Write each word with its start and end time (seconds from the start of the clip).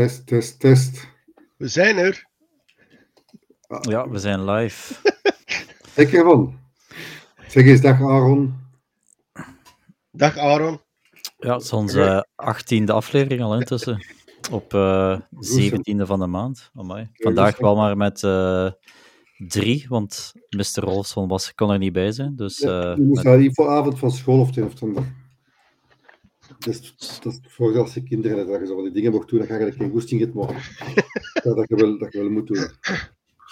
test, 0.00 0.26
test, 0.26 0.60
test. 0.60 1.08
We 1.56 1.68
zijn 1.68 1.96
er. 1.96 2.26
Ja, 3.80 4.08
we 4.08 4.18
zijn 4.18 4.44
live. 4.44 4.94
Ik 6.02 6.12
ervan. 6.12 6.58
Zeg 7.48 7.64
eens 7.64 7.80
dag 7.80 8.00
Aaron. 8.02 8.54
Dag 10.10 10.36
Aaron. 10.38 10.80
Ja, 11.38 11.52
het 11.54 11.62
is 11.62 11.72
onze 11.72 12.26
achttiende 12.36 12.92
aflevering 12.92 13.42
al 13.42 13.54
intussen. 13.58 14.06
Op 14.50 14.74
eh 14.74 15.18
17e 15.20 16.02
van 16.02 16.18
de 16.20 16.26
maand. 16.26 16.70
Amai. 16.74 17.10
Vandaag 17.12 17.58
wel 17.58 17.76
maar 17.76 17.96
met 17.96 18.22
eh, 18.22 18.70
drie, 19.48 19.86
want 19.88 20.32
Mr. 20.50 20.80
Rolfson 20.84 21.28
was, 21.28 21.54
kon 21.54 21.70
er 21.70 21.78
niet 21.78 21.92
bij 21.92 22.12
zijn. 22.12 22.36
Dus 22.36 22.58
Ja, 22.58 22.90
eh, 22.90 22.96
je 22.96 23.02
moest 23.02 23.24
met- 23.24 23.58
avond 23.58 23.98
van 23.98 24.10
school 24.10 24.40
of 24.40 24.50
ten 24.50 24.64
of 24.64 24.72
zondag. 24.78 25.04
Dus 26.64 26.94
dat 27.22 27.32
is 27.32 27.40
voor 27.48 27.78
als 27.78 27.94
je 27.94 28.02
kinderen 28.02 28.36
hebt, 28.36 28.50
dat 28.50 28.60
je 28.60 28.66
zo 28.66 28.74
van 28.74 28.84
die 28.84 28.92
dingen 28.92 29.12
mocht 29.12 29.28
doen, 29.28 29.38
dan 29.38 29.48
ga 29.48 29.58
je 29.58 29.64
er 29.64 29.72
geen 29.72 29.90
goesting 29.90 30.20
in 30.20 30.30
maken. 30.34 30.56
Ja, 31.42 31.54
dat, 31.54 31.68
je 31.68 31.76
wel, 31.76 31.98
dat 31.98 32.12
je 32.12 32.18
wel 32.18 32.30
moet 32.30 32.46
doen. 32.46 32.68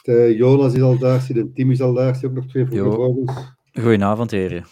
De 0.03 0.35
Jonas 0.37 0.75
is 0.75 0.81
al 0.81 0.99
daar, 0.99 1.27
de 1.29 1.53
Tim 1.53 1.71
is 1.71 1.81
al 1.81 1.95
daar, 1.95 2.17
zie 2.17 2.29
ook 2.29 2.35
nog 2.35 2.47
twee 2.47 2.67
vroege 2.67 2.91
vogels. 2.91 3.33
Goedenavond, 3.73 4.31
heren. 4.31 4.65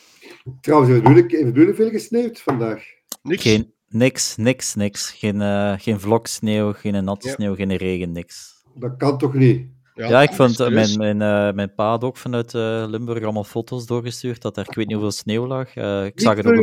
Trouwens, 0.61 0.93
hebben 0.93 1.15
jullie, 1.15 1.37
hebben 1.37 1.55
jullie 1.61 1.75
veel 1.75 1.91
gesneeuwd 1.91 2.41
vandaag? 2.41 2.85
Niks. 3.23 3.43
Geen, 3.43 3.73
niks, 3.89 4.37
niks, 4.37 4.75
niks. 4.75 5.11
Geen, 5.11 5.41
eh 5.41 5.73
geen 5.79 6.01
vlok 6.01 6.27
sneeuw, 6.27 6.73
geen 6.73 7.05
natte 7.05 7.29
Ja. 7.29 7.35
sneeuw, 7.35 7.55
geen 7.55 7.77
regen, 7.77 8.13
niks. 8.13 8.65
Dat 8.75 8.97
kan 8.97 9.19
toch 9.19 9.35
niet? 9.35 9.67
Ja, 9.97 10.23
ik 10.23 10.33
vond 10.33 10.61
eh, 10.61 10.69
mijn, 10.71 10.99
mijn, 10.99 11.23
eh, 11.23 11.55
mijn 11.55 11.75
pa 11.75 11.89
had 11.89 12.05
ook 12.05 12.17
vanuit 12.17 12.55
eh, 12.55 12.85
Limburg 12.89 13.23
allemaal 13.23 13.45
foto's 13.45 13.87
doorgestuurd 13.87 14.43
dat 14.43 14.57
er 14.57 14.65
ik 14.69 14.75
weet 14.75 14.87
niet 14.87 14.95
hoeveel 14.97 15.13
sneeuw 15.13 15.47
lag. 15.47 15.75
Eh, 15.77 16.05
ik 16.05 16.21
zag 16.21 16.37
het 16.37 16.47
ook. 16.47 16.55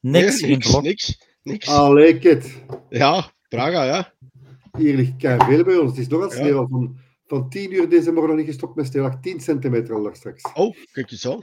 Niks, 0.00 0.40
Nee, 0.40 0.50
niks, 0.50 0.70
vlok. 0.70 0.82
niks, 0.82 1.18
niks. 1.42 1.68
Allee, 1.68 2.18
kid. 2.18 2.62
Ja, 2.88 3.30
Praga, 3.48 3.84
ja. 3.84 4.12
Hier 4.78 4.94
ligt 4.96 5.12
veel 5.18 5.64
bij 5.64 5.76
ons. 5.76 5.90
Het 5.90 5.98
is 6.00 6.08
nog 6.08 6.34
Ja. 6.34 6.40
sneeuw. 6.40 6.66
Van, 6.68 6.96
van 7.26 7.48
10 7.48 7.72
uur 7.74 7.88
deze 7.88 8.10
morgen 8.12 8.28
nog 8.28 8.38
niet 8.38 8.46
gestopt 8.46 8.76
met 8.76 8.86
sneeuw. 8.86 9.02
Lag 9.02 9.20
10 9.20 9.40
centimeter 9.40 9.94
al 9.94 10.02
daar 10.02 10.16
straks. 10.16 10.42
Oh, 10.54 10.76
kijk 10.92 11.10
eens 11.10 11.26
aan. 11.28 11.42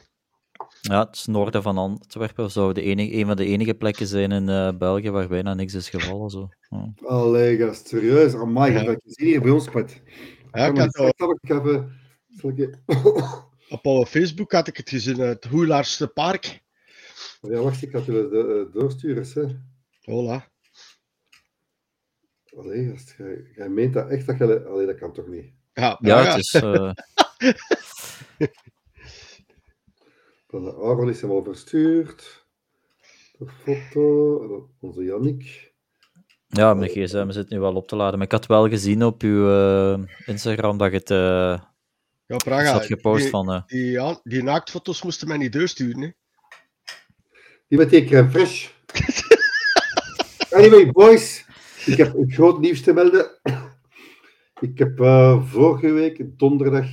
Ja, 0.82 1.06
het 1.06 1.16
is 1.16 1.26
noorden 1.26 1.61
van 1.64 1.78
Antwerpen 1.78 2.52
zou 2.52 2.73
de 2.73 2.82
enige, 2.82 3.14
een 3.16 3.26
van 3.26 3.36
de 3.36 3.45
enige 3.45 3.73
plekken 3.73 4.08
zijn 4.08 4.32
in 4.32 4.50
eh, 4.50 4.70
België 4.78 5.09
waar 5.09 5.28
bijna 5.28 5.54
niks 5.54 5.73
is 5.73 5.89
gevallen. 5.89 6.30
Zo. 6.30 6.50
Ja. 6.70 6.94
Allee, 7.08 7.58
gast, 7.58 7.88
serieus. 7.88 8.34
Amai, 8.36 8.72
Ja. 8.73 8.82
ja. 8.82 8.89
je 8.92 9.00
ziet 9.04 9.28
hier 9.28 9.42
bij 9.42 9.52
ons, 9.52 9.67
Pat. 9.70 10.02
Ja, 10.52 10.66
ik 10.66 10.78
had, 10.78 10.95
eh, 10.95 11.05
even- 11.17 11.39
ik 11.42 11.50
je- 12.58 12.78
op 13.69 13.86
our 13.86 14.05
Facebook 14.05 14.52
had 14.52 14.67
ik 14.67 14.78
het 14.78 14.89
gezien, 14.89 15.19
het 15.19 15.45
Hoelaarste 15.45 16.08
Park. 16.08 16.61
Ja, 17.42 17.59
wacht, 17.61 17.81
ik 17.81 17.92
had 17.92 18.05
jullie 18.05 18.30
de, 18.30 18.66
eh, 18.67 18.73
doorsturen. 18.81 19.25
Hè. 19.33 19.55
Voilà. 20.02 20.58
Allee, 22.58 22.94
jij, 23.17 23.52
jij 23.55 23.70
meent 23.70 23.94
dat 23.94 24.09
echt 24.09 24.25
dat 24.25 24.38
je... 24.38 24.66
Allee, 24.66 24.86
dat 24.86 24.97
kan 24.97 25.14
toch 25.14 25.27
niet? 25.27 25.53
Ja, 25.73 25.97
Ja, 26.02 26.23
het 26.25 26.38
is. 26.38 26.53
eh, 26.53 26.92
Dan 30.47 30.64
de 30.64 30.73
Aaron 30.73 31.09
is 31.09 31.22
hem 31.22 31.31
al 31.31 31.44
verstuurd. 31.44 32.45
De 33.38 33.47
foto. 33.47 34.70
Onze 34.80 35.03
Jannik. 35.03 35.69
Ja, 36.50 36.73
mijn 36.73 36.89
gsm 36.89 37.30
zit 37.31 37.50
nu 37.50 37.59
wel 37.59 37.75
op 37.75 37.88
te 37.88 37.95
laden. 37.95 38.17
Maar 38.17 38.25
ik 38.28 38.31
had 38.31 38.45
wel 38.45 38.69
gezien 38.69 39.03
op 39.03 39.22
uw 39.22 39.50
eh, 39.50 40.00
Instagram 40.25 40.78
dat 40.78 40.92
je 40.92 40.97
het 40.97 41.11
eh, 41.11 41.59
Ja, 42.25 42.38
Praga. 42.38 42.72
had 42.72 42.86
gepost 42.86 43.22
die, 43.22 43.30
van. 43.30 43.52
eh, 43.52 43.61
die, 43.66 43.92
ja, 43.92 44.19
die 44.23 44.44
naaktfoto's 44.44 45.03
moesten 45.03 45.27
mij 45.27 45.38
niet 45.38 45.53
doorsturen. 45.53 46.02
Hè. 46.02 46.09
Die 47.67 47.77
met 47.77 47.89
die 47.89 48.05
crème 48.05 48.30
fraîche. 48.30 48.70
Anyway, 50.52 50.92
boys. 50.92 51.45
Ik 51.86 51.97
heb 51.97 52.14
een 52.16 52.31
groot 52.31 52.59
nieuws 52.59 52.81
te 52.81 52.94
melden. 52.94 53.39
Ik 54.59 54.77
heb 54.77 55.00
eh, 55.00 55.44
vorige 55.45 55.92
week, 55.92 56.39
donderdag, 56.39 56.86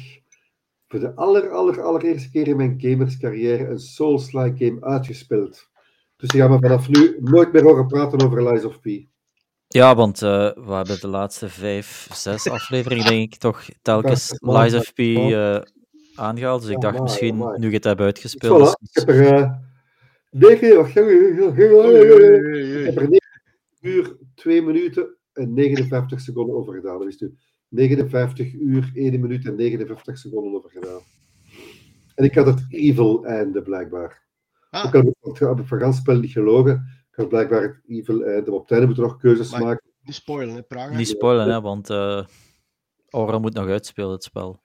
voor 0.88 1.00
de 1.00 1.14
aller, 1.14 1.50
aller, 1.50 1.82
allereerste 1.82 2.30
keer 2.30 2.48
in 2.48 2.56
mijn 2.56 2.74
gamerscarrière 2.80 3.66
een 3.68 3.78
Souls-like 3.78 4.64
game 4.64 4.84
uitgespeeld. 4.84 5.68
Dus 6.16 6.30
je 6.32 6.38
gaat 6.38 6.50
me 6.50 6.58
vanaf 6.60 6.88
nu 6.88 7.16
nooit 7.20 7.52
meer 7.52 7.62
horen 7.62 7.86
praten 7.86 8.22
over 8.24 8.52
Lies 8.52 8.64
of 8.64 8.80
P. 8.80 8.84
Ja, 9.76 9.94
want 9.94 10.22
eh, 10.22 10.50
we 10.54 10.72
hebben 10.72 11.00
de 11.00 11.08
laatste 11.08 11.48
vijf, 11.48 12.08
zes 12.12 12.48
afleveringen, 12.56 13.06
denk 13.06 13.32
ik, 13.32 13.38
toch 13.38 13.64
telkens 13.82 14.34
Lies 14.40 14.74
of 14.74 14.92
P 14.92 14.98
eh, 14.98 15.60
aangehaald. 16.14 16.62
Dus 16.62 16.70
ik 16.70 16.80
dacht 16.80 17.00
misschien, 17.00 17.36
nu 17.56 17.68
je 17.68 17.74
het 17.74 17.84
hebt 17.84 18.00
uitgespeeld. 18.00 18.76
Ik 18.80 18.90
heb 18.92 19.08
er 19.08 19.54
negen, 20.30 20.76
wacht, 20.76 20.88
ik 20.88 20.94
heb 22.84 22.96
er 22.96 23.08
9 23.08 23.20
uur, 23.80 24.16
2 24.34 24.62
minuten 24.62 25.16
en 25.32 25.54
59 25.54 26.20
seconden 26.20 26.56
over 26.56 26.74
gedaan. 26.74 26.98
Dat 26.98 27.08
is 27.08 27.18
nu 27.18 27.34
59 27.68 28.52
uur, 28.52 28.90
1 28.94 29.20
minuut 29.20 29.46
en 29.46 29.56
59 29.56 30.18
seconden 30.18 30.54
over 30.54 30.70
gedaan. 30.70 31.00
En 32.14 32.24
ik 32.24 32.34
had 32.34 32.46
het 32.46 32.66
evil 32.68 33.24
einde 33.24 33.62
blijkbaar. 33.62 34.22
Ah, 34.70 34.86
Ook 34.86 34.94
al 34.94 35.48
heb 35.48 35.60
ik 35.60 35.66
gans 35.66 35.96
spel 35.96 36.18
niet 36.18 36.32
gelogen. 36.32 36.95
Had 37.16 37.28
blijkbaar 37.28 37.62
het 37.62 37.80
evil 37.88 38.22
einde. 38.24 38.50
Maar 38.50 38.54
op 38.54 38.62
het 38.62 38.70
einde 38.70 38.86
moeten 38.86 39.04
we 39.04 39.10
nog 39.10 39.20
keuzes 39.20 39.50
Maar- 39.50 39.60
maken. 39.62 39.90
niet 40.02 40.14
spoilen, 40.14 40.54
hè, 40.54 40.62
Praga. 40.62 40.96
Niet 40.96 41.08
spoilen, 41.08 41.48
hè, 41.48 41.60
want 41.60 41.90
eh 41.90 42.24
Aura 43.10 43.38
moet 43.38 43.54
nog 43.54 43.66
uitspelen, 43.68 44.10
het 44.10 44.24
spel. 44.24 44.62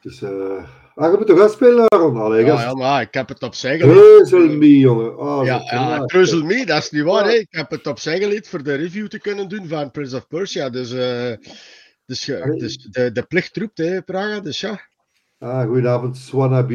Dus, 0.00 0.22
eh 0.22 0.64
ah, 0.94 1.10
je 1.12 1.16
moet 1.18 1.26
toch 1.26 1.40
uitspelen, 1.40 1.84
Aaron? 1.92 2.16
Allee, 2.16 2.44
Ja, 2.44 2.60
ja, 2.60 2.74
maar 2.74 3.00
ik 3.00 3.14
heb 3.14 3.28
het 3.28 3.42
opzij 3.42 3.78
gelegd. 3.78 3.98
Kreuzel 4.00 4.48
me, 4.56 4.78
jongen. 4.78 5.18
Ah, 5.18 5.44
Ja, 5.44 5.60
ja 5.64 5.98
me, 5.98 6.64
dat 6.66 6.82
is 6.82 6.90
niet 6.90 7.02
waar. 7.02 7.24
Ja. 7.24 7.30
Hè. 7.30 7.36
Ik 7.36 7.46
heb 7.50 7.70
het 7.70 7.86
opzij 7.86 8.18
gelegd 8.18 8.48
voor 8.48 8.62
de 8.62 8.74
review 8.74 9.06
te 9.06 9.18
kunnen 9.20 9.48
doen 9.48 9.66
van 9.68 9.90
Prince 9.90 10.16
of 10.16 10.26
Persia. 10.28 10.70
Dus, 10.70 10.92
eh, 10.92 11.32
dus, 12.06 12.24
dus 12.58 12.76
de, 12.76 13.12
de 13.12 13.22
plicht 13.22 13.56
roept, 13.56 13.78
hè, 13.78 14.02
Praga. 14.02 14.40
Dus 14.40 14.60
ja. 14.60 14.80
Ah, 15.38 15.66
goedenavond, 15.66 16.16
Swanabe. 16.16 16.74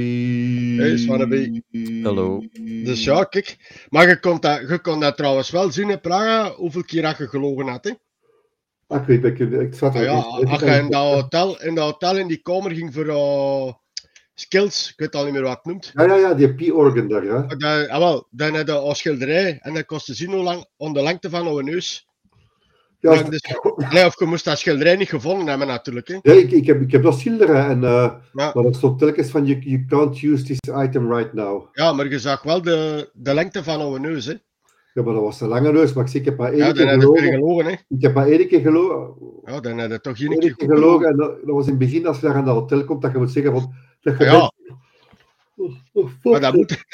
Hey, 0.77 0.97
Swanabe. 0.97 1.61
Hallo. 2.03 2.43
Dus 2.83 3.03
ja, 3.03 3.23
kijk. 3.23 3.57
Maar 3.89 4.07
je 4.07 4.19
kon 4.19 4.39
dat, 4.39 4.69
je 4.69 4.79
kon 4.81 4.99
dat 4.99 5.17
trouwens 5.17 5.49
wel 5.49 5.71
zien, 5.71 5.89
hè, 5.89 5.97
Praga, 5.97 6.51
hoeveel 6.51 6.83
keer 6.83 7.01
dat 7.01 7.17
je 7.17 7.27
gelogen 7.27 7.67
had. 7.67 7.83
Hè. 7.83 7.91
Ah, 8.87 9.01
ik 9.01 9.21
weet, 9.21 9.39
ik, 9.39 9.51
ik 9.51 9.73
zat 9.73 9.95
Ah, 9.95 10.03
ja, 10.03 10.11
als 10.11 10.59
je 10.59 10.65
in 10.65 10.89
dat 10.89 11.13
hotel 11.13 11.61
in, 11.61 11.75
dat 11.75 11.85
hotel 11.85 12.17
in 12.17 12.27
die 12.27 12.41
kamer 12.41 12.71
ging 12.71 12.93
voor 12.93 13.07
eh, 13.07 13.73
skills, 14.33 14.89
ik 14.89 14.99
weet 14.99 15.15
al 15.15 15.23
niet 15.23 15.33
meer 15.33 15.41
wat 15.41 15.55
het 15.55 15.65
noemt. 15.65 15.91
Ja, 15.93 16.03
ja, 16.03 16.15
ja, 16.15 16.33
die 16.33 16.53
P-organ 16.53 17.07
daar, 17.07 17.25
ja. 17.25 17.39
Maar 17.39 17.57
Dat, 17.57 17.87
ah, 17.89 17.99
wel, 17.99 18.27
dan 18.29 18.55
had 18.55 18.67
je 18.67 18.73
een 18.73 18.95
schilderij 18.95 19.59
en 19.61 19.73
dat 19.73 19.85
kostte 19.85 20.13
zien 20.13 20.31
hoe 20.31 20.43
lang, 20.43 20.65
om 20.77 20.93
de 20.93 21.03
lengte 21.03 21.29
van 21.29 21.43
jouw 21.43 21.59
neus. 21.59 22.07
Ja, 23.01 23.13
Ja, 23.13 23.23
dus- 23.23 23.43
Nee, 23.91 24.05
of 24.05 24.19
je 24.19 24.25
moest 24.25 24.45
dat 24.45 24.59
schilderij 24.59 24.95
niet 24.95 25.09
gevonden 25.09 25.47
hebben, 25.47 25.67
natuurlijk. 25.67 26.07
Hè. 26.07 26.19
ja 26.21 26.33
ik, 26.33 26.51
ik, 26.51 26.65
heb, 26.65 26.81
ik 26.81 26.91
heb 26.91 27.03
dat 27.03 27.19
schilderen 27.19 27.65
en 27.65 27.83
eh 27.83 28.13
Ja. 28.33 28.51
maar 28.53 28.63
dat 28.63 28.75
stond 28.75 28.99
telkens 28.99 29.29
van 29.29 29.45
you, 29.45 29.59
you 29.59 29.85
can't 29.87 30.21
use 30.21 30.43
this 30.43 30.57
item 30.83 31.13
right 31.13 31.33
now. 31.33 31.67
Ja, 31.73 31.93
maar 31.93 32.07
je 32.09 32.19
zag 32.19 32.43
wel 32.43 32.61
de, 32.61 33.09
de 33.13 33.33
lengte 33.33 33.63
van 33.63 33.77
jouw 33.79 33.97
neus. 33.97 34.25
Hè. 34.25 34.33
Ja, 34.93 35.03
maar 35.03 35.13
dat 35.13 35.23
was 35.23 35.41
een 35.41 35.47
lange 35.47 35.71
neus, 35.71 35.93
maar 35.93 36.09
ik, 36.15 36.25
heb 36.25 36.37
maar 36.37 36.49
één 36.51 36.57
Ja, 36.57 36.71
keer 36.71 36.87
gelogen. 36.89 37.23
gelogen. 37.23 37.65
Hè. 37.65 37.71
Ik 37.71 38.01
heb 38.01 38.13
maar 38.13 38.27
één 38.27 38.47
keer 38.47 38.61
gelogen. 38.61 39.13
Ja, 39.45 39.59
dan 39.59 39.77
heb 39.77 39.91
je 39.91 40.01
toch 40.01 40.19
Eén 40.19 40.39
keer 40.39 40.53
gelogen 40.57 41.07
en 41.07 41.17
dat, 41.17 41.29
dat 41.45 41.55
was 41.55 41.63
in 41.65 41.69
het 41.69 41.79
begin 41.79 42.07
als 42.07 42.19
je 42.19 42.25
daar 42.25 42.35
aan 42.35 42.45
dat 42.45 42.55
hotel 42.55 42.83
komt, 42.83 43.01
dat 43.01 43.11
je 43.11 43.17
moet 43.17 43.31
zeggen 43.31 43.51
van... 43.51 43.73
Dat 44.01 44.17
je 44.17 44.23
Ja. 44.23 44.31
bent- 44.31 44.79
Oh, 45.55 45.75
oh. 45.93 46.09
Maar 46.21 46.39
dat 46.39 46.53
moet. 46.53 46.83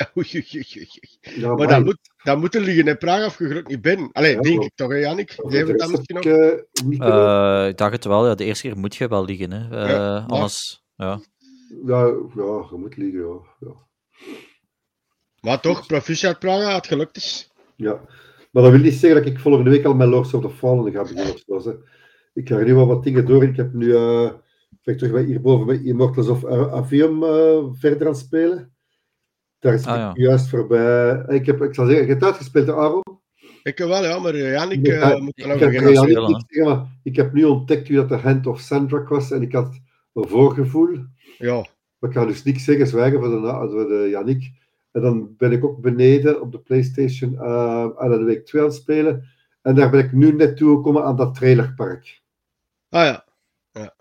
Ja, 1.36 1.54
maar 1.56 1.68
dat 1.68 1.84
moet, 1.84 1.98
dat 2.28 2.40
moet 2.40 2.56
er 2.56 2.62
liggen 2.62 2.88
in 2.88 2.98
Praag 2.98 3.26
of 3.26 3.40
je 3.40 3.64
niet 3.68 3.82
binnen. 3.82 4.10
Allee, 4.12 4.36
Ja, 4.36 4.42
denk 4.42 4.64
ik 4.64 4.72
toch, 4.76 4.90
hè, 4.92 4.98
Jannik? 4.98 5.36
Jij 5.50 5.66
hebt 5.66 5.80
dat 5.80 5.92
misschien 5.92 6.18
ik, 6.18 6.26
eh, 6.26 7.68
ik 7.68 7.78
dacht 7.78 7.92
het 7.92 8.06
wel, 8.06 8.28
ja, 8.28 8.36
de 8.36 8.44
eerste 8.44 8.68
keer 8.68 8.78
moet 8.78 8.96
je 8.96 9.08
wel 9.08 9.26
liggen. 9.26 9.52
Hè. 9.52 9.84
Eh, 9.84 9.90
Ja, 9.90 10.26
anders, 10.28 10.84
ja. 10.96 11.20
ja, 11.86 12.00
ja, 12.36 12.66
je 12.70 12.76
moet 12.78 12.98
liegen, 12.98 13.20
ja. 13.20 13.68
ja. 13.68 13.74
Maar 15.42 15.60
toch, 15.62 15.88
proficiat 15.88 16.40
Praga, 16.40 16.76
het 16.76 16.88
gelukt 16.88 17.18
is. 17.18 17.52
Ja, 17.76 18.02
maar 18.52 18.64
dat 18.64 18.72
wil 18.72 18.82
niet 18.82 18.94
zeggen 18.94 19.24
dat 19.24 19.32
ik 19.32 19.40
volgende 19.40 19.70
week 19.70 19.86
al 19.86 19.94
met 19.94 20.08
Lords 20.08 20.34
of 20.34 20.42
the 20.42 20.50
Fallen 20.50 20.92
ga 20.92 21.02
beginnen 21.02 21.36
hè. 21.46 21.74
Ik 22.34 22.48
ga 22.48 22.56
er 22.56 22.66
nu 22.66 22.74
wel 22.74 22.88
wat 22.88 23.04
dingen 23.04 23.26
door. 23.26 23.44
Ik 23.44 23.56
heb 23.56 23.74
nu, 23.74 23.96
eh 23.96 24.30
ben 24.84 24.94
ik 24.94 24.98
terug 24.98 25.14
bij 25.14 25.24
hierboven 25.24 25.66
bij 25.66 25.82
Immortals 25.84 26.28
of 26.28 26.46
Avium 26.46 27.24
eh, 27.24 27.64
verder 27.72 28.08
aan 28.08 28.14
het 28.14 28.22
spelen. 28.22 28.77
Daar 29.60 29.74
is 29.74 29.86
Ah, 29.86 29.96
ik 29.96 30.00
ja. 30.18 30.24
juist 30.24 30.50
voorbij. 30.50 31.24
Ik 31.28 31.46
heb, 31.46 31.62
ik 31.62 31.74
zal 31.76 31.86
zeggen, 31.86 32.06
je 32.06 32.12
hebt 32.12 32.24
uitgespeeld, 32.24 32.68
hè, 32.68 32.76
Aaron? 32.76 33.04
Ik 33.64 33.78
wel, 33.78 34.04
ja, 34.04 34.20
maar 34.20 34.34
eh, 34.34 34.52
Jannik 34.52 34.80
Ik 34.80 34.94
eh, 34.94 35.04
heb- 35.10 35.20
moet 35.20 35.38
ik 35.38 35.44
er 35.44 35.48
nog 35.50 35.58
Ik 35.58 35.74
heb, 35.74 35.90
ja, 35.94 36.04
spelen, 36.40 36.68
maar 36.68 36.86
ik 37.04 37.16
heb 37.16 37.34
nu 37.34 37.44
ontdekt 37.44 37.88
wie 37.88 37.98
dat 37.98 38.10
de 38.10 38.16
Hand 38.18 38.48
of 38.48 38.60
Sandrak 38.60 39.08
was 39.10 39.32
en 39.32 39.42
ik 39.42 39.52
had 39.54 39.80
een 40.14 40.28
voorgevoel. 40.28 40.98
Ja, 41.38 41.66
Maar 42.00 42.10
ik 42.10 42.16
ga 42.16 42.26
dus 42.26 42.44
niks 42.44 42.64
zeggen, 42.64 42.88
zwijgen 42.88 43.20
voor 43.20 43.30
de, 43.30 43.68
voor 43.72 43.88
de 43.88 44.08
Yannick. 44.10 44.52
En 44.92 45.02
dan 45.02 45.36
ben 45.38 45.52
ik 45.52 45.66
ook 45.66 45.82
beneden 45.82 46.42
op 46.42 46.52
de 46.52 46.60
PlayStation 46.60 47.32
uh, 47.34 47.42
aan 47.98 48.10
de 48.12 48.24
week 48.24 48.46
2 48.46 48.62
aan 48.62 48.68
het 48.68 48.78
spelen. 48.78 49.24
En 49.62 49.76
daar 49.76 49.90
ben 49.90 50.00
ik 50.06 50.12
nu 50.12 50.34
net 50.34 50.58
toegekomen 50.58 51.04
aan 51.04 51.16
dat 51.16 51.36
trailerpark. 51.36 52.22
ah 52.90 53.04
ja. 53.06 53.26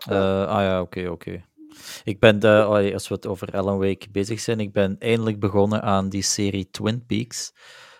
Eh, 0.07 0.47
ah 0.47 0.61
ja, 0.61 0.81
oké, 0.81 1.07
oké. 1.07 1.45
Ik 2.03 2.19
ben, 2.19 2.39
de, 2.39 2.63
als 2.93 3.07
we 3.07 3.15
het 3.15 3.27
over 3.27 3.51
Alan 3.51 3.77
Wake 3.77 4.07
bezig 4.11 4.39
zijn, 4.39 4.59
ik 4.59 4.71
ben 4.71 4.95
eindelijk 4.99 5.39
begonnen 5.39 5.81
aan 5.81 6.09
die 6.09 6.21
serie 6.21 6.69
Twin 6.71 7.05
Peaks. 7.05 7.53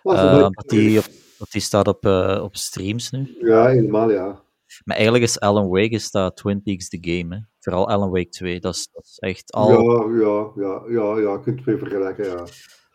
Eh, 0.04 0.40
dat 0.40 0.54
dat, 0.54 0.70
die 0.70 1.00
op, 1.00 1.06
dat 1.38 1.52
die 1.52 1.62
staat 1.62 1.88
op, 1.88 2.06
eh, 2.06 2.40
op 2.44 2.56
streams 2.56 3.12
nu. 3.12 3.38
Ja, 3.42 3.68
helemaal 3.68 4.12
ja. 4.12 4.42
Maar 4.84 4.96
eigenlijk 4.96 5.26
is 5.26 5.40
Alan 5.40 5.68
Wake 5.68 5.90
is 5.90 6.12
dat 6.12 6.36
Twin 6.36 6.62
Peaks 6.62 6.90
the 6.90 6.98
game. 7.02 7.36
Hè? 7.36 7.42
Vooral 7.60 7.90
Alan 7.90 8.10
Wake 8.10 8.30
2. 8.30 8.60
Dat 8.60 8.76
is, 8.76 8.90
dat 8.94 9.04
is 9.04 9.18
echt 9.20 9.52
al. 9.52 9.72
Ja, 9.72 10.20
ja, 10.20 10.52
ja, 10.56 10.82
ja, 10.90 11.18
ja, 11.20 11.32
je 11.32 11.40
kunt 11.44 11.58
het 11.58 11.66
mee 11.66 11.78
vergelijken, 11.78 12.26
ja. 12.26 12.46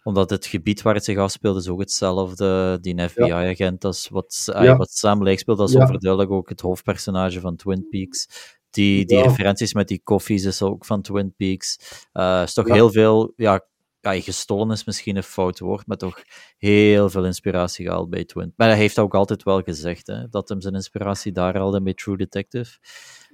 Omdat 0.02 0.30
het 0.30 0.46
gebied 0.46 0.82
waar 0.82 0.94
het 0.94 1.04
zich 1.04 1.18
afspeelt 1.18 1.56
is 1.56 1.68
ook 1.68 1.80
hetzelfde. 1.80 2.78
Die 2.80 3.08
FBI-agent, 3.08 3.80
dat 3.80 3.94
is 3.94 4.08
wat, 4.08 4.42
Ja. 4.44 4.76
wat 4.76 4.90
Sam 4.90 5.22
Lake 5.22 5.38
speelt, 5.38 5.58
dat 5.58 5.68
is 5.68 5.76
overduidelijk 5.76 6.30
ook 6.30 6.48
het 6.48 6.60
hoofdpersonage 6.60 7.40
van 7.40 7.56
Twin 7.56 7.86
Peaks. 7.90 8.28
Die, 8.72 9.04
die 9.04 9.16
Ja. 9.16 9.22
referenties 9.22 9.74
met 9.74 9.88
die 9.88 10.00
koffies 10.04 10.44
is 10.44 10.62
ook 10.62 10.84
van 10.84 11.02
Twin 11.02 11.34
Peaks. 11.36 11.78
Eh 12.12 12.42
is 12.44 12.54
toch 12.54 12.66
Ja. 12.68 12.74
heel 12.74 12.90
veel, 12.92 13.32
ja, 13.36 13.64
ja, 14.00 14.20
gestolen 14.20 14.70
is 14.70 14.84
misschien 14.84 15.16
een 15.16 15.22
fout 15.22 15.58
woord, 15.58 15.86
maar 15.86 15.96
toch 15.96 16.22
heel 16.58 17.10
veel 17.10 17.24
inspiratie 17.24 17.86
gehaald 17.86 18.10
bij 18.10 18.24
Twin 18.24 18.52
Maar 18.56 18.68
hij 18.68 18.76
heeft 18.76 18.98
ook 18.98 19.14
altijd 19.14 19.42
wel 19.42 19.62
gezegd, 19.62 20.06
hè, 20.06 20.28
dat 20.28 20.48
hem 20.48 20.60
zijn 20.60 20.74
inspiratie 20.74 21.32
daar 21.32 21.56
haalde 21.56 21.82
bij 21.82 21.94
True 21.94 22.16
Detective. 22.16 22.78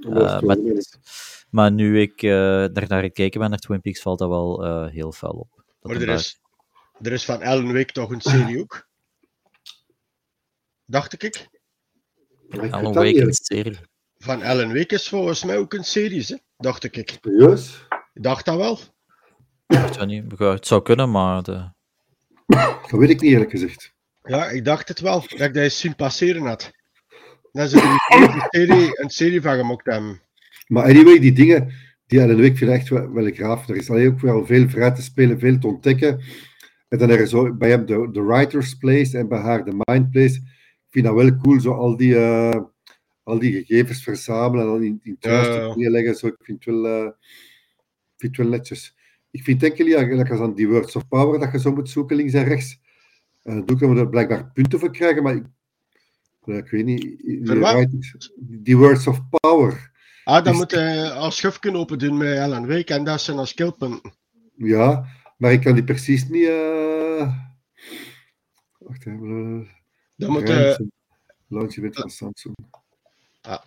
Eh, 0.00 0.40
Maar 1.50 1.72
nu 1.72 2.00
ik 2.00 2.22
eh 2.22 2.30
daar 2.72 2.88
naar 2.88 3.02
gekeken 3.02 3.40
ben, 3.40 3.50
naar 3.50 3.58
Twin 3.58 3.80
Peaks, 3.80 4.02
valt 4.02 4.18
dat 4.18 4.28
wel 4.28 4.64
eh, 4.64 4.90
heel 4.92 5.12
fel 5.12 5.30
op. 5.30 5.48
Dat 5.56 5.64
Maar 5.80 5.92
hem 5.92 6.00
er 6.00 6.06
daar- 6.06 6.16
is, 6.16 6.40
er 7.00 7.12
is 7.12 7.24
van 7.24 7.42
Alan 7.42 7.72
Wake 7.72 7.92
toch 7.92 8.10
een 8.10 8.20
serie 8.20 8.60
ook. 8.60 8.88
Dacht 10.84 11.22
ik. 11.22 11.48
Alan 12.70 12.94
Wake 12.94 13.20
een 13.20 13.32
serie. 13.32 13.78
Van 14.18 14.42
Alan 14.42 14.72
Wake 14.72 14.94
is 14.94 15.08
volgens 15.08 15.44
mij 15.44 15.58
ook 15.58 15.74
een 15.74 15.84
serie, 15.84 16.24
hè? 16.26 16.36
dacht 16.56 16.84
ik. 16.84 17.18
Serieus? 17.20 17.86
Ik 18.14 18.22
dacht 18.22 18.44
dat 18.44 18.56
wel. 18.56 18.78
Ik 19.66 19.78
weet 19.78 20.06
niet, 20.06 20.24
ja, 20.38 20.50
het 20.50 20.66
zou 20.66 20.82
kunnen, 20.82 21.10
maar 21.10 21.42
de... 21.42 21.70
Dat 22.46 22.90
weet 22.90 23.10
ik 23.10 23.20
niet 23.20 23.32
eerlijk 23.32 23.50
gezegd. 23.50 23.92
Ja, 24.22 24.48
ik 24.48 24.64
dacht 24.64 24.88
het 24.88 25.00
wel. 25.00 25.20
Dat 25.20 25.30
ik 25.30 25.38
dat 25.38 25.56
eens 25.56 25.80
zien 25.80 25.96
passeren 25.96 26.46
had. 26.46 26.72
Dat 27.52 27.70
ze 27.70 27.80
er 27.80 28.22
een 28.34 28.42
serie, 28.48 29.00
een 29.00 29.10
serie 29.10 29.42
van 29.42 29.78
hebben. 29.82 30.20
Maar 30.66 30.84
anyway, 30.84 31.18
die 31.18 31.32
dingen 31.32 31.72
die 32.06 32.26
de 32.26 32.34
week 32.34 32.56
vind 32.56 32.70
ik 32.70 32.76
echt 32.76 32.88
wel, 32.88 33.12
wel 33.12 33.32
graaf. 33.32 33.68
Er 33.68 33.76
is 33.76 33.90
alleen 33.90 34.08
ook 34.08 34.20
wel 34.20 34.46
veel 34.46 34.68
vrij 34.68 34.90
te 34.90 35.02
spelen, 35.02 35.38
veel 35.38 35.58
te 35.58 35.66
ontdekken. 35.66 36.20
En 36.88 36.98
dan 36.98 37.10
er 37.10 37.20
is 37.20 37.30
zo 37.30 37.54
bij 37.54 37.70
hem 37.70 37.86
de, 37.86 38.08
de 38.12 38.22
Writer's 38.22 38.74
Place 38.74 39.18
en 39.18 39.28
bij 39.28 39.38
haar 39.38 39.64
de 39.64 39.82
Mind 39.84 40.10
Place. 40.10 40.34
Ik 40.34 40.94
vind 40.94 41.04
dat 41.04 41.14
wel 41.14 41.36
cool, 41.36 41.60
zo 41.60 41.72
al 41.72 41.96
die, 41.96 42.16
eh, 42.16 42.60
al 43.28 43.38
die 43.38 43.52
gegevens 43.52 44.02
verzamelen 44.02 44.64
en 44.66 44.72
dan 44.72 44.82
in, 44.82 45.00
in 45.02 45.18
neerleggen. 45.74 46.14
Zo, 46.14 46.26
ik 46.26 46.36
vind 46.40 46.64
het 46.64 46.74
wel, 46.74 46.86
eh, 46.86 47.04
ik 47.04 48.16
vind 48.16 48.36
het 48.36 48.46
wel 48.46 48.56
netjes. 48.56 48.96
Ik 49.30 49.42
vind 49.42 49.62
enkel, 49.62 49.86
ja, 49.86 50.04
dat 50.04 50.40
aan 50.40 50.54
die 50.54 50.68
words 50.68 50.96
of 50.96 51.08
power 51.08 51.40
dat 51.40 51.52
je 51.52 51.60
zo 51.60 51.72
moet 51.72 51.90
zoeken, 51.90 52.16
links 52.16 52.32
en 52.32 52.44
rechts. 52.44 52.80
En 53.42 53.56
dat 53.56 53.66
doe 53.68 53.76
ik 53.76 53.82
omdat 53.82 53.96
we 53.96 54.02
er 54.04 54.08
blijkbaar 54.08 54.50
punten 54.52 54.78
voor 54.78 54.92
krijgen, 54.92 55.22
maar 55.22 55.34
ik, 55.34 55.44
ik 56.44 56.70
weet 56.70 56.84
niet. 56.84 58.30
die 58.36 58.76
words 58.76 59.06
of 59.06 59.20
power. 59.40 59.90
Ah, 60.24 60.44
dan 60.44 60.52
Is- 60.52 60.58
moet 60.58 60.70
je 60.70 61.12
als 61.12 61.36
schufje 61.36 61.72
open 61.72 61.98
doen 61.98 62.16
met 62.16 62.38
Alan 62.38 62.66
Wake 62.66 62.94
en 62.94 63.04
dat 63.04 63.20
zijn 63.20 63.38
als 63.38 63.50
skillpunten. 63.50 64.12
Ja, 64.56 65.06
maar 65.36 65.52
ik 65.52 65.60
kan 65.60 65.74
die 65.74 65.84
precies 65.84 66.28
niet. 66.28 66.46
eh 66.46 67.34
Wacht 68.78 69.06
even. 69.06 69.68
Dan 70.16 70.30
moet 70.30 70.48
uh, 70.48 70.48
je, 70.48 70.90
Launch 71.48 71.76
event 71.76 71.96
van 71.96 72.10
Samsung. 72.10 72.54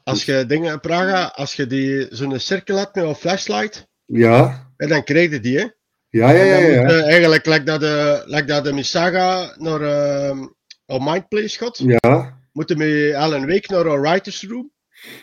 Als 0.04 0.25
je 0.25 0.45
dingen 0.45 0.72
in 0.72 0.80
Praga, 0.80 1.25
als 1.36 1.54
je 1.54 1.68
die 1.68 2.07
zo'n 2.10 2.39
cirkel 2.39 2.78
hebt 2.78 2.95
met 2.95 3.04
een 3.04 3.16
flashlight, 3.16 3.88
Ja, 4.06 4.72
en 4.78 4.89
dan 4.89 5.04
krijg 5.04 5.31
je 5.31 5.39
die, 5.39 5.57
hè. 5.60 5.66
ja, 6.10 6.30
ja, 6.31 6.44
ja. 6.44 6.81
Moet 6.81 6.92
je 6.92 7.01
eigenlijk, 7.04 7.45
like 7.45 7.63
dat 7.63 7.80
de, 7.80 8.24
like 8.25 8.45
dat 8.45 8.63
de 8.63 8.74
Misaga 8.74 9.56
naar 9.57 9.81
uh, 9.81 10.42
een 10.86 11.04
Mindplace 11.04 11.57
gaat, 11.57 11.78
ja. 11.78 12.39
moet 12.51 12.69
je 12.69 12.75
met 12.75 13.16
Alan 13.16 13.48
Wake 13.48 13.74
naar 13.74 13.86
een 13.86 14.01
writer's 14.01 14.44
room. 14.48 14.72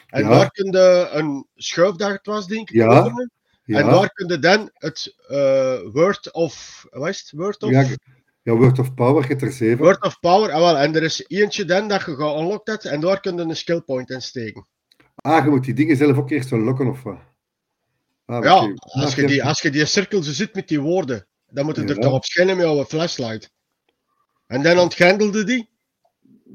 En 0.06 0.22
Ja. 0.22 0.28
daar 0.28 0.50
kun 0.50 0.70
je 0.72 1.08
een 1.12 1.46
schuif 1.54 1.94
dat 1.96 2.10
het 2.10 2.26
was, 2.26 2.46
denk 2.46 2.70
ik, 2.70 2.74
Ja. 2.76 2.86
openen. 2.86 3.30
En 3.64 3.86
daar 3.86 4.10
kun 4.12 4.28
je 4.28 4.38
dan 4.38 4.70
het 4.72 5.14
eh, 5.28 5.78
Word 5.92 6.32
of, 6.32 6.86
wat 6.90 7.08
is 7.08 7.20
het? 7.20 7.30
Word 7.40 7.62
of? 7.62 7.70
Ja, 8.48 8.54
Word 8.54 8.78
of 8.78 8.94
Power, 8.94 9.22
je 9.22 9.28
hebt 9.28 9.42
er 9.42 9.52
zeven. 9.52 9.84
Word 9.84 10.02
of 10.04 10.20
Power, 10.20 10.50
ah, 10.52 10.60
wel, 10.60 10.76
en 10.78 10.94
er 10.94 11.02
is 11.02 11.24
eentje 11.26 11.64
dan 11.64 11.88
dat 11.88 12.04
je 12.04 12.16
gaat 12.16 12.40
unlocked 12.40 12.66
hebt, 12.66 12.84
en 12.84 13.00
daar 13.00 13.20
kun 13.20 13.36
je 13.36 13.42
een 13.42 13.56
skill 13.56 13.80
point 13.80 14.10
in 14.10 14.22
steken. 14.22 14.66
Ah, 15.14 15.44
je 15.44 15.50
moet 15.50 15.64
die 15.64 15.74
dingen 15.74 15.96
zelf 15.96 16.16
ook 16.16 16.30
eerst 16.30 16.50
wel 16.50 16.60
lokken 16.60 16.86
of 16.86 17.02
wat? 17.02 17.18
Ah, 18.24 18.44
Ja, 18.44 18.62
oké. 18.62 18.72
als 18.76 19.10
Ah, 19.10 19.16
je, 19.16 19.26
die, 19.26 19.44
als 19.44 19.60
je 19.62 19.70
die 19.70 19.84
cirkel 19.84 20.22
zo 20.22 20.32
zit 20.32 20.54
met 20.54 20.68
die 20.68 20.80
woorden, 20.80 21.26
dan 21.50 21.64
moet 21.64 21.76
je 21.76 21.84
er 21.84 21.98
toch 21.98 22.12
op 22.12 22.24
schijnen 22.24 22.56
met 22.56 22.66
jouw 22.66 22.84
flashlight. 22.84 23.50
En 24.46 24.62
dan 24.62 24.78
ontgrendelde 24.78 25.44
die, 25.44 25.68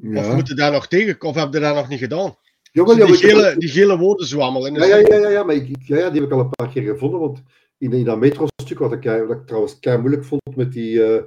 of 0.04 0.26
Ja, 0.26 0.34
moet 0.34 0.48
je 0.48 0.54
daar 0.54 0.72
nog 0.72 0.88
tegen, 0.88 1.22
of 1.22 1.36
heb 1.36 1.54
je 1.54 1.60
dat 1.60 1.76
nog 1.76 1.88
niet 1.88 2.00
gedaan? 2.00 2.38
Jawel, 2.72 3.06
die, 3.06 3.16
gele, 3.16 3.56
die 3.58 3.70
gele 3.70 3.98
woorden 3.98 4.28
zwammel 4.28 4.66
in 4.66 4.74
de 4.74 4.80
Ja, 4.80 4.86
ja, 4.86 5.08
ja, 5.08 5.16
ja, 5.16 5.30
ja, 5.30 5.44
maar 5.44 5.56
ik, 5.56 5.78
ja, 5.80 5.98
ja, 5.98 6.10
die 6.10 6.22
heb 6.22 6.30
ik 6.30 6.36
al 6.36 6.40
een 6.40 6.50
paar 6.50 6.70
keer 6.70 6.84
gevonden. 6.84 7.20
Want 7.20 7.42
in, 7.78 7.92
in 7.92 8.06
dat 8.06 8.20
metro-stuk, 8.20 8.80
wat 8.80 8.92
ik, 8.92 9.04
wat 9.04 9.38
ik 9.38 9.46
trouwens 9.46 9.80
kei 9.80 9.98
moeilijk 9.98 10.26
vond 10.26 10.56
met 10.56 10.72
die, 10.72 11.04
eh 11.04 11.24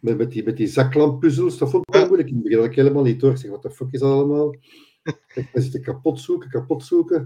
met, 0.00 0.16
met 0.16 0.30
die, 0.30 0.44
met 0.44 0.56
die 0.56 0.66
zaklamppuzzels, 0.66 1.58
dat 1.58 1.70
vond 1.70 1.88
ik 1.88 1.94
wel 1.94 2.06
moeilijk. 2.06 2.28
In 2.28 2.34
het 2.34 2.42
begin 2.42 2.58
had 2.58 2.68
ik 2.68 2.74
helemaal 2.76 3.02
niet 3.02 3.20
door. 3.20 3.30
Ik 3.30 3.36
zeg, 3.36 3.50
wat 3.50 3.62
de 3.62 3.70
fuck 3.70 3.88
is 3.90 4.00
dat 4.00 4.12
allemaal? 4.12 4.54
ik 5.34 5.48
ben 5.52 5.62
zitten 5.62 5.82
kapot 5.82 6.20
zoeken, 6.20 6.50
kapot 6.50 6.84
zoeken. 6.84 7.16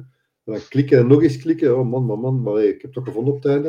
En 0.45 0.53
dan 0.53 0.61
klikken 0.69 0.99
en 0.99 1.07
nog 1.07 1.23
eens 1.23 1.37
klikken. 1.39 1.79
Oh 1.79 1.89
man, 1.89 2.05
man, 2.05 2.21
man. 2.21 2.43
Maar 2.43 2.55
hey, 2.55 2.67
ik 2.67 2.73
heb 2.73 2.83
het 2.83 2.93
toch 2.93 3.05
gevonden 3.05 3.35
op 3.35 3.43
het 3.43 3.53
einde. 3.53 3.69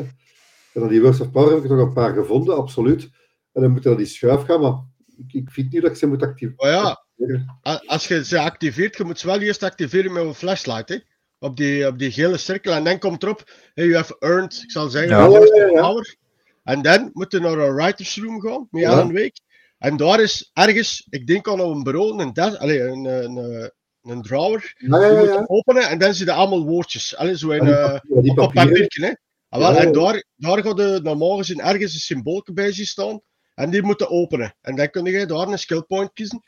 En 0.74 0.82
dan 0.82 0.88
die 0.88 1.02
Words 1.02 1.20
of 1.20 1.32
Power 1.32 1.54
heb 1.54 1.64
ik 1.64 1.70
nog 1.70 1.80
een 1.80 1.94
paar 1.94 2.14
gevonden, 2.14 2.58
absoluut. 2.58 3.10
En 3.52 3.62
dan 3.62 3.72
moet 3.72 3.84
je 3.84 3.90
naar 3.90 3.98
die 3.98 4.08
schuif 4.08 4.42
gaan, 4.42 4.62
maar 4.62 4.76
ik, 5.18 5.34
ik 5.34 5.52
vind 5.52 5.72
niet 5.72 5.82
dat 5.82 5.92
ik 5.92 5.98
ze 5.98 6.08
moet 6.08 6.24
activeren. 6.24 6.56
Maar 6.58 7.04
ja, 7.64 7.82
als 7.86 8.08
je 8.08 8.26
ze 8.26 8.40
activeert, 8.40 8.98
je 8.98 9.04
moet 9.04 9.20
ze 9.20 9.28
wel 9.28 9.40
eerst 9.40 9.64
activeren 9.64 10.14
met 10.14 10.24
een 10.24 10.34
flashlight, 10.34 10.90
hè? 10.90 10.98
Op 11.40 11.58
die, 11.58 11.88
op 11.88 12.00
die 12.00 12.12
gele 12.12 12.38
cirkel, 12.38 12.74
en 12.74 12.84
dan 12.84 13.00
komt 13.00 13.24
erop, 13.24 13.52
hey, 13.74 13.86
you 13.86 13.96
have 13.96 14.16
earned, 14.20 14.62
ik 14.64 14.72
zal 14.72 14.90
zeggen, 14.90 15.12
Ja. 15.12 15.18
a 15.18 15.24
Ja, 15.24 15.30
Words 15.30 15.56
ja, 15.56 15.66
of 15.66 15.72
ja. 15.72 15.82
Power. 15.82 16.16
En 16.64 16.82
dan 16.82 17.10
moet 17.14 17.32
je 17.32 17.40
naar 17.40 17.58
een 17.58 17.76
writer's 17.76 18.18
room 18.18 18.42
gaan, 18.42 18.68
met 18.72 18.82
Ja. 18.82 18.90
Alan 18.92 19.14
Wake. 19.14 19.40
En 19.78 19.98
daar 19.98 20.20
is 20.22 20.50
ergens, 20.54 21.08
ik 21.10 21.28
denk 21.28 21.48
aan 21.50 21.60
een 21.60 21.84
bureau, 21.84 22.22
een, 22.22 22.34
des, 22.34 22.58
allez, 22.58 22.80
een, 22.80 23.06
een, 23.06 23.36
een, 23.38 23.72
een 24.02 24.22
drawer, 24.22 24.74
Ja, 24.78 25.06
ja, 25.06 25.10
die 25.22 25.30
moet 25.40 25.50
openen, 25.50 25.90
en 25.90 26.00
dan 26.00 26.14
zie 26.14 26.26
je 26.26 26.32
allemaal 26.32 26.66
woordjes. 26.66 27.16
Allee, 27.16 27.38
zo 27.38 27.50
in, 27.50 27.68
eh, 27.68 27.94
op 27.94 28.26
een 28.26 28.34
papieren. 28.34 28.54
papiertje, 28.54 29.06
hè. 29.06 29.12
Ah, 29.50 29.60
wel, 29.60 29.76
en 29.76 29.86
ja. 29.88 29.92
daar, 29.92 30.24
daar 30.36 30.62
gaat 30.64 30.78
je 30.78 31.00
normaal 31.04 31.38
gezien 31.38 31.60
ergens 31.60 31.94
een 31.94 32.00
symbool 32.00 32.46
bij 32.54 32.72
zien 32.72 32.86
staan, 32.86 33.22
en 33.56 33.70
die 33.70 33.82
moeten 33.84 34.10
openen. 34.10 34.56
En 34.62 34.76
dan 34.76 34.90
kun 34.90 35.06
je 35.06 35.26
daar 35.26 35.48
een 35.48 35.60
skill 35.60 35.82
point 35.82 36.14
kiezen. 36.14 36.44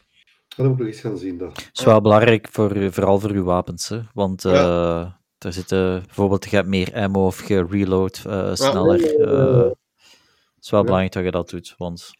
Dan 0.56 0.66
moet 0.66 0.74
ik 0.76 0.80
nog 0.86 0.88
eens 0.94 1.02
gaan 1.02 1.18
zien. 1.18 1.38
Dat. 1.38 1.58
Het 1.58 1.70
is 1.74 1.84
wel 1.84 2.02
belangrijk, 2.02 2.48
voor, 2.52 2.94
vooral 2.94 3.20
voor 3.20 3.30
uw 3.32 3.44
wapens. 3.44 3.90
Hè? 3.90 4.00
Want 4.14 4.42
Ja. 4.44 4.52
eh 5.02 5.12
er 5.38 5.54
zitten 5.54 6.04
bijvoorbeeld, 6.06 6.50
je 6.50 6.56
hebt 6.56 6.68
meer 6.68 6.94
ammo 6.94 7.26
of 7.26 7.48
je 7.48 7.66
reload 7.70 8.24
eh, 8.28 8.54
sneller. 8.54 9.00
Is 10.66 10.72
wel 10.72 10.80
Ja. 10.80 10.86
belangrijk 10.86 11.14
dat 11.14 11.24
je 11.24 11.32
dat 11.32 11.50
doet. 11.50 11.76
Want 11.78 12.12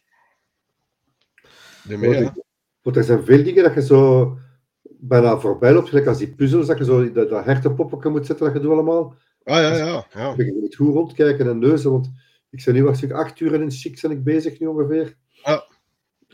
er 2.96 3.04
zijn 3.04 3.24
veel 3.24 3.44
dingen 3.44 3.62
dat 3.62 3.74
je 3.74 3.82
zo 3.82 4.38
bijna 4.98 5.38
voorbij 5.38 5.72
loopt, 5.72 5.88
gelijk 5.88 6.06
als 6.06 6.18
die 6.18 6.34
puzzels, 6.34 6.66
dat 6.66 6.78
je 6.78 6.84
zo 6.84 7.12
dat, 7.12 7.28
dat 7.28 7.44
hertenpoppetje 7.44 8.10
moet 8.10 8.26
zetten, 8.26 8.46
dat 8.46 8.54
je 8.54 8.60
doet 8.60 8.72
allemaal. 8.72 9.14
Ah 9.44 9.56
ja, 9.56 9.76
ja. 9.76 10.06
ja. 10.14 10.34
Je 10.36 10.58
moet 10.60 10.74
goed 10.74 10.94
rondkijken 10.94 11.48
en 11.48 11.58
neuzen, 11.58 11.90
want 11.90 12.10
ik 12.50 12.62
ben 12.64 12.74
nu 12.74 12.84
wacht, 12.84 13.12
acht 13.12 13.40
uur 13.40 13.54
in 13.54 13.60
een 13.60 13.70
chic 13.70 14.00
ben 14.00 14.10
ik 14.10 14.24
bezig 14.24 14.60
nu 14.60 14.66
ongeveer. 14.66 15.16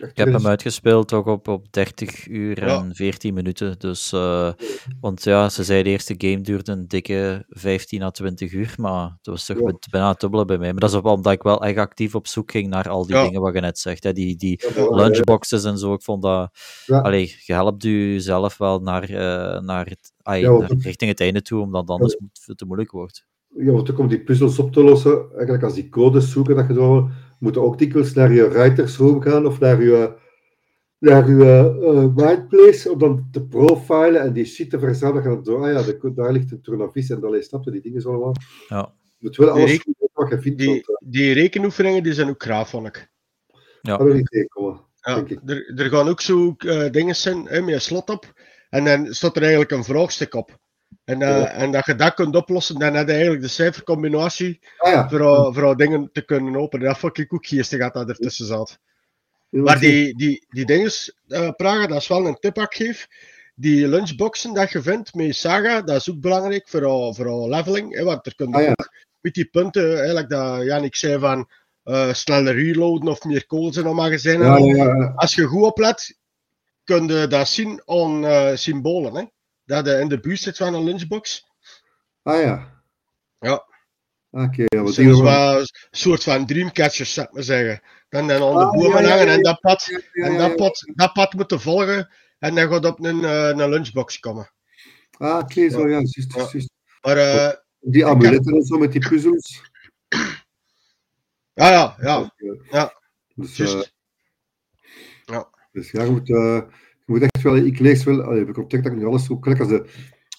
Ik 0.08 0.16
heb 0.16 0.32
hem 0.32 0.46
uitgespeeld 0.46 1.12
ook 1.12 1.26
op, 1.26 1.48
op 1.48 1.72
30 1.72 2.28
uur 2.28 2.64
Ja. 2.66 2.82
en 2.82 2.94
14 2.94 3.34
minuten. 3.34 3.74
Dus, 3.78 4.12
eh, 4.12 4.52
want 5.00 5.24
ja, 5.24 5.48
ze 5.48 5.64
zei 5.64 5.82
de 5.82 5.88
eerste 5.90 6.14
game 6.18 6.40
duurde 6.40 6.72
een 6.72 6.88
dikke 6.88 7.44
15 7.48 8.02
à 8.02 8.10
20 8.10 8.52
uur, 8.52 8.74
maar 8.76 9.04
het 9.16 9.26
was 9.26 9.46
toch 9.46 9.58
Ja. 9.58 9.72
bijna 9.90 10.08
het 10.08 10.20
dubbele 10.20 10.44
bij 10.44 10.58
mij. 10.58 10.70
Maar 10.72 10.80
dat 10.80 10.90
is 10.92 10.96
omdat 11.00 11.32
ik 11.32 11.42
wel 11.42 11.62
echt 11.64 11.76
actief 11.78 12.14
op 12.14 12.26
zoek 12.26 12.50
ging 12.50 12.68
naar 12.68 12.88
al 12.88 13.06
die 13.06 13.16
Ja. 13.16 13.22
dingen 13.22 13.40
wat 13.40 13.54
je 13.54 13.60
net 13.60 13.78
zegt. 13.78 14.04
Hè? 14.04 14.12
Die, 14.12 14.36
die 14.36 14.60
lunchboxes 14.90 15.64
en 15.64 15.78
zo. 15.78 15.92
Ik 15.94 16.02
vond 16.02 16.22
dat. 16.22 16.50
Allee, 16.86 17.34
je 17.44 17.52
helpt 17.52 17.84
u 17.84 18.20
zelf 18.20 18.56
wel 18.58 18.80
naar, 18.80 19.02
eh, 19.02 19.60
naar, 19.60 19.86
het, 19.86 20.12
ai, 20.22 20.42
naar 20.48 20.72
richting 20.78 21.10
het 21.10 21.20
einde 21.20 21.42
toe, 21.42 21.60
omdat 21.60 21.80
het 21.80 21.90
anders 21.90 22.16
moet- 22.18 22.58
te 22.58 22.64
moeilijk 22.64 22.90
wordt. 22.90 23.26
Ja, 23.56 23.72
want 23.72 23.90
ook 23.90 23.98
om 23.98 24.08
die 24.08 24.22
puzzels 24.22 24.58
op 24.58 24.72
te 24.72 24.82
lossen, 24.82 25.26
eigenlijk 25.32 25.62
als 25.64 25.74
die 25.74 25.88
codes 25.88 26.30
zoeken, 26.30 26.56
dat 26.56 26.66
je 26.68 26.74
zo 26.74 27.08
moet 27.42 27.54
je 27.54 27.60
ook 27.60 27.78
dikwijls 27.78 28.12
naar 28.14 28.32
je 28.32 28.48
writers 28.48 28.96
room 28.96 29.20
gaan 29.22 29.46
of 29.46 29.58
naar 29.60 29.82
je, 29.82 30.12
naar 30.98 31.30
je 31.30 31.78
eh, 31.82 32.14
mindplace 32.26 32.90
om 32.92 32.98
dan 32.98 33.28
te 33.30 33.46
profilen 33.46 34.20
en 34.20 34.32
die 34.32 34.44
shit 34.44 34.70
te 34.70 34.78
verzamelen. 34.78 35.24
Dan 35.24 35.44
zo, 35.44 35.62
ah 35.62 35.72
ja, 35.72 35.82
de, 35.82 36.12
daar 36.14 36.32
ligt 36.32 36.52
een 36.52 36.60
tournavis 36.60 37.10
en 37.10 37.20
dan 37.20 37.42
snap 37.42 37.64
je 37.64 37.70
die 37.70 37.80
dingen 37.80 38.00
zo 38.00 38.08
allemaal. 38.10 38.34
Ja. 38.68 38.94
Je 39.16 39.26
moet 39.26 39.36
wel 39.36 39.48
alles 39.50 39.70
Die- 39.70 39.80
goed 39.80 39.94
weten 39.98 40.14
wat 40.14 40.30
je 40.30 40.40
vindt, 40.40 40.58
Die, 40.58 40.68
want 40.68 40.86
eh, 40.88 40.94
die 41.00 41.32
rekenoefeningen 41.32 42.02
die 42.02 42.12
zijn 42.12 42.28
ook 42.28 42.42
graaf, 42.42 42.70
vond 42.70 42.86
ik. 42.86 43.10
Ja. 43.80 43.96
dat 43.96 44.06
wil 44.06 44.14
niet 44.14 44.30
tegenkomen. 44.30 44.80
Ja, 45.00 45.16
ik. 45.16 45.38
er, 45.46 45.72
er 45.76 45.88
gaan 45.90 46.08
ook 46.08 46.20
zo 46.20 46.54
eh, 46.58 46.90
dingen 46.90 47.16
zijn 47.16 47.46
hè, 47.46 47.60
met 47.60 47.74
een 47.74 47.80
slot 47.80 48.10
op. 48.10 48.32
En 48.70 48.84
dan 48.84 49.14
staat 49.14 49.36
er 49.36 49.42
eigenlijk 49.42 49.70
een 49.70 49.84
vraagstuk 49.84 50.34
op. 50.34 50.58
En, 51.04 51.22
eh, 51.22 51.28
Ja. 51.28 51.50
en 51.52 51.70
dat 51.70 51.86
je 51.86 51.94
dat 51.94 52.14
kunt 52.14 52.36
oplossen, 52.36 52.78
dan 52.78 52.94
heb 52.94 53.06
je 53.06 53.12
eigenlijk 53.12 53.42
de 53.42 53.48
cijfercombinatie 53.48 54.60
Ah 54.78 54.92
ja, 54.92 55.08
voor, 55.08 55.20
eh, 55.20 55.54
voor 55.54 55.76
dingen 55.76 56.10
te 56.12 56.24
kunnen 56.24 56.56
openen. 56.56 56.86
Dat 56.86 56.98
vond 56.98 57.18
ik 57.18 57.32
ook 57.34 57.46
geestig 57.46 57.78
dat 57.78 57.92
dat 57.94 58.08
ertussen 58.08 58.46
zat. 58.46 58.78
Maar 59.48 59.78
die, 59.78 60.16
die, 60.16 60.46
die 60.48 60.64
dingen, 60.66 60.90
eh 61.28 61.50
Praga, 61.56 61.86
dat 61.86 62.00
is 62.00 62.08
wel 62.08 62.26
een 62.26 62.38
tip 62.38 62.54
dat 62.54 62.64
ik 62.64 62.86
geef. 62.86 63.06
die 63.54 63.88
lunchboxen 63.88 64.54
dat 64.54 64.70
je 64.70 64.82
vindt 64.82 65.14
met 65.14 65.36
Saga, 65.36 65.82
dat 65.82 65.96
is 65.96 66.10
ook 66.10 66.20
belangrijk 66.20 66.68
voor 66.68 67.14
voor 67.14 67.48
leveling. 67.48 67.94
Hè, 67.96 68.04
want 68.04 68.26
er 68.26 68.34
kunnen 68.34 68.54
Ah, 68.56 68.62
ja. 68.62 68.70
ook 68.70 68.92
met 69.20 69.34
die 69.34 69.44
punten, 69.44 69.96
eigenlijk 69.96 70.28
dat 70.28 70.62
Janik 70.64 70.96
zei 70.96 71.18
van 71.18 71.48
eh, 71.82 72.12
sneller 72.12 72.54
reloaden 72.54 73.08
of 73.08 73.24
meer 73.24 73.46
kogels 73.46 73.76
in 73.76 73.86
een 73.86 73.94
magazijn. 73.94 74.40
en 74.42 74.46
Ja, 74.46 74.54
al. 74.56 74.64
ja, 74.66 74.84
ja. 74.84 75.12
Als 75.14 75.34
je 75.34 75.44
goed 75.44 75.62
oplet, 75.62 76.18
kun 76.84 77.06
je 77.06 77.26
dat 77.26 77.48
zien 77.48 77.82
aan 77.86 78.24
eh, 78.26 78.50
symbolen. 78.56 79.14
Hè? 79.14 79.22
Dat 79.64 79.86
in 79.88 80.08
de 80.08 80.20
buurt 80.20 80.40
zit 80.40 80.56
van 80.56 80.74
een 80.74 80.84
lunchbox. 80.84 81.46
Ah 82.22 82.40
ja. 82.40 82.82
Ja. 83.38 83.66
Oké, 84.30 84.62
ja, 84.66 84.78
wat 84.78 84.86
Dus 84.86 84.94
die 84.96 85.04
dat 85.06 85.14
is 85.14 85.20
nog- 85.20 85.30
wel 85.30 85.60
een 85.60 85.66
soort 85.90 86.22
van 86.22 86.46
dreamcatchers, 86.46 87.12
zou 87.14 87.26
ik 87.26 87.32
maar 87.32 87.42
zeggen. 87.42 87.82
Dan 88.08 88.26
dan 88.28 88.42
aan 88.42 88.54
de 88.58 88.64
Ah, 88.64 88.70
bomen 88.70 89.02
ja, 89.02 89.08
hangen 89.08 89.28
en 89.28 89.42
dat 89.42 89.60
pad, 89.60 90.02
en 90.12 90.36
dat 90.36 90.56
pad, 90.56 90.92
dat 90.94 91.12
pad 91.12 91.32
moeten 91.32 91.60
volgen. 91.60 92.10
En 92.38 92.54
dan 92.54 92.68
gaat 92.68 92.84
op 92.84 93.04
een, 93.04 93.24
eh, 93.24 93.48
een 93.48 93.68
lunchbox 93.68 94.18
komen. 94.18 94.52
Ah, 95.18 95.38
oké, 95.38 95.70
zo, 95.70 95.80
ja, 95.88 95.88
juist, 95.88 96.32
juist. 96.34 96.70
Maar 97.00 97.16
eh, 97.16 97.50
Die 97.80 98.06
amuletten 98.06 98.54
en 98.54 98.62
zo 98.62 98.78
met 98.78 98.92
die 98.92 99.08
puzzels. 99.08 99.60
ja, 101.54 101.70
ja, 101.70 101.96
ja, 102.00 102.34
Ja. 102.70 103.00
Dus, 103.34 103.58
eh, 103.58 103.82
Ja. 105.24 105.48
dus 105.72 105.90
ja, 105.90 106.02
je 106.02 106.10
moet, 106.10 106.28
moet 107.12 107.22
echt 107.22 107.42
wel, 107.42 107.56
ik 107.56 107.78
lees 107.78 108.04
wel, 108.04 108.22
allee, 108.22 108.46
ik 108.46 108.56
ontdek 108.56 108.82
dat 108.82 108.92
ik 108.92 108.98
niet 108.98 109.06
alles 109.06 109.24
zo, 109.24 109.36
gelijk 109.40 109.60
als 109.60 109.68
de, 109.68 109.86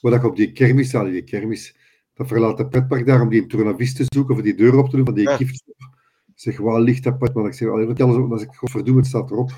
wat 0.01 0.13
ik 0.13 0.23
op 0.23 0.35
die 0.35 0.51
kermis, 0.51 0.95
allee, 0.95 1.11
die 1.11 1.23
kermis, 1.23 1.75
dat 2.13 2.27
verlaten 2.27 2.69
pretpark 2.69 3.05
daar 3.05 3.21
om 3.21 3.29
die 3.29 3.45
tournavis 3.45 3.93
te 3.93 4.05
zoeken, 4.07 4.35
of 4.35 4.41
die 4.41 4.55
deur 4.55 4.77
op 4.77 4.89
te 4.89 4.95
doen, 4.95 5.05
van 5.05 5.13
die 5.13 5.29
Ja. 5.29 5.37
Ik 5.39 6.39
zeg, 6.39 6.57
waar 6.57 6.79
ligt 6.79 7.03
dat 7.03 7.17
pad? 7.17 7.33
Maar 7.33 7.45
ik 7.45 7.53
zeg, 7.53 7.69
allee, 7.69 7.85
wat 7.85 8.01
alles 8.01 8.15
op, 8.15 8.29
dan 8.29 8.39
zeg 8.39 8.47
ik, 8.47 8.95
het 8.95 9.05
staat 9.05 9.31
erop. 9.31 9.51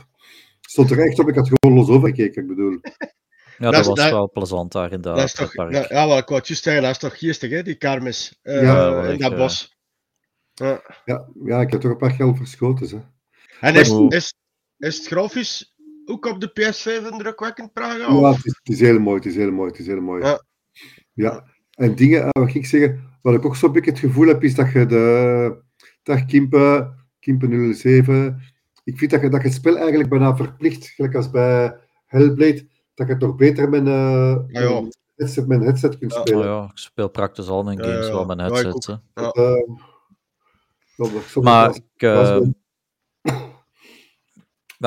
Stond 0.61 0.91
er 0.91 0.99
echt 0.99 1.19
op, 1.19 1.29
ik 1.29 1.35
had 1.35 1.49
gewoon 1.59 1.77
los 1.77 1.89
overgekeken, 1.89 2.41
ik 2.41 2.47
bedoel. 2.47 2.79
Ja, 3.57 3.71
dat, 3.71 3.85
was 3.85 3.97
dat- 3.99 4.11
wel 4.11 4.29
plezant 4.31 4.71
daar 4.71 4.91
in 4.91 5.01
dat, 5.01 5.15
dat 5.15 5.25
is 5.25 5.33
toch, 5.33 5.53
park. 5.53 5.71
dat- 5.71 5.89
ja, 5.89 6.07
wel, 6.07 6.17
ik 6.17 6.25
wou 6.27 6.39
het 6.39 6.47
juist 6.47 6.63
zeggen, 6.63 6.83
dat 6.83 6.91
is 6.91 6.97
toch 6.97 7.17
geestig, 7.17 7.49
hè, 7.49 7.63
die 7.63 7.75
kermis 7.75 8.39
eh, 8.41 8.61
Ja, 8.61 9.03
in 9.03 9.13
ik, 9.13 9.19
dat 9.19 9.35
bos. 9.35 9.77
Ja. 10.53 10.81
Ja, 11.05 11.27
ja, 11.43 11.61
ik 11.61 11.71
heb 11.71 11.81
toch 11.81 11.91
een 11.91 11.97
paar 11.97 12.11
geld 12.11 12.37
verschoten, 12.37 12.89
hè. 12.89 13.03
En 13.67 13.75
is, 13.75 13.89
is, 14.09 14.33
is 14.77 14.97
het 14.97 15.07
grafisch 15.07 15.74
ook 16.05 16.25
op 16.25 16.39
de 16.41 16.49
PS5 16.49 17.11
indrukwekkend, 17.11 17.73
Praga? 17.73 17.97
Ja, 17.97 18.29
het 18.31 18.45
is, 18.45 18.59
het 18.63 18.69
is 18.73 18.79
heel 18.79 18.99
mooi, 18.99 19.15
het 19.17 19.25
is 19.25 19.35
heel 19.35 19.51
mooi, 19.51 19.69
het 19.71 19.79
is 19.79 19.87
heel 19.87 20.01
mooi. 20.01 20.23
Ja. 20.23 20.43
Ja, 21.13 21.45
en 21.71 21.95
dingen, 21.95 22.21
eh, 22.23 22.29
wat 22.31 22.51
ging 22.51 22.63
ik 22.63 22.69
zeggen, 22.69 23.17
wat 23.21 23.33
ik 23.33 23.45
ook 23.45 23.55
zo'n 23.55 23.71
beetje 23.71 23.91
het 23.91 23.99
gevoel 23.99 24.27
heb, 24.27 24.43
is 24.43 24.55
dat 24.55 24.71
je 24.71 24.85
de, 24.85 25.61
dag 26.03 26.25
Kimpe, 26.25 26.93
Kimpe 27.19 27.73
07, 27.73 28.41
ik 28.83 28.97
vind 28.97 29.11
dat 29.11 29.21
je, 29.21 29.29
dat 29.29 29.41
je 29.41 29.47
het 29.47 29.57
spel 29.57 29.77
eigenlijk 29.77 30.09
bijna 30.09 30.35
verplicht, 30.35 30.87
gelijk 30.87 31.15
als 31.15 31.29
bij 31.29 31.77
Hellblade, 32.05 32.67
dat 32.93 33.07
je 33.07 33.13
het 33.13 33.21
nog 33.21 33.35
beter 33.35 33.69
met, 33.69 33.87
eh, 33.87 34.35
Ja, 34.47 34.61
ja. 34.61 34.81
met, 34.81 34.95
een 35.15 35.25
headset, 35.25 35.47
headset 35.47 35.97
kunt 35.97 36.13
Ja. 36.13 36.19
spelen. 36.19 36.39
Oh 36.39 36.45
ja, 36.45 36.63
ik 36.71 36.77
speel 36.77 37.09
praktisch 37.09 37.47
al 37.47 37.63
mijn 37.63 37.77
Ja, 37.77 37.83
games 37.83 38.07
ja, 38.07 38.11
wel 38.13 38.25
met 38.25 38.39
ik 38.39 38.43
headset. 38.45 38.85
hè. 38.85 38.93
Ja. 38.93 38.99
Dat, 39.13 39.35
eh, 39.35 39.73
dat 40.95 41.09
wordt 41.11 41.27
soms 41.27 41.45
Maar 41.45 41.67
wel- 41.67 41.75
ik, 41.75 41.83
dat 41.99 42.43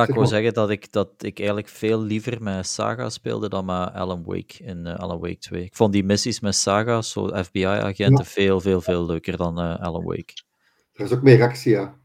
ja, 0.06 0.08
ik 0.08 0.14
maar. 0.18 0.26
zeggen 0.26 0.54
dat 0.54 0.70
ik, 0.70 0.92
dat 0.92 1.08
ik 1.18 1.38
eigenlijk 1.38 1.68
veel 1.68 2.02
liever 2.02 2.42
met 2.42 2.66
Saga 2.66 3.08
speelde 3.10 3.48
dan 3.48 3.64
met 3.64 3.92
Alan 3.92 4.24
Wake 4.24 4.64
in 4.64 4.86
eh, 4.86 4.98
Alan 4.98 5.20
Wake 5.20 5.38
2. 5.38 5.62
Ik 5.64 5.74
vond 5.76 5.92
die 5.92 6.04
missies 6.04 6.40
met 6.40 6.54
Saga, 6.54 7.02
zo 7.02 7.26
FBI-agenten, 7.42 8.24
veel, 8.24 8.60
veel, 8.60 8.80
veel 8.80 9.06
leuker 9.06 9.36
dan 9.36 9.58
eh, 9.60 9.80
Alan 9.80 10.04
Wake. 10.04 10.32
er 10.92 11.04
is 11.04 11.12
ook 11.12 11.22
meer 11.22 11.42
actie, 11.42 11.72
ja. 11.72 11.96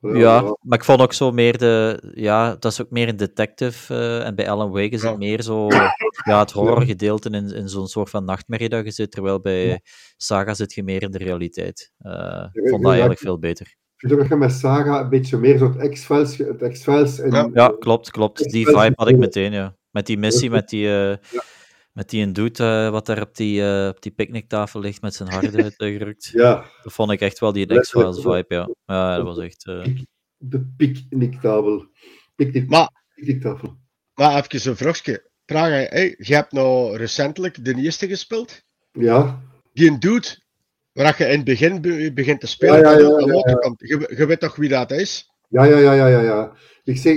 Ja, 0.00 0.56
maar 0.60 0.78
ik 0.78 0.84
vond 0.84 1.00
ook 1.00 1.12
zo 1.12 1.30
meer 1.32 1.58
de. 1.58 2.02
Ja, 2.14 2.56
dat 2.56 2.72
is 2.72 2.80
ook 2.82 2.90
meer 2.90 3.08
een 3.08 3.16
detective. 3.16 3.94
eh, 3.94 4.26
en 4.26 4.34
bij 4.34 4.50
Alan 4.50 4.70
Wake 4.70 4.88
is 4.88 5.02
het 5.02 5.10
Ja. 5.10 5.16
meer 5.16 5.42
zo. 5.42 5.66
Ja, 6.24 6.38
het 6.38 6.50
horrorgedeelte 6.50 7.30
in, 7.30 7.54
in 7.54 7.68
zo'n 7.68 7.86
soort 7.88 8.10
van 8.10 8.24
nachtmerrie 8.24 8.68
dat 8.68 8.84
je 8.84 8.90
zit. 8.90 9.10
Terwijl 9.10 9.40
bij 9.40 9.80
Saga 10.16 10.54
zit 10.54 10.72
je 10.74 10.82
meer 10.82 11.02
in 11.02 11.10
de 11.10 11.18
realiteit. 11.18 11.92
Eh, 11.98 12.46
ik 12.52 12.68
vond 12.68 12.82
dat 12.82 12.90
eigenlijk 12.90 13.20
veel 13.20 13.38
beter. 13.38 13.76
Ik 14.00 14.08
vind 14.08 14.12
ook 14.12 14.18
dat 14.18 14.28
je 14.28 14.36
met 14.36 14.52
Saga 14.52 15.00
een 15.00 15.08
beetje 15.08 15.36
meer 15.36 15.58
zo 15.58 15.72
het 15.78 15.90
X-Files, 15.90 16.36
het 16.36 16.68
X-Files 16.72 17.18
en 17.20 17.30
Ja. 17.30 17.50
Ja, 17.52 17.74
klopt, 17.78 18.10
klopt. 18.10 18.50
Die 18.50 18.66
vibe 18.66 18.92
had 18.94 19.08
ik 19.08 19.16
meteen, 19.16 19.52
ja. 19.52 19.76
Met 19.90 20.06
die 20.06 20.18
missie, 20.18 20.50
met 20.50 20.68
die. 20.68 20.88
eh, 21.10 21.16
Met 21.92 22.10
die 22.10 22.22
een 22.22 22.32
dude 22.32 22.64
eh, 22.64 22.90
wat 22.90 23.06
daar 23.06 23.20
op 23.20 23.36
die, 23.36 23.62
eh, 23.64 23.88
op 23.88 24.02
die 24.02 24.12
picknicktafel 24.12 24.80
ligt 24.80 25.02
met 25.02 25.14
zijn 25.14 25.28
harde 25.28 25.62
uitgerukt. 25.64 26.30
ja, 26.32 26.64
Dat 26.82 26.92
vond 26.92 27.10
ik 27.10 27.20
echt 27.20 27.38
wel 27.38 27.52
die 27.52 27.80
X-Files 27.80 28.20
vibe, 28.20 28.44
ja. 28.48 28.68
Ja, 28.84 29.16
dat 29.16 29.24
was 29.24 29.38
echt... 29.38 29.66
eh, 29.66 29.84
de 30.36 30.60
picknicktafel. 30.76 31.86
Picknick, 32.34 32.68
Maar- 32.68 32.90
picknicktafel. 33.14 33.76
Maar 34.14 34.44
even 34.50 34.70
een 34.70 34.76
vraagje. 34.76 35.28
Praga, 35.44 35.68
hey, 35.70 36.14
je 36.18 36.34
hebt 36.34 36.52
nou 36.52 36.96
recentelijk 36.96 37.64
de 37.64 37.74
eerste 37.74 38.08
gespeeld. 38.08 38.62
Ja, 38.92 39.40
Die 39.72 39.88
een 39.90 40.00
dude, 40.00 40.26
waar 41.02 41.14
je 41.18 41.24
in 41.24 41.36
het 41.36 41.44
begin 41.44 41.80
be- 41.80 42.10
begint 42.14 42.40
te 42.40 42.46
spelen, 42.46 42.80
Ja, 42.80 42.90
ja, 42.90 42.98
ja, 42.98 43.08
de. 43.16 43.74
Je, 43.76 44.14
je 44.16 44.26
weet 44.26 44.40
toch 44.40 44.56
wie 44.56 44.68
dat 44.68 44.90
is? 44.90 45.30
ja, 45.48 45.64
ja, 45.64 45.78
ja, 45.78 45.92
ja, 45.92 46.06
ja, 46.06 46.20
ja. 46.20 46.52
Ik 46.84 46.96
zeg, 46.96 47.16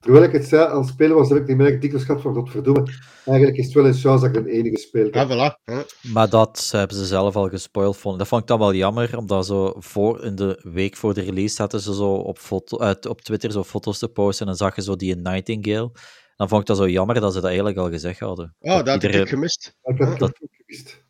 terwijl 0.00 0.24
ik 0.24 0.32
het 0.32 0.44
zei 0.44 0.62
aan 0.66 0.78
het 0.80 0.88
spelen 0.88 1.16
was, 1.16 1.28
heb 1.28 1.38
ik 1.38 1.46
niet 1.46 1.56
meer 1.56 1.80
dikwijls 1.80 2.04
gehad 2.06 2.22
van 2.22 2.34
godverdomme. 2.34 2.86
Eigenlijk 3.24 3.58
is 3.58 3.64
het 3.64 3.74
wel 3.74 3.86
een 3.86 3.94
chance 3.94 4.26
dat 4.26 4.36
ik 4.36 4.42
een 4.42 4.48
enige 4.52 4.76
speel. 4.78 5.08
Ja, 5.10 5.26
voilà. 5.28 5.60
hè. 5.64 5.80
Maar 6.12 6.28
dat 6.28 6.68
hebben 6.70 6.96
ze 6.96 7.04
zelf 7.04 7.36
al 7.36 7.48
gespoild. 7.48 7.96
Vond. 7.96 8.18
Dat 8.18 8.28
vond 8.28 8.42
ik 8.42 8.46
dan 8.48 8.58
wel 8.58 8.74
jammer, 8.74 9.16
omdat 9.18 9.46
zo 9.46 9.74
voor, 9.78 10.24
in 10.24 10.34
de 10.34 10.60
week 10.62 10.96
voor 10.96 11.14
de 11.14 11.20
release 11.20 11.54
zaten 11.54 11.80
ze 11.80 11.94
zo 11.94 12.12
op, 12.14 12.38
foto, 12.38 12.78
uit, 12.78 13.06
op 13.06 13.20
Twitter 13.20 13.52
zo 13.52 13.64
foto's 13.64 13.98
te 13.98 14.08
posten 14.08 14.40
en 14.40 14.46
dan 14.46 14.56
zag 14.66 14.76
je 14.76 14.82
zo 14.82 14.96
die 14.96 15.16
Nightingale. 15.16 15.90
Dan 16.36 16.48
vond 16.48 16.60
ik 16.60 16.66
dat 16.66 16.76
zo 16.76 16.88
jammer 16.88 17.20
dat 17.20 17.32
ze 17.32 17.36
dat 17.38 17.46
eigenlijk 17.46 17.76
al 17.78 17.90
gezegd 17.90 18.18
hadden. 18.20 18.54
Oh, 18.60 18.76
dat 18.76 18.86
heb 18.86 18.94
iedereen- 18.94 19.20
ik 19.22 19.28
gemist. 19.28 19.76
Ik 19.82 19.98
had 19.98 20.08
het 20.08 20.18
Dat- 20.18 20.28
ook 20.42 20.50
gewist. 20.66 21.03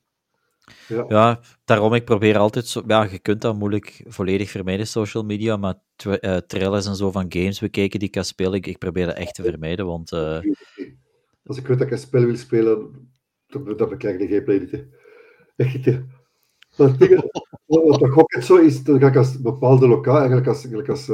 Ja. 0.88 1.05
Ja, 1.09 1.41
daarom 1.64 1.95
ik 1.95 2.05
probeer 2.05 2.38
altijd 2.38 2.67
zo... 2.67 2.83
Ja, 2.87 3.03
je 3.11 3.19
kunt 3.19 3.41
dat 3.41 3.57
moeilijk 3.59 4.03
volledig 4.07 4.50
vermijden, 4.50 4.87
social 4.87 5.23
media, 5.23 5.57
maar 5.57 5.75
eh, 5.97 6.37
trailers 6.37 6.87
en 6.87 6.95
zo 6.97 7.11
van 7.11 7.26
games 7.29 7.61
bekijken 7.61 7.99
die 7.99 8.09
ik 8.09 8.14
kan 8.14 8.25
spelen, 8.25 8.53
ik, 8.53 8.67
ik 8.67 8.79
probeer 8.79 9.07
dat 9.07 9.17
echt 9.17 9.35
te 9.35 9.43
vermijden, 9.43 9.87
want... 9.87 10.12
eh, 10.12 10.38
Als 11.47 11.57
ik 11.59 11.67
weet 11.67 11.79
dat 11.79 11.87
ik 11.87 11.93
een 11.93 11.99
spel 11.99 12.25
wil 12.25 12.37
spelen, 12.37 13.09
dan, 13.47 13.76
dan 13.76 13.88
bekijk 13.88 14.21
ik 14.21 14.29
de 14.29 14.35
gameplay 14.35 14.59
niet. 14.59 14.71
hè. 14.71 14.85
Echt, 15.57 15.85
het 16.76 16.99
ding- 16.99 17.31
Wat 17.67 17.99
toch 17.99 18.19
ook 18.19 18.33
zo 18.43 18.57
is, 18.57 18.83
dat 18.83 19.03
ik 19.03 19.17
als 19.17 19.41
bepaalde 19.41 19.88
lokaal, 19.88 20.17
eigenlijk 20.17 20.47
als, 20.47 20.57
eigenlijk 20.59 20.88
als 20.88 21.07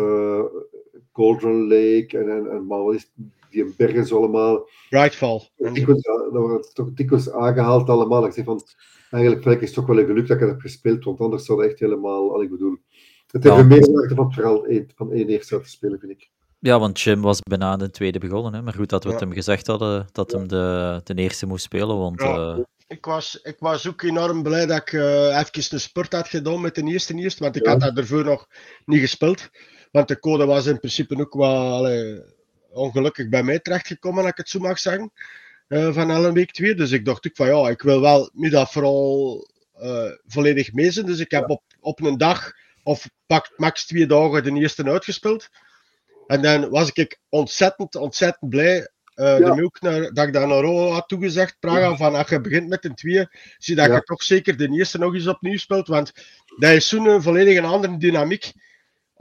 Cauldron 1.12 1.62
Lake 1.69 2.19
en, 2.19 2.29
en, 2.31 2.50
en 2.50 2.67
maar 2.67 2.83
wat 2.85 2.95
is 2.95 3.11
die 3.50 3.75
bergen 3.76 4.07
zo 4.07 4.16
allemaal, 4.16 4.69
Brightfall. 4.88 5.49
dikwijls, 5.57 6.02
dat 6.02 6.30
wordt 6.33 6.75
toch 6.75 6.92
dikwijls 6.92 7.30
aangehaald 7.30 7.88
allemaal. 7.88 8.26
Ik 8.26 8.33
zeg 8.33 8.45
van, 8.45 8.62
eigenlijk 9.11 9.45
ik, 9.45 9.61
is 9.61 9.66
het 9.66 9.75
toch 9.75 9.87
wel 9.87 9.99
een 9.99 10.07
geluk 10.07 10.26
dat 10.26 10.37
ik 10.37 10.42
het 10.42 10.50
heb 10.50 10.61
gespeeld, 10.61 11.04
want 11.04 11.21
anders 11.21 11.45
zou 11.45 11.61
het 11.61 11.71
echt 11.71 11.80
helemaal, 11.80 12.33
al 12.33 12.42
ik 12.42 12.50
bedoel, 12.50 12.76
het 13.26 13.42
heeft 13.42 13.54
Ja. 13.57 13.61
een 13.61 13.69
meerwaarde 13.69 14.14
van 14.14 14.25
het 14.25 14.35
verhaal 14.35 14.64
één, 14.66 14.87
van 14.95 15.12
één 15.12 15.28
eerste 15.28 15.54
uit 15.54 15.64
te 15.64 15.71
spelen, 15.71 15.99
vind 15.99 16.12
ik. 16.12 16.30
Ja, 16.59 16.78
want 16.78 17.00
Jim 17.00 17.21
was 17.23 17.40
bijna 17.40 17.76
de 17.76 17.90
tweede 17.90 18.19
begonnen, 18.19 18.54
hè? 18.54 18.62
maar 18.62 18.75
goed 18.75 18.88
dat 18.88 19.04
we 19.04 19.11
het 19.11 19.21
hem 19.21 19.33
gezegd 19.33 19.66
hadden 19.66 20.07
dat 20.12 20.33
hem 20.33 20.49
de, 20.49 21.00
de 21.04 21.14
eerste 21.14 21.47
moest 21.47 21.64
spelen, 21.64 21.99
want... 21.99 22.23
Ja. 22.23 22.35
eh, 22.54 22.59
Ik 22.87 23.04
was, 23.04 23.40
ik 23.42 23.57
was 23.59 23.88
ook 23.88 24.02
enorm 24.02 24.42
blij 24.42 24.66
dat 24.66 24.76
ik 24.80 24.92
eh 24.92 25.38
even 25.38 25.64
een 25.75 25.80
sport 25.80 26.12
had 26.12 26.28
gedaan 26.28 26.61
met 26.61 26.75
de 26.75 26.83
eerste 26.83 27.14
eerste, 27.14 27.42
want 27.42 27.57
ik 27.57 27.64
Ja. 27.64 27.71
had 27.71 27.80
dat 27.80 27.97
ervoor 27.99 28.25
nog 28.25 28.47
niet 28.85 29.00
gespeeld. 29.00 29.49
Want 29.92 30.09
de 30.09 30.19
code 30.19 30.45
was 30.45 30.66
in 30.66 30.78
principe 30.78 31.21
ook 31.21 31.35
wel 31.35 31.73
allee, 31.73 32.21
ongelukkig 32.73 33.29
bij 33.29 33.43
mij 33.43 33.59
terechtgekomen, 33.59 34.23
als 34.23 34.31
ik 34.31 34.37
het 34.37 34.49
zo 34.49 34.59
mag 34.59 34.79
zeggen, 34.79 35.12
eh, 35.69 35.93
van 35.93 36.11
Ellen 36.11 36.35
Week 36.35 36.53
2. 36.53 36.75
Dus 36.75 36.91
ik 36.91 37.05
dacht 37.05 37.27
ook 37.27 37.37
van 37.37 37.47
ja, 37.47 37.69
ik 37.69 37.83
wil 37.83 38.00
wel 38.00 38.31
nu 38.33 38.49
dat 38.49 38.73
vooral 38.73 39.49
eh, 39.75 40.11
volledig 40.27 40.73
mee 40.73 40.91
zijn. 40.91 41.07
Dus 41.07 41.19
ik 41.19 41.31
heb 41.31 41.50
op, 41.50 41.62
op 41.81 42.00
een 42.00 42.19
dag, 42.19 42.53
of 42.83 43.09
pak 43.27 43.53
max 43.57 43.87
twee 43.87 44.07
dagen, 44.07 44.43
de 44.45 44.53
eerste 44.61 44.85
uitgespeeld. 44.85 45.49
En 46.27 46.43
dan 46.43 46.71
was 46.71 46.93
ik 46.93 47.19
ontzettend, 47.29 47.95
ontzettend 47.97 48.50
blij 48.50 48.89
eh 49.15 49.39
Ja. 49.39 49.55
de 49.55 49.65
ook 49.65 49.81
naar, 49.81 50.12
dat 50.12 50.27
ik 50.27 50.33
dat 50.33 50.47
naar 50.49 50.61
Ro 50.61 50.91
had 50.91 51.09
toegezegd, 51.09 51.57
Praga, 51.61 51.97
van 51.97 52.15
als 52.15 52.29
je 52.29 52.41
begint 52.41 52.69
met 52.69 52.85
een 52.85 52.95
twee, 52.95 53.27
zie 53.59 53.75
dat 53.75 53.87
Ja. 53.87 53.95
je 53.95 54.03
toch 54.03 54.23
zeker 54.23 54.57
de 54.57 54.69
eerste 54.69 54.99
nog 54.99 55.15
eens 55.15 55.27
opnieuw 55.27 55.59
speelt, 55.59 55.89
want 55.89 56.12
dat 56.59 56.71
is 56.71 56.89
zo'n 56.89 57.07
een 57.07 57.23
volledig 57.23 57.59
een 57.59 57.65
andere 57.65 57.97
dynamiek. 57.97 58.53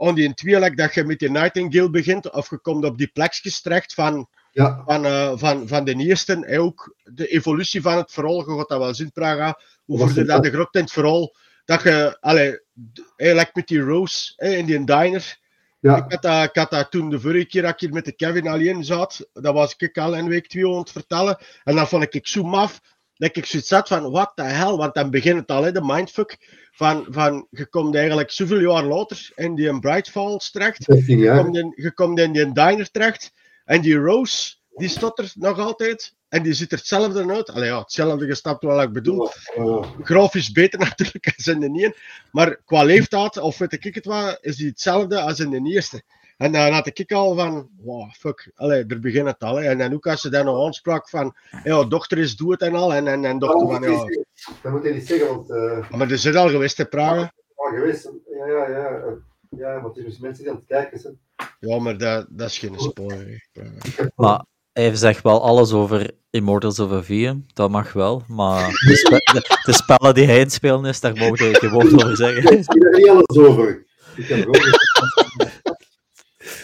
Aan 0.00 0.14
die 0.14 0.34
twee, 0.34 0.58
like 0.58 0.76
dat 0.76 0.94
je 0.94 1.04
met 1.04 1.18
die 1.18 1.30
Nightingale 1.30 1.90
begint, 1.90 2.30
of 2.30 2.50
je 2.50 2.58
komt 2.58 2.84
op 2.84 2.98
die 2.98 3.10
plekjes 3.12 3.60
terecht 3.60 3.94
van, 3.94 4.28
Ja, 4.52 4.82
van, 4.86 5.04
eh, 5.04 5.32
van, 5.34 5.68
van 5.68 5.84
de 5.84 5.94
eerste, 5.94 6.44
en 6.44 6.60
ook 6.60 6.96
de 7.04 7.26
evolutie 7.26 7.82
van 7.82 7.96
het 7.96 8.12
verhaal, 8.12 8.50
je 8.50 8.56
gaat 8.58 8.68
dat 8.68 8.78
wel 8.78 8.94
zien, 8.94 9.12
Praga, 9.12 9.58
hoe 9.84 9.98
verder 9.98 10.26
dat 10.26 10.42
de 10.42 10.50
groot 10.50 10.74
in 10.74 10.80
het 10.80 10.92
verhaal, 10.92 11.36
dat 11.64 11.82
je, 11.82 12.16
allee, 12.20 12.60
eigenlijk 13.16 13.54
met 13.54 13.68
die 13.68 13.80
Rose 13.80 14.32
in 14.36 14.66
die 14.66 14.84
diner, 14.84 15.38
ja, 15.80 15.96
ik 15.96 16.12
had, 16.12 16.22
dat, 16.22 16.44
ik 16.44 16.56
had 16.56 16.70
dat 16.70 16.90
toen 16.90 17.10
de 17.10 17.20
vorige 17.20 17.46
keer 17.46 17.62
dat 17.62 17.72
ik 17.72 17.80
hier 17.80 17.92
met 17.92 18.04
de 18.04 18.12
Kevin 18.12 18.48
alleen 18.48 18.84
zat, 18.84 19.28
dat 19.32 19.54
was 19.54 19.74
ik 19.76 19.98
al 19.98 20.14
in 20.14 20.28
week 20.28 20.48
2 20.48 20.66
aan 20.66 20.78
het 20.78 20.90
vertellen. 20.90 21.38
En 21.64 21.74
dan 21.74 21.88
vond 21.88 22.14
ik 22.14 22.26
zo 22.26 22.42
maf 22.42 22.80
dat 23.20 23.36
ik 23.36 23.46
zoiets 23.46 23.70
had 23.70 23.88
van, 23.88 24.10
what 24.10 24.32
the 24.34 24.42
hell? 24.42 24.76
Want 24.76 24.94
dan 24.94 25.10
begint 25.10 25.40
het 25.40 25.50
al, 25.50 25.62
hè, 25.62 25.72
de 25.72 25.82
mindfuck. 25.82 26.36
Van, 26.72 27.06
van, 27.08 27.46
je 27.50 27.66
komt 27.66 27.94
eigenlijk 27.94 28.30
zoveel 28.30 28.60
jaar 28.60 28.84
later 28.84 29.30
in 29.34 29.54
die 29.54 29.78
Bright 29.78 30.10
Falls 30.10 30.50
terecht. 30.50 30.82
16 30.82 31.18
Je 31.18 31.36
komt 31.42 31.56
in, 31.56 31.72
je 31.76 31.92
komt 31.92 32.18
in 32.18 32.32
die 32.32 32.52
diner 32.52 32.90
terecht. 32.90 33.32
En 33.64 33.80
die 33.80 33.96
Rose, 33.96 34.54
die 34.68 34.98
er 35.14 35.32
nog 35.34 35.58
altijd. 35.58 36.14
en 36.28 36.42
die 36.42 36.52
ziet 36.52 36.72
er 36.72 36.78
hetzelfde 36.78 37.32
uit. 37.32 37.50
Allee, 37.50 37.68
ja, 37.68 37.78
hetzelfde 37.78 38.26
gestapt 38.26 38.62
wat 38.62 38.82
ik 38.82 38.92
bedoel. 38.92 39.30
Grafisch 40.02 40.52
beter 40.52 40.78
natuurlijk 40.88 41.32
als 41.36 41.46
in 41.46 41.60
de 41.60 41.68
nieuwe. 41.68 41.96
Maar 42.30 42.56
qua 42.64 42.82
leeftijd, 42.82 43.38
of 43.38 43.58
weet 43.58 43.84
ik 43.84 43.94
het 43.94 44.04
wat, 44.04 44.38
is 44.40 44.56
die 44.56 44.68
hetzelfde 44.68 45.20
als 45.20 45.40
in 45.40 45.50
de 45.50 45.70
eerste. 45.70 46.02
En 46.40 46.52
dan 46.52 46.72
had 46.72 46.86
ik 46.98 47.12
al 47.12 47.34
van, 47.34 47.68
wow, 47.82 48.10
fuck, 48.12 48.50
allee, 48.54 48.84
er 48.86 49.00
begint 49.00 49.26
het 49.26 49.38
al. 49.42 49.56
Hè. 49.56 49.68
En 49.68 49.78
dan 49.78 49.92
ook 49.94 50.06
als 50.06 50.20
ze 50.20 50.28
dan 50.30 50.44
nog 50.44 50.66
aansprak 50.66 51.08
van, 51.08 51.34
ja, 51.64 51.84
dochter 51.84 52.18
is 52.18 52.36
doe 52.36 52.52
het 52.52 52.60
en 52.60 52.74
al. 52.74 52.94
En, 52.94 53.08
en, 53.08 53.24
en 53.24 53.38
dochter 53.38 53.66
van, 53.66 53.82
ja, 53.82 54.04
dat 54.62 54.72
moet 54.72 54.82
je 54.84 54.92
niet 54.92 55.06
zeggen, 55.06 55.28
want 55.28 55.50
uh, 55.50 55.90
maar 55.90 56.10
er 56.10 56.18
zit 56.18 56.34
al 56.36 56.48
geweest 56.48 56.76
te 56.76 56.84
praten. 56.84 57.32
al 57.54 57.70
geweest. 57.70 58.10
Ja, 58.38 58.46
ja, 58.46 58.68
ja. 58.68 58.88
eh, 58.88 59.12
Ja, 59.58 59.80
want 59.82 59.98
er 59.98 60.06
is 60.06 60.18
mensen 60.18 60.42
die 60.42 60.52
aan 60.52 60.58
het 60.58 60.66
kijken 60.68 60.98
zijn. 61.00 61.18
Ja, 61.60 61.78
maar 61.78 61.98
dat, 61.98 62.26
dat 62.30 62.48
is 62.48 62.58
geen 62.58 62.74
spoiler. 62.78 63.48
hè. 63.52 63.62
Maar 64.16 64.44
hij 64.72 64.94
zegt 64.94 65.22
wel 65.22 65.42
alles 65.42 65.72
over 65.72 66.10
Immortals 66.30 66.78
of 66.78 66.92
Avium. 66.92 67.46
Dat 67.52 67.70
mag 67.70 67.92
wel. 67.92 68.22
Maar 68.26 68.68
de, 68.88 68.96
spe- 68.96 69.32
de, 69.32 69.58
de 69.64 69.72
spellen 69.72 70.14
die 70.14 70.26
hij 70.26 70.34
in 70.36 70.40
het 70.42 70.52
spelen 70.52 70.84
is, 70.84 71.00
daar 71.00 71.16
mogen 71.16 71.48
we 71.50 71.54
geen 71.54 71.70
woord 71.70 71.94
over 71.94 72.16
zeggen. 72.16 72.52
Ik 72.58 72.64
zie 72.64 72.84
er 72.84 72.96
niet 72.98 73.08
alles 73.08 73.38
over. 73.48 73.88
Heb 74.14 74.38
ik 74.38 75.59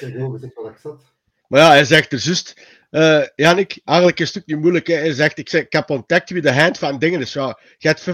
heb 0.00 0.12
gewoon 0.12 0.32
gezegd 0.32 0.54
wat 0.54 0.70
ik 0.70 0.76
zat. 0.76 1.14
Maar 1.48 1.60
ja, 1.60 1.68
hij 1.68 1.84
zegt 1.84 2.12
er 2.12 2.20
juist, 2.22 2.66
eh 2.90 3.22
Jannik, 3.36 3.80
eigenlijk 3.84 4.20
is 4.20 4.34
het 4.34 4.42
ook 4.42 4.48
niet 4.48 4.60
moeilijk. 4.60 4.86
Hè. 4.86 4.94
Hij 4.94 5.12
zegt, 5.12 5.38
ik, 5.38 5.48
zeg, 5.48 5.62
ik 5.62 5.72
heb 5.72 5.90
ontdekt 5.90 6.30
wie 6.30 6.42
de 6.42 6.52
hand 6.54 6.78
van 6.78 6.98
dingen 6.98 7.20
is. 7.20 7.32
Ja, 7.32 7.58
je 7.78 7.88
hebt 7.88 8.04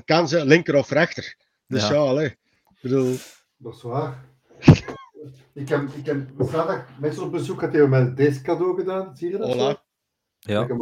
50% 0.00 0.04
kansen, 0.04 0.46
linker 0.46 0.74
of 0.76 0.90
rechter. 0.90 1.36
Dus 1.66 1.88
Ja. 1.88 1.94
ja, 1.94 2.00
allee. 2.00 2.26
Ik 2.26 2.78
bedoel, 2.80 3.16
Dat 3.56 3.74
is 3.74 3.82
waar. 3.82 4.24
Ik 5.52 5.68
heb, 5.68 5.88
ik 5.94 6.06
heb 6.06 6.28
zaterdag 6.38 6.84
mensen 6.98 7.22
op 7.22 7.32
bezoek 7.32 7.60
hebben 7.60 7.88
mij 7.88 8.14
deze 8.14 8.40
cadeau 8.42 8.76
gedaan. 8.76 9.16
Zie 9.16 9.30
je 9.30 9.36
dat? 9.38 9.50
zo? 9.50 9.56
Hola. 9.56 9.82
Ja. 10.38 10.62
Ik 10.62 10.68
heb, 10.68 10.78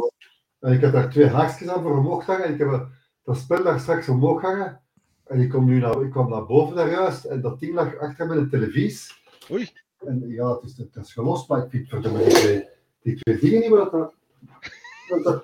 en 0.59 0.73
ik 0.73 0.81
heb 0.81 0.91
daar 0.91 1.09
twee 1.09 1.27
haakjes 1.27 1.67
aan 1.67 1.81
voor 1.81 1.97
omhoog 1.97 2.25
hangen. 2.25 2.45
En 2.45 2.53
ik 2.53 2.59
heb 2.59 2.67
eh, 2.71 2.81
dat 3.23 3.37
spel 3.37 3.63
daar 3.63 3.79
straks 3.79 4.07
omhoog 4.07 4.41
hangen. 4.41 4.81
En 5.25 5.39
ik, 5.39 5.49
kom 5.49 5.65
nu 5.65 5.79
naar, 5.79 6.01
ik 6.01 6.11
kwam 6.11 6.29
naar 6.29 6.45
boven 6.45 6.75
daar 6.75 6.89
juist. 6.89 7.23
En 7.23 7.41
dat 7.41 7.59
ding 7.59 7.73
lag 7.73 7.97
achter 7.97 8.27
met 8.27 8.37
een 8.37 8.49
televisie. 8.49 9.13
Oei. 9.51 9.69
En 10.07 10.23
ja, 10.27 10.53
het 10.55 10.63
is, 10.63 10.77
het 10.77 10.95
is 10.95 11.13
gelost, 11.13 11.49
maar 11.49 11.63
ik 11.63 11.69
vind 11.69 11.89
verdomme 11.89 12.23
die 12.23 12.33
twee, 12.33 12.67
die 13.01 13.15
twee 13.15 13.39
dingen 13.39 13.59
niet 13.61 13.69
meer 13.69 13.79
dat 13.79 13.91
dat... 13.91 14.13
dat, 15.23 15.43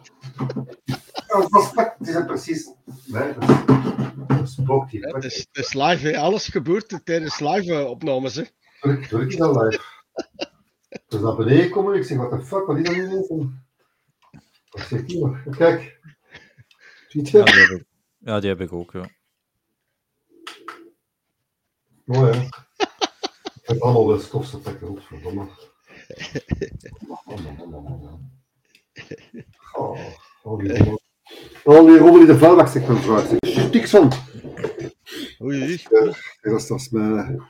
is- 1.52 1.72
het 1.98 2.08
is 2.08 2.26
precies... 2.26 2.70
Nee, 3.06 3.34
dat, 3.34 3.68
dat 4.28 4.50
spookt 4.50 4.92
hier. 4.92 5.08
het, 5.08 5.24
is, 5.24 5.38
het 5.38 5.66
is 5.66 5.74
live, 5.74 6.08
hè. 6.08 6.18
alles 6.18 6.48
gebeurt 6.48 7.00
tijdens 7.04 7.40
live 7.40 7.74
eh, 7.74 7.90
opnames. 7.90 8.36
Hè. 8.36 8.44
Druk, 8.82 9.06
druk 9.06 9.32
je 9.32 9.44
al 9.44 9.64
live. 9.64 9.82
Dus 11.08 11.22
naar 11.22 11.36
beneden 11.36 11.70
komen, 11.70 11.96
ik 11.96 12.04
zeg, 12.04 12.18
what 12.18 12.30
the 12.40 12.46
fuck, 12.46 12.66
wat 12.66 12.78
is 12.78 12.84
dat 12.84 12.96
nu? 12.96 13.08
weer? 13.08 13.50
Wat 14.70 14.82
zegt 14.88 15.08
die 15.08 15.20
nog? 15.26 15.38
Kijk. 15.58 16.00
Ziet 17.08 17.30
je? 17.30 17.38
Ja, 17.38 17.44
die 17.46 17.60
heb 17.62 17.70
ik, 17.70 17.86
ja, 18.18 18.40
die 18.40 18.50
heb 18.50 18.62
ik 18.62 18.74
ook. 18.74 18.92
Ja. 18.92 19.10
Mooi, 22.06 22.32
hè? 22.32 22.48
Is 23.74 23.82
allemaal 23.82 24.08
wel 24.08 24.20
stofseffecten, 24.20 24.88
godverdomme. 24.88 25.48
Oh, 29.78 30.00
al 30.44 30.58
die 30.58 30.78
rommel. 30.78 31.00
Al 31.64 31.86
die 31.86 31.98
rommel 31.98 32.20
in 32.22 32.26
de 32.26 32.38
vuilbak, 32.38 32.68
zegt 32.68 32.88
mijn 32.88 33.00
vrouw. 33.00 33.24
Niks 33.72 33.90
van. 33.90 34.12
Oei, 35.42 35.82
dat 36.42 36.70
is, 36.70 36.90
mijn... 36.90 37.42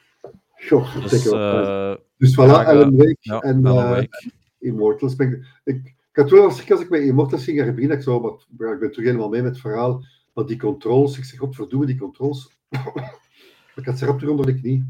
Goh, 0.68 1.02
Dus, 1.02 1.26
eh 1.32 1.96
dus 2.18 2.32
voilà, 2.32 2.34
vragen- 2.34 2.66
Alan 2.66 2.96
Wake 2.96 3.18
ja, 3.20 3.40
en 3.40 3.66
Alan 3.66 3.84
eh, 3.84 3.90
Wake. 3.90 4.32
Immortals. 4.60 5.16
Ik, 5.16 5.46
ik, 5.64 5.96
had 6.12 6.30
wel 6.30 6.44
als 6.44 6.62
ik, 6.62 6.72
als 6.72 6.82
ik 6.82 6.90
met 6.90 7.02
Immortals 7.02 7.44
ging 7.44 7.60
gaan 7.60 7.74
beginnen, 7.76 7.98
ik, 7.98 8.04
zo, 8.04 8.20
maar, 8.20 8.74
ik 8.74 8.80
ben 8.80 8.92
terug 8.92 9.06
helemaal 9.06 9.30
mee 9.30 9.42
met 9.42 9.52
het 9.52 9.62
verhaal. 9.62 10.06
Maar 10.34 10.46
die 10.46 10.58
controls, 10.58 11.18
ik 11.18 11.24
zeg, 11.24 11.40
godverdomme, 11.40 11.86
die 11.86 11.98
controls. 11.98 12.58
ik 13.76 13.86
had 13.86 13.98
ze 13.98 14.06
rap 14.06 14.18
terug 14.18 14.32
onder 14.32 14.46
de 14.46 14.60
knie. 14.60 14.90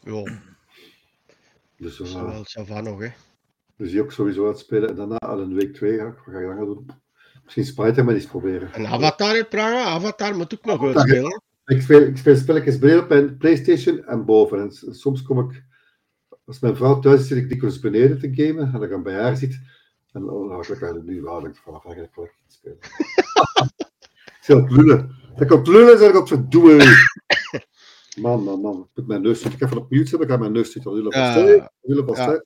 Ja, 0.00 0.40
Dus, 1.78 1.96
dat 1.96 2.06
is 2.06 2.12
wel 2.12 2.44
zo 2.44 2.64
van 2.64 2.84
nog, 2.84 3.00
hè. 3.00 3.08
dus 3.76 3.90
die 3.90 4.02
ook 4.02 4.12
sowieso 4.12 4.46
uitspelen. 4.46 4.88
En 4.88 4.94
daarna 4.94 5.18
Alan 5.18 5.54
Wake 5.54 5.70
2, 5.70 5.92
ja, 5.92 6.04
wat 6.04 6.34
ga 6.34 6.38
je 6.38 6.46
dan 6.46 6.56
gaan 6.56 6.64
doen? 6.64 6.90
Misschien 7.44 7.64
Spider-Man 7.64 8.14
eens 8.14 8.26
proberen. 8.26 8.72
En 8.72 8.86
Avatar, 8.86 9.34
hè, 9.34 9.44
Praga? 9.44 9.84
Avatar 9.84 10.36
moet 10.36 10.54
ook 10.54 10.64
nog 10.64 10.84
uitspelen. 10.84 11.42
Ik 11.64 11.82
speel, 11.82 12.00
ik 12.00 12.16
speel 12.16 12.36
spelletjes 12.36 12.78
beneden 12.78 13.02
op 13.02 13.08
mijn 13.08 13.36
Playstation 13.36 14.04
en 14.04 14.24
boven. 14.24 14.60
En 14.60 14.94
soms 14.94 15.22
kom 15.22 15.50
ik, 15.50 15.64
als 16.44 16.60
mijn 16.60 16.76
vrouw 16.76 16.98
thuis 16.98 17.20
is, 17.20 17.26
zit 17.26 17.38
ik 17.38 17.48
dikwijls 17.48 17.78
beneden 17.78 18.18
te 18.18 18.30
gamen. 18.34 18.64
En 18.64 18.72
dan 18.72 18.82
ik 18.82 19.02
bij 19.02 19.14
haar 19.14 19.36
zit. 19.36 19.60
En 20.12 20.24
dan 20.24 20.48
ga 20.48 20.60
ik 20.60 20.68
eigenlijk 20.82 21.04
nu 21.04 21.22
waar. 21.22 21.44
Ik 21.44 21.56
vanaf 21.56 21.84
eigenlijk 21.84 22.32
spelen. 22.46 22.78
ik 24.24 24.38
zit 24.40 24.56
aan 24.56 24.62
het 24.62 24.72
lullen. 24.72 25.16
Dat 25.34 25.40
ik 25.40 25.52
aan 25.52 25.58
het 25.58 25.68
lullen 25.68 25.92
en 25.92 25.98
zeg 25.98 26.08
ik 26.08 26.14
het 26.14 26.28
verdoemen. 26.28 26.78
Man, 28.20 28.42
man, 28.44 28.60
man. 28.60 28.80
Ik 28.80 28.88
moet 28.94 29.06
mijn 29.06 29.22
neus 29.22 29.40
zitten. 29.40 29.52
Ik 29.52 29.60
heb 29.60 29.68
van 29.68 29.78
op 29.78 29.90
mute 29.90 30.08
zetten, 30.08 30.28
ik 30.28 30.34
ga 30.34 30.40
mijn 30.40 30.52
neus 30.52 30.72
zitten. 30.72 31.08
Ja. 31.10 31.60
hè? 32.14 32.38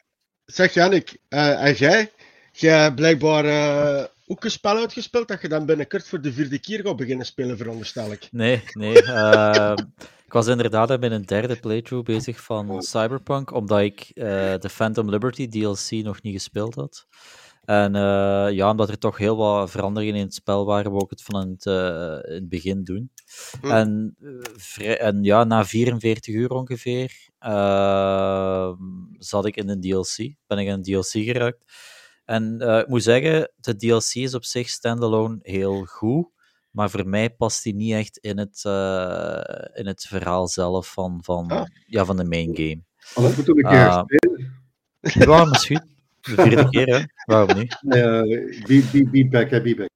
Zeg 0.44 0.74
Jannik, 0.74 1.18
eh, 1.28 1.64
en 1.64 1.74
jij? 1.74 2.11
Jij 2.52 2.82
hebt 2.82 2.94
blijkbaar 2.94 3.44
eh, 3.44 4.04
ook 4.26 4.44
een 4.44 4.50
spel 4.50 4.76
uitgespeeld 4.76 5.28
dat 5.28 5.40
je 5.40 5.48
dan 5.48 5.66
binnenkort 5.66 6.08
voor 6.08 6.20
de 6.20 6.32
vierde 6.32 6.58
keer 6.58 6.80
gaat 6.80 6.96
beginnen 6.96 7.26
spelen, 7.26 7.56
veronderstel 7.56 8.12
ik. 8.12 8.28
Nee, 8.30 8.62
nee. 8.72 9.02
ehm, 9.12 9.76
ik 10.26 10.32
was 10.32 10.46
inderdaad 10.46 11.00
met 11.00 11.12
een 11.12 11.26
derde 11.26 11.56
playthrough 11.56 12.06
bezig 12.06 12.40
van 12.40 12.82
Cyberpunk, 12.82 13.52
omdat 13.52 13.80
ik 13.80 14.11
eh, 14.14 14.24
de 14.58 14.68
Phantom 14.70 15.11
Liberty 15.11 15.48
DLC 15.48 15.90
nog 15.90 16.22
niet 16.22 16.35
gespeeld 16.35 16.74
had. 16.74 17.06
En 17.62 17.94
eh, 17.94 18.46
ja, 18.51 18.70
omdat 18.70 18.88
er 18.88 18.98
toch 18.98 19.16
heel 19.18 19.37
wat 19.37 19.70
veranderingen 19.70 20.14
in 20.14 20.25
het 20.25 20.35
spel 20.35 20.66
waren, 20.66 20.90
wou 20.90 21.05
ik 21.05 21.11
het 21.11 21.22
van 21.22 21.48
het, 21.51 21.66
eh, 21.66 22.35
in 22.35 22.35
het 22.35 22.48
begin 22.48 22.85
doen. 22.85 23.11
Hm. 23.61 23.70
En, 23.70 24.16
eh, 24.77 25.03
en 25.03 25.22
ja, 25.25 25.44
na 25.44 25.64
44 25.64 26.35
uur 26.35 26.51
ongeveer 26.51 27.29
ehm, 27.38 28.77
zat 29.18 29.46
ik 29.46 29.57
in 29.57 29.68
een 29.68 29.81
DLC. 29.81 30.35
Ben 30.46 30.59
ik 30.59 30.66
in 30.66 30.72
een 30.72 30.83
DLC 30.83 31.07
geraakt. 31.25 31.64
En 32.25 32.61
eh, 32.61 32.79
ik 32.79 32.88
moet 32.88 33.03
zeggen, 33.03 33.53
de 33.57 33.77
DLC 33.77 34.14
is 34.14 34.35
op 34.35 34.44
zich 34.44 34.68
standalone 34.68 35.38
heel 35.42 35.85
goed. 35.85 36.31
Maar 36.70 36.90
voor 36.90 37.09
mij 37.09 37.31
past 37.31 37.62
die 37.62 37.75
niet 37.75 37.92
echt 37.92 38.16
in 38.18 38.38
het, 38.38 38.64
eh, 38.64 39.64
in 39.75 39.87
het 39.87 40.03
verhaal 40.09 40.48
zelf 40.48 40.92
van, 40.92 41.20
van, 41.22 41.51
Ah. 41.51 41.64
ja, 41.87 42.05
van 42.05 42.16
de 42.16 42.25
main 42.25 42.57
game. 42.57 42.83
Anders 43.14 43.37
moeten 43.37 43.55
we 43.55 43.64
een 43.64 43.70
keer 43.70 43.88
Ah. 43.88 44.03
spelen. 44.05 44.53
Ja, 45.01 45.44
misschien. 45.44 45.90
De 46.22 46.42
vierde 46.42 46.68
keer, 46.68 46.87
hè? 46.87 47.02
Waarom 47.24 47.58
niet? 47.58 47.78
Uh, 47.82 48.22
be, 48.66 48.88
be, 48.92 49.08
be 49.11 49.28
back, 49.30 49.50
hè, 49.50 49.62
be 49.62 49.74
back. 49.74 49.88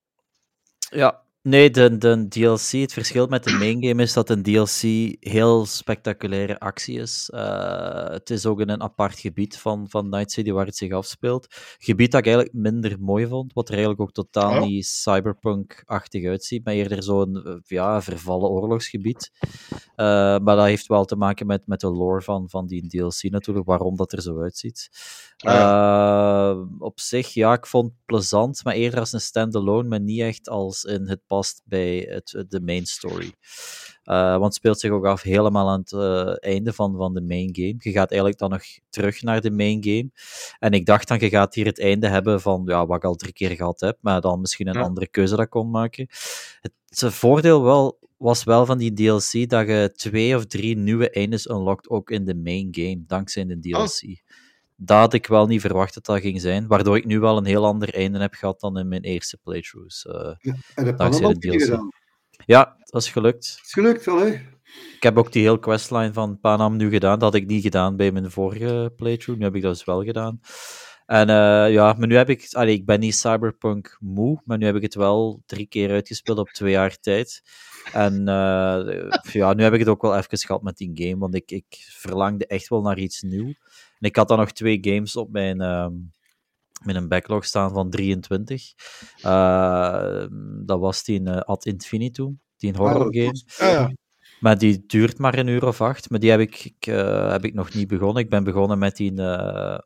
Ja, 0.90 1.22
nee, 1.46 1.70
de, 1.70 1.98
de 1.98 2.28
DLC, 2.28 2.70
het 2.70 2.92
verschil 2.92 3.26
met 3.26 3.44
de 3.44 3.52
main 3.52 3.84
game 3.84 4.02
is 4.02 4.12
dat 4.12 4.30
een 4.30 4.42
DLC 4.42 4.80
heel 5.20 5.66
spectaculaire 5.66 6.58
actie 6.58 6.98
is. 6.98 7.30
Eh, 7.30 8.08
het 8.10 8.30
is 8.30 8.46
ook 8.46 8.60
in 8.60 8.68
een 8.68 8.82
apart 8.82 9.18
gebied 9.18 9.58
van, 9.58 9.86
van 9.88 10.08
Night 10.08 10.32
City 10.32 10.50
waar 10.50 10.66
het 10.66 10.76
zich 10.76 10.92
afspeelt. 10.92 11.46
Gebied 11.78 12.10
dat 12.10 12.20
ik 12.20 12.26
eigenlijk 12.26 12.56
minder 12.56 13.00
mooi 13.00 13.26
vond, 13.26 13.52
wat 13.52 13.68
er 13.68 13.74
eigenlijk 13.74 14.02
ook 14.02 14.12
totaal 14.12 14.44
Oh. 14.46 14.66
niet 14.66 14.86
cyberpunk-achtig 14.86 16.26
uitziet, 16.26 16.64
maar 16.64 16.74
eerder 16.74 17.02
zo'n 17.02 17.44
eh, 17.44 17.54
ja, 17.64 18.02
vervallen 18.02 18.50
oorlogsgebied. 18.50 19.30
Eh, 19.96 20.06
maar 20.38 20.56
dat 20.56 20.64
heeft 20.64 20.86
wel 20.86 21.04
te 21.04 21.16
maken 21.16 21.46
met, 21.46 21.66
met 21.66 21.80
de 21.80 21.90
lore 21.90 22.22
van, 22.22 22.50
van 22.50 22.66
die 22.66 22.88
DLC 22.88 23.22
natuurlijk, 23.22 23.66
waarom 23.66 23.96
dat 23.96 24.12
er 24.12 24.22
zo 24.22 24.40
uitziet. 24.40 24.88
Ah, 25.36 26.60
op 26.78 27.00
zich, 27.00 27.34
ja, 27.34 27.52
ik 27.52 27.66
vond 27.66 27.92
het 27.92 28.04
plezant, 28.06 28.64
maar 28.64 28.74
eerder 28.74 29.00
als 29.00 29.12
een 29.12 29.20
standalone, 29.20 29.88
maar 29.88 30.00
niet 30.00 30.20
echt 30.20 30.48
als 30.48 30.84
in 30.84 31.08
het 31.08 31.20
past 31.36 31.62
bij 31.64 32.06
het, 32.10 32.44
de 32.48 32.60
main 32.60 32.86
story. 32.86 33.32
Eh, 34.02 34.30
want 34.30 34.44
het 34.44 34.54
speelt 34.54 34.80
zich 34.80 34.90
ook 34.90 35.06
af 35.06 35.22
helemaal 35.22 35.68
aan 35.68 35.80
het 35.80 35.92
eh, 35.92 36.50
einde 36.52 36.72
van, 36.72 36.96
van 36.96 37.14
de 37.14 37.20
main 37.20 37.48
game. 37.52 37.74
Je 37.78 37.90
gaat 37.90 38.10
eigenlijk 38.10 38.38
dan 38.38 38.50
nog 38.50 38.62
terug 38.90 39.22
naar 39.22 39.40
de 39.40 39.50
main 39.50 39.84
game. 39.84 40.10
En 40.58 40.72
ik 40.72 40.86
dacht 40.86 41.08
dan, 41.08 41.18
je 41.18 41.28
gaat 41.28 41.54
hier 41.54 41.66
het 41.66 41.80
einde 41.80 42.08
hebben 42.08 42.40
van 42.40 42.62
ja, 42.66 42.86
wat 42.86 42.96
ik 42.96 43.04
al 43.04 43.14
drie 43.14 43.32
keer 43.32 43.50
gehad 43.50 43.80
heb, 43.80 43.98
maar 44.00 44.20
dan 44.20 44.40
misschien 44.40 44.66
een 44.68 44.74
Ja. 44.74 44.80
andere 44.80 45.08
keuze 45.08 45.36
dat 45.36 45.48
kon 45.48 45.70
maken. 45.70 46.06
Het, 46.60 46.72
het 46.88 47.14
voordeel 47.14 47.62
wel, 47.62 47.98
was 48.16 48.44
wel 48.44 48.66
van 48.66 48.78
die 48.78 48.92
DLC 48.92 49.48
dat 49.48 49.66
je 49.66 49.92
twee 49.96 50.36
of 50.36 50.46
drie 50.46 50.76
nieuwe 50.76 51.10
eindes 51.10 51.48
unlockt, 51.48 51.88
ook 51.88 52.10
in 52.10 52.24
de 52.24 52.34
main 52.34 52.68
game, 52.70 53.04
dankzij 53.06 53.46
de 53.46 53.58
DLC. 53.58 54.22
Dat 54.76 54.98
had 54.98 55.12
ik 55.12 55.26
wel 55.26 55.46
niet 55.46 55.60
verwacht 55.60 55.94
dat 55.94 56.04
dat 56.04 56.20
ging 56.20 56.40
zijn, 56.40 56.66
waardoor 56.66 56.96
ik 56.96 57.04
nu 57.04 57.18
wel 57.20 57.36
een 57.36 57.44
heel 57.44 57.64
ander 57.64 57.94
einde 57.94 58.18
heb 58.18 58.34
gehad 58.34 58.60
dan 58.60 58.78
in 58.78 58.88
mijn 58.88 59.02
eerste 59.02 59.38
playthroughs. 59.42 60.06
Eh, 60.06 60.34
En 60.74 60.84
de 60.84 60.94
Dankzij 60.94 61.32
de 61.32 61.38
DLC. 61.38 61.78
ja, 62.46 62.76
dat 62.78 63.02
is 63.02 63.08
gelukt. 63.10 63.60
Is 63.64 63.72
gelukt 63.72 64.08
al, 64.08 64.18
hè? 64.18 64.26
Ik 64.96 65.02
heb 65.02 65.16
ook 65.18 65.32
die 65.32 65.42
hele 65.42 65.58
questline 65.58 66.12
van 66.12 66.40
Panam 66.40 66.76
nu 66.76 66.90
gedaan. 66.90 67.18
Dat 67.18 67.32
had 67.32 67.42
ik 67.42 67.46
niet 67.46 67.62
gedaan 67.62 67.96
bij 67.96 68.12
mijn 68.12 68.30
vorige 68.30 68.92
playthrough. 68.96 69.38
Nu 69.40 69.44
heb 69.46 69.54
ik 69.54 69.62
dat 69.62 69.72
dus 69.72 69.84
wel 69.84 70.04
gedaan. 70.04 70.40
En 71.06 71.28
eh, 71.28 71.72
ja, 71.72 71.92
maar 71.98 72.06
nu 72.06 72.16
heb 72.16 72.30
ik... 72.30 72.48
Allee, 72.50 72.74
ik 72.74 72.86
ben 72.86 73.00
niet 73.00 73.14
cyberpunk 73.16 73.96
moe, 74.00 74.42
maar 74.44 74.58
nu 74.58 74.66
heb 74.66 74.74
ik 74.76 74.82
het 74.82 74.94
wel 74.94 75.42
drie 75.46 75.66
keer 75.66 75.90
uitgespeeld 75.90 76.38
op 76.38 76.48
twee 76.48 76.70
jaar 76.72 76.96
tijd. 76.98 77.42
En 77.92 78.28
eh, 78.28 78.98
ja, 79.32 79.52
nu 79.54 79.62
heb 79.62 79.72
ik 79.72 79.78
het 79.78 79.88
ook 79.88 80.02
wel 80.02 80.16
even 80.16 80.38
gehad 80.38 80.62
met 80.62 80.76
die 80.76 80.90
game, 80.94 81.18
want 81.18 81.34
ik, 81.34 81.50
ik 81.50 81.64
verlangde 81.90 82.46
echt 82.46 82.68
wel 82.68 82.80
naar 82.82 82.98
iets 82.98 83.22
nieuws. 83.22 83.54
En 83.98 84.08
ik 84.08 84.16
had 84.16 84.28
dan 84.28 84.38
nog 84.38 84.52
twee 84.52 84.78
games 84.80 85.16
op 85.16 85.30
mijn, 85.30 85.60
ehm, 85.60 85.92
met 86.84 86.96
een 86.96 87.08
backlog 87.08 87.44
staan 87.44 87.72
van 87.72 87.90
23. 87.90 88.72
Uh, 89.24 90.26
dat 90.64 90.78
was 90.80 91.04
die 91.04 91.18
in 91.18 91.26
uh, 91.28 91.36
Ad 91.36 91.66
Infinitum, 91.66 92.40
die 92.56 92.70
een 92.70 92.76
horror 92.76 93.14
game. 93.14 93.42
Ah, 93.58 93.70
ja. 93.72 93.92
Maar 94.40 94.58
die 94.58 94.84
duurt 94.86 95.18
maar 95.18 95.38
een 95.38 95.46
uur 95.46 95.66
of 95.66 95.80
acht. 95.80 96.10
Maar 96.10 96.20
die 96.20 96.30
heb 96.30 96.40
ik, 96.40 96.64
ik 96.64 96.86
uh, 96.86 97.30
heb 97.30 97.44
ik 97.44 97.54
nog 97.54 97.74
niet 97.74 97.88
begonnen. 97.88 98.22
Ik 98.22 98.30
ben 98.30 98.44
begonnen 98.44 98.78
met 98.78 98.96
die 98.96 99.22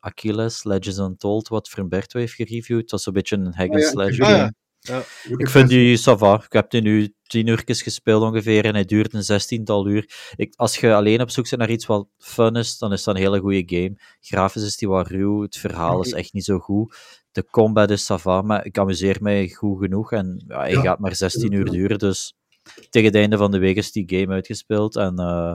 Achilles, 0.00 0.64
Legends 0.64 0.98
Untold, 0.98 1.48
wat 1.48 1.68
Frimberto 1.68 2.18
heeft 2.18 2.34
gereviewd. 2.34 2.80
Dat 2.80 2.90
was 2.90 3.06
een 3.06 3.12
beetje 3.12 3.36
een 3.36 3.54
hack 3.54 3.70
and 3.70 3.82
slash 3.82 4.20
Ah, 4.20 4.26
game. 4.26 4.36
ja. 4.38 4.52
Ja. 4.80 5.02
Ik 5.36 5.48
vind 5.48 5.68
die 5.68 5.96
sava. 5.96 6.34
Ik 6.44 6.52
heb 6.52 6.70
die 6.70 6.80
nu 6.80 7.14
tien 7.26 7.46
uurtjes 7.46 7.82
gespeeld 7.82 8.22
ongeveer 8.22 8.64
en 8.64 8.74
hij 8.74 8.84
duurt 8.84 9.14
een 9.14 9.22
zestiental 9.22 9.88
uur. 9.88 10.32
Ik, 10.36 10.52
als 10.56 10.76
je 10.76 10.94
alleen 10.94 11.20
op 11.20 11.30
zoek 11.30 11.48
bent 11.48 11.60
naar 11.60 11.70
iets 11.70 11.86
wat 11.86 12.08
fun 12.18 12.56
is, 12.56 12.78
dan 12.78 12.92
is 12.92 13.02
dat 13.04 13.14
een 13.14 13.20
hele 13.20 13.38
goede 13.40 13.62
game. 13.66 13.98
Grafisch 14.20 14.62
is 14.62 14.76
die 14.76 14.88
wat 14.88 15.08
ruw, 15.08 15.42
het 15.42 15.56
verhaal 15.56 16.00
is 16.00 16.12
echt 16.12 16.32
niet 16.32 16.44
zo 16.44 16.58
goed. 16.58 16.94
De 17.32 17.44
combat 17.44 17.90
is 17.90 18.04
sava, 18.04 18.42
maar 18.42 18.64
ik 18.66 18.78
amuseer 18.78 19.16
mij 19.20 19.48
goed 19.48 19.78
genoeg 19.82 20.12
en 20.12 20.44
ja, 20.48 20.58
hij 20.58 20.70
Ja. 20.70 20.80
gaat 20.80 20.98
maar 20.98 21.14
16 21.14 21.52
uur 21.52 21.64
duren, 21.70 21.98
dus 21.98 22.34
tegen 22.90 23.08
het 23.08 23.16
einde 23.16 23.36
van 23.36 23.50
de 23.50 23.58
week 23.58 23.76
is 23.76 23.92
die 23.92 24.04
game 24.06 24.32
uitgespeeld 24.34 24.96
en 24.96 25.16
eh, 25.18 25.54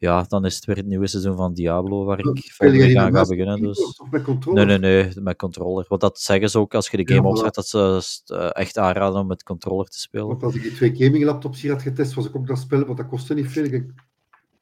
ja, 0.00 0.24
dan 0.28 0.44
is 0.44 0.54
het 0.54 0.64
weer 0.64 0.76
het 0.76 0.86
nieuwe 0.86 1.06
seizoen 1.06 1.36
van 1.36 1.54
Diablo 1.54 2.04
waar 2.04 2.18
ik 2.18 2.24
volgende 2.52 2.84
week 2.86 2.96
aan 2.96 3.12
ga 3.14 3.24
beginnen. 3.26 3.60
Dus... 3.62 3.98
Of 3.98 4.10
met 4.10 4.22
controller? 4.22 4.66
Nee, 4.66 4.78
nee, 4.78 5.02
nee, 5.04 5.12
met 5.22 5.36
controller. 5.36 5.84
Want 5.88 6.00
dat 6.00 6.20
zeggen 6.20 6.50
ze 6.50 6.58
ook 6.58 6.74
als 6.74 6.88
je 6.90 6.96
de 7.04 7.14
game 7.14 7.22
Ja, 7.28 7.34
opzet, 7.34 7.54
dat 7.54 7.66
ze 7.68 8.10
eh, 8.26 8.48
echt 8.52 8.78
aanraden 8.78 9.20
om 9.20 9.26
met 9.26 9.42
controller 9.42 9.86
te 9.86 10.00
spelen. 10.00 10.26
Want 10.26 10.42
als 10.42 10.54
ik 10.54 10.62
die 10.62 10.72
twee 10.74 10.96
gaming 10.96 11.24
laptops 11.24 11.60
hier 11.60 11.70
had 11.72 11.82
getest, 11.82 12.14
was 12.14 12.26
ik 12.26 12.36
ook 12.36 12.46
dat 12.46 12.58
spelen, 12.58 12.86
want 12.86 12.98
dat 12.98 13.08
kostte 13.08 13.34
niet 13.34 13.48
veel. 13.50 13.64
Ik- 13.64 13.90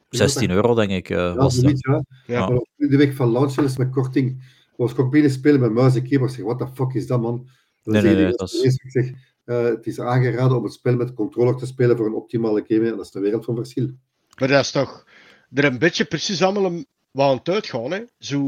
16 0.09 0.51
euro, 0.51 0.75
denk 0.75 0.91
ik, 0.91 1.11
eh, 1.11 1.17
Ja, 1.17 1.35
was 1.35 1.55
dat. 1.55 1.63
zoiets, 1.63 1.81
ja. 1.89 2.03
Ja. 2.27 2.49
Maar 2.49 2.57
op 2.59 2.67
de 2.77 2.97
week 2.97 3.15
van 3.15 3.31
launch 3.33 3.57
is 3.59 3.77
met 3.77 3.91
korting, 3.91 4.43
was 4.77 4.91
ik 4.93 4.99
ook 4.99 5.11
binnen 5.11 5.31
spelen 5.31 5.61
met 5.61 5.73
muis 5.73 5.95
en 5.95 6.03
keyboard. 6.09 6.31
Ik 6.31 6.37
zeg, 6.37 6.45
what 6.47 6.59
the 6.59 6.67
fuck 6.75 6.93
is 6.95 7.07
dat, 7.07 7.21
man? 7.21 7.49
Nee, 7.85 8.03
nee, 8.03 8.15
nee, 8.15 8.33
dat 8.33 8.53
is- 8.53 8.63
Ik 8.77 8.91
zeg, 8.91 9.11
eh, 9.45 9.63
het 9.65 9.87
is 9.87 10.01
aangeraden 10.01 10.57
om 10.57 10.65
het 10.65 10.73
spel 10.73 10.97
met 10.97 11.15
controller 11.15 11.57
te 11.57 11.67
spelen 11.67 11.97
voor 11.97 12.07
een 12.07 12.15
optimale 12.15 12.65
game. 12.67 12.85
En 12.91 12.97
dat 12.97 13.05
is 13.05 13.11
de 13.11 13.21
wereld 13.21 13.45
van 13.45 13.55
verschil. 13.57 13.91
Maar 14.39 14.49
dat 14.49 14.61
is 14.61 14.71
toch 14.71 15.07
er 15.55 15.65
een 15.65 15.79
beetje 15.79 16.05
precies 16.05 16.43
allemaal 16.43 16.65
een, 16.65 16.87
wat 17.11 17.31
aan 17.31 17.37
het 17.37 17.49
uitgaan. 17.49 17.91
Hè? 17.91 18.01
Zo, 18.19 18.39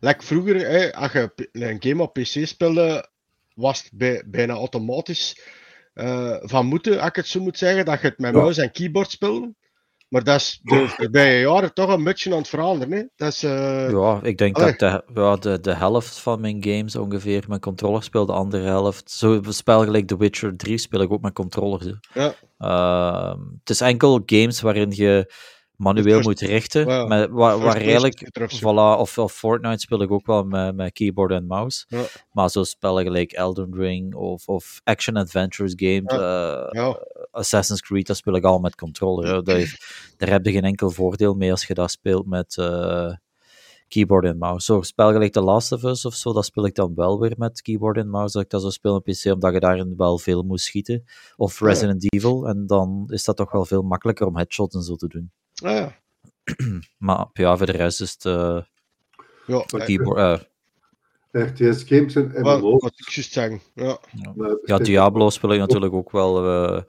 like 0.00 0.24
vroeger, 0.24 0.68
hè, 0.68 0.94
als 0.94 1.12
je 1.12 1.32
een 1.52 1.76
game 1.82 2.02
op 2.02 2.12
PC 2.12 2.46
speelde, 2.46 3.08
was 3.54 3.82
het 3.82 3.90
bij, 3.94 4.22
bijna 4.26 4.54
automatisch 4.54 5.40
eh, 5.94 6.36
van 6.40 6.66
moeten, 6.66 6.98
als 7.00 7.08
ik 7.08 7.16
het 7.16 7.26
zo 7.26 7.40
moet 7.40 7.58
zeggen, 7.58 7.84
dat 7.84 8.00
je 8.00 8.06
het 8.06 8.18
met 8.18 8.34
Ja. 8.34 8.40
muis 8.42 8.56
en 8.58 8.72
keyboard 8.72 9.10
speelde. 9.10 9.54
Maar 10.08 10.24
dat 10.24 10.40
is 10.40 10.60
de 10.62 10.88
voorbije 10.88 11.40
jaren 11.40 11.74
toch 11.74 11.90
een 11.92 12.04
beetje 12.04 12.32
aan 12.32 12.38
het 12.38 12.48
veranderen. 12.48 12.94
Hè? 12.96 13.02
Dat 13.16 13.28
is, 13.32 13.42
eh, 13.42 13.90
Ja, 13.90 14.20
ik 14.22 14.38
denk 14.38 14.56
Allee. 14.56 14.76
dat 14.76 15.04
de, 15.06 15.20
ja, 15.20 15.36
de, 15.36 15.60
de 15.60 15.74
helft 15.74 16.18
van 16.18 16.40
mijn 16.40 16.64
games 16.64 16.96
ongeveer 16.96 17.44
met 17.48 17.60
controller 17.60 18.02
speel, 18.02 18.26
de 18.26 18.32
andere 18.32 18.64
helft. 18.64 19.10
Zo 19.10 19.40
spel 19.48 19.84
gelijk 19.84 20.06
The 20.06 20.16
Witcher 20.16 20.56
3 20.56 20.78
speel 20.78 21.00
ik 21.00 21.12
ook 21.12 21.20
met 21.20 21.32
controllers. 21.32 21.84
hè. 21.84 22.22
Ja. 22.22 22.34
Ehm, 22.58 23.40
het 23.60 23.70
is 23.70 23.80
enkel 23.80 24.22
games 24.26 24.60
waarin 24.60 24.90
je 24.90 25.32
manueel 25.76 26.20
moet 26.20 26.40
richten, 26.40 26.86
met, 27.08 27.30
waar, 27.30 27.58
eigenlijk, 27.76 28.30
voilà, 28.60 28.98
of, 29.00 29.18
of 29.18 29.32
Fortnite 29.32 29.78
speel 29.78 30.02
ik 30.02 30.10
ook 30.10 30.26
wel 30.26 30.44
met, 30.44 30.74
met 30.74 30.92
keyboard 30.92 31.30
en 31.30 31.46
mouse. 31.46 31.84
Ja. 31.88 32.02
Maar 32.32 32.50
zo 32.50 32.62
spellen 32.64 33.02
gelijk 33.04 33.32
Elden 33.32 33.74
Ring 33.74 34.14
of, 34.14 34.48
of 34.48 34.80
Action 34.84 35.16
Adventures 35.16 35.72
games, 35.76 36.12
eh, 36.12 36.66
ja. 36.70 36.98
Assassin's 37.30 37.80
Creed, 37.80 38.06
dat 38.06 38.16
speel 38.16 38.34
ik 38.34 38.44
al 38.44 38.58
met 38.58 38.74
controller. 38.74 39.42
heeft- 39.44 40.14
daar 40.16 40.28
heb 40.30 40.44
je 40.44 40.52
geen 40.52 40.64
enkel 40.64 40.90
voordeel 40.90 41.34
mee 41.34 41.50
als 41.50 41.66
je 41.66 41.74
dat 41.74 41.90
speelt 41.90 42.26
met 42.26 42.56
eh, 42.58 43.12
keyboard 43.88 44.24
en 44.24 44.38
mouse. 44.38 44.64
Zo, 44.72 44.82
spel 44.82 45.12
gelijk 45.12 45.32
The 45.32 45.40
Last 45.40 45.72
of 45.72 45.82
Us 45.82 46.04
of 46.04 46.14
zo, 46.14 46.32
dat 46.32 46.44
speel 46.44 46.66
ik 46.66 46.74
dan 46.74 46.92
wel 46.94 47.20
weer 47.20 47.34
met 47.36 47.62
keyboard 47.62 47.96
en 47.96 48.10
mouse. 48.10 48.32
Dat 48.32 48.42
ik 48.42 48.50
dat 48.50 48.62
zo 48.62 48.70
speel 48.70 48.94
op 48.94 49.04
PC, 49.04 49.24
omdat 49.32 49.52
je 49.52 49.60
daarin 49.60 49.94
wel 49.96 50.18
veel 50.18 50.42
moet 50.42 50.60
schieten. 50.60 51.04
Of. 51.36 51.60
Resident 51.60 52.12
Evil, 52.14 52.48
en 52.48 52.66
dan 52.66 53.04
is 53.06 53.24
dat 53.24 53.36
toch 53.36 53.52
wel 53.52 53.64
veel 53.64 53.82
makkelijker 53.82 54.26
om 54.26 54.36
headshots 54.36 54.74
en 54.74 54.82
zo 54.82 54.94
te 54.96 55.08
doen. 55.08 55.30
Ah, 55.64 55.72
ja. 55.76 55.96
Maar 56.98 57.26
ja, 57.32 57.56
voor 57.56 57.66
de 57.66 57.72
rest 57.72 58.00
is 58.00 58.12
het 58.12 58.24
eh, 58.24 58.58
Ja, 59.46 59.64
keyboard... 59.84 60.18
eh, 60.18 60.38
RTS 61.42 61.82
games 61.82 62.14
en 62.14 62.32
MMO's. 62.34 62.82
wat 62.82 62.92
ik 62.96 63.08
juist 63.08 63.32
zeggen. 63.32 63.60
Ja. 63.74 63.98
ja, 64.64 64.78
Diablo 64.78 65.30
speel 65.30 65.52
ik 65.52 65.58
natuurlijk 65.58 65.92
ook 65.94 66.10
wel. 66.10 66.46
eh, 66.76 66.82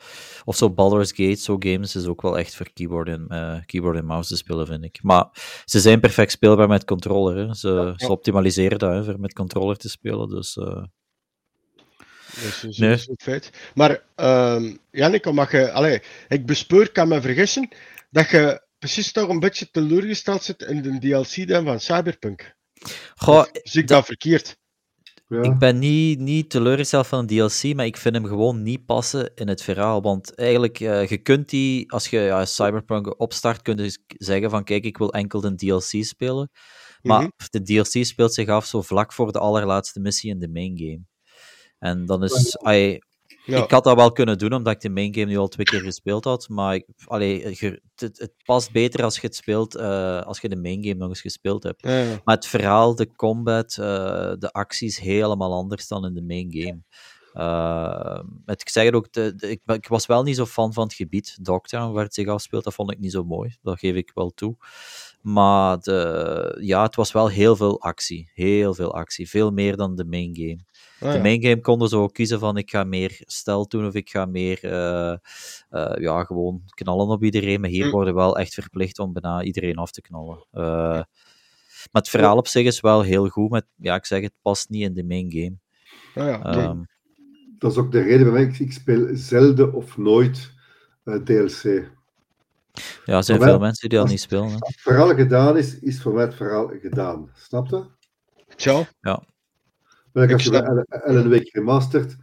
of 0.45 0.55
zo 0.55 0.69
Baldur's 0.69 1.11
Gate, 1.11 1.35
zo 1.41 1.55
games 1.59 1.95
is 1.95 2.05
ook 2.05 2.21
wel 2.21 2.37
echt 2.37 2.55
voor 2.55 2.69
keyboard 2.73 3.07
en, 3.07 3.25
eh, 3.29 3.57
keyboard 3.65 3.97
en 3.97 4.05
mouse 4.05 4.29
te 4.29 4.35
spelen, 4.37 4.67
vind 4.67 4.83
ik. 4.83 4.99
Maar 5.03 5.25
ze 5.65 5.79
zijn 5.79 5.99
perfect 5.99 6.31
speelbaar 6.31 6.67
met 6.67 6.85
controller. 6.85 7.35
Hè. 7.47 7.53
Ze, 7.55 7.93
ze 7.95 8.07
optimaliseren 8.11 8.79
dat 8.79 8.91
hè, 8.91 9.03
voor 9.03 9.19
met 9.19 9.33
controller 9.33 9.77
te 9.77 9.89
spelen. 9.89 10.29
Dus 10.29 10.57
eh, 10.57 10.83
dat 12.41 12.63
is 12.63 13.07
een 13.07 13.15
feit. 13.17 13.71
Maar, 13.75 14.03
ehm 14.15 14.75
Janneke, 14.91 15.31
mag 15.31 15.51
je, 15.51 15.71
allee, 15.71 16.01
ik 16.27 16.45
bespeur, 16.45 16.91
kan 16.91 17.07
me 17.07 17.21
vergissen, 17.21 17.69
dat 18.17 18.29
je 18.29 18.65
precies 18.79 19.11
toch 19.11 19.29
een 19.29 19.39
beetje 19.39 19.69
teleurgesteld 19.71 20.43
zit 20.43 20.61
in 20.61 20.81
de 20.81 20.97
DLC 20.99 21.47
dan 21.47 21.65
van 21.65 21.79
Cyberpunk. 21.79 22.55
goh, 23.15 23.45
Zie 23.63 23.81
ik 23.81 23.87
dat 23.87 24.05
verkeerd? 24.05 24.57
ja. 25.27 25.41
Ik 25.41 25.57
ben 25.57 25.79
niet, 25.79 26.19
niet 26.19 26.49
teleurgesteld 26.49 27.07
van 27.07 27.19
een 27.19 27.27
DLC, 27.27 27.75
maar 27.75 27.85
ik 27.85 27.97
vind 27.97 28.15
hem 28.15 28.25
gewoon 28.25 28.63
niet 28.63 28.85
passen 28.85 29.31
in 29.35 29.47
het 29.47 29.61
verhaal. 29.63 30.01
Want 30.01 30.35
eigenlijk, 30.35 30.79
eh, 30.79 31.07
je 31.07 31.17
kunt 31.17 31.49
die, 31.49 31.91
als 31.91 32.07
je 32.07 32.19
ja, 32.19 32.45
Cyberpunk 32.45 33.19
opstart, 33.19 33.61
kun 33.61 33.75
je 33.77 33.83
dus 33.83 33.99
zeggen 34.07 34.49
van, 34.49 34.63
kijk, 34.63 34.83
ik 34.85 34.97
wil 34.97 35.13
enkel 35.13 35.41
de 35.41 35.55
DLC 35.55 36.03
spelen. 36.05 36.49
Maar 37.01 37.21
Mhm. 37.21 37.29
de 37.49 37.61
DLC 37.61 38.05
speelt 38.05 38.33
zich 38.33 38.47
af 38.47 38.65
zo 38.65 38.81
vlak 38.81 39.13
voor 39.13 39.31
de 39.31 39.39
allerlaatste 39.39 39.99
missie 39.99 40.29
in 40.29 40.39
de 40.39 40.49
main 40.49 40.77
game. 40.77 41.01
En 41.79 42.05
dan 42.05 42.23
is, 42.23 42.57
ai, 42.57 42.97
Ja. 43.47 43.63
ik 43.63 43.71
had 43.71 43.83
dat 43.83 43.95
wel 43.95 44.11
kunnen 44.11 44.37
doen, 44.37 44.53
omdat 44.53 44.73
ik 44.73 44.81
de 44.81 44.89
main 44.89 45.13
game 45.13 45.25
nu 45.25 45.37
al 45.37 45.47
twee 45.47 45.65
keer 45.65 45.81
gespeeld 45.81 46.23
had. 46.23 46.49
Maar 46.49 46.75
ik, 46.75 46.85
allee, 47.05 47.55
ge- 47.55 47.81
het, 47.95 48.17
het 48.19 48.33
past 48.43 48.71
beter 48.71 49.03
als 49.03 49.15
je 49.15 49.21
het 49.27 49.35
speelt, 49.35 49.75
eh, 49.75 50.21
als 50.21 50.39
je 50.39 50.49
de 50.49 50.55
main 50.55 50.83
game 50.83 50.93
nog 50.95 51.09
eens 51.09 51.21
gespeeld 51.21 51.63
hebt. 51.63 51.81
Ja, 51.83 51.97
ja. 51.99 52.21
Maar 52.23 52.35
het 52.35 52.47
verhaal, 52.47 52.95
de 52.95 53.11
combat, 53.15 53.77
eh, 53.79 53.85
de 54.39 54.49
acties 54.51 54.99
helemaal 54.99 55.53
anders 55.53 55.87
dan 55.87 56.05
in 56.05 56.13
de 56.13 56.21
main 56.23 56.47
game. 56.51 56.81
Eh, 57.33 58.19
het, 58.45 58.61
ik 58.61 58.69
zeg 58.69 58.85
het 58.85 58.93
ook, 58.93 59.11
de, 59.11 59.35
de- 59.35 59.49
ik, 59.49 59.61
ik 59.65 59.87
was 59.87 60.05
wel 60.05 60.23
niet 60.23 60.35
zo 60.35 60.45
fan 60.45 60.73
van 60.73 60.83
het 60.83 60.93
gebied, 60.93 61.37
Dogtown, 61.41 61.91
waar 61.93 62.03
het 62.03 62.13
zich 62.13 62.27
afspeelt. 62.27 62.63
Dat 62.63 62.73
vond 62.73 62.91
ik 62.91 62.99
niet 62.99 63.11
zo 63.11 63.23
mooi, 63.23 63.55
dat 63.61 63.79
geef 63.79 63.95
ik 63.95 64.11
wel 64.13 64.29
toe. 64.29 64.55
Maar 65.21 65.79
de, 65.79 66.57
ja, 66.61 66.83
het 66.83 66.95
was 66.95 67.11
wel 67.11 67.27
heel 67.27 67.55
veel 67.55 67.81
actie. 67.81 68.31
Heel 68.33 68.73
veel 68.73 68.93
actie. 68.93 69.29
Veel 69.29 69.51
meer 69.51 69.75
dan 69.77 69.95
de 69.95 70.05
main 70.05 70.35
game. 70.35 70.59
Ah, 70.99 71.11
De 71.11 71.15
ja. 71.17 71.21
main 71.21 71.41
game 71.41 71.61
konden 71.61 71.87
zo 71.89 72.07
kiezen 72.07 72.39
van 72.39 72.57
ik 72.57 72.69
ga 72.69 72.83
meer 72.83 73.21
stealth 73.25 73.71
doen 73.71 73.85
of 73.87 73.93
ik 73.93 74.09
ga 74.09 74.25
meer 74.25 74.59
eh, 74.63 75.11
eh, 75.69 76.01
ja, 76.01 76.23
gewoon 76.23 76.61
knallen 76.69 77.07
op 77.07 77.23
iedereen. 77.23 77.61
Maar 77.61 77.69
hier 77.69 77.85
Hm. 77.85 77.91
worden 77.91 78.13
we 78.13 78.19
wel 78.19 78.37
echt 78.37 78.53
verplicht 78.53 78.99
om 78.99 79.13
bijna 79.13 79.43
iedereen 79.43 79.75
af 79.75 79.91
te 79.91 80.01
knallen. 80.01 80.45
Eh, 80.51 81.01
maar 81.91 82.01
het 82.01 82.09
verhaal 82.09 82.37
op 82.37 82.47
zich 82.47 82.65
is 82.65 82.79
wel 82.79 83.01
heel 83.01 83.27
goed. 83.27 83.49
Maar 83.49 83.61
ja, 83.75 83.95
ik 83.95 84.05
zeg 84.05 84.21
het 84.21 84.33
past 84.41 84.69
niet 84.69 84.81
in 84.83 84.93
de 84.93 85.03
main 85.03 85.31
game. 85.31 85.57
Ah, 86.15 86.41
ja. 86.43 86.43
Ehm, 86.43 86.77
Dat 87.57 87.71
is 87.71 87.77
ook 87.77 87.91
de 87.91 88.01
reden 88.01 88.33
mij. 88.33 88.41
Ik, 88.43 88.59
ik 88.59 88.71
speel 88.71 89.07
zelden 89.13 89.73
of 89.73 89.97
nooit 89.97 90.51
DLC. 91.23 91.63
ja, 93.05 93.15
er 93.17 93.23
zijn 93.23 93.41
veel 93.41 93.59
mensen 93.59 93.89
die 93.89 93.97
dat 93.99 94.07
niet 94.07 94.19
spelen. 94.19 94.43
Als 94.43 94.53
het 94.73 94.81
verhaal 94.81 95.15
gedaan 95.15 95.57
is, 95.57 95.79
is 95.79 96.01
voor 96.01 96.13
mij 96.13 96.23
het 96.23 96.35
verhaal 96.35 96.71
gedaan. 96.81 97.29
Snap 97.35 97.67
je? 97.67 97.83
Tja. 98.55 98.87
Maar 100.17 100.25
Ik 100.25 100.33
als 100.33 100.43
je 100.43 100.49
snap- 100.49 100.85
bij 100.87 100.99
Ellen- 100.99 101.29
Wake 101.29 101.49
Remastered, 101.51 102.17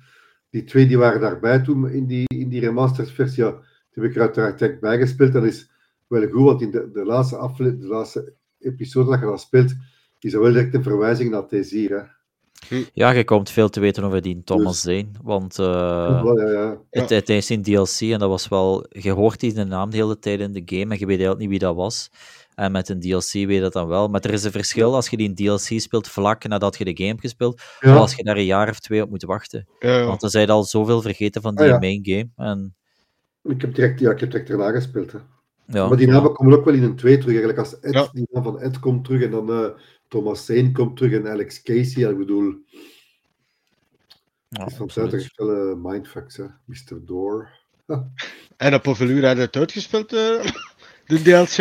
die 0.51 0.65
twee 0.65 0.87
die 0.87 0.99
waren 0.99 1.21
daarbij 1.21 1.59
toen 1.61 1.91
in 1.91 2.07
die, 2.07 2.25
in 2.27 2.49
die 2.49 2.61
remastered 2.61 3.11
versie, 3.11 3.45
ja, 3.45 3.51
die 3.51 4.03
heb 4.03 4.05
ik 4.05 4.15
er 4.15 4.21
uiteraard 4.23 4.59
direct 4.59 4.81
bijgespeeld. 4.81 5.33
Dat 5.33 5.45
is 5.45 5.71
wel 6.07 6.29
goed, 6.29 6.45
want 6.45 6.61
in 6.63 6.71
de, 6.71 6.91
de, 6.93 7.05
laatste, 7.05 7.37
afle 7.37 7.79
de 7.79 7.87
laatste 7.87 8.33
episode 8.59 9.11
dat 9.11 9.21
je 9.21 9.27
dat 9.27 9.41
speelt, 9.41 9.75
is 10.21 10.33
dat 10.33 10.43
wel 10.43 10.53
direct 10.53 10.75
een 10.75 10.83
verwijzing 10.83 11.31
naar 11.31 11.49
deze 11.49 11.77
hier. 11.77 11.91
Hè. 11.91 12.83
Ja, 12.93 13.11
je 13.11 13.25
komt 13.25 13.51
veel 13.51 13.69
te 13.69 13.81
weten 13.81 14.05
over 14.05 14.23
die 14.23 14.43
Thomas 14.45 14.83
Dus- 14.83 14.95
Zane. 14.97 15.09
Want 15.23 15.59
eh, 15.59 15.67
ja, 15.67 16.33
ja, 16.37 16.51
ja. 16.51 16.79
het, 16.91 17.11
het 17.11 17.29
is 17.29 17.51
in 17.51 17.63
DLC 17.63 18.01
en 18.01 18.19
dat 18.19 18.29
was 18.29 18.49
wel... 18.49 18.87
Je 18.89 19.11
hoort 19.11 19.41
die 19.41 19.53
de 19.55 19.65
naam 19.65 19.91
de 19.91 19.97
hele 19.97 20.19
tijd 20.19 20.41
in 20.41 20.53
de 20.53 20.63
game 20.65 20.93
en 20.95 20.99
je 20.99 21.07
weet 21.07 21.09
eigenlijk 21.09 21.39
niet 21.39 21.49
wie 21.49 21.59
dat 21.59 21.75
was. 21.75 22.11
En 22.55 22.73
met 22.73 22.89
een 22.89 23.01
DLC 23.01 23.33
weet 23.33 23.51
je 23.51 23.61
dat 23.61 23.73
dan 23.73 23.87
wel. 23.89 24.09
Maar 24.09 24.21
er 24.21 24.33
is 24.33 24.45
een 24.45 24.51
verschil 24.51 24.95
als 24.95 25.09
je 25.09 25.17
die 25.17 25.29
in 25.29 25.35
DLC 25.35 25.81
speelt 25.81 26.09
vlak 26.09 26.47
nadat 26.49 26.79
je 26.79 26.85
de 26.85 26.97
game 26.97 27.09
hebt 27.09 27.21
gespeeld, 27.21 27.63
Ja. 27.81 27.95
of 27.95 28.01
als 28.01 28.15
je 28.15 28.25
daar 28.25 28.37
een 28.37 28.45
jaar 28.45 28.69
of 28.69 28.81
twee 28.81 29.03
op 29.03 29.11
moet 29.11 29.23
wachten. 29.23 29.67
Ja, 29.79 29.99
ja. 29.99 30.05
Want 30.07 30.21
dan 30.21 30.31
zijn 30.31 30.47
je 30.47 30.53
al 30.53 30.65
zoveel 30.65 31.03
vergeten 31.03 31.43
van 31.43 31.55
die 31.55 31.65
Ah, 31.65 31.71
ja. 31.71 31.79
main 31.79 32.01
game. 32.03 32.29
En, 32.37 32.75
Ik 33.43 33.61
heb 33.61 33.75
direct, 33.75 34.01
ja, 34.01 34.11
ik 34.11 34.21
heb 34.21 34.31
direct 34.31 34.51
erna 34.51 34.71
gespeeld. 34.71 35.13
Hè. 35.13 35.19
ja, 35.67 35.89
maar 35.89 35.97
die 35.97 36.07
namen 36.07 36.33
komen 36.33 36.59
ook 36.59 36.65
wel 36.65 36.75
in 36.75 36.83
een 36.83 36.97
2 36.97 37.13
terug. 37.19 37.29
Eigenlijk 37.37 37.59
als 37.59 37.81
Ed, 37.81 37.93
Ja. 37.95 38.09
die 38.13 38.27
naam 38.31 38.43
van 38.43 38.61
Ed 38.61 38.79
komt 38.79 39.05
terug 39.05 39.23
en 39.23 39.31
dan 39.31 39.51
eh, 39.53 39.67
Thomas 40.09 40.45
Zane 40.45 40.73
komt 40.73 40.97
terug 40.97 41.13
en 41.13 41.29
Alex 41.31 41.63
Casey. 41.63 42.11
Ik 42.11 42.19
bedoel, 42.19 42.55
ja, 44.49 44.65
het 44.65 44.97
is 44.97 45.13
echt 45.13 45.37
wel 45.37 45.51
eh, 45.71 45.75
mindfucks, 45.83 46.37
hè. 46.37 46.45
Mr. 46.65 47.05
Door. 47.05 47.49
En 48.57 48.75
op 48.75 48.85
hoeveel 48.85 49.09
uur 49.09 49.27
heb 49.27 49.37
je 49.37 49.43
het 49.43 49.57
uitgespeeld, 49.57 50.13
eh, 50.13 50.19
de 51.07 51.23
DLC? 51.23 51.57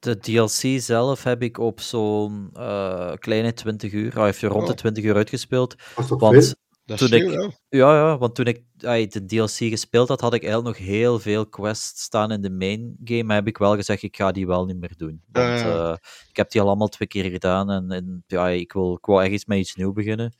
Ehm, 0.00 0.12
de 0.12 0.18
DLC 0.18 0.80
zelf 0.80 1.22
heb 1.22 1.42
ik 1.42 1.58
op 1.58 1.80
zo'n 1.80 2.50
uh, 2.54 3.12
kleine 3.14 3.52
20 3.52 3.92
uur, 3.92 4.14
hij 4.14 4.24
heeft 4.24 4.40
je 4.40 4.46
rond 4.46 4.66
de 4.66 4.74
20 4.74 5.04
uur 5.04 5.14
uitgespeeld. 5.14 5.74
Want 5.94 6.98
toen 6.98 7.12
ik, 7.12 7.30
ja. 7.68 7.94
ja. 7.94 8.18
want 8.18 8.34
toen 8.34 8.46
ik 8.46 8.62
ay, 8.80 9.06
de 9.06 9.24
DLC 9.24 9.50
gespeeld 9.50 10.08
had, 10.08 10.20
had 10.20 10.34
ik 10.34 10.42
eigenlijk 10.42 10.78
nog 10.78 10.86
heel 10.86 11.18
veel 11.18 11.46
quests 11.46 12.02
staan 12.02 12.32
in 12.32 12.40
de 12.40 12.50
main 12.50 12.96
game. 13.04 13.22
Maar 13.22 13.36
heb 13.36 13.46
ik 13.46 13.58
wel 13.58 13.74
gezegd, 13.74 14.02
ik 14.02 14.16
ga 14.16 14.32
die 14.32 14.46
wel 14.46 14.64
niet 14.64 14.78
meer 14.80 14.96
doen. 14.96 15.22
Want 15.32 15.60
uh, 15.60 15.94
ik 16.28 16.36
heb 16.36 16.50
die 16.50 16.60
al 16.60 16.66
allemaal 16.66 16.88
twee 16.88 17.08
keer 17.08 17.30
gedaan 17.30 17.70
en, 17.70 17.90
en 17.90 18.24
ja, 18.26 18.48
ik 18.48 18.72
wil, 18.72 18.94
ik 18.94 19.06
wil 19.06 19.22
echt 19.22 19.46
met 19.46 19.58
iets 19.58 19.74
nieuws 19.74 19.92
beginnen. 19.92 20.34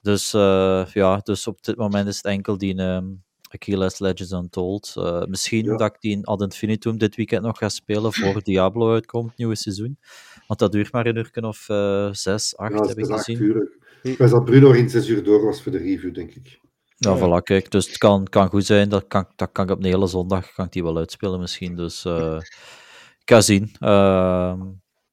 Dus 0.00 0.34
uh, 0.34 0.86
ja, 0.92 1.16
dus 1.16 1.46
op 1.46 1.62
dit 1.62 1.76
moment 1.76 2.08
is 2.08 2.16
het 2.16 2.24
enkel 2.24 2.58
die 2.58 2.80
um, 2.80 3.24
Achilles 3.48 3.98
Legends 3.98 4.32
Untold. 4.32 4.94
Uh, 4.98 5.24
misschien 5.24 5.64
ja. 5.64 5.76
dat 5.76 5.94
ik 5.94 6.00
die 6.00 6.12
in 6.12 6.24
Ad 6.24 6.40
Infinitum 6.40 6.98
dit 6.98 7.16
weekend 7.16 7.42
nog 7.42 7.58
ga 7.58 7.68
spelen 7.68 8.12
voor 8.12 8.42
Diablo 8.44 8.92
uitkomt, 8.92 9.36
nieuwe 9.36 9.56
seizoen. 9.56 9.98
Want 10.46 10.60
dat 10.60 10.72
duurt 10.72 10.92
maar 10.92 11.06
een 11.06 11.16
uur 11.16 11.44
of 11.44 11.68
uh, 11.68 12.12
zes, 12.12 12.56
acht, 12.56 12.72
ja, 12.72 12.86
heb 12.86 12.98
ik 12.98 13.06
gezien. 13.06 13.42
Uur. 13.42 13.76
Ik 14.02 14.18
was 14.18 14.30
dat 14.30 14.44
Bruno 14.44 14.72
in 14.72 14.90
zes 14.90 15.08
uur 15.08 15.24
door 15.24 15.44
was 15.44 15.62
voor 15.62 15.72
de 15.72 15.78
review, 15.78 16.14
denk 16.14 16.34
ik. 16.34 16.60
Ja, 16.96 17.18
voilà, 17.18 17.42
kijk. 17.42 17.70
Dus 17.70 17.86
het 17.86 17.98
kan, 17.98 18.24
kan 18.24 18.48
goed 18.48 18.64
zijn. 18.64 18.88
Dat 18.88 19.06
kan, 19.06 19.26
dat 19.36 19.52
kan 19.52 19.64
ik 19.64 19.70
op 19.70 19.78
een 19.78 19.84
hele 19.84 20.06
zondag 20.06 20.52
kan 20.52 20.64
ik 20.64 20.72
die 20.72 20.82
wel 20.82 20.96
uitspelen 20.96 21.40
misschien. 21.40 21.76
Dus 21.76 22.04
uh, 22.04 22.40
ik 23.22 23.30
ga 23.30 23.40
zien. 23.40 23.70
Uh, 23.80 24.60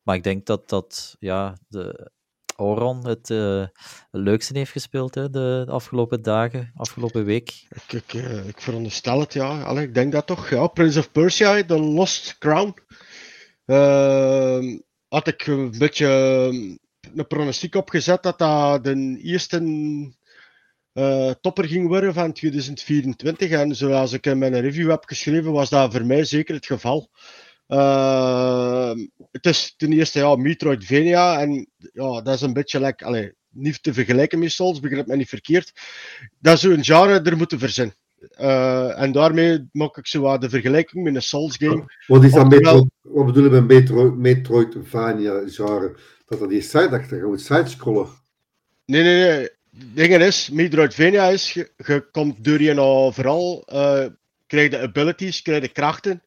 maar 0.03 0.15
ik 0.15 0.23
denk 0.23 0.45
dat, 0.45 0.69
dat 0.69 1.15
ja, 1.19 1.57
de 1.67 2.11
Oron 2.55 3.07
het 3.07 3.29
uh, 3.29 3.65
leukste 4.11 4.57
heeft 4.57 4.71
gespeeld 4.71 5.15
hè, 5.15 5.29
de, 5.29 5.65
afgelopen 5.69 6.21
dagen, 6.21 6.71
afgelopen 6.75 7.25
week. 7.25 7.65
Ik, 7.69 7.93
ik, 7.93 8.13
uh, 8.13 8.47
ik 8.47 8.61
veronderstel 8.61 9.19
het, 9.19 9.33
ja. 9.33 9.61
Allee, 9.61 9.83
ik 9.87 9.93
denk 9.93 10.11
dat 10.11 10.25
toch. 10.25 10.49
Ja, 10.49 10.67
Prince 10.67 10.99
of 10.99 11.11
Persia, 11.11 11.65
The 11.65 11.79
Lost 11.79 12.37
Crown. 12.37 12.73
Ehm, 13.65 14.77
had 15.07 15.27
ik 15.27 15.47
een 15.47 15.77
beetje 15.77 16.07
een 17.15 17.27
pronostiek 17.27 17.75
opgezet 17.75 18.23
dat 18.23 18.37
dat 18.37 18.83
de 18.83 19.19
eerste 19.21 19.59
uh, 20.93 21.31
topper 21.41 21.65
ging 21.65 21.87
worden 21.87 22.13
van 22.13 22.33
2024. 22.33 23.49
En 23.49 23.75
zoals 23.75 24.11
ik 24.11 24.25
in 24.25 24.37
mijn 24.37 24.59
review 24.59 24.89
heb 24.89 25.03
geschreven, 25.05 25.51
was 25.51 25.69
dat 25.69 25.93
voor 25.93 26.05
mij 26.05 26.23
zeker 26.23 26.55
het 26.55 26.65
geval. 26.65 27.09
Uh, 27.67 28.91
het 29.31 29.45
is 29.45 29.73
ten 29.77 29.93
eerste 29.93 30.19
ja, 30.19 30.35
Metroidvania 30.35 31.39
en 31.39 31.67
ja, 31.77 32.21
dat 32.21 32.35
is 32.35 32.41
een 32.41 32.53
beetje 32.53 32.79
like, 32.79 33.05
allez, 33.05 33.31
niet 33.49 33.83
te 33.83 33.93
vergelijken 33.93 34.39
met 34.39 34.51
Souls, 34.51 34.79
begrijp 34.79 35.07
me 35.07 35.15
niet 35.15 35.29
verkeerd. 35.29 35.71
Dat 36.39 36.53
is 36.53 36.61
zo'n 36.61 36.83
genre 36.83 37.21
er 37.21 37.37
moeten 37.37 37.59
verzinnen. 37.59 37.95
Uh, 38.41 39.01
en 39.01 39.11
daarmee 39.11 39.69
maak 39.71 39.97
ik 39.97 40.07
zo 40.07 40.37
de 40.37 40.49
vergelijking 40.49 41.03
met 41.03 41.15
een 41.15 41.21
Souls 41.21 41.57
game. 41.57 41.85
Wat, 42.07 42.23
is 42.23 42.31
dat 42.31 42.87
wat 43.01 43.25
bedoelen 43.25 43.51
we 43.51 43.59
met 43.59 43.67
Metro, 43.67 44.11
Metroidvania 44.11 45.41
genre? 45.45 45.95
Dat 46.25 46.39
dat 46.39 46.49
die 46.49 46.61
side 46.61 46.89
achter, 46.89 47.17
je 47.17 47.23
moet 47.23 47.41
sidescrollen. 47.41 48.07
Nee, 48.85 49.03
nee, 49.03 49.27
nee 49.27 49.49
ding 49.93 50.13
is, 50.13 50.49
Metroidvania 50.49 51.27
is, 51.27 51.53
je, 51.53 51.71
je 51.77 52.09
komt 52.11 52.43
door 52.43 52.61
je 52.61 52.73
nou 52.73 53.13
vooral, 53.13 53.67
uh, 53.73 54.05
krijg 54.47 54.71
je 54.71 54.79
abilities, 54.79 55.41
krijg 55.41 55.61
je 55.61 55.67
krachten. 55.67 56.23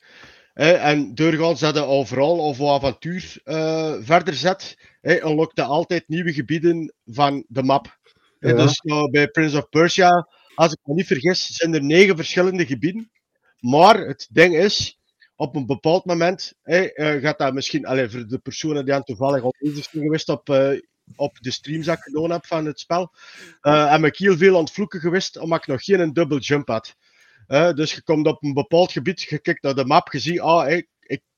Uh, 0.59 0.85
en 0.85 1.15
doorgaans 1.15 1.61
dat 1.61 1.75
je 1.75 1.85
overal 1.85 2.39
of 2.39 2.59
wat 2.59 2.83
avontuur 2.83 3.41
uh, 3.45 3.95
verder 4.01 4.35
zet, 4.35 4.79
unlockt 5.03 5.57
je 5.57 5.63
altijd 5.63 6.09
nieuwe 6.09 6.33
gebieden 6.33 6.95
van 7.05 7.45
de 7.49 7.63
map. 7.63 7.99
Ja. 8.39 8.53
Dus 8.53 8.81
nou, 8.81 9.11
bij 9.11 9.29
Prince 9.29 9.57
of 9.57 9.69
Persia, 9.69 10.29
als 10.55 10.73
ik 10.73 10.79
me 10.83 10.95
niet 10.95 11.07
vergis, 11.07 11.47
zijn 11.47 11.75
er 11.75 11.85
negen 11.85 12.17
verschillende 12.17 12.67
gebieden. 12.67 13.11
Maar 13.59 13.99
het 13.99 14.29
ding 14.31 14.57
is, 14.57 14.99
op 15.37 15.57
een 15.57 15.67
bepaald 15.67 16.05
moment 16.05 16.55
gaat 16.95 17.39
dat 17.39 17.55
misschien, 17.55 17.87
allez, 17.87 18.13
voor 18.13 18.27
de 18.27 18.39
personen 18.39 18.85
die 18.85 18.95
aan 18.95 19.03
toevallig 19.03 19.43
al 19.43 19.55
bezig 19.59 19.85
zijn 19.91 20.05
geweest 20.05 20.29
op 20.29 20.49
op 21.17 21.41
de 21.41 21.51
streams 21.51 21.87
dat 21.87 21.97
ik 21.97 22.03
gedaan 22.03 22.31
heb 22.31 22.47
van 22.47 22.67
het 22.67 22.81
spel. 22.81 23.13
Uh, 23.63 23.91
heb 23.91 24.05
ik 24.05 24.17
heel 24.17 24.37
veel 24.37 24.55
aan 24.55 24.65
het 24.65 24.73
vloeken 24.73 25.01
geweest, 25.01 25.39
omdat 25.39 25.59
ik 25.59 25.67
nog 25.67 25.85
geen 25.85 26.13
double 26.13 26.39
jump 26.39 26.69
had. 26.69 26.95
Dus 27.49 27.95
je 27.95 28.03
komt 28.03 28.27
op 28.27 28.43
een 28.43 28.55
bepaald 28.55 28.93
gebied, 28.93 29.23
je 29.23 29.39
kijkt 29.39 29.63
naar 29.63 29.75
de 29.75 29.85
map, 29.85 30.13
je 30.13 30.19
ziet, 30.19 30.41
ah, 30.41 30.71
ik, 30.71 30.89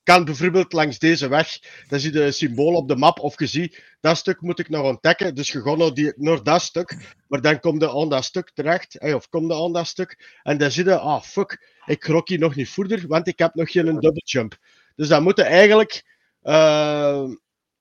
kan 0.03 0.25
bijvoorbeeld 0.25 0.73
langs 0.73 0.99
deze 0.99 1.29
weg, 1.29 1.59
dan 1.89 2.01
zie 2.01 2.13
je 2.13 2.25
een 2.25 2.33
symbool 2.33 2.75
op 2.75 2.89
de 2.89 2.97
map, 2.97 3.19
of 3.19 3.39
je 3.39 3.47
ziet, 3.47 3.83
dat 4.01 4.17
stuk 4.17 4.41
moet 4.41 4.59
ik 4.59 4.69
nog 4.69 4.85
ontdekken, 4.85 5.35
dus 5.35 5.53
je 5.53 5.63
gaat 5.63 5.77
naar, 5.77 5.95
die, 5.95 6.13
naar 6.17 6.43
dat 6.43 6.63
stuk, 6.63 7.17
maar 7.29 7.41
dan 7.41 7.61
kom 7.61 7.81
je 7.81 7.91
aan 7.91 8.09
dat 8.09 8.25
stuk 8.25 8.51
terecht, 8.55 9.01
of 9.01 9.29
kom 9.29 9.47
je 9.47 9.55
aan 9.55 9.73
dat 9.73 9.87
stuk, 9.87 10.39
en 10.43 10.59
dan 10.59 10.71
zie 10.71 10.85
je, 10.85 10.99
ah, 10.99 11.23
fuck, 11.23 11.81
ik 11.87 12.05
grok 12.05 12.29
hier 12.29 12.39
nog 12.39 12.55
niet 12.55 12.71
verder, 12.71 13.07
want 13.07 13.27
ik 13.27 13.39
heb 13.39 13.55
nog 13.55 13.71
geen 13.71 13.85
double 13.85 14.23
jump. 14.25 14.57
Dus 14.97 15.09
dan 15.09 15.23
moet 15.23 15.37
je 15.37 15.45
eigenlijk... 15.45 16.19
Uh, 16.43 17.29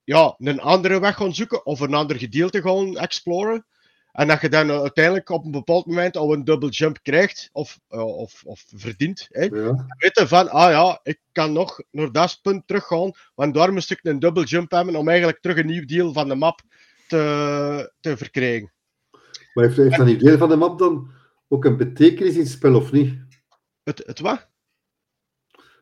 ja, 0.04 0.34
een 0.38 0.60
andere 0.60 1.00
weg 1.00 1.16
gaan 1.16 1.34
zoeken 1.34 1.66
of 1.66 1.80
een 1.80 1.94
ander 1.94 2.16
gedeelte 2.18 2.62
gaan 2.62 2.98
exploren. 2.98 3.66
En 4.12 4.28
dat 4.28 4.40
je 4.40 4.48
dan 4.48 4.70
uiteindelijk 4.70 5.28
op 5.28 5.44
een 5.44 5.50
bepaald 5.50 5.86
moment 5.86 6.16
al 6.16 6.32
een 6.32 6.44
double 6.44 6.68
jump 6.68 6.98
krijgt 7.02 7.48
of, 7.52 7.80
uh, 7.90 8.18
of, 8.18 8.42
of 8.44 8.64
verdient. 8.74 9.28
Hè. 9.30 9.44
Ja. 9.44 9.86
Weten 9.98 10.28
van, 10.28 10.50
ah 10.50 10.70
ja, 10.70 11.00
ik 11.02 11.18
kan 11.32 11.52
nog 11.52 11.82
naar 11.90 12.12
dat 12.12 12.38
punt 12.42 12.66
teruggaan, 12.66 13.12
want 13.34 13.54
daar 13.54 13.72
moest 13.72 13.90
ik 13.90 13.98
een 14.02 14.18
double 14.18 14.44
jump 14.44 14.70
hebben 14.70 14.96
om 14.96 15.08
eigenlijk 15.08 15.40
terug 15.40 15.56
een 15.56 15.66
nieuw 15.66 15.84
deel 15.84 16.12
van 16.12 16.28
de 16.28 16.34
map 16.34 16.60
te, 17.08 17.92
te 18.00 18.16
verkrijgen. 18.16 18.72
Maar 19.54 19.64
heeft, 19.64 19.76
heeft 19.76 19.96
dat 19.96 20.06
nieuw 20.06 20.18
deel 20.18 20.38
van 20.38 20.48
de 20.48 20.56
map 20.56 20.78
dan 20.78 21.10
ook 21.48 21.64
een 21.64 21.76
betekenis 21.76 22.34
in 22.34 22.40
het 22.40 22.48
spel 22.48 22.74
of 22.74 22.92
niet? 22.92 23.18
Het, 23.82 24.02
het 24.06 24.20
wat? 24.20 24.48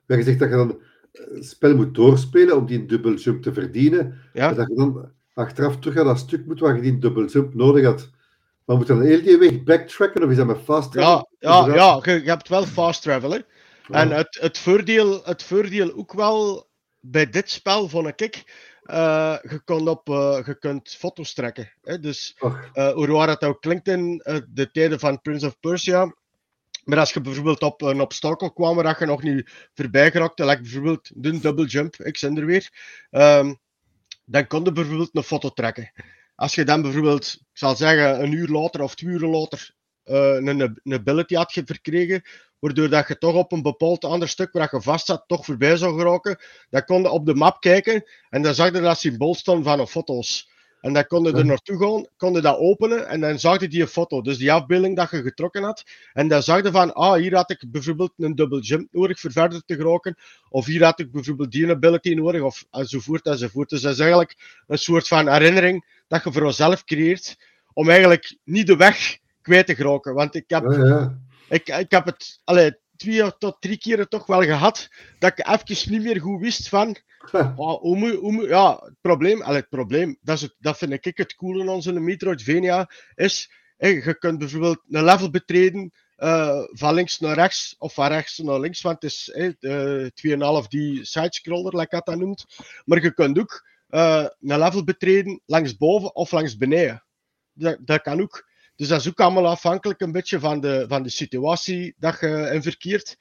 Ja, 0.06 0.16
je 0.16 0.22
zegt 0.22 0.38
dat 0.38 0.48
je 0.48 0.54
dan 0.54 0.80
het 1.12 1.46
spel 1.46 1.76
moet 1.76 1.94
doorspelen 1.94 2.56
om 2.56 2.66
die 2.66 2.86
dubbel 2.86 3.14
jump 3.14 3.42
te 3.42 3.52
verdienen. 3.52 4.18
Ja. 4.32 4.48
En 4.50 4.56
dat 4.56 4.68
je 4.68 4.74
dan 4.74 5.12
achteraf 5.32 5.78
terug 5.78 5.94
naar 5.94 6.04
dat 6.04 6.18
stuk 6.18 6.46
moet 6.46 6.60
waar 6.60 6.76
je 6.76 6.82
die 6.82 6.98
dubbel 6.98 7.26
jump 7.26 7.54
nodig 7.54 7.84
had. 7.84 8.10
Maar 8.68 8.76
moet 8.76 8.86
dan 8.86 9.02
heel 9.02 9.22
die 9.22 9.38
weg 9.38 9.62
backtracken 9.62 10.22
of 10.22 10.30
is 10.30 10.36
dat 10.36 10.46
met 10.46 10.60
fast 10.64 10.92
travel? 10.92 11.28
Ja, 11.38 11.66
ja, 11.66 11.74
ja 11.74 12.00
je, 12.02 12.22
je, 12.22 12.28
hebt 12.28 12.48
wel 12.48 12.66
fast 12.66 13.02
travel. 13.02 13.30
Hè. 13.30 13.38
En 13.90 14.10
het, 14.10 14.38
het, 14.40 14.58
voordeel, 14.58 15.24
het 15.24 15.42
voordeel 15.42 15.96
ook 15.96 16.12
wel 16.12 16.68
bij 17.00 17.30
dit 17.30 17.50
spel 17.50 17.88
vond 17.88 18.20
ik. 18.20 18.36
Uh, 18.84 19.36
je, 19.42 19.60
kon 19.64 19.88
op, 19.88 20.08
uh, 20.08 20.38
je 20.46 20.58
kunt 20.58 20.96
foto's 20.98 21.34
trekken. 21.34 21.72
Hè? 21.82 21.98
Dus 21.98 22.36
uh, 22.74 22.92
hoe 22.92 23.06
waar 23.06 23.28
het 23.28 23.44
ook 23.44 23.60
klinkt 23.60 23.88
in 23.88 24.22
de 24.48 24.70
tijden 24.72 24.98
van 24.98 25.20
Prince 25.20 25.46
of 25.46 25.60
Persia, 25.60 26.14
maar 26.84 26.98
als 26.98 27.12
je 27.12 27.20
bijvoorbeeld 27.20 27.62
op 27.62 27.82
een 27.82 28.00
obstakel 28.00 28.52
kwam 28.52 28.76
waar 28.76 28.96
je 28.98 29.06
nog 29.06 29.22
niet 29.22 29.50
voorbij 29.74 30.10
geraakte, 30.10 30.44
like 30.44 30.62
bijvoorbeeld 30.62 31.10
de 31.14 31.40
double 31.40 31.66
jump, 31.66 31.96
ik 31.96 32.18
ben 32.20 32.36
er 32.36 32.46
weer, 32.46 32.70
um, 33.10 33.58
dan 34.24 34.46
kon 34.46 34.64
je 34.64 34.72
bijvoorbeeld 34.72 35.10
een 35.12 35.22
foto 35.22 35.48
trekken. 35.48 35.92
Als 36.38 36.54
je 36.54 36.64
dan 36.64 36.82
bijvoorbeeld, 36.82 37.36
ik 37.40 37.58
zal 37.58 37.76
zeggen, 37.76 38.22
een 38.22 38.32
uur 38.32 38.48
later 38.48 38.82
of 38.82 38.94
twee 38.94 39.10
uur 39.10 39.28
later 39.28 39.74
uh, 40.04 40.34
een, 40.34 40.60
een 40.60 40.92
ability 40.92 41.34
had 41.34 41.52
verkregen, 41.64 42.22
waardoor 42.58 42.88
dat 42.88 43.08
je 43.08 43.18
toch 43.18 43.34
op 43.34 43.52
een 43.52 43.62
bepaald 43.62 44.04
ander 44.04 44.28
stuk 44.28 44.52
waar 44.52 44.68
je 44.70 44.82
vast 44.82 45.06
zat, 45.06 45.24
toch 45.26 45.44
voorbij 45.44 45.76
zou 45.76 45.98
geraken, 45.98 46.38
dan 46.70 46.84
kon 46.84 47.02
je 47.02 47.10
op 47.10 47.26
de 47.26 47.34
map 47.34 47.60
kijken 47.60 48.04
en 48.30 48.42
dan 48.42 48.54
zag 48.54 48.72
je 48.72 48.80
dat 48.80 48.98
symbool 48.98 49.34
staan 49.34 49.62
van 49.62 49.80
een 49.80 49.86
foto's. 49.86 50.50
En 50.80 50.92
dan 50.92 51.06
kon 51.06 51.24
je 51.24 51.32
er 51.32 51.46
naartoe 51.46 51.78
gaan, 51.78 52.06
kon 52.16 52.32
je 52.32 52.40
dat 52.40 52.58
openen 52.58 53.08
en 53.08 53.20
dan 53.20 53.38
zag 53.38 53.60
je 53.60 53.68
die 53.68 53.86
foto, 53.86 54.22
dus 54.22 54.38
die 54.38 54.52
afbeelding 54.52 54.96
dat 54.96 55.10
je 55.10 55.22
getrokken 55.22 55.62
had. 55.62 55.84
En 56.12 56.28
dan 56.28 56.42
zag 56.42 56.62
je 56.62 56.70
van, 56.70 56.94
ah, 56.94 57.14
hier 57.14 57.34
had 57.34 57.50
ik 57.50 57.64
bijvoorbeeld 57.66 58.12
een 58.16 58.34
double 58.34 58.60
jump 58.60 58.88
nodig 58.92 59.20
voor 59.20 59.32
verder 59.32 59.62
te 59.64 59.74
geraken. 59.74 60.16
Of 60.48 60.66
hier 60.66 60.84
had 60.84 61.00
ik 61.00 61.12
bijvoorbeeld 61.12 61.52
die 61.52 61.70
ability 61.70 62.14
nodig, 62.14 62.42
of 62.42 62.64
enzovoort 62.70 63.26
enzovoort. 63.26 63.68
Dus 63.68 63.80
dat 63.80 63.92
is 63.92 63.98
eigenlijk 63.98 64.62
een 64.66 64.78
soort 64.78 65.08
van 65.08 65.28
herinnering 65.28 65.84
dat 66.08 66.24
je 66.24 66.32
voor 66.32 66.44
jezelf 66.44 66.84
creëert, 66.84 67.36
om 67.72 67.88
eigenlijk 67.88 68.36
niet 68.44 68.66
de 68.66 68.76
weg 68.76 69.18
kwijt 69.42 69.66
te 69.66 69.74
geraken. 69.74 70.14
Want 70.14 70.34
ik 70.34 70.44
heb, 70.46 70.64
ja, 70.64 70.84
ja. 70.84 71.18
Ik, 71.48 71.68
ik 71.68 71.90
heb 71.90 72.04
het 72.04 72.40
allee, 72.44 72.76
twee 72.98 73.36
tot 73.38 73.56
drie 73.60 73.78
keren 73.78 74.08
toch 74.08 74.26
wel 74.26 74.42
gehad, 74.42 74.88
dat 75.18 75.38
ik 75.38 75.46
even 75.46 75.92
niet 75.92 76.02
meer 76.02 76.20
goed 76.20 76.40
wist 76.40 76.68
van 76.68 76.96
Oh, 77.56 78.48
ja, 78.48 78.80
het 78.84 79.00
probleem, 79.00 79.42
het 79.42 79.68
probleem 79.68 80.18
dat, 80.20 80.36
is 80.36 80.42
het, 80.42 80.54
dat 80.58 80.78
vind 80.78 81.06
ik 81.06 81.16
het 81.16 81.34
coole 81.34 81.62
aan 81.62 81.68
onze 81.68 81.92
Metroidvania, 81.92 82.90
is 83.14 83.50
hey, 83.76 83.94
je 83.94 84.18
kunt 84.18 84.38
bijvoorbeeld 84.38 84.80
een 84.88 85.04
level 85.04 85.30
betreden 85.30 85.92
uh, 86.18 86.64
van 86.70 86.94
links 86.94 87.18
naar 87.18 87.34
rechts 87.34 87.74
of 87.78 87.94
van 87.94 88.06
rechts 88.06 88.38
naar 88.38 88.60
links, 88.60 88.80
want 88.82 89.02
het 89.02 89.12
is 89.12 89.30
hey, 89.32 89.56
uh, 89.60 90.62
2,5 90.62 90.68
die 90.68 91.04
sidescroller, 91.04 91.76
like 91.76 91.94
dat 91.96 92.06
dat 92.06 92.18
noemt. 92.18 92.44
Maar 92.84 93.02
je 93.02 93.14
kunt 93.14 93.38
ook 93.38 93.68
uh, 93.88 94.26
een 94.40 94.58
level 94.58 94.84
betreden 94.84 95.42
langs 95.46 95.76
boven 95.76 96.14
of 96.14 96.30
langs 96.30 96.56
beneden. 96.56 97.04
Dat, 97.52 97.78
dat 97.80 98.02
kan 98.02 98.20
ook. 98.20 98.47
Dus 98.78 98.88
dat 98.88 99.00
is 99.00 99.08
ook 99.08 99.20
allemaal 99.20 99.46
afhankelijk 99.46 100.00
een 100.00 100.12
beetje 100.12 100.40
van 100.40 100.60
de, 100.60 100.84
van 100.88 101.02
de 101.02 101.08
situatie 101.08 101.94
dat 101.96 102.20
je 102.20 102.50
in 102.52 102.62
verkeert. 102.62 103.16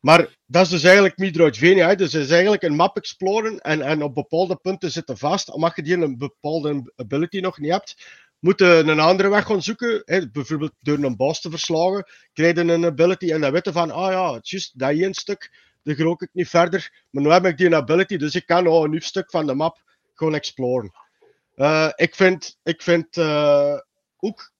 Maar 0.00 0.36
dat 0.46 0.64
is 0.64 0.68
dus 0.68 0.82
eigenlijk 0.82 1.18
Metroidvania. 1.18 1.94
Dus 1.94 2.12
het 2.12 2.22
is 2.22 2.30
eigenlijk 2.30 2.62
een 2.62 2.74
map 2.74 2.96
exploren 2.96 3.58
en, 3.58 3.82
en 3.82 4.02
op 4.02 4.14
bepaalde 4.14 4.56
punten 4.56 4.90
zitten 4.90 5.18
vast. 5.18 5.50
Omdat 5.50 5.76
je 5.76 5.82
die 5.82 5.96
een 5.96 6.18
bepaalde 6.18 6.92
ability 6.96 7.40
nog 7.40 7.58
niet 7.58 7.70
hebt, 7.70 8.06
moet 8.38 8.58
je 8.58 8.82
een 8.86 9.00
andere 9.00 9.28
weg 9.28 9.46
gaan 9.46 9.62
zoeken. 9.62 10.02
Hè. 10.04 10.30
Bijvoorbeeld 10.30 10.72
door 10.80 10.98
een 10.98 11.16
boss 11.16 11.40
te 11.40 11.50
verslagen, 11.50 12.06
krijg 12.32 12.54
je 12.54 12.60
een 12.60 12.84
ability 12.84 13.32
en 13.32 13.40
dan 13.40 13.52
weten 13.52 13.72
van, 13.72 13.90
ah 13.90 14.12
ja, 14.12 14.34
het 14.34 14.44
is 14.44 14.50
juist 14.50 14.78
dat 14.78 14.90
één 14.90 15.14
stuk. 15.14 15.52
dan 15.82 15.94
grook 15.94 16.22
ik 16.22 16.30
niet 16.32 16.48
verder. 16.48 17.04
Maar 17.10 17.22
nu 17.22 17.30
heb 17.30 17.46
ik 17.46 17.56
die 17.56 17.76
ability, 17.76 18.16
dus 18.16 18.34
ik 18.34 18.46
kan 18.46 18.64
nou 18.64 18.84
een 18.84 18.90
nieuw 18.90 19.00
stuk 19.00 19.30
van 19.30 19.46
de 19.46 19.54
map 19.54 19.82
gewoon 20.14 20.34
exploren. 20.34 20.92
Uh, 21.56 21.90
ik 21.94 22.14
vind, 22.14 22.58
ik 22.62 22.82
vind 22.82 23.16
uh, 23.16 23.78
ook, 24.16 24.52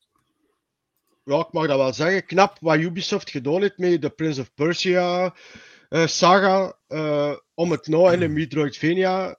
ja, 1.24 1.38
ik 1.38 1.52
mag 1.52 1.66
dat 1.66 1.76
wel 1.76 1.92
zeggen, 1.92 2.26
knap 2.26 2.56
wat 2.60 2.78
Ubisoft 2.78 3.30
gedaan 3.30 3.60
heeft 3.60 3.78
met 3.78 4.02
de 4.02 4.10
Prince 4.10 4.40
of 4.40 4.54
Persia 4.54 5.34
uh, 5.90 6.06
saga, 6.06 6.78
om 7.54 7.70
het 7.70 7.87
nou 7.87 8.12
in 8.12 8.22
een 8.22 8.32
Metroidvania 8.32 9.38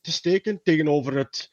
te 0.00 0.12
steken, 0.12 0.62
tegenover 0.62 1.16
het 1.16 1.52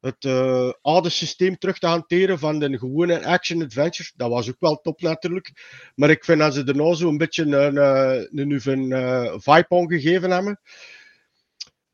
het 0.00 0.24
uh, 0.24 0.72
oude 0.82 1.08
systeem 1.08 1.58
terug 1.58 1.78
te 1.78 1.86
hanteren 1.86 2.38
van 2.38 2.58
de 2.58 2.78
gewone 2.78 3.26
action-adventure. 3.26 4.10
Dat 4.16 4.30
was 4.30 4.48
ook 4.48 4.60
wel 4.60 4.76
top 4.80 5.00
natuurlijk. 5.00 5.52
Maar 5.94 6.10
ik 6.10 6.24
vind 6.24 6.38
dat 6.38 6.54
ze 6.54 6.64
er 6.64 6.76
nou 6.76 6.94
zo 6.94 7.08
een 7.08 7.18
beetje 7.18 7.42
een, 7.44 7.76
een, 7.76 8.60
een, 8.66 8.90
uh, 8.90 9.34
vibe 9.36 9.66
aan 9.68 9.88
gegeven 9.88 10.30
hebben. 10.30 10.60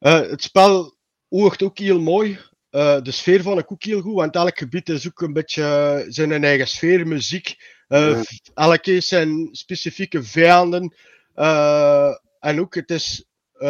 Uh, 0.01 0.21
het 0.21 0.43
spel 0.43 0.97
oogt 1.29 1.63
ook 1.63 1.79
heel 1.79 2.01
mooi. 2.01 2.39
Uh, 2.75 3.01
de 3.03 3.11
sfeer 3.11 3.43
van 3.43 3.59
ik 3.59 3.73
ook 3.73 3.83
heel 3.83 4.01
goed, 4.01 4.15
want 4.15 4.35
elk 4.35 4.59
gebied 4.59 4.89
is 4.89 5.07
ook 5.07 5.21
een 5.21 5.33
beetje 5.33 6.05
zijn 6.09 6.45
eigen 6.45 6.69
sfeer, 6.69 7.07
muziek. 7.07 7.57
Ja. 7.89 8.23
Elke 8.55 9.01
zijn 9.01 9.49
specifieke 9.53 10.23
vijanden. 10.23 10.95
en 12.41 12.61
ook, 12.61 12.75
het 12.75 12.91
is 12.91 13.25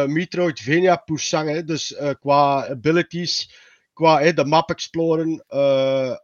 Metroidvania 0.07 0.97
Poussang, 0.97 1.65
dus 1.65 1.97
qua 2.21 2.69
abilities 2.69 3.63
qua 3.93 4.33
de 4.33 4.45
map 4.45 4.71
exploren, 4.71 5.45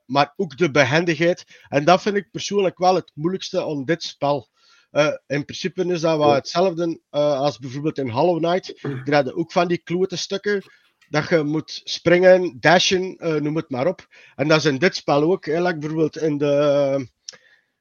maar 0.07 0.33
ook 0.37 0.57
de 0.57 0.71
behendigheid. 0.71 1.45
En 1.69 1.85
dat 1.85 2.03
vind 2.03 2.17
ik 2.17 2.31
persoonlijk 2.31 2.79
wel 2.79 2.95
het 2.95 3.11
moeilijkste 3.15 3.65
aan 3.65 3.85
dit 3.85 4.03
spel. 4.03 4.49
Uh, 4.93 5.13
in 5.27 5.45
principe 5.45 5.85
is 5.85 6.01
dat 6.01 6.19
wel 6.19 6.33
hetzelfde 6.33 7.01
uh, 7.11 7.39
als 7.39 7.59
bijvoorbeeld 7.59 7.99
in 7.99 8.09
Hollow 8.09 8.39
Knight. 8.39 8.67
Je 8.81 9.03
hebt 9.05 9.33
ook 9.33 9.53
van 9.53 9.69
die 9.69 9.79
klote 9.79 10.17
stukken 10.17 10.63
dat 11.11 11.29
je 11.29 11.43
moet 11.43 11.81
springen, 11.85 12.57
dashen, 12.61 13.17
noem 13.19 13.57
het 13.57 13.71
maar 13.71 13.87
op. 13.87 14.07
En 14.37 14.49
dat 14.49 14.59
is 14.59 14.65
in 14.65 14.79
dit 14.79 14.97
spel 14.97 15.23
ook. 15.23 15.47
Hè, 15.47 15.63
like 15.63 15.79
bijvoorbeeld 15.79 16.17
in 16.17 16.39
de. 16.39 17.09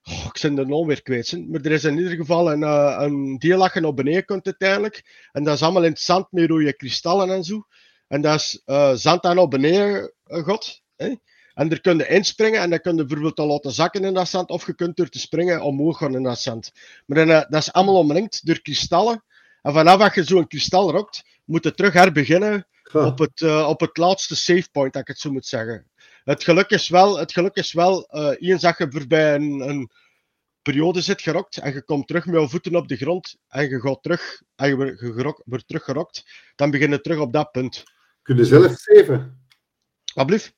Oh, 0.03 0.25
ik 0.25 0.39
ben 0.41 0.55
de 0.55 0.65
naam 0.65 0.87
weer 0.87 1.01
kwijt. 1.01 1.47
Maar 1.47 1.61
er 1.61 1.71
is 1.71 1.83
in 1.83 1.97
ieder 1.97 2.15
geval 2.15 2.51
een, 2.51 2.61
een 3.01 3.37
deel 3.37 3.59
dat 3.59 3.73
je 3.73 3.79
naar 3.79 3.93
beneden 3.93 4.25
kunt 4.25 4.45
uiteindelijk. 4.45 5.27
En 5.31 5.43
dat 5.43 5.55
is 5.55 5.61
allemaal 5.61 5.83
in 5.83 5.91
het 5.91 5.99
zand 5.99 6.31
met 6.31 6.49
rode 6.49 6.73
kristallen 6.73 7.29
en 7.29 7.43
zo. 7.43 7.65
En 8.09 8.21
dat 8.21 8.35
is 8.35 8.61
uh, 8.65 8.93
zand 8.93 9.21
daar 9.21 9.35
naar 9.35 9.47
beneden 9.47 10.13
uh, 10.27 10.43
god. 10.43 10.81
Hè? 10.95 11.15
En 11.53 11.69
daar 11.69 11.79
kun 11.79 11.97
je 11.97 12.07
inspringen 12.07 12.61
en 12.61 12.69
dan 12.69 12.79
kun 12.79 12.95
je 12.95 13.05
bijvoorbeeld 13.05 13.39
al 13.39 13.47
laten 13.47 13.71
zakken 13.71 14.03
in 14.03 14.13
dat 14.13 14.27
zand. 14.27 14.49
Of 14.49 14.65
je 14.65 14.75
kunt 14.75 14.95
door 14.95 15.09
te 15.09 15.19
springen 15.19 15.61
omhoog 15.61 15.97
gaan 15.97 16.15
in 16.15 16.23
dat 16.23 16.39
zand. 16.39 16.71
Maar 17.05 17.27
uh, 17.27 17.27
dat 17.27 17.61
is 17.61 17.73
allemaal 17.73 17.97
omringd 17.97 18.45
door 18.45 18.61
kristallen. 18.61 19.23
En 19.61 19.73
vanaf 19.73 19.99
dat 19.99 20.15
je 20.15 20.23
zo'n 20.23 20.47
kristal 20.47 20.91
rokt, 20.91 21.23
moet 21.45 21.63
je 21.63 21.73
terug 21.73 21.93
herbeginnen 21.93 22.67
huh. 22.91 23.05
op, 23.05 23.19
het, 23.19 23.41
op 23.65 23.79
het 23.79 23.97
laatste 23.97 24.35
save 24.35 24.67
point, 24.71 24.93
dat 24.93 25.01
ik 25.01 25.07
het 25.07 25.19
zo 25.19 25.31
moet 25.31 25.45
zeggen. 25.45 25.87
Het 26.23 26.43
geluk 26.43 26.69
is 26.69 26.89
wel, 26.89 27.17
het 27.17 27.31
geluk 27.31 27.55
is 27.55 27.73
wel 27.73 28.11
eens 28.39 28.61
dat 28.61 28.77
je 28.77 28.87
voorbij 28.89 29.35
een, 29.35 29.69
een 29.69 29.89
periode 30.61 31.01
zit 31.01 31.21
gerokt 31.21 31.57
en 31.57 31.73
je 31.73 31.83
komt 31.83 32.07
terug 32.07 32.25
met 32.25 32.41
je 32.41 32.49
voeten 32.49 32.75
op 32.75 32.87
de 32.87 32.95
grond 32.95 33.37
en 33.47 33.69
je 33.69 33.79
gaat 33.79 34.03
terug 34.03 34.41
en 34.55 34.67
je 34.67 34.75
wordt, 34.75 34.99
gerok, 34.99 35.41
wordt 35.45 35.67
teruggerokt, 35.67 36.25
dan 36.55 36.71
begin 36.71 36.89
je 36.89 37.01
terug 37.01 37.19
op 37.19 37.33
dat 37.33 37.51
punt. 37.51 37.83
Kun 38.21 38.35
je 38.35 38.45
zelf 38.45 38.75
saven? 38.75 39.47
Alblieft? 40.13 40.53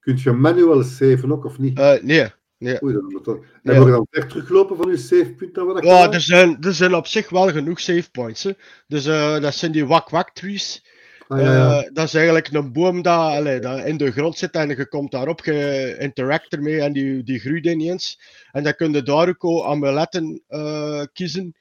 Kun 0.00 0.18
je 0.22 0.32
manueel 0.32 0.82
saven 0.82 1.32
ook, 1.32 1.44
of 1.44 1.58
niet? 1.58 1.78
Uh, 1.78 2.02
nee. 2.02 2.30
Nee. 2.62 2.84
Oei, 2.84 2.94
dan 2.94 3.04
moet 3.04 3.24
dan... 3.24 3.44
En 3.62 3.74
ja. 3.74 3.80
je 3.80 3.90
dan 3.90 4.06
teruglopen 4.10 4.76
van 4.76 4.90
je 4.90 4.96
savepunt? 4.96 5.84
Ja, 5.84 6.12
er 6.12 6.20
zijn, 6.20 6.56
er 6.60 6.74
zijn 6.74 6.94
op 6.94 7.06
zich 7.06 7.30
wel 7.30 7.50
genoeg 7.50 7.80
save 7.80 8.10
points. 8.10 8.42
Hè. 8.42 8.52
Dus 8.86 9.06
uh, 9.06 9.40
dat 9.40 9.54
zijn 9.54 9.72
die 9.72 9.86
wak-wak 9.86 10.30
trees. 10.30 10.86
Ah, 11.28 11.40
ja, 11.40 11.52
ja. 11.52 11.82
Uh, 11.82 11.88
dat 11.92 12.04
is 12.04 12.14
eigenlijk 12.14 12.48
een 12.52 12.72
boom 12.72 13.02
dat, 13.02 13.14
allee, 13.14 13.58
dat 13.60 13.84
in 13.84 13.96
de 13.96 14.12
grond 14.12 14.38
zit 14.38 14.54
en 14.54 14.68
je 14.68 14.88
komt 14.88 15.10
daarop, 15.10 15.44
je 15.44 15.96
interact 15.98 16.52
ermee 16.52 16.80
en 16.80 16.92
die, 16.92 17.22
die 17.22 17.38
groeit 17.38 17.66
ineens. 17.66 18.20
En 18.52 18.62
dan 18.62 18.74
kun 18.74 18.92
je 18.92 19.02
daar 19.02 19.28
ook 19.28 19.64
amuletten 19.64 20.42
uh, 20.48 21.02
kiezen 21.12 21.54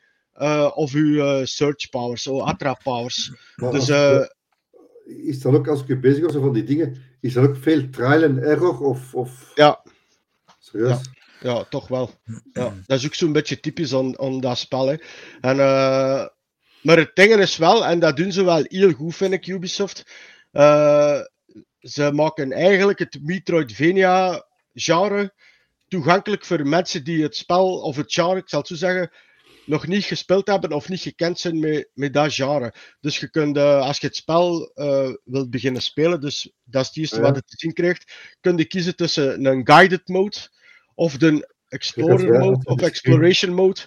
of 0.73 0.91
je 0.91 1.41
search 1.43 1.89
powers, 1.89 2.27
of 2.27 2.41
attrap 2.41 2.79
powers. 2.83 3.31
Maar 3.55 3.71
dus 3.71 3.89
is 5.05 5.41
dat 5.41 5.53
ook, 5.53 5.67
als 5.67 5.83
je 5.87 5.97
bezig 5.97 6.23
was 6.23 6.33
van 6.33 6.53
die 6.53 6.63
dingen, 6.63 6.95
is 7.19 7.33
dat 7.33 7.47
ook 7.47 7.57
veel 7.57 7.89
trial 7.89 8.23
and 8.23 8.37
error? 8.37 8.79
Of, 8.79 9.15
of... 9.15 9.51
Ja. 9.55 9.83
Ja. 10.71 11.01
ja, 11.39 11.63
toch 11.63 11.87
wel. 11.87 12.13
Ja, 12.53 12.73
dat 12.85 12.99
is 12.99 13.05
ook 13.05 13.13
zo'n 13.13 13.31
beetje 13.31 13.59
typisch 13.59 13.93
aan, 13.93 14.19
aan 14.19 14.39
dat 14.39 14.57
spel. 14.57 14.87
Hè. 14.87 14.95
En, 15.41 15.57
uh, 15.57 16.25
maar 16.81 16.97
het 16.97 17.15
ding 17.15 17.35
is 17.35 17.57
wel, 17.57 17.85
en 17.85 17.99
dat 17.99 18.17
doen 18.17 18.31
ze 18.31 18.43
wel 18.43 18.65
heel 18.67 18.91
goed, 18.91 19.15
vind 19.15 19.33
ik, 19.33 19.47
Ubisoft. 19.47 20.05
Uh, 20.51 21.19
ze 21.79 22.11
maken 22.11 22.51
eigenlijk 22.51 22.99
het 22.99 23.19
Metroidvania-genre 23.21 25.33
toegankelijk 25.87 26.45
voor 26.45 26.67
mensen 26.67 27.03
die 27.03 27.23
het 27.23 27.35
spel, 27.35 27.81
of 27.81 27.95
het 27.95 28.13
genre, 28.13 28.37
ik 28.37 28.49
zal 28.49 28.59
het 28.59 28.67
zo 28.67 28.75
zeggen, 28.75 29.11
nog 29.65 29.87
niet 29.87 30.03
gespeeld 30.03 30.47
hebben 30.47 30.71
of 30.71 30.89
niet 30.89 31.01
gekend 31.01 31.39
zijn 31.39 31.59
met, 31.59 31.89
met 31.93 32.13
dat 32.13 32.33
genre. 32.33 32.73
Dus 32.99 33.19
je 33.19 33.29
kunt, 33.29 33.57
uh, 33.57 33.81
als 33.81 33.97
je 33.97 34.07
het 34.07 34.15
spel 34.15 34.71
uh, 34.75 35.13
wilt 35.23 35.49
beginnen 35.49 35.81
spelen, 35.81 36.21
dus 36.21 36.51
dat 36.63 36.81
is 36.81 36.87
het 36.87 36.97
eerste 36.97 37.15
ja. 37.15 37.21
wat 37.21 37.35
je 37.35 37.41
te 37.41 37.55
zien 37.57 37.73
krijgt, 37.73 38.13
kun 38.39 38.57
je 38.57 38.65
kiezen 38.65 38.95
tussen 38.95 39.45
een 39.45 39.67
guided 39.67 40.07
mode 40.07 40.37
of 41.01 41.17
de 41.17 41.53
explorer 41.67 42.39
mode 42.39 42.59
of 42.63 42.81
exploration 42.81 43.53
mode. 43.53 43.79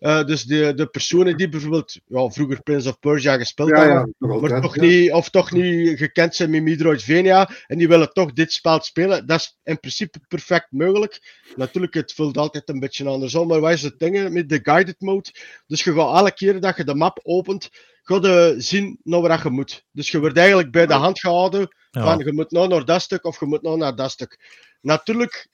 Uh, 0.00 0.24
dus 0.24 0.44
de, 0.44 0.74
de 0.74 0.86
personen 0.86 1.36
die 1.36 1.48
bijvoorbeeld 1.48 2.00
ja, 2.06 2.28
vroeger 2.28 2.62
Prince 2.62 2.88
of 2.88 2.98
Persia 2.98 3.36
gespeeld 3.36 3.68
ja, 3.68 3.78
hebben, 3.78 4.14
ja, 4.18 4.26
maar 4.26 4.40
altijd, 4.40 4.62
toch 4.62 4.76
niet, 4.76 5.12
of 5.12 5.30
toch 5.30 5.52
niet 5.52 5.98
gekend 5.98 6.34
zijn 6.34 6.50
met 6.50 6.62
Metroidvania 6.62 7.50
en 7.66 7.78
die 7.78 7.88
willen 7.88 8.12
toch 8.12 8.32
dit 8.32 8.52
spel 8.52 8.80
spelen, 8.80 9.26
dat 9.26 9.40
is 9.40 9.58
in 9.62 9.80
principe 9.80 10.20
perfect 10.28 10.66
mogelijk. 10.70 11.44
Natuurlijk, 11.56 11.94
het 11.94 12.12
voelt 12.12 12.36
altijd 12.36 12.68
een 12.68 12.80
beetje 12.80 13.08
andersom, 13.08 13.48
maar 13.48 13.60
wat 13.60 13.72
is 13.72 13.82
het 13.82 13.98
ding 13.98 14.30
met 14.30 14.48
de 14.48 14.60
guided 14.62 15.00
mode? 15.00 15.30
Dus 15.66 15.84
je 15.84 15.92
gaat 15.92 16.14
alle 16.14 16.32
keren 16.32 16.60
dat 16.60 16.76
je 16.76 16.84
de 16.84 16.94
map 16.94 17.20
opent, 17.22 17.68
ga 18.02 18.14
je 18.14 18.54
zien 18.58 18.98
naar 19.02 19.20
waar 19.20 19.42
je 19.42 19.50
moet. 19.50 19.84
Dus 19.92 20.10
je 20.10 20.20
wordt 20.20 20.36
eigenlijk 20.36 20.70
bij 20.70 20.86
de 20.86 20.94
hand 20.94 21.20
gehouden 21.20 21.68
van 21.90 22.18
je 22.18 22.32
moet 22.32 22.50
nou 22.50 22.68
naar 22.68 22.84
dat 22.84 23.02
stuk 23.02 23.24
of 23.24 23.40
je 23.40 23.46
moet 23.46 23.62
nou 23.62 23.76
naar 23.76 23.96
dat 23.96 24.10
stuk. 24.10 24.38
Natuurlijk, 24.80 25.48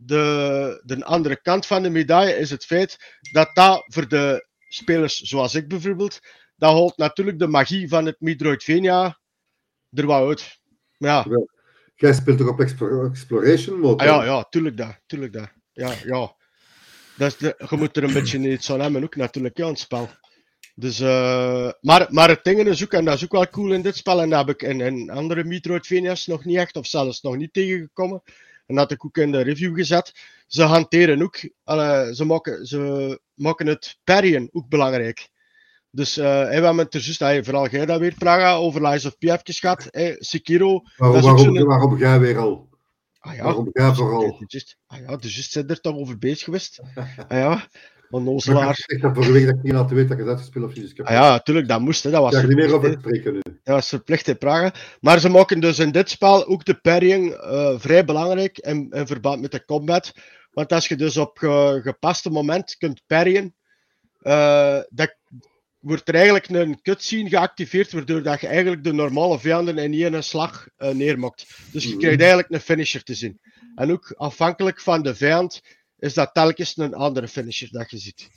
de, 0.00 0.82
de 0.84 1.04
andere 1.04 1.40
kant 1.40 1.66
van 1.66 1.82
de 1.82 1.90
medaille 1.90 2.36
is 2.36 2.50
het 2.50 2.64
feit 2.64 3.16
dat 3.32 3.54
dat 3.54 3.84
voor 3.86 4.08
de 4.08 4.46
spelers 4.68 5.20
zoals 5.20 5.54
ik 5.54 5.68
bijvoorbeeld, 5.68 6.18
dat 6.56 6.72
holt 6.72 6.96
natuurlijk 6.96 7.38
de 7.38 7.46
magie 7.46 7.88
van 7.88 8.06
het 8.06 8.16
Metroidvania 8.20 9.18
er 9.90 10.06
wat 10.06 10.26
uit. 10.26 10.58
Ja. 10.96 11.26
Jij 11.94 12.12
speelt 12.12 12.38
toch 12.38 12.48
op 12.48 12.60
Exploration 12.60 13.80
mode? 13.80 14.02
Ah, 14.02 14.08
ja, 14.08 14.24
ja, 14.24 14.42
tuurlijk 14.42 14.76
dat. 14.76 15.00
Tuurlijk 15.06 15.32
dat. 15.32 15.50
Ja, 15.72 15.92
ja. 16.04 16.36
Dat 17.16 17.32
is 17.32 17.36
de, 17.36 17.66
je 17.70 17.76
moet 17.76 17.96
er 17.96 18.04
een 18.04 18.12
beetje 18.12 18.50
iets 18.50 18.72
aan 18.72 18.80
hebben 18.80 19.04
ook 19.04 19.16
natuurlijk, 19.16 19.56
ja, 19.56 19.68
het 19.68 19.78
spel. 19.78 20.08
Dus, 20.74 21.00
uh, 21.00 21.70
maar, 21.80 22.06
maar 22.10 22.28
het 22.28 22.44
ding 22.44 22.66
is 22.66 22.82
ook, 22.82 22.92
en 22.92 23.04
dat 23.04 23.14
is 23.14 23.24
ook 23.24 23.32
wel 23.32 23.48
cool 23.48 23.72
in 23.72 23.82
dit 23.82 23.96
spel, 23.96 24.20
en 24.20 24.30
dat 24.30 24.46
heb 24.46 24.54
ik 24.54 24.68
in, 24.68 24.80
in 24.80 25.10
andere 25.10 25.44
Metroidvania's 25.44 26.26
nog 26.26 26.44
niet 26.44 26.56
echt, 26.56 26.76
of 26.76 26.86
zelfs 26.86 27.20
nog 27.20 27.36
niet 27.36 27.52
tegengekomen, 27.52 28.22
en 28.68 28.74
dat 28.74 28.90
ik 28.90 29.04
ook 29.04 29.16
in 29.16 29.32
de 29.32 29.40
review 29.40 29.76
gezet. 29.76 30.14
Ze 30.46 30.62
hanteren 30.62 31.22
ook, 31.22 31.36
uh, 31.64 32.08
ze, 32.08 32.24
maken, 32.24 32.66
ze 32.66 33.20
maken 33.34 33.66
het 33.66 33.98
parryen 34.04 34.48
ook 34.52 34.68
belangrijk. 34.68 35.28
Dus 35.90 36.18
uh, 36.18 36.24
we 36.24 36.52
hebben 36.52 36.78
het 36.78 36.94
er 36.94 37.00
juist, 37.00 37.44
vooral 37.44 37.68
jij 37.68 37.86
dat 37.86 38.00
weer, 38.00 38.14
Praga, 38.14 38.54
over 38.54 38.88
Lies 38.88 39.06
of 39.06 39.18
P 39.18 39.22
even 39.22 39.40
gehad. 39.44 39.86
Hey, 39.90 40.16
Sekiro. 40.18 40.82
Waarom, 40.96 41.20
waarom, 41.20 41.56
een... 41.56 41.66
waarom 41.66 41.98
jij 41.98 42.20
weer 42.20 42.38
al? 42.38 42.68
Ah, 43.18 43.34
ja. 43.34 43.42
Waarom 43.42 43.68
jij 43.72 43.94
vooral? 43.94 44.46
Ah 44.86 44.98
ja, 44.98 45.16
dus 45.16 45.34
juist 45.34 45.52
zijn 45.52 45.68
er 45.68 45.80
toch 45.80 45.94
over 45.94 46.18
bezig 46.18 46.44
geweest. 46.44 46.80
ah 46.94 47.38
ja, 47.38 47.68
onnozelaar. 48.10 48.84
Ik 48.86 49.02
heb 49.02 49.14
vorige 49.14 49.32
week 49.32 49.46
dat 49.46 49.54
ik 49.54 49.62
niet 49.62 49.72
laten 49.72 49.96
weten 49.96 50.08
dat 50.08 50.18
je 50.18 50.24
dat 50.24 50.38
gespeeld 50.38 50.64
of 50.64 50.74
niet. 50.74 51.00
Ah 51.02 51.10
ja, 51.10 51.30
natuurlijk, 51.30 51.68
dat 51.68 51.80
moest. 51.80 52.02
Hè. 52.02 52.10
Dat 52.10 52.22
was 52.22 52.32
ja, 52.32 52.46
niet 52.46 52.56
meer 52.56 52.74
over 52.74 52.92
spreken 52.98 53.32
nu. 53.32 53.40
Dat 53.42 53.74
was 53.74 53.88
verplicht 53.88 54.28
in 54.28 54.38
Praga. 54.38 54.74
Maar 55.00 55.20
ze 55.20 55.28
maken 55.28 55.60
dus 55.60 55.78
in 55.78 55.90
dit 55.90 56.10
spel 56.10 56.46
ook 56.46 56.64
de 56.64 56.74
parrying 56.74 57.34
uh, 57.34 57.78
vrij 57.78 58.04
belangrijk 58.04 58.58
in, 58.58 58.90
in 58.90 59.06
verband 59.06 59.40
met 59.40 59.50
de 59.50 59.64
combat. 59.64 60.12
Want 60.50 60.72
als 60.72 60.88
je 60.88 60.96
dus 60.96 61.16
op 61.16 61.38
ge, 61.38 61.80
gepaste 61.82 62.30
moment 62.30 62.76
kunt 62.76 63.02
parryen, 63.06 63.54
uh, 64.22 64.78
dat 64.88 65.16
wordt 65.78 66.08
er 66.08 66.14
eigenlijk 66.14 66.48
een 66.48 66.82
cutscene 66.82 67.28
geactiveerd, 67.28 67.92
waardoor 67.92 68.22
dat 68.22 68.40
je 68.40 68.46
eigenlijk 68.46 68.84
de 68.84 68.92
normale 68.92 69.38
vijanden 69.38 69.78
in 69.78 69.92
één 69.92 70.24
slag 70.24 70.68
uh, 70.78 70.90
neermokt. 70.90 71.46
Dus 71.72 71.84
je 71.84 71.96
krijgt 71.96 72.18
eigenlijk 72.18 72.50
een 72.50 72.60
finisher 72.60 73.02
te 73.02 73.14
zien. 73.14 73.40
En 73.74 73.92
ook 73.92 74.14
afhankelijk 74.16 74.80
van 74.80 75.02
de 75.02 75.14
vijand 75.14 75.60
is 75.98 76.14
dat 76.14 76.34
telkens 76.34 76.76
een 76.76 76.94
andere 76.94 77.28
finisher 77.28 77.68
dat 77.70 77.90
je 77.90 77.98
ziet. 77.98 78.28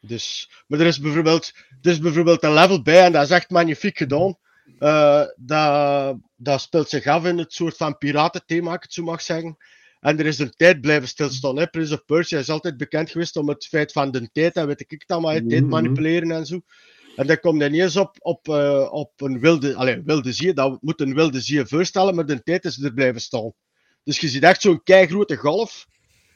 Dus, 0.00 0.50
maar 0.66 0.80
er 0.80 0.86
is, 0.86 1.00
bijvoorbeeld, 1.00 1.52
er 1.82 1.90
is 1.90 1.98
bijvoorbeeld 1.98 2.42
een 2.42 2.52
level 2.52 2.82
bij 2.82 3.04
en 3.04 3.12
dat 3.12 3.22
is 3.24 3.30
echt 3.30 3.50
magnifiek 3.50 3.98
gedaan. 3.98 4.38
Uh, 4.78 5.24
dat, 5.36 6.16
dat 6.36 6.60
speelt 6.60 6.88
zich 6.88 7.06
af 7.06 7.24
in 7.24 7.38
het 7.38 7.52
soort 7.52 7.76
van 7.76 7.98
piratenthema, 7.98 8.74
ik 8.74 8.82
het 8.82 8.92
zo 8.92 9.02
mag 9.02 9.22
zeggen. 9.22 9.56
En 10.00 10.18
er 10.18 10.26
is 10.26 10.38
een 10.38 10.52
tijd 10.56 10.80
blijven 10.80 11.08
stilstaan. 11.08 11.56
Hè. 11.56 11.66
Prince 11.66 11.94
of 11.94 12.04
Persia 12.04 12.38
is 12.38 12.50
altijd 12.50 12.76
bekend 12.76 13.10
geweest 13.10 13.36
om 13.36 13.48
het 13.48 13.66
feit 13.66 13.92
van 13.92 14.10
de 14.10 14.28
tijd, 14.32 14.54
en 14.54 14.66
weet 14.66 14.80
ik 14.80 14.90
het 14.90 15.06
allemaal, 15.06 15.32
hè, 15.32 15.48
tijd 15.48 15.60
Mhm. 15.62 15.70
manipuleren 15.70 16.30
en 16.30 16.46
zo. 16.46 16.60
En 17.16 17.26
dat 17.26 17.40
komt 17.40 17.60
dan 17.60 17.70
niet 17.70 17.80
eens 17.80 17.96
op, 17.96 18.16
op, 18.18 18.48
eh, 18.48 18.88
op 18.90 19.20
een 19.20 19.40
wilde, 19.40 19.74
allez, 19.74 19.98
wilde 20.04 20.32
zier. 20.32 20.54
Dat 20.54 20.82
moet 20.82 21.00
een 21.00 21.14
wilde 21.14 21.40
zier 21.40 21.66
voorstellen, 21.68 22.14
maar 22.14 22.26
de 22.26 22.42
tijd 22.42 22.64
is 22.64 22.82
er 22.82 22.92
blijven 22.94 23.20
staan. 23.20 23.52
Dus 24.04 24.18
je 24.18 24.28
ziet 24.28 24.42
echt 24.42 24.60
zo'n 24.60 24.82
keigrote 24.82 25.36
golf. 25.36 25.86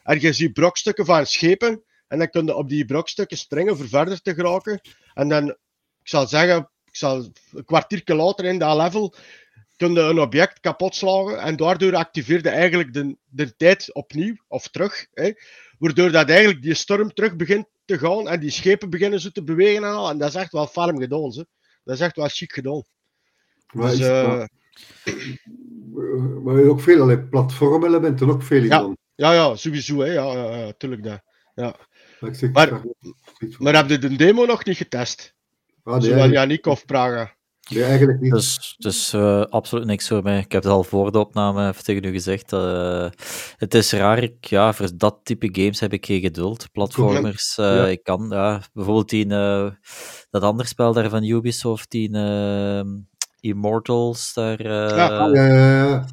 En 0.03 0.21
je 0.21 0.33
ziet 0.33 0.53
brokstukken 0.53 1.05
van 1.05 1.27
schepen. 1.27 1.83
En 2.09 2.19
dan 2.19 2.31
kun 2.31 2.47
je 2.47 2.55
op 2.55 2.69
die 2.69 2.85
brokstukken 2.85 3.37
springen 3.37 3.77
voor 3.77 3.89
verder 3.89 4.23
te 4.23 4.35
geraken. 4.35 4.81
En 5.15 5.29
dan, 5.29 5.49
ik 5.49 6.09
zal 6.09 6.27
zeggen, 6.27 6.71
ik 6.85 6.97
zal 6.97 7.31
een 7.53 7.65
kwartier 7.65 8.03
later 8.05 8.45
in 8.45 8.59
dat 8.59 8.77
level, 8.77 9.15
kun 9.77 9.93
je 9.93 10.01
een 10.01 10.21
object 10.21 10.61
kapot 10.61 10.95
slagen. 10.95 11.39
En 11.39 11.57
daardoor 11.57 11.95
activeerde 11.95 12.49
eigenlijk 12.49 12.93
de, 12.93 13.17
de 13.25 13.57
tijd 13.57 13.95
opnieuw, 13.95 14.35
of 14.49 14.69
terug. 14.69 15.07
Hè, 15.13 15.33
waardoor 15.79 16.11
dat 16.11 16.29
eigenlijk 16.29 16.63
die 16.63 16.75
storm 16.75 17.13
terug 17.13 17.37
begint 17.37 17.67
te 17.85 17.99
gaan. 17.99 18.29
En 18.29 18.41
die 18.41 18.51
schepen 18.51 18.91
beginnen 18.91 19.21
zo 19.21 19.29
te 19.29 19.43
bewegen 19.43 19.85
en 19.85 19.93
al. 19.93 20.11
En 20.11 20.19
dat 20.19 20.29
is 20.29 20.35
echt 20.35 20.53
wel 20.53 20.67
farm 20.67 20.99
gedaan. 20.99 21.33
Ze. 21.33 21.47
Dat 21.85 21.95
is 21.95 22.01
echt 22.01 22.17
wel 22.17 22.29
chic 22.29 22.53
gedaan. 22.53 22.83
Maar, 23.73 23.91
Dus, 23.91 23.99
is, 23.99 24.07
eh, 24.07 24.27
maar, 24.27 24.49
maar 26.43 26.65
ook 26.65 26.81
veel 26.81 27.03
allee, 27.03 27.19
platformelementen, 27.19 28.31
ook 28.31 28.43
veel 28.43 28.63
Ja. 28.63 28.95
Ja, 29.15 29.33
ja, 29.33 29.57
sowieso. 29.57 29.99
Hè. 30.01 30.07
Ja, 30.13 30.33
ja, 30.33 30.57
ja, 30.57 30.73
tuurlijk 30.79 31.03
dat. 31.05 31.21
Maar, 31.55 32.35
zeg, 32.35 32.53
Maar- 32.53 32.83
Maar 33.59 33.75
heb 33.77 33.89
je 33.89 33.99
de 33.99 34.17
demo 34.17 34.45
nog 34.45 34.65
niet 34.65 34.77
getest? 34.77 35.35
Ah, 35.85 35.93
nee, 35.93 36.03
Zowel 36.03 36.19
eigenlijk, 36.19 36.33
Yannick 36.33 36.67
of 36.67 36.85
Praga? 36.85 37.35
nee, 37.71 37.85
eigenlijk 37.85 38.21
niet. 38.21 38.33
Dus, 38.33 38.75
dus 38.79 39.13
eh, 39.13 39.41
absoluut 39.41 39.87
niks 39.87 40.09
voor 40.09 40.23
mij. 40.23 40.39
Ik 40.39 40.53
heb 40.53 40.63
het 40.63 40.73
al 40.73 40.85
voor 40.85 41.13
de 41.13 41.19
opname 41.19 41.69
even 41.69 41.85
tegen 41.85 42.05
u 42.05 42.11
gezegd. 42.13 42.53
eh, 42.53 43.09
het 43.57 43.75
is 43.75 43.93
raar, 43.93 44.23
ik, 44.23 44.45
ja, 44.45 44.73
voor 44.73 44.89
dat 44.97 45.21
type 45.23 45.49
games 45.53 45.81
heb 45.81 45.93
ik 45.93 46.07
geen 46.07 46.21
geduld. 46.21 46.69
Platformers, 46.73 47.59
eh, 47.59 47.65
Ja. 47.77 47.87
ik 47.87 48.03
kan, 48.03 48.27
ja, 48.31 48.63
bijvoorbeeld 48.73 49.09
die, 49.11 49.29
eh, 49.29 49.71
dat 50.31 50.43
andere 50.43 50.69
spel 50.69 50.93
daar 50.93 51.11
van 51.11 51.25
Ubisoft, 51.25 51.91
die 51.91 52.11
Immortals, 53.41 54.33
daar, 54.35 54.61
eh, 54.61 54.97
Ja, 54.97 55.29
ja, 55.33 55.47
ja, 55.85 56.07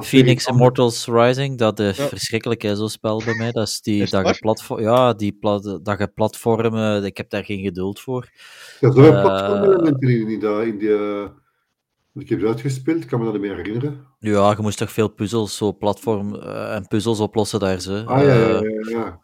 Phoenix 0.00 0.46
Immortals 0.46 1.06
Rising, 1.06 1.58
dat 1.58 1.78
is 1.78 1.96
Ja. 1.96 2.06
verschrikkelijk, 2.08 2.62
hè, 2.62 2.76
zo'n 2.76 2.88
spel 2.88 3.22
bij 3.24 3.34
mij. 3.34 3.52
Dat 3.52 3.68
is 3.68 3.80
die, 3.80 4.02
Is 4.02 4.10
dat, 4.10 4.28
je 4.28 4.38
platform, 4.38 4.80
ja, 4.80 5.12
die 5.12 5.32
pla- 5.32 5.78
dat 5.82 5.98
je 5.98 6.08
platformen, 6.14 7.04
ik 7.04 7.16
heb 7.16 7.30
daar 7.30 7.44
geen 7.44 7.60
geduld 7.62 8.00
voor. 8.00 8.28
Ja, 8.80 8.92
zo 8.92 9.00
Eh, 9.02 9.22
platformelementen 9.22 10.08
in, 10.08 10.28
in, 10.28 10.40
dat- 10.40 10.62
in 10.64 10.78
die... 10.78 10.94
eh, 10.94 11.28
ik 12.14 12.28
heb 12.28 12.40
het 12.40 12.48
uitgespeeld, 12.48 13.04
kan 13.04 13.18
me 13.18 13.24
dat 13.24 13.32
niet 13.34 13.42
meer 13.42 13.56
herinneren. 13.56 14.06
Ja, 14.18 14.50
je 14.50 14.62
moest 14.62 14.78
toch 14.78 14.92
veel 14.92 15.08
puzzels, 15.08 15.56
zo 15.56 15.76
platform 15.76 16.34
eh, 16.34 16.74
en 16.74 16.86
puzzels 16.86 17.20
oplossen 17.20 17.60
daar, 17.60 17.80
ze. 17.80 18.02
Ah, 18.06 18.22
ja, 18.24 18.34
ja, 18.34 18.48
Eh, 18.60 18.60
ja. 18.90 18.98
ja. 18.98 19.18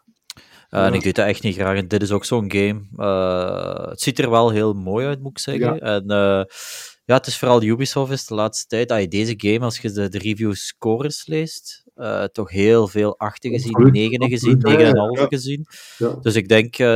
Uh, 0.69 0.85
En 0.85 0.93
ik 0.93 1.03
doe 1.03 1.13
dat 1.13 1.25
echt 1.25 1.43
niet 1.43 1.55
graag. 1.55 1.77
En 1.77 1.87
dit 1.87 2.01
is 2.01 2.11
ook 2.11 2.25
zo'n 2.25 2.51
game. 2.51 2.87
Uh, 2.95 3.89
het 3.89 4.01
ziet 4.01 4.19
er 4.19 4.29
wel 4.29 4.49
heel 4.49 4.73
mooi 4.73 5.05
uit, 5.07 5.19
moet 5.21 5.31
ik 5.31 5.39
zeggen. 5.39 5.73
Ja. 5.73 5.79
En 5.79 6.03
uh, 6.11 6.43
ja, 7.07 7.15
het 7.15 7.27
is 7.27 7.37
vooral 7.37 7.63
Ubisoft 7.63 8.11
is 8.11 8.25
de 8.25 8.35
laatste 8.35 8.67
tijd. 8.67 8.91
Ah, 8.91 9.09
deze 9.09 9.33
game, 9.37 9.59
als 9.59 9.77
je 9.77 9.91
de, 9.91 10.09
de 10.09 10.17
review 10.17 10.53
scores 10.53 11.27
leest, 11.27 11.83
uh, 11.95 12.23
toch 12.23 12.51
heel 12.51 12.87
veel 12.87 13.17
achten 13.19 13.51
gezien, 13.51 13.73
Absoluut, 13.73 13.93
negen 13.93 14.29
gezien, 14.29 14.59
ja, 14.59 14.91
9,5 14.91 14.93
ja. 15.19 15.25
gezien. 15.27 15.65
Ja. 15.97 16.13
Dus 16.21 16.35
ik 16.35 16.47
denk, 16.47 16.79
uh, 16.79 16.87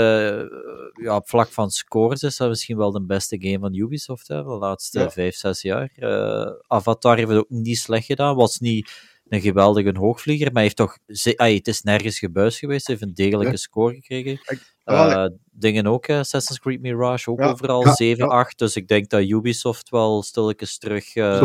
ja, 1.03 1.16
op 1.16 1.30
vlak 1.30 1.47
van 1.47 1.70
scores 1.70 2.24
is 2.24 2.38
dat 2.38 2.49
misschien 2.49 2.78
wel 2.78 2.91
de 2.91 3.01
beste 3.01 3.38
game 3.41 3.59
van 3.59 3.74
Ubisoft 3.74 4.28
hè, 4.28 4.43
van 4.43 4.53
de 4.53 4.59
laatste 4.59 4.99
Ja. 4.99 5.09
vijf, 5.12 5.36
zes 5.36 5.62
jaar. 5.62 5.91
Uh, 5.95 6.51
Avatar 6.68 7.18
heeft 7.18 7.30
het 7.30 7.38
ook 7.38 7.49
niet 7.49 7.78
slecht 7.78 8.05
gedaan. 8.05 8.36
Was 8.36 8.59
niet 8.59 8.91
een 9.32 9.41
geweldige 9.41 9.97
hoogvlieger, 9.97 10.45
maar 10.45 10.53
hij 10.53 10.63
heeft 10.63 10.75
toch, 10.75 10.97
ah, 11.36 11.53
het 11.53 11.67
is 11.67 11.82
nergens 11.82 12.19
gebuis 12.19 12.59
geweest, 12.59 12.88
hij 12.88 12.95
heeft 12.95 13.07
een 13.07 13.15
degelijke 13.15 13.51
Ja. 13.51 13.57
score 13.57 13.93
gekregen. 13.93 14.39
Uh, 14.86 15.25
dingen 15.51 15.88
ook, 15.88 16.07
hè, 16.07 16.17
Assassin's 16.19 16.59
Creed 16.59 16.82
Mirage, 16.82 17.29
ook 17.32 17.39
Ja. 17.39 17.49
overal 17.49 17.86
Ja, 17.86 17.93
7, 17.93 18.25
ja. 18.25 18.32
8. 18.32 18.57
Dus 18.57 18.75
ik 18.75 18.88
denk 18.88 19.09
dat 19.09 19.21
Ubisoft 19.23 19.89
wel 19.89 20.23
stilletjes 20.23 20.77
terug 20.77 21.15
eh. 21.15 21.39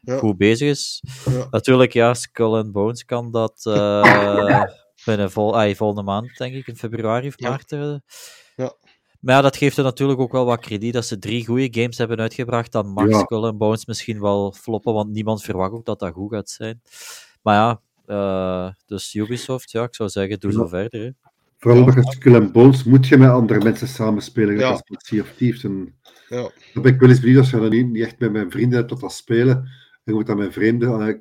Ja. 0.00 0.18
goed 0.18 0.36
bezig 0.36 0.68
is. 0.68 1.02
Natuurlijk, 1.50 1.92
ja, 1.92 2.14
Skull 2.14 2.54
and 2.54 2.72
Bones 2.72 3.04
kan 3.04 3.30
dat 3.30 3.60
eh, 3.66 4.62
binnen 5.04 5.30
vol, 5.30 5.58
ah, 5.60 5.74
volgende 5.74 6.02
maand, 6.02 6.36
denk 6.36 6.54
ik, 6.54 6.66
in 6.66 6.76
februari 6.76 7.26
of 7.28 7.38
maart. 7.38 7.72
eh. 7.72 7.94
Ja. 8.56 8.74
Maar 9.26 9.34
ja, 9.34 9.40
dat 9.40 9.56
geeft 9.56 9.76
er 9.76 9.84
natuurlijk 9.84 10.20
ook 10.20 10.32
wel 10.32 10.44
wat 10.44 10.60
krediet 10.60 10.92
dat 10.92 11.04
ze 11.06 11.18
drie 11.18 11.46
goede 11.46 11.68
games 11.80 11.98
hebben 11.98 12.18
uitgebracht. 12.18 12.72
Dan 12.72 12.86
mag 12.88 13.08
Ja. 13.08 13.18
Skull 13.18 13.44
and 13.44 13.58
Bones 13.58 13.86
misschien 13.86 14.20
wel 14.20 14.52
floppen, 14.52 14.92
want 14.92 15.10
niemand 15.10 15.42
verwacht 15.42 15.72
ook 15.72 15.84
dat 15.84 15.98
dat 15.98 16.12
goed 16.12 16.32
gaat 16.32 16.50
zijn. 16.50 16.80
Maar 17.42 17.54
ja, 17.54 17.80
eh, 18.06 18.72
dus 18.86 19.14
Ubisoft, 19.14 19.70
ja, 19.70 19.82
ik 19.82 19.94
zou 19.94 20.08
zeggen, 20.08 20.40
doe 20.40 20.50
Ja. 20.50 20.56
zo 20.58 20.66
verder. 20.66 21.00
Hè. 21.02 21.10
Vooral 21.58 21.84
je 21.94 22.02
Skull 22.12 22.34
and 22.34 22.52
Bones 22.52 22.84
moet 22.84 23.06
je 23.06 23.16
met 23.16 23.30
andere 23.30 23.62
mensen 23.64 23.88
samenspelen. 23.88 24.54
Ja. 24.54 24.60
Ja. 24.60 24.70
Als 24.70 24.82
met 24.88 25.02
Sea 25.06 25.20
of 25.22 25.32
Thieves. 25.36 25.64
En 25.64 25.94
Ja. 26.28 26.50
dan 26.74 26.82
ben 26.82 26.94
ik 26.94 27.00
wel 27.00 27.08
eens 27.08 27.20
benieuwd 27.20 27.38
als 27.38 27.50
je 27.50 27.60
dat 27.60 27.70
niet, 27.70 27.90
niet 27.90 28.02
echt 28.04 28.18
met 28.18 28.32
mijn 28.32 28.50
vrienden 28.50 28.76
hebt 28.78 28.88
tot 28.90 29.00
dat 29.00 29.12
spelen. 29.12 29.56
En 29.56 29.68
je 30.04 30.12
moet 30.12 30.26
dan 30.26 30.38
met 30.38 30.52
vreemden. 30.52 30.88
allee, 30.92 31.14
Ik 31.14 31.20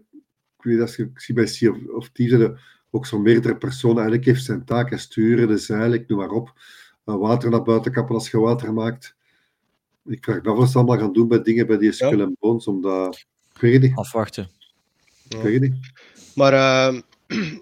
weet 0.80 0.96
je 0.96 1.04
ik 1.04 1.20
zie 1.20 1.36
bij 1.36 1.46
Sea 1.48 1.70
of, 1.72 1.78
of 1.96 2.10
Thieves 2.10 2.40
dat 2.40 2.58
ook 2.92 3.06
zo'n 3.06 3.22
meerdere 3.22 3.56
personen. 3.58 3.96
Eigenlijk 3.98 4.26
heeft 4.26 4.44
zijn 4.46 4.66
taken 4.66 5.00
sturen, 5.00 5.48
de 5.48 5.58
zeilen, 5.58 6.04
noem 6.08 6.18
maar 6.20 6.30
op. 6.30 6.54
Uh, 7.06 7.16
water 7.16 7.50
naar 7.50 7.64
buiten 7.64 7.92
kappen 7.92 8.16
als 8.16 8.32
je 8.32 8.40
water 8.40 8.74
maakt. 8.74 9.16
Ik 10.06 10.24
vraag 10.24 10.42
me 10.42 10.50
af 10.50 10.58
wat 10.58 10.70
ze 10.70 10.78
allemaal 10.78 10.98
gaan 10.98 11.14
doen 11.14 11.28
bij 11.28 11.42
dingen 11.42 11.68
bij 11.68 11.78
die 11.78 11.92
Skull 11.92 12.22
and 12.22 12.40
Bones. 12.40 12.68
Omdat, 12.68 13.26
ik 13.54 13.62
weet 13.62 13.74
het 13.74 13.82
niet. 13.82 13.96
Afwachten. 13.96 14.50
Ik 15.30 15.38
weet 15.38 15.62
het 15.62 15.62
niet. 15.62 15.92
Maar 16.36 16.54
ehm, 16.54 17.02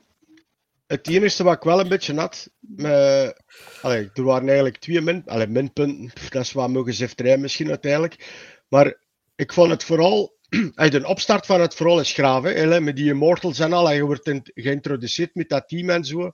het 0.87 1.07
enige 1.07 1.43
wat 1.43 1.55
ik 1.55 1.63
wel 1.63 1.79
een 1.79 1.87
beetje 1.87 2.13
had, 2.13 2.49
met, 2.59 3.41
allee, 3.81 4.09
er 4.13 4.23
waren 4.23 4.45
eigenlijk 4.47 4.77
twee 4.77 5.01
min, 5.01 5.23
allee, 5.25 5.47
minpunten, 5.47 6.11
dat 6.29 6.41
is 6.41 6.51
wat 6.51 6.69
mogenzifterij 6.69 7.37
misschien 7.37 7.69
uiteindelijk, 7.69 8.43
maar 8.67 8.97
ik 9.35 9.53
vond 9.53 9.71
het 9.71 9.83
vooral, 9.83 10.37
uit 10.75 10.91
de 10.91 11.07
opstart 11.07 11.45
van 11.45 11.61
het 11.61 11.75
vooral 11.75 11.99
is 11.99 12.15
hè, 12.15 12.81
met 12.81 12.95
die 12.95 13.09
Immortals 13.09 13.59
en 13.59 13.73
al, 13.73 13.89
en 13.89 13.95
je 13.95 14.05
wordt 14.05 14.27
in- 14.27 14.51
geïntroduceerd 14.53 15.35
met 15.35 15.49
dat 15.49 15.67
team 15.67 15.89
en 15.89 16.05
zo. 16.05 16.31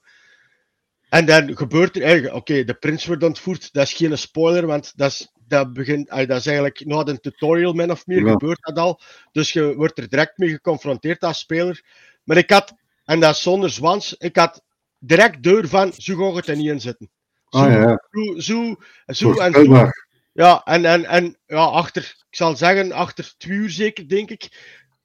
En 1.10 1.26
dan 1.26 1.58
gebeurt 1.58 1.96
er 1.96 2.02
eigenlijk, 2.04 2.36
oké, 2.36 2.64
de 2.64 2.74
prins 2.74 3.06
wordt 3.06 3.24
ontvoerd, 3.24 3.74
dat 3.74 3.84
is 3.88 3.94
geen 3.94 4.18
spoiler, 4.18 4.66
want 4.66 4.94
dat 4.98 5.12
is, 5.12 5.32
dat 5.48 5.74
begint, 5.74 6.08
dat 6.10 6.30
is 6.30 6.46
eigenlijk 6.46 6.86
na 6.86 7.04
de 7.04 7.20
tutorial 7.20 7.74
min 7.74 7.92
of 7.92 8.06
meer 8.06 8.26
Ja. 8.26 8.32
gebeurt 8.32 8.62
dat 8.62 8.78
al. 8.78 9.02
Dus 9.32 9.54
je 9.54 9.76
wordt 9.76 9.98
er 9.98 10.10
direct 10.10 10.38
mee 10.38 10.50
geconfronteerd 10.50 11.24
als 11.24 11.40
speler. 11.40 11.84
Maar 12.24 12.38
ik 12.38 12.50
had, 12.50 12.74
en 13.06 13.20
dat 13.20 13.36
is 13.36 13.42
zonder 13.42 13.70
zwans, 13.70 14.16
ik 14.18 14.36
had 14.36 14.64
direct 15.00 15.44
deur 15.44 15.68
van, 15.68 15.94
zo 15.98 16.16
gaat 16.16 16.36
het 16.36 16.48
er 16.48 16.56
niet 16.56 16.70
in 16.70 16.82
zitten. 16.82 17.10
Zo, 17.50 17.58
Ah 17.58 17.72
ja, 17.72 18.04
zo, 18.10 18.40
zo, 18.40 18.76
zo 19.08 19.34
en 19.40 19.54
zo. 19.54 19.90
Ja, 20.34 20.62
en, 20.66 20.86
en, 20.86 21.06
en 21.06 21.38
ja, 21.46 21.58
achter, 21.64 22.02
ik 22.30 22.36
zal 22.36 22.56
zeggen, 22.56 22.92
achter 22.92 23.34
twee 23.38 23.58
uur 23.58 23.70
zeker, 23.70 24.08
denk 24.08 24.30
ik. 24.30 24.48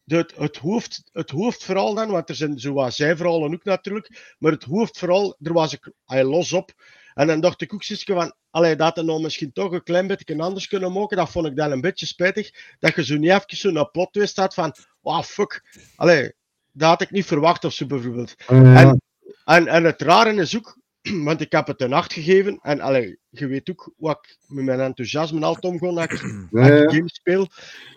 Het, 0.04 0.34
het, 0.36 0.56
hoofd, 0.56 1.02
het 1.12 1.30
hoofdverhaal 1.30 1.94
dan, 1.94 2.10
want 2.10 2.28
er 2.28 2.34
zijn 2.34 2.58
zo 2.58 2.72
wat 2.72 2.94
zijverhalen 2.94 3.52
ook 3.52 3.64
natuurlijk, 3.64 4.34
maar 4.38 4.52
het 4.52 4.64
hoofdverhaal, 4.64 5.36
daar 5.38 5.52
was 5.52 5.72
ik 5.72 5.92
los 6.06 6.52
op. 6.52 6.72
En 7.14 7.26
dan 7.26 7.40
dacht 7.40 7.60
ik 7.60 7.74
ook 7.74 7.82
zoiets 7.82 8.04
van, 8.04 8.34
allee, 8.50 8.76
dat 8.76 8.98
er 8.98 9.04
nou 9.04 9.22
misschien 9.22 9.52
toch 9.52 9.72
een 9.72 9.82
klein 9.82 10.06
beetje 10.06 10.38
anders 10.38 10.68
kunnen 10.68 10.92
maken, 10.92 11.16
dat 11.16 11.30
vond 11.30 11.46
ik 11.46 11.56
dan 11.56 11.72
een 11.72 11.80
beetje 11.80 12.06
spijtig, 12.06 12.50
dat 12.78 12.94
je 12.94 13.04
zo 13.04 13.16
niet 13.16 13.30
even 13.30 13.56
zo'n 13.56 13.90
plot 13.90 14.12
twist 14.12 14.36
had 14.36 14.54
van, 14.54 14.74
oh 15.00 15.22
fuck, 15.22 15.78
allee, 15.96 16.32
dat 16.72 16.88
had 16.88 17.00
ik 17.00 17.10
niet 17.10 17.26
verwacht 17.26 17.64
of 17.64 17.72
zo 17.72 17.86
bijvoorbeeld. 17.86 18.34
En, 18.46 19.00
en, 19.44 19.66
en 19.66 19.84
het 19.84 20.02
rare 20.02 20.34
is 20.34 20.56
ook, 20.56 20.78
want 21.28 21.40
ik 21.40 21.52
heb 21.52 21.66
het 21.66 21.80
een 21.80 21.92
acht 21.92 22.12
gegeven. 22.12 22.58
En 22.62 22.80
allee, 22.80 23.18
je 23.28 23.46
weet 23.46 23.70
ook 23.70 23.92
hoe 23.96 24.10
ik 24.10 24.38
met 24.46 24.64
mijn 24.64 24.80
enthousiasme 24.80 25.44
altijd 25.44 25.64
omga 25.64 25.86
als 25.86 26.04
ik, 26.04 26.22
als 26.52 26.68
ja. 26.68 26.90
games 26.90 27.14
speel. 27.14 27.48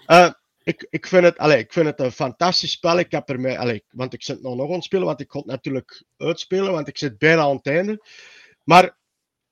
Eh, 0.05 0.30
ik, 0.68 0.88
ik, 0.89 1.07
vind 1.07 1.24
het, 1.24 1.38
allee, 1.38 1.57
ik 1.57 1.74
vind 1.74 1.86
het 1.86 1.99
een 1.99 2.11
fantastisch 2.11 2.72
spel. 2.72 2.99
Ik 2.99 3.11
heb 3.11 3.30
er 3.30 3.39
mij, 3.39 3.59
allee, 3.59 3.84
want 3.89 4.13
ik 4.13 4.24
zit 4.24 4.41
nog 4.41 4.55
nog 4.55 4.68
aan 4.68 4.74
het 4.74 4.84
spelen, 4.84 5.05
want 5.05 5.20
ik 5.20 5.28
kon 5.28 5.41
het 5.41 5.49
natuurlijk 5.49 6.03
uitspelen, 6.18 6.72
want 6.72 6.88
ik 6.88 6.97
zit 6.97 7.18
bijna 7.18 7.41
aan 7.41 7.55
het 7.55 7.68
einde. 7.68 8.05
Maar 8.63 8.97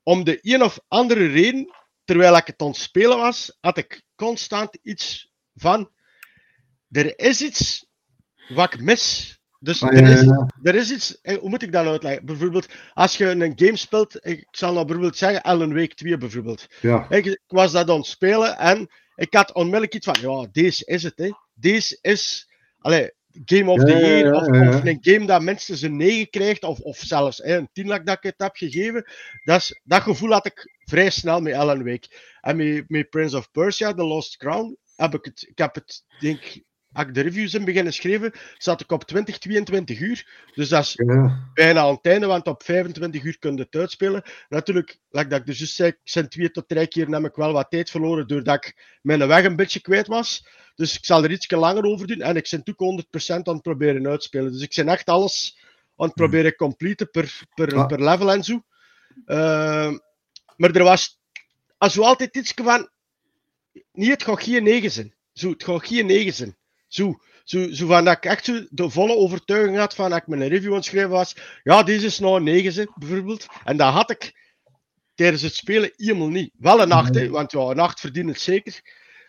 om 0.02 0.24
de 0.24 0.38
een 0.42 0.62
of 0.62 0.78
andere 0.88 1.26
reden, 1.26 1.74
terwijl 2.04 2.36
ik 2.36 2.46
het 2.46 2.60
aan 2.60 2.66
het 2.68 2.76
spelen 2.76 3.16
was, 3.16 3.56
had 3.60 3.76
ik 3.76 4.02
constant 4.14 4.78
iets 4.82 5.32
van: 5.54 5.90
er 6.90 7.18
is 7.18 7.42
iets 7.42 7.86
wat 8.48 8.74
ik 8.74 8.80
mis. 8.80 9.34
Dus 9.58 9.82
Ah, 9.82 9.96
er, 9.96 10.08
is, 10.08 10.26
er 10.62 10.74
is 10.74 10.90
iets, 10.90 11.20
eh, 11.20 11.38
hoe 11.38 11.48
moet 11.48 11.62
ik 11.62 11.72
dat 11.72 11.86
uitleggen? 11.86 12.26
Bijvoorbeeld, 12.26 12.68
als 12.92 13.16
je 13.16 13.26
een 13.26 13.52
game 13.56 13.76
speelt, 13.76 14.26
ik 14.26 14.46
zal 14.50 14.72
nou 14.72 14.84
bijvoorbeeld 14.84 15.16
zeggen, 15.16 15.42
Alan 15.42 15.74
Wake 15.74 15.94
2 15.94 16.16
bijvoorbeeld. 16.16 16.66
Ja. 16.80 17.06
Ik, 17.08 17.24
ik 17.24 17.40
was 17.46 17.72
dat 17.72 17.90
aan 17.90 17.96
het 17.96 18.06
spelen 18.06 18.58
en 18.58 18.90
ik 19.16 19.34
had 19.34 19.52
onmiddellijk 19.52 19.94
iets 19.94 20.06
van, 20.06 20.16
ja, 20.20 20.48
deze 20.52 20.84
is 20.84 21.02
het, 21.02 21.18
hè. 21.18 21.30
Deze 21.54 21.98
is, 22.00 22.48
allee, 22.78 23.10
Game 23.44 23.70
of 23.70 23.84
the 23.84 23.90
ja, 23.90 23.98
Year, 23.98 24.26
ja, 24.26 24.40
of, 24.40 24.46
ja, 24.46 24.62
ja. 24.62 24.68
of 24.68 24.84
een 24.84 24.98
game 25.00 25.26
dat 25.26 25.42
minstens 25.42 25.82
een 25.82 25.96
9 25.96 26.30
krijgt, 26.30 26.64
of, 26.64 26.80
of 26.80 26.98
zelfs 26.98 27.38
hè, 27.38 27.56
een 27.56 27.68
10 27.72 27.86
dat 27.86 28.08
ik 28.08 28.22
het 28.22 28.34
heb 28.36 28.56
gegeven. 28.56 29.06
Dat, 29.44 29.60
is, 29.60 29.80
dat 29.84 30.02
gevoel 30.02 30.30
had 30.30 30.46
ik 30.46 30.76
vrij 30.84 31.10
snel 31.10 31.40
met 31.40 31.54
Alan 31.54 31.84
Wake. 31.84 32.08
En 32.40 32.56
met, 32.56 32.84
met 32.88 33.10
Prince 33.10 33.36
of 33.36 33.50
Persia, 33.50 33.94
The 33.94 34.04
Lost 34.04 34.36
Crown, 34.36 34.76
heb 34.96 35.14
ik 35.14 35.24
het, 35.24 35.46
ik 35.48 35.58
heb 35.58 35.74
het, 35.74 36.04
denk 36.20 36.44
ik, 36.44 36.64
als 36.96 37.06
ik 37.06 37.14
de 37.14 37.20
reviews 37.20 37.54
in 37.54 37.64
beginnen 37.64 37.92
schreven, 37.92 38.32
zat 38.58 38.80
ik 38.80 38.92
op 38.92 39.04
20, 39.04 39.38
22 39.38 40.00
uur. 40.00 40.26
Dus 40.54 40.68
dat 40.68 40.82
is 40.82 40.92
Ja. 41.06 41.50
bijna 41.54 41.80
aan 41.80 41.94
het 41.94 42.06
einde, 42.06 42.26
want 42.26 42.46
op 42.46 42.62
25 42.62 43.22
uur 43.22 43.38
kun 43.38 43.56
je 43.56 43.62
het 43.62 43.74
uitspelen. 43.74 44.22
Natuurlijk, 44.48 44.98
like 45.10 45.28
dat 45.28 45.40
ik 45.40 45.46
dus 45.46 45.74
zei, 45.74 45.88
ik 45.90 45.98
zijn 46.04 46.28
twee 46.28 46.50
tot 46.50 46.68
drie 46.68 46.86
keer 46.88 47.24
ik 47.24 47.34
wel 47.34 47.52
wat 47.52 47.70
tijd 47.70 47.90
verloren 47.90 48.26
doordat 48.26 48.54
ik 48.64 48.98
mijn 49.02 49.26
weg 49.26 49.44
een 49.44 49.56
beetje 49.56 49.80
kwijt 49.80 50.06
was. 50.06 50.46
Dus 50.74 50.96
ik 50.96 51.04
zal 51.04 51.24
er 51.24 51.30
iets 51.30 51.50
langer 51.50 51.84
over 51.84 52.06
doen. 52.06 52.20
En 52.20 52.36
ik 52.36 52.48
ben 52.50 52.62
ook 52.64 52.80
100% 52.80 53.48
aan 53.48 53.54
het 53.54 53.62
proberen 53.62 54.06
uitspelen. 54.06 54.52
Dus 54.52 54.62
ik 54.62 54.72
ben 54.76 54.88
echt 54.88 55.06
alles 55.08 55.58
aan 55.96 56.06
het 56.06 56.14
proberen 56.14 56.54
completen 56.54 57.10
per, 57.10 57.42
per, 57.54 57.74
Ah. 57.76 57.86
per 57.86 58.02
level 58.04 58.32
en 58.32 58.44
zo. 58.44 58.62
Ehm, 59.26 59.98
maar 60.56 60.70
er 60.70 60.82
was 60.84 61.18
als 61.78 61.92
zo 61.92 62.02
altijd 62.02 62.36
iets 62.36 62.52
van... 62.54 62.88
Nee, 63.92 64.10
het 64.10 64.22
gaat 64.22 64.42
geen 64.42 64.62
9 64.62 64.90
zijn. 64.90 65.14
Zo, 65.32 65.50
het 65.50 65.64
gaat 65.64 65.86
geen 65.86 66.06
9 66.06 66.32
zijn. 66.32 66.56
Zo, 66.88 67.14
zo, 67.44 67.72
zo 67.72 67.86
van 67.86 68.04
dat 68.04 68.16
ik 68.16 68.24
echt 68.24 68.44
zo 68.44 68.66
de 68.70 68.90
volle 68.90 69.16
overtuiging 69.16 69.76
had 69.76 69.94
van 69.94 70.10
dat 70.10 70.18
ik 70.18 70.26
mijn 70.26 70.48
review 70.48 70.70
aan 70.70 70.76
het 70.76 70.84
schrijven 70.84 71.10
was. 71.10 71.36
Ja, 71.62 71.82
deze 71.82 72.06
is 72.06 72.18
nou 72.18 72.36
een 72.36 72.42
9 72.44 72.72
zijn, 72.72 72.90
bijvoorbeeld. 72.94 73.46
En 73.64 73.76
dat 73.76 73.92
had 73.92 74.10
ik 74.10 74.44
tijdens 75.14 75.42
het 75.42 75.54
spelen 75.54 75.92
helemaal 75.96 76.28
niet. 76.28 76.50
Wel 76.58 76.80
een 76.82 76.92
8, 76.92 77.14
hè, 77.14 77.28
want 77.28 77.52
ja, 77.52 77.60
een 77.60 77.78
8 77.78 78.00
verdient 78.00 78.28
het 78.28 78.40
zeker. 78.40 78.80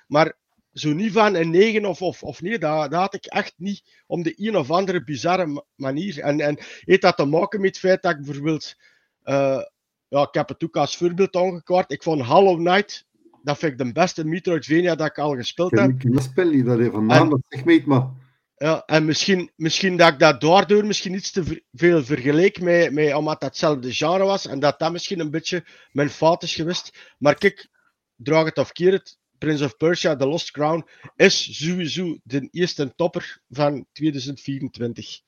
Maar 0.08 0.38
zo 0.74 0.93
niet 0.93 1.12
van 1.12 1.36
een 1.36 1.49
9 1.49 1.86
of, 1.86 2.01
of, 2.01 2.24
of 2.24 2.41
nee, 2.41 2.60
dat, 2.60 2.91
dat 2.91 2.99
had 2.99 3.14
ik 3.14 3.26
echt 3.26 3.53
niet 3.58 3.84
op 4.08 4.24
de 4.24 4.34
een 4.36 4.58
of 4.58 4.72
andere 4.72 5.03
bizarre 5.03 5.45
ma- 5.45 5.64
manier. 5.76 6.20
En, 6.20 6.39
en 6.39 6.58
heeft 6.80 7.01
dat 7.01 7.18
te 7.18 7.26
maken 7.26 7.62
met 7.62 7.70
het 7.70 7.80
feit 7.80 8.01
dat 8.01 8.12
ik 8.12 8.22
bijvoorbeeld. 8.26 8.76
eh, 9.24 9.62
ja, 10.10 10.22
ik 10.22 10.34
heb 10.34 10.47
het 10.49 10.64
ook 10.64 10.76
als 10.78 10.97
voorbeeld 10.97 11.36
aangekaart. 11.36 11.91
Ik 11.91 12.03
vond 12.03 12.26
Hollow 12.26 12.58
Knight, 12.58 13.05
dat 13.47 13.57
vind 13.57 13.71
ik 13.71 13.77
de 13.77 13.91
beste 13.91 14.25
Metroidvania 14.25 14.95
dat 14.95 15.07
ik 15.07 15.17
al 15.17 15.35
gespeeld 15.35 15.71
Ik 15.71 15.79
heb. 15.79 15.99
ken 15.99 16.11
dat 16.11 16.23
spel 16.23 16.49
niet, 16.49 16.65
dat 16.65 16.91
van 16.91 17.05
naam, 17.05 17.29
dat 17.29 17.39
zegt 17.47 17.65
me 17.65 17.73
iets, 17.73 17.85
maar... 17.85 18.07
Ja, 18.55 18.83
en 18.85 19.05
misschien, 19.05 19.51
misschien 19.55 19.97
dat 19.97 20.13
ik 20.13 20.19
dat 20.19 20.41
daardoor 20.41 20.85
misschien 20.85 21.13
iets 21.13 21.31
te 21.31 21.63
veel 21.71 22.03
vergeleek 22.03 22.61
met, 22.61 22.91
met 22.91 23.13
omdat 23.13 23.39
dat 23.39 23.49
hetzelfde 23.49 23.93
genre 23.93 24.23
was 24.23 24.47
en 24.47 24.59
dat 24.59 24.79
dat 24.79 24.91
misschien 24.91 25.19
een 25.19 25.31
beetje 25.31 25.65
mijn 25.91 26.09
fout 26.09 26.43
is 26.43 26.55
geweest. 26.55 27.13
Maar 27.17 27.35
kijk, 27.35 27.69
draag 28.15 28.45
het 28.45 28.57
of 28.57 28.71
keer 28.71 28.91
het, 28.91 29.17
Prince 29.37 29.63
of 29.63 29.77
Persia, 29.77 30.15
The 30.15 30.27
Lost 30.27 30.51
Crown, 30.51 30.87
is 31.15 31.57
sowieso 31.57 32.17
de 32.23 32.47
eerste 32.51 32.93
topper 32.95 33.41
van 33.49 33.85
2024. 33.91 35.19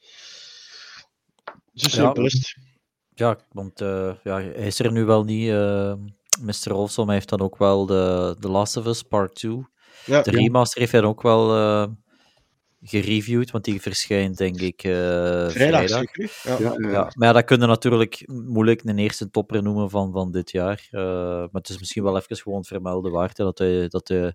Zo 1.74 1.90
simpel 1.90 2.26
is 2.26 2.34
het. 2.34 2.56
Ja, 3.14 3.40
want 3.52 3.82
eh, 3.82 4.16
ja, 4.24 4.42
hij 4.42 4.68
is 4.68 4.80
er 4.80 4.92
nu 4.92 5.06
wel 5.06 5.24
niet. 5.24 5.50
eh 5.50 5.94
Mr. 6.42 6.74
Olson 6.74 7.06
hij 7.06 7.16
heeft 7.16 7.30
dan 7.30 7.40
ook 7.42 7.58
wel 7.58 7.86
de, 7.86 8.36
The 8.40 8.50
Last 8.50 8.78
of 8.78 8.86
Us 8.86 9.04
Part 9.04 9.36
2. 9.36 9.68
Ja, 10.06 10.22
De 10.22 10.32
remaster 10.32 10.80
heeft 10.80 10.92
hij 10.92 11.02
dan 11.02 11.10
ook 11.10 11.22
wel 11.22 11.56
eh, 11.56 11.88
gereviewd, 12.82 13.52
want 13.52 13.64
die 13.64 13.82
verschijnt 13.82 14.38
denk 14.38 14.60
ik 14.62 14.84
eh, 14.84 15.50
vrijdag? 15.50 15.90
Ja. 16.44 16.58
Ja, 16.80 17.12
maar 17.16 17.28
ja, 17.28 17.34
dat 17.34 17.44
kun 17.44 17.60
je 17.60 17.66
natuurlijk 17.66 18.24
moeilijk 18.28 18.84
een 18.84 18.98
eerste 19.00 19.30
topper 19.30 19.64
noemen 19.64 19.90
van, 19.90 20.12
van 20.12 20.32
dit 20.32 20.52
jaar. 20.52 20.88
Eh, 20.92 21.02
maar 21.38 21.50
het 21.52 21.70
is 21.70 21.80
misschien 21.80 22.04
wel 22.04 22.18
even 22.18 22.36
gewoon 22.38 22.64
vermelden 22.66 23.12
waard. 23.12 23.38
Hè, 23.38 23.44
dat, 23.44 23.58
hij, 23.58 23.88
dat, 23.88 24.08
hij, 24.08 24.34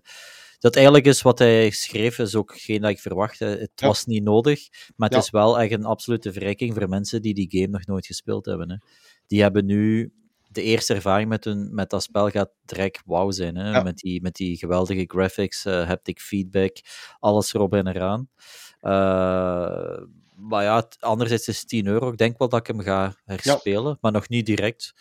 dat 0.59 0.75
eigenlijk 0.75 1.05
is 1.05 1.21
wat 1.21 1.39
hij 1.39 1.69
schreef, 1.69 2.19
is 2.19 2.35
ook 2.35 2.53
geen 2.57 2.81
dat 2.81 2.89
ik 2.89 2.99
verwachtte. 2.99 3.45
Het 3.45 3.71
Ja. 3.75 3.87
was 3.87 4.05
niet 4.05 4.23
nodig, 4.23 4.59
maar 4.95 5.07
het 5.09 5.17
Ja. 5.17 5.23
is 5.23 5.29
wel 5.29 5.59
echt 5.59 5.71
een 5.71 5.85
absolute 5.85 6.33
verrijking 6.33 6.73
voor 6.73 6.89
mensen 6.89 7.21
die 7.21 7.33
die 7.33 7.47
game 7.49 7.67
nog 7.71 7.85
nooit 7.85 8.05
gespeeld 8.05 8.45
hebben. 8.45 8.69
Hè. 8.69 8.75
Die 9.27 9.41
hebben 9.41 9.65
nu 9.65 10.13
de 10.55 10.61
eerste 10.61 10.93
ervaring 10.93 11.29
met, 11.29 11.43
hun, 11.43 11.73
met 11.73 11.89
dat 11.89 12.03
spel 12.03 12.29
gaat 12.29 12.49
direct 12.65 13.01
wauw 13.05 13.31
zijn. 13.31 13.55
Hè? 13.55 13.71
Ja. 13.71 13.83
Met, 13.83 13.97
die, 13.97 14.21
met 14.21 14.35
die 14.35 14.57
geweldige 14.57 15.03
graphics, 15.07 15.65
eh, 15.65 15.87
haptic 15.87 16.19
feedback, 16.19 16.77
alles 17.19 17.53
erop 17.53 17.73
en 17.73 17.87
eraan. 17.87 18.29
Eh, 18.79 19.97
maar 20.35 20.63
ja, 20.63 20.75
het- 20.75 20.97
anderzijds 20.99 21.47
is 21.47 21.59
het 21.59 21.67
10 21.67 21.87
euro. 21.87 22.11
Ik 22.11 22.17
denk 22.17 22.37
wel 22.37 22.49
dat 22.49 22.59
ik 22.59 22.67
hem 22.67 22.79
ga 22.81 23.13
herspelen, 23.25 23.97
maar 24.01 24.11
nog 24.11 24.29
niet 24.29 24.45
direct. 24.45 24.93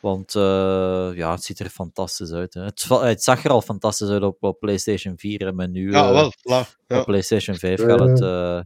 Want 0.00 0.34
eh, 0.34 1.10
ja, 1.14 1.30
het 1.30 1.42
ziet 1.44 1.58
er 1.58 1.68
fantastisch 1.68 2.32
uit. 2.32 2.54
Hè. 2.54 2.62
Het, 2.62 2.88
het 2.88 3.22
zag 3.22 3.44
er 3.44 3.50
al 3.50 3.62
fantastisch 3.62 4.08
uit 4.08 4.22
op, 4.22 4.42
op 4.42 4.58
PlayStation 4.58 5.18
4. 5.18 5.46
En 5.46 5.54
maar 5.54 5.68
nu 5.68 5.90
Ja, 5.92 6.12
wel. 6.12 6.32
Ja. 6.42 6.66
op 6.88 7.04
PlayStation 7.04 7.56
5 7.56 7.80
Ja, 7.80 7.88
gaat 7.88 8.00
het. 8.08 8.20
eh, 8.20 8.60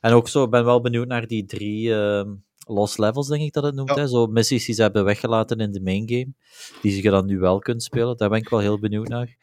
En 0.00 0.12
ook 0.12 0.28
zo, 0.28 0.44
ik 0.44 0.50
ben 0.50 0.64
wel 0.64 0.80
benieuwd 0.80 1.06
naar 1.06 1.26
die 1.26 1.44
drie 1.44 1.94
ehm, 1.94 2.34
Lost 2.66 2.98
Levels, 2.98 3.28
denk 3.28 3.42
ik 3.42 3.52
dat 3.52 3.62
het 3.64 3.74
noemt. 3.74 3.88
Ja. 3.88 3.94
Hè? 3.94 4.08
Zo 4.08 4.26
missies 4.26 4.66
die 4.66 4.74
ze 4.74 4.82
hebben 4.82 5.04
weggelaten 5.04 5.58
in 5.58 5.72
de 5.72 5.80
main 5.80 6.08
game, 6.08 6.32
die 6.82 7.02
je 7.02 7.10
dan 7.10 7.26
nu 7.26 7.38
wel 7.38 7.58
kunt 7.58 7.82
spelen. 7.82 8.16
Daar 8.16 8.28
ben 8.28 8.38
ik 8.38 8.48
wel 8.48 8.60
heel 8.60 8.78
benieuwd 8.78 9.08
naar. 9.08 9.36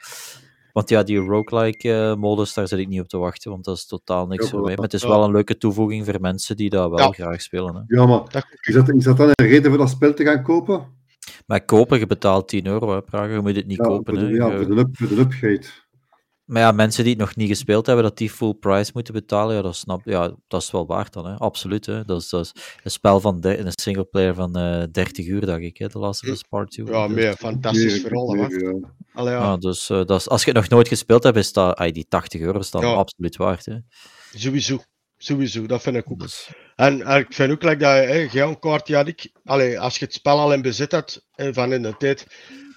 Want 0.74 0.89
ja, 0.89 1.03
die 1.03 1.17
roguelike 1.17 1.93
eh, 1.93 2.15
modus, 2.15 2.53
daar 2.53 2.67
zit 2.67 2.80
ik 2.80 2.88
niet 2.88 2.99
op 3.01 3.07
te 3.07 3.17
wachten, 3.17 3.51
want 3.51 3.63
dat 3.65 3.76
is 3.78 3.86
totaal 3.86 4.28
niks 4.28 4.43
Ja, 4.43 4.49
voor 4.49 4.61
mij. 4.61 4.76
Maar 4.76 4.84
het 4.84 4.93
is 4.93 5.03
wel 5.03 5.24
een 5.24 5.32
leuke 5.32 5.57
toevoeging 5.57 6.05
voor 6.05 6.22
mensen 6.22 6.55
die 6.57 6.70
dat 6.70 6.89
wel 6.89 6.99
Ja. 6.99 7.11
graag 7.11 7.41
spelen. 7.41 7.76
Hè. 7.76 7.95
Ja, 7.95 8.05
maar 8.05 8.45
is 8.61 8.74
dat, 8.74 8.89
is 8.95 9.03
dat 9.03 9.17
dan 9.17 9.30
een 9.34 9.45
reden 9.47 9.70
voor 9.70 9.80
dat 9.80 9.89
spel 9.89 10.13
te 10.13 10.24
gaan 10.24 10.43
kopen? 10.43 10.97
Maar 11.47 11.65
kopen, 11.65 11.99
je 11.99 12.05
betaalt 12.07 12.47
10 12.47 12.65
euro, 12.65 12.93
hè, 12.93 13.01
Praga. 13.01 13.34
Je 13.34 13.41
moet 13.41 13.55
het 13.55 13.67
niet 13.67 13.78
Ja, 13.78 13.84
kopen. 13.84 14.15
voor 14.20 14.24
Hè. 14.24 14.30
ja, 14.36 14.55
voor 14.57 14.76
de, 14.76 14.82
up, 14.82 14.88
voor 14.97 15.07
de 15.07 15.15
upgrade. 15.22 15.65
Maar 16.50 16.62
ja, 16.62 16.72
mensen 16.72 17.04
die 17.04 17.12
het 17.14 17.22
nog 17.22 17.36
niet 17.36 17.47
gespeeld 17.47 17.86
hebben, 17.86 18.04
dat 18.04 18.18
die 18.18 18.30
full 18.30 18.54
price 18.54 18.91
moeten 18.93 19.14
betalen, 19.14 19.56
ja, 19.56 19.62
dat, 19.62 19.76
snap, 19.76 20.02
ja, 20.06 20.36
dat 20.47 20.62
is 20.62 20.72
wel 20.72 20.86
waard 20.86 21.14
dan, 21.14 21.26
hè. 21.26 21.36
absoluut. 21.36 21.86
Hè. 21.86 22.06
Dat, 22.06 22.22
is, 22.22 22.30
dat 22.30 22.45
is 22.45 22.62
een 22.84 22.91
spel 22.91 23.20
van 23.20 23.41
de, 23.41 23.58
een 23.58 23.72
singleplayer 23.72 24.34
van 24.36 24.56
eh 24.56 24.84
30 24.91 25.28
uur, 25.28 25.45
dacht 25.45 25.62
ik, 25.62 25.78
hè, 25.78 25.89
The 25.89 26.00
Last 26.00 26.24
of 26.24 26.30
Us 26.30 26.41
Part 26.50 26.72
2. 26.72 26.86
Ja, 26.86 27.08
Dus- 27.08 27.16
meer 27.16 27.34
fantastisch 27.36 27.91
Nee, 27.91 28.02
verhaal. 28.02 28.36
ja. 28.36 28.80
Allee, 29.14 29.34
ja. 29.34 29.39
Ah, 29.52 29.60
dus 29.60 29.89
eh, 29.89 29.97
dat 30.06 30.20
is, 30.20 30.30
als 30.30 30.43
je 30.43 30.52
het 30.52 30.60
nog 30.60 30.70
nooit 30.70 30.88
gespeeld 30.88 31.24
hebt, 31.24 31.38
is 31.38 31.54
dat, 31.54 31.76
ay, 31.78 31.91
die 31.91 32.06
80 32.08 32.41
euro 32.41 32.60
is 32.60 32.72
dan 32.72 32.82
Ja. 32.82 32.93
absoluut 32.93 33.36
waard. 33.38 33.66
Hè. 33.66 33.76
Sowieso. 34.36 34.80
Sowieso, 35.18 35.66
dat 35.66 35.82
vind 35.82 35.95
ik 35.95 36.12
ook. 36.12 36.20
Dus, 36.20 36.50
En, 36.76 37.02
en 37.02 37.20
ik 37.20 37.34
vind 37.34 37.52
ook 37.52 37.64
like 37.64 37.78
dat 37.78 37.89
hè, 37.95 38.28
jij 38.32 38.43
een 38.47 38.60
kaartje 38.60 38.95
had 38.95 39.08
ik. 39.08 39.32
Allee, 39.43 39.80
als 39.80 39.97
je 39.97 40.06
het 40.06 40.14
spel 40.14 40.39
al 40.39 40.54
in 40.54 40.62
bezit 40.62 40.91
had 40.91 41.26
eh, 41.36 41.47
van 41.52 41.74
in 41.74 41.82
de 41.82 41.95
tijd 41.97 42.26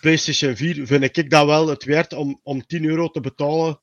PlayStation 0.02 0.56
4, 0.56 0.86
vind 0.86 1.16
ik 1.16 1.30
dat 1.30 1.46
wel 1.46 1.68
het 1.68 1.84
waard 1.84 2.12
om, 2.12 2.40
om 2.42 2.66
10 2.66 2.84
euro 2.84 3.08
te 3.08 3.20
betalen 3.20 3.80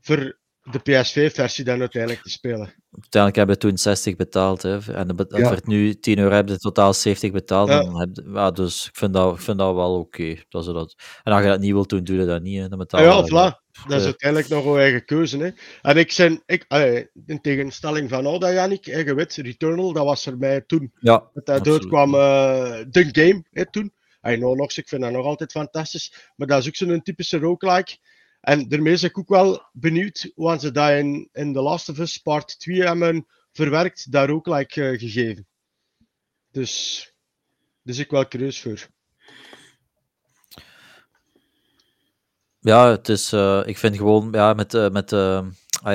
voor 0.00 0.38
de 0.70 0.78
PS5-versie 0.78 1.64
dan 1.64 1.80
uiteindelijk 1.80 2.22
te 2.22 2.30
spelen. 2.30 2.74
uiteindelijk 2.90 3.36
hebben 3.36 3.54
we 3.54 3.60
toen 3.60 3.78
60 3.78 4.16
betaald. 4.16 4.62
Hè, 4.62 4.92
en 4.92 5.14
Ja. 5.28 5.46
voor 5.46 5.56
het 5.56 5.66
nu 5.66 5.94
10 5.94 6.18
euro 6.18 6.34
hebben 6.34 6.54
we 6.54 6.60
totaal 6.60 6.94
70 6.94 7.30
betaald. 7.32 7.68
Ja. 7.68 7.82
Dan 7.82 7.98
heb, 8.00 8.08
ja, 8.32 8.50
dus 8.50 8.86
ik 8.88 8.96
vind 8.96 9.12
dat, 9.12 9.34
ik 9.34 9.40
vind 9.40 9.58
dat 9.58 9.74
wel 9.74 9.98
oké. 9.98 10.36
dat 10.48 10.64
ze 10.64 10.72
dat. 10.72 10.94
En 11.22 11.32
als 11.32 11.42
je 11.42 11.48
dat 11.48 11.60
niet 11.60 11.72
wilt 11.72 11.88
doen, 11.88 12.04
doe 12.04 12.16
je 12.16 12.24
dat 12.26 12.42
niet. 12.42 12.60
Hè. 12.60 12.68
Dan 12.68 12.78
betaal 12.78 13.00
Ah, 13.00 13.06
je 13.06 13.12
ja, 13.12 13.20
dat- 13.20 13.54
voilà. 13.54 13.66
Dat 13.88 13.98
is 14.00 14.04
uiteindelijk 14.04 14.50
nog 14.50 14.64
een 14.64 14.78
eigen 14.78 15.04
keuze. 15.04 15.38
Hè. 15.38 15.50
En 15.82 15.96
ik 15.96 16.12
zijn, 16.12 16.42
ik, 16.46 16.64
allee, 16.68 17.10
in 17.26 17.40
tegenstelling 17.40 18.08
van 18.08 18.26
Oda, 18.26 18.52
Jannik, 18.52 18.84
hè, 18.84 18.98
je 18.98 19.14
weet, 19.14 19.34
Returnal, 19.34 19.92
dat 19.92 20.04
was 20.04 20.26
er 20.26 20.38
mij 20.38 20.60
toen 20.60 20.92
Ja, 21.00 21.30
Dat 21.34 21.46
dat 21.46 21.68
uitkwam 21.68 22.14
eh 22.14 22.78
de 22.90 23.08
game 23.12 23.44
hè, 23.50 23.70
toen. 23.70 23.92
Nou 24.20 24.56
nog, 24.56 24.76
ik 24.76 24.88
vind 24.88 25.02
dat 25.02 25.12
nog 25.12 25.24
altijd 25.24 25.50
fantastisch. 25.50 26.30
Maar 26.36 26.46
dat 26.46 26.58
is 26.58 26.66
ook 26.66 26.76
zo'n 26.76 27.02
typische 27.02 27.38
roguelike. 27.38 27.96
En 28.40 28.68
daarmee 28.68 28.94
ben 28.94 29.08
ik 29.08 29.18
ook 29.18 29.28
wel 29.28 29.62
benieuwd 29.72 30.30
hoe 30.34 30.58
ze 30.58 30.70
dat 30.70 30.90
in, 30.90 31.28
in 31.32 31.52
The 31.52 31.60
Last 31.60 31.88
of 31.88 31.98
Us 31.98 32.18
Part 32.18 32.58
2 32.58 32.82
hebben 32.82 33.26
verwerkt, 33.52 34.12
dat 34.12 34.28
roguelike 34.28 34.88
eh, 34.88 34.98
gegeven. 34.98 35.46
Dus, 36.50 37.12
dus 37.82 37.98
ik 37.98 38.10
wel 38.10 38.28
curieus 38.28 38.60
voor. 38.60 38.88
Ja, 42.60 42.90
het 42.90 43.08
is, 43.08 43.32
eh, 43.32 43.62
ik 43.64 43.78
vind 43.78 43.96
gewoon, 43.96 44.28
ja, 44.32 44.52
met, 44.52 44.74
eh, 44.74 44.90
met 44.90 45.10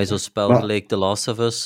zo'n 0.07 0.19
spel 0.19 0.55
gelijk 0.55 0.87
The 0.87 0.95
Last 0.95 1.27
of 1.27 1.39
Us, 1.39 1.65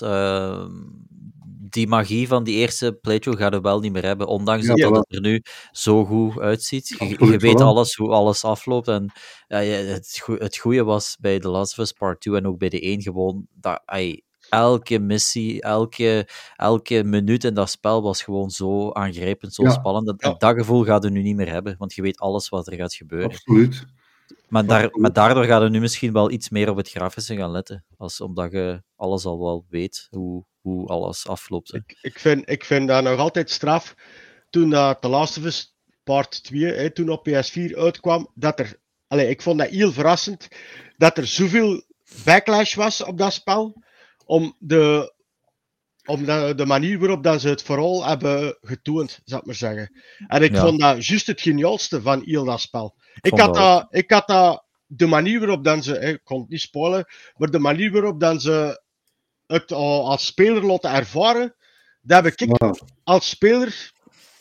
die 1.78 1.88
magie 1.88 2.28
van 2.28 2.44
die 2.44 2.56
eerste 2.56 2.94
playthrough 3.02 3.42
gaat 3.42 3.54
er 3.54 3.62
wel 3.62 3.80
niet 3.80 3.92
meer 3.92 4.06
hebben, 4.06 4.28
ondanks 4.28 4.66
Ja, 4.66 4.76
dat 4.76 4.96
het 4.96 5.16
er 5.16 5.22
nu 5.22 5.42
zo 5.72 6.06
goed 6.06 6.40
uitziet. 6.40 6.88
Je, 7.20 7.38
weet 7.38 7.62
alles, 7.62 7.96
hoe 7.96 8.10
alles 8.10 8.44
afloopt. 8.44 8.88
En 8.88 9.12
ja, 9.48 9.58
het, 9.58 10.24
het 10.40 10.58
goede 10.58 10.84
was 10.84 11.18
bij 11.20 11.40
The 11.40 11.50
Last 11.50 11.72
of 11.72 11.78
Us 11.86 11.92
Part 11.92 12.22
2 12.22 12.36
en 12.36 12.48
ook 12.48 12.58
bij 12.58 12.70
de 12.70 12.80
1 12.82 13.02
gewoon 13.02 13.48
dat 13.54 13.82
ai, 13.86 14.22
elke 14.50 15.00
missie, 15.00 15.62
elke, 15.62 16.28
elke 16.56 17.04
minuut 17.04 17.44
in 17.44 17.54
dat 17.54 17.70
spel 17.70 18.02
was 18.02 18.24
gewoon 18.24 18.50
zo 18.50 18.92
aangrijpend, 18.92 19.54
zo 19.54 19.64
Ja. 19.64 19.70
spannend. 19.72 20.06
Dat, 20.06 20.16
Ja. 20.18 20.34
dat 20.34 20.58
gevoel 20.58 20.84
gaat 20.84 21.04
er 21.04 21.12
nu 21.12 21.22
niet 21.22 21.36
meer 21.36 21.50
hebben, 21.52 21.76
want 21.78 21.94
je 21.94 22.02
weet 22.02 22.20
alles 22.20 22.50
wat 22.50 22.68
er 22.68 22.78
gaat 22.78 22.94
gebeuren. 22.94 23.30
Absoluut. 23.30 23.86
Maar, 24.48 24.66
daar, 24.66 24.84
Absoluut. 24.84 25.02
maar 25.02 25.14
daardoor 25.14 25.44
gaan 25.44 25.62
we 25.62 25.70
nu 25.70 25.80
misschien 25.80 26.14
wel 26.14 26.32
iets 26.32 26.50
meer 26.50 26.70
op 26.70 26.78
het 26.78 26.90
grafische 26.90 27.36
gaan 27.36 27.52
letten. 27.52 27.86
Als, 27.98 28.22
omdat 28.22 28.52
je 28.52 28.84
alles 28.96 29.26
al 29.26 29.40
wel 29.40 29.66
weet, 29.70 30.08
hoe, 30.10 30.46
hoe 30.68 30.88
alles 30.88 31.28
afloopt. 31.28 31.72
Hè. 31.72 31.78
Ik, 31.78 31.98
ik, 32.02 32.20
vind, 32.20 32.50
ik 32.50 32.64
vind 32.66 32.88
dat 32.88 33.04
nog 33.04 33.20
altijd 33.20 33.50
straf. 33.50 33.96
Toen 34.50 34.70
dat 34.70 35.02
The 35.02 35.08
Last 35.08 35.38
of 35.38 35.44
Us 35.44 35.76
Part 36.04 36.44
2, 36.44 36.64
hè, 36.66 36.92
toen 36.92 37.10
op 37.10 37.28
PS4 37.30 37.72
uitkwam, 37.78 38.32
dat 38.36 38.60
er... 38.60 38.80
Allee, 39.08 39.30
ik 39.30 39.42
vond 39.42 39.60
dat 39.60 39.70
heel 39.70 39.92
verrassend, 39.92 40.48
dat 40.98 41.18
er 41.18 41.28
zoveel 41.28 41.84
backlash 42.24 42.76
was 42.76 43.04
op 43.04 43.18
dat 43.18 43.34
spel, 43.34 43.84
om 44.26 44.56
de, 44.60 45.14
om 46.06 46.26
de, 46.26 46.54
de 46.56 46.66
manier 46.66 47.00
waarop 47.00 47.24
dat 47.24 47.42
ze 47.42 47.50
het 47.50 47.62
vooral 47.62 48.06
hebben 48.06 48.58
getoond, 48.62 49.20
zou 49.24 49.40
ik 49.40 49.46
maar 49.46 49.56
zeggen. 49.56 50.02
En 50.28 50.44
ik 50.44 50.54
Ja. 50.54 50.62
vond 50.62 50.80
dat 50.80 51.06
juist 51.06 51.28
het 51.28 51.42
geniaalste 51.42 52.02
van 52.02 52.22
heel 52.26 52.46
dat 52.46 52.62
spel. 52.62 52.96
Ik 53.22 53.40
had, 53.40 53.54
dat 53.54 53.88
ik 53.90 54.12
had 54.12 54.28
dat 54.28 54.66
de 54.86 55.06
manier 55.06 55.40
waarop 55.40 55.64
dan 55.64 55.84
ze, 55.84 56.00
ik 56.00 56.20
kon 56.24 56.40
het 56.40 56.50
niet 56.50 56.62
spoilen, 56.62 57.06
maar 57.36 57.50
de 57.52 57.60
manier 57.60 57.92
waarop 57.92 58.20
dan 58.20 58.40
ze 58.42 58.82
het 59.48 59.72
al 59.72 60.10
als 60.10 60.26
speler 60.26 60.66
laten 60.66 60.92
ervaren, 60.92 61.56
dat 62.02 62.24
heb 62.24 62.34
ik 62.34 62.50
Ja, 62.60 62.76
als 63.04 63.30
speler 63.30 63.92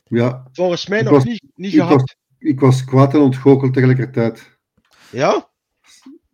ja. 0.04 0.48
volgens 0.52 0.86
mij 0.86 0.98
Ik 0.98 1.04
nog 1.04 1.12
was- 1.12 1.24
niet, 1.24 1.42
niet 1.54 1.72
Ik 1.72 1.78
gehad. 1.78 2.00
was, 2.00 2.16
ik 2.38 2.60
was 2.60 2.84
kwaad 2.84 3.14
en 3.14 3.20
ontgoocheld 3.20 3.72
tegelijkertijd. 3.74 4.58
Ja? 5.10 5.48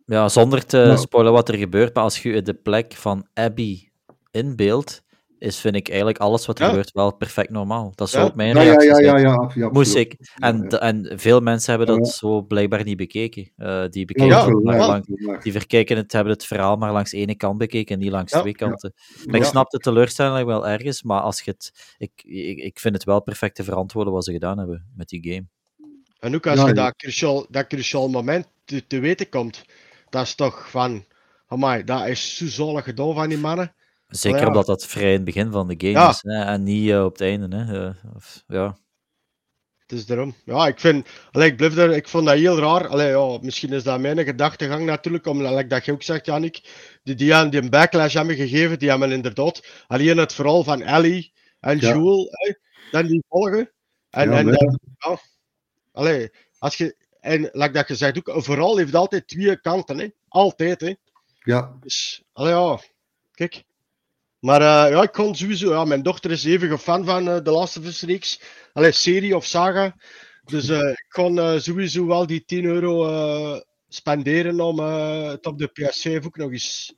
Ja, 0.05 0.29
zonder 0.29 0.65
te 0.65 0.77
Nou. 0.77 0.97
spoilen 0.97 1.31
wat 1.33 1.49
er 1.49 1.57
gebeurt, 1.57 1.93
maar 1.95 2.03
als 2.03 2.21
je 2.23 2.29
je 2.29 2.41
de 2.41 2.53
plek 2.53 2.93
van 2.93 3.27
Abby 3.33 3.89
inbeeldt, 4.31 5.03
is, 5.43 5.59
vind 5.59 5.75
ik 5.75 5.87
eigenlijk 5.87 6.17
alles 6.17 6.45
wat 6.45 6.57
er 6.57 6.63
Ja. 6.63 6.69
gebeurt 6.69 6.91
wel 6.91 7.15
perfect 7.15 7.49
normaal. 7.49 7.91
Dat 7.95 8.11
Ja. 8.11 8.17
zou 8.17 8.29
ook 8.29 8.35
mijn 8.35 8.55
Ja, 8.55 8.61
ja, 8.61 8.67
reactie 8.75 8.89
ja, 8.89 9.17
ja, 9.17 9.17
ja, 9.17 9.51
ja, 9.55 9.69
Moest 9.69 9.95
ik. 9.95 10.15
En, 10.39 10.57
Ja, 10.57 10.65
ja. 10.69 10.79
en 10.79 11.19
veel 11.19 11.39
mensen 11.39 11.69
hebben 11.77 11.95
dat 11.97 12.05
Ja. 12.05 12.11
zo 12.11 12.41
blijkbaar 12.41 12.83
niet 12.83 12.97
bekeken. 12.97 13.51
Eh, 13.55 13.67
die 13.67 13.99
Ja, 13.99 14.05
bekeken 14.05 14.25
Ja, 14.25 14.45
is 14.45 14.63
maar 14.63 14.77
lang- 14.77 15.05
is 15.07 15.43
die 15.43 15.51
verkijken 15.51 15.97
het, 15.97 16.11
hebben 16.11 16.33
het 16.33 16.45
verhaal 16.45 16.75
maar 16.75 16.91
langs 16.91 17.13
één 17.13 17.37
kant 17.37 17.57
bekeken 17.57 17.95
en 17.95 18.01
niet 18.01 18.11
langs 18.11 18.31
Ja. 18.31 18.39
twee 18.39 18.55
kanten. 18.55 18.93
En 19.25 19.31
Ja. 19.31 19.37
ik 19.37 19.43
snap 19.43 19.69
de 19.69 19.77
teleurstelling 19.77 20.45
wel 20.45 20.67
ergens, 20.67 21.03
maar 21.03 21.21
als 21.21 21.41
je 21.41 21.51
het, 21.51 21.95
ik, 21.97 22.11
ik, 22.25 22.57
ik 22.57 22.79
vind 22.79 22.93
het 22.95 23.03
wel 23.03 23.21
perfect 23.21 23.55
te 23.55 23.63
verantwoorden 23.63 24.13
wat 24.13 24.23
ze 24.23 24.31
gedaan 24.31 24.57
hebben 24.57 24.91
met 24.95 25.07
die 25.07 25.23
game. 25.33 25.45
En 26.19 26.35
ook 26.35 26.47
als 26.47 26.59
Ja, 26.59 26.67
je 26.67 26.75
ja. 26.75 26.83
dat 26.83 26.95
cruciaal, 26.95 27.45
dat 27.49 27.67
cruciaal 27.67 28.09
moment 28.09 28.47
te, 28.65 28.87
te 28.87 28.99
weten 28.99 29.29
komt, 29.29 29.65
dat 30.09 30.23
is 30.25 30.35
toch 30.35 30.69
van, 30.69 31.05
amai, 31.47 31.83
dat 31.83 32.07
is 32.07 32.37
zo 32.37 32.45
zalig 32.47 32.83
gedaan 32.83 33.13
van 33.13 33.29
die 33.29 33.37
mannen. 33.37 33.73
Zeker 34.15 34.39
ja. 34.39 34.47
omdat 34.47 34.65
dat 34.65 34.85
vrij 34.85 35.07
in 35.09 35.13
het 35.15 35.23
begin 35.23 35.51
van 35.51 35.67
de 35.67 35.75
game 35.77 35.91
Ja. 35.91 36.09
is 36.09 36.19
hè, 36.21 36.43
en 36.43 36.63
niet 36.63 36.89
eh, 36.89 37.03
op 37.05 37.11
het 37.11 37.21
einde. 37.21 37.55
Hè. 37.57 37.87
Eh, 37.87 38.15
of- 38.15 38.43
ja. 38.47 38.77
Het 39.77 39.91
is 39.91 40.05
daarom. 40.05 40.35
Ja, 40.45 40.67
ik 40.67 40.79
vind, 40.79 41.07
allee, 41.31 41.49
ik, 41.49 41.57
blijf 41.57 41.77
er, 41.77 41.91
ik 41.91 42.07
vond 42.07 42.25
dat 42.25 42.35
heel 42.37 42.59
raar. 42.59 42.87
Allee, 42.87 43.07
ja, 43.09 43.37
misschien 43.41 43.73
is 43.73 43.83
dat 43.83 43.99
mijn 43.99 44.23
gedachtegang 44.23 44.85
natuurlijk, 44.85 45.25
omdat 45.25 45.53
like 45.53 45.67
dat 45.67 45.85
je 45.85 45.91
ook 45.91 46.03
zegt, 46.03 46.25
Janik, 46.25 46.61
die, 47.03 47.15
die 47.15 47.35
aan 47.35 47.49
die 47.49 47.61
een 47.61 47.69
backlash 47.69 48.13
hebben 48.13 48.35
gegeven, 48.35 48.79
die 48.79 48.89
hebben 48.89 49.11
inderdaad 49.11 49.67
alleen 49.87 50.17
het 50.17 50.33
verhaal 50.33 50.63
van 50.63 50.81
Ellie 50.81 51.33
en 51.59 51.79
Ja. 51.79 51.89
Joel, 51.93 52.27
hè, 52.31 52.53
dan 52.91 53.05
die 53.07 53.23
volgen. 53.29 53.71
En, 54.09 54.29
Ja, 54.29 54.37
en 54.37 54.45
maar- 54.45 54.53
dan, 54.57 54.79
ja, 54.97 55.17
allee, 55.91 56.29
als 56.59 56.77
je, 56.77 56.95
en 57.19 57.41
like 57.41 57.71
dat 57.71 57.87
je 57.87 57.95
zegt 57.95 58.17
ook, 58.29 58.43
verhaal 58.43 58.77
heeft 58.77 58.95
altijd 58.95 59.27
twee 59.27 59.59
kanten, 59.61 59.97
hè. 59.99 60.07
Altijd, 60.27 60.81
hè. 60.81 60.93
Ja, 61.43 61.77
Dus, 61.81 62.23
allee, 62.33 62.53
ja, 62.53 62.79
kijk. 63.31 63.63
Maar 64.43 64.61
eh, 64.61 64.91
ja, 64.91 65.01
ik 65.01 65.11
kon 65.11 65.35
sowieso, 65.35 65.71
ja, 65.71 65.85
mijn 65.85 66.01
dochter 66.01 66.31
is 66.31 66.43
even 66.43 66.79
fan 66.79 67.05
van 67.05 67.29
eh, 67.29 67.43
de 67.43 67.51
Last 67.51 67.77
of 67.77 67.85
Us 67.85 68.01
reeks. 68.01 68.41
Allee, 68.73 68.91
serie 68.91 69.35
of 69.35 69.45
saga. 69.45 69.95
Dus 70.43 70.69
eh, 70.69 70.89
ik 70.89 71.05
kon 71.09 71.39
eh, 71.39 71.59
sowieso 71.59 72.05
wel 72.05 72.27
die 72.27 72.43
10 72.45 72.65
euro 72.65 73.07
eh, 73.07 73.61
spenderen 73.87 74.59
om 74.59 74.79
eh, 74.79 75.27
het 75.27 75.45
op 75.45 75.57
de 75.57 75.69
PS5 75.69 76.25
ook 76.25 76.37
nog 76.37 76.51
eens 76.51 76.95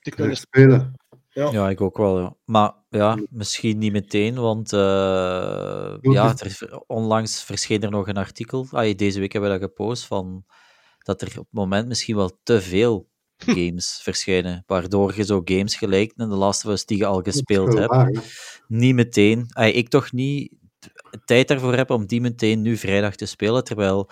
te 0.00 0.10
kunnen 0.10 0.36
spelen. 0.36 0.94
Ja. 1.28 1.50
ja, 1.50 1.68
ik 1.70 1.80
ook 1.80 1.96
wel. 1.96 2.20
Ja. 2.20 2.36
Maar 2.44 2.74
ja, 2.88 3.18
misschien 3.30 3.78
niet 3.78 3.92
meteen, 3.92 4.34
want 4.34 4.72
eh, 4.72 5.96
ja, 6.00 6.34
er, 6.36 6.82
onlangs 6.86 7.42
verscheen 7.42 7.82
er 7.82 7.90
nog 7.90 8.08
een 8.08 8.16
artikel. 8.16 8.66
Ah, 8.70 8.96
deze 8.96 9.20
week 9.20 9.32
hebben 9.32 9.50
we 9.50 9.58
dat 9.58 9.68
gepost 9.68 10.04
van 10.04 10.44
dat 10.98 11.22
er 11.22 11.28
op 11.28 11.34
het 11.34 11.46
moment 11.50 11.88
misschien 11.88 12.16
wel 12.16 12.38
te 12.42 12.60
veel 12.60 13.08
games 13.46 14.00
verschijnen, 14.02 14.62
waardoor 14.66 15.12
je 15.16 15.24
zo 15.24 15.40
games 15.44 15.76
gelijk 15.76 16.12
in 16.16 16.28
de 16.28 16.34
Last 16.34 16.64
of 16.64 16.72
Us 16.72 16.84
die 16.84 16.98
je 16.98 17.06
al 17.06 17.22
gespeeld 17.22 17.74
hebt, 17.74 17.90
waar, 17.90 18.10
niet 18.68 18.94
meteen, 18.94 19.46
ah, 19.48 19.76
ik 19.76 19.88
toch 19.88 20.12
niet 20.12 20.52
tijd 21.24 21.48
daarvoor 21.48 21.74
heb 21.74 21.90
om 21.90 22.06
die 22.06 22.20
meteen 22.20 22.62
nu 22.62 22.76
vrijdag 22.76 23.14
te 23.16 23.26
spelen, 23.26 23.64
terwijl 23.64 24.10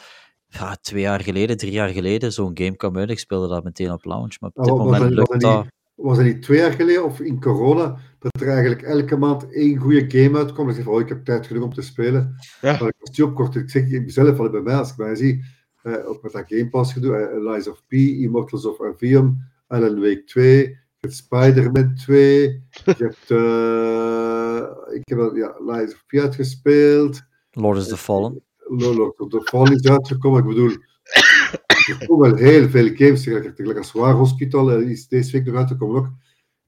ja, 0.49 0.77
twee 0.81 1.01
jaar 1.03 1.21
geleden, 1.21 1.57
drie 1.57 1.73
jaar 1.73 1.89
geleden 1.89 2.33
zo'n 2.33 2.51
game 2.59 2.77
kwam 2.77 2.97
uit, 2.97 3.11
ik 3.11 3.19
speelde 3.19 3.49
dat 3.49 3.65
meteen 3.65 3.93
op 3.93 4.05
launch, 4.05 4.41
maar 4.41 4.51
op 4.55 4.65
dit 4.65 4.73
Oh, 4.73 4.79
was 4.79 4.87
moment 4.87 5.17
dat- 5.17 5.29
was 5.29 5.29
lukt 5.29 5.41
dat 5.43 5.67
Was 5.95 6.17
het 6.17 6.27
niet 6.27 6.43
twee 6.43 6.59
jaar 6.59 6.73
geleden 6.73 7.05
of 7.05 7.21
in 7.21 7.41
corona 7.41 7.99
dat 8.19 8.41
er 8.41 8.49
eigenlijk 8.49 8.83
elke 8.83 9.17
maand 9.17 9.55
één 9.55 9.77
goede 9.77 10.05
game 10.09 10.39
uitkomt? 10.39 10.69
Ik 10.69 10.75
zeg 10.75 10.85
van, 10.85 10.93
oh, 10.95 11.01
ik 11.01 11.09
heb 11.09 11.25
tijd 11.25 11.47
genoeg 11.47 11.63
om 11.65 11.75
te 11.75 11.83
spelen. 11.83 12.37
Ja. 12.61 12.71
Maar 12.73 12.89
ik 12.89 12.95
was 12.99 13.11
die 13.17 13.25
opkort. 13.25 13.55
Ik 13.55 13.71
zeg 13.71 13.91
ik 13.91 14.11
zelf 14.11 14.39
al 14.39 14.51
bij 14.51 14.61
mij, 14.61 14.75
als 14.75 14.91
ik 14.91 14.97
mij 14.97 15.15
zie, 15.15 15.45
ook 15.87 16.23
met 16.23 16.33
dat 16.33 16.45
Game 16.47 16.69
Pass 16.69 16.93
gedoe, 16.93 17.17
eh, 17.17 17.53
Lies 17.53 17.69
of 17.69 17.83
P, 17.87 17.93
Immortals 17.93 18.67
of 18.67 18.83
Avium, 18.83 19.39
Alan 19.67 20.01
Wake 20.01 20.25
2, 20.25 20.59
je 20.69 20.77
hebt 21.01 21.15
Spider-Man 21.15 21.95
2, 21.95 22.43
je 22.85 22.95
hebt, 22.99 23.31
eh, 23.31 24.95
ik 24.97 25.09
heb 25.09 25.19
al, 25.19 25.37
ja, 25.37 25.57
Lies 25.59 25.95
of 25.95 26.05
P 26.07 26.15
uitgespeeld, 26.15 27.23
Lord 27.59 27.79
is 27.79 27.89
the 27.89 27.97
Fallen. 27.97 28.43
Lord 28.69 29.21
of 29.21 29.31
the 29.31 29.41
Fall 29.43 29.73
is 29.73 29.89
uitgekomen. 29.89 30.41
Ik 30.41 30.47
bedoel, 30.47 30.71
er 30.71 32.05
komen 32.07 32.31
wel 32.31 32.39
heel 32.39 32.69
veel 32.69 32.87
games 32.95 33.23
tegelijkertijd. 33.23 33.57
Tegelijk 33.57 33.79
als 33.79 33.93
War 33.93 34.15
Hospital 34.15 34.73
eh, 34.73 34.91
is 34.91 35.09
deze 35.09 35.33
week 35.33 35.47
nog 35.47 35.55
uit 35.55 35.69
te 35.69 35.77
komen 35.77 35.97
ook. 35.97 36.11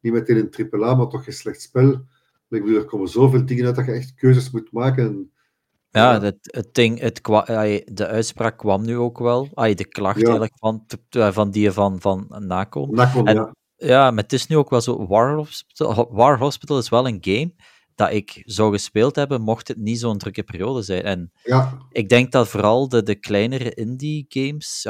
Niet 0.01 0.13
meteen 0.13 0.37
een 0.37 0.51
triple 0.51 0.85
A, 0.85 0.95
maar 0.95 1.09
toch 1.09 1.27
een 1.27 1.33
slecht 1.33 1.63
spel. 1.63 1.87
Maar 2.49 2.59
ik 2.59 2.65
bedoel, 2.65 2.79
er 2.79 2.85
komen 2.85 3.09
zoveel 3.09 3.47
dingen 3.47 3.67
uit 3.67 3.77
dat 3.77 3.87
je 3.87 3.93
echt 3.93 4.15
keuzes 4.15 4.51
moet 4.51 4.73
maken. 4.73 5.33
Ja, 5.91 6.21
het, 6.21 6.37
het 6.41 6.75
ding, 6.75 7.01
het 7.01 7.21
de 7.85 8.07
uitspraak 8.07 8.59
kwam 8.59 8.85
nu 8.85 8.97
ook 8.97 9.19
wel. 9.19 9.49
De 9.55 9.89
klacht 9.89 10.17
Ja. 10.17 10.23
eigenlijk 10.23 10.59
van, 10.59 10.85
t- 10.87 10.97
van 11.35 11.51
die 11.51 11.71
van, 11.73 12.01
van 12.01 12.27
Nacon. 12.39 12.95
Nacon, 12.95 13.27
En- 13.27 13.35
ja. 13.35 13.55
Ja, 13.77 14.11
maar 14.11 14.23
het 14.23 14.33
is 14.33 14.47
nu 14.47 14.57
ook 14.57 14.71
wel 14.71 14.81
zo. 14.81 15.07
War 15.07 15.35
Hospital, 15.35 16.09
War 16.11 16.39
Hospital 16.39 16.79
is 16.79 16.89
wel 16.89 17.07
een 17.09 17.19
game 17.21 17.53
dat 17.95 18.13
ik 18.13 18.43
zou 18.45 18.73
gespeeld 18.73 19.17
hebben, 19.17 19.41
mocht 19.41 19.69
het 19.69 19.77
niet 19.77 19.99
zo'n 20.01 20.19
drukke 20.19 20.43
periode 20.43 20.83
zijn. 20.83 21.03
En 21.03 21.33
ja, 21.43 21.79
ik 21.91 22.09
denk 22.09 22.33
dat 22.33 22.49
vooral 22.49 22.89
de, 22.89 23.03
de 23.03 23.15
kleinere 23.15 23.75
indie 23.75 24.27
games. 24.29 24.83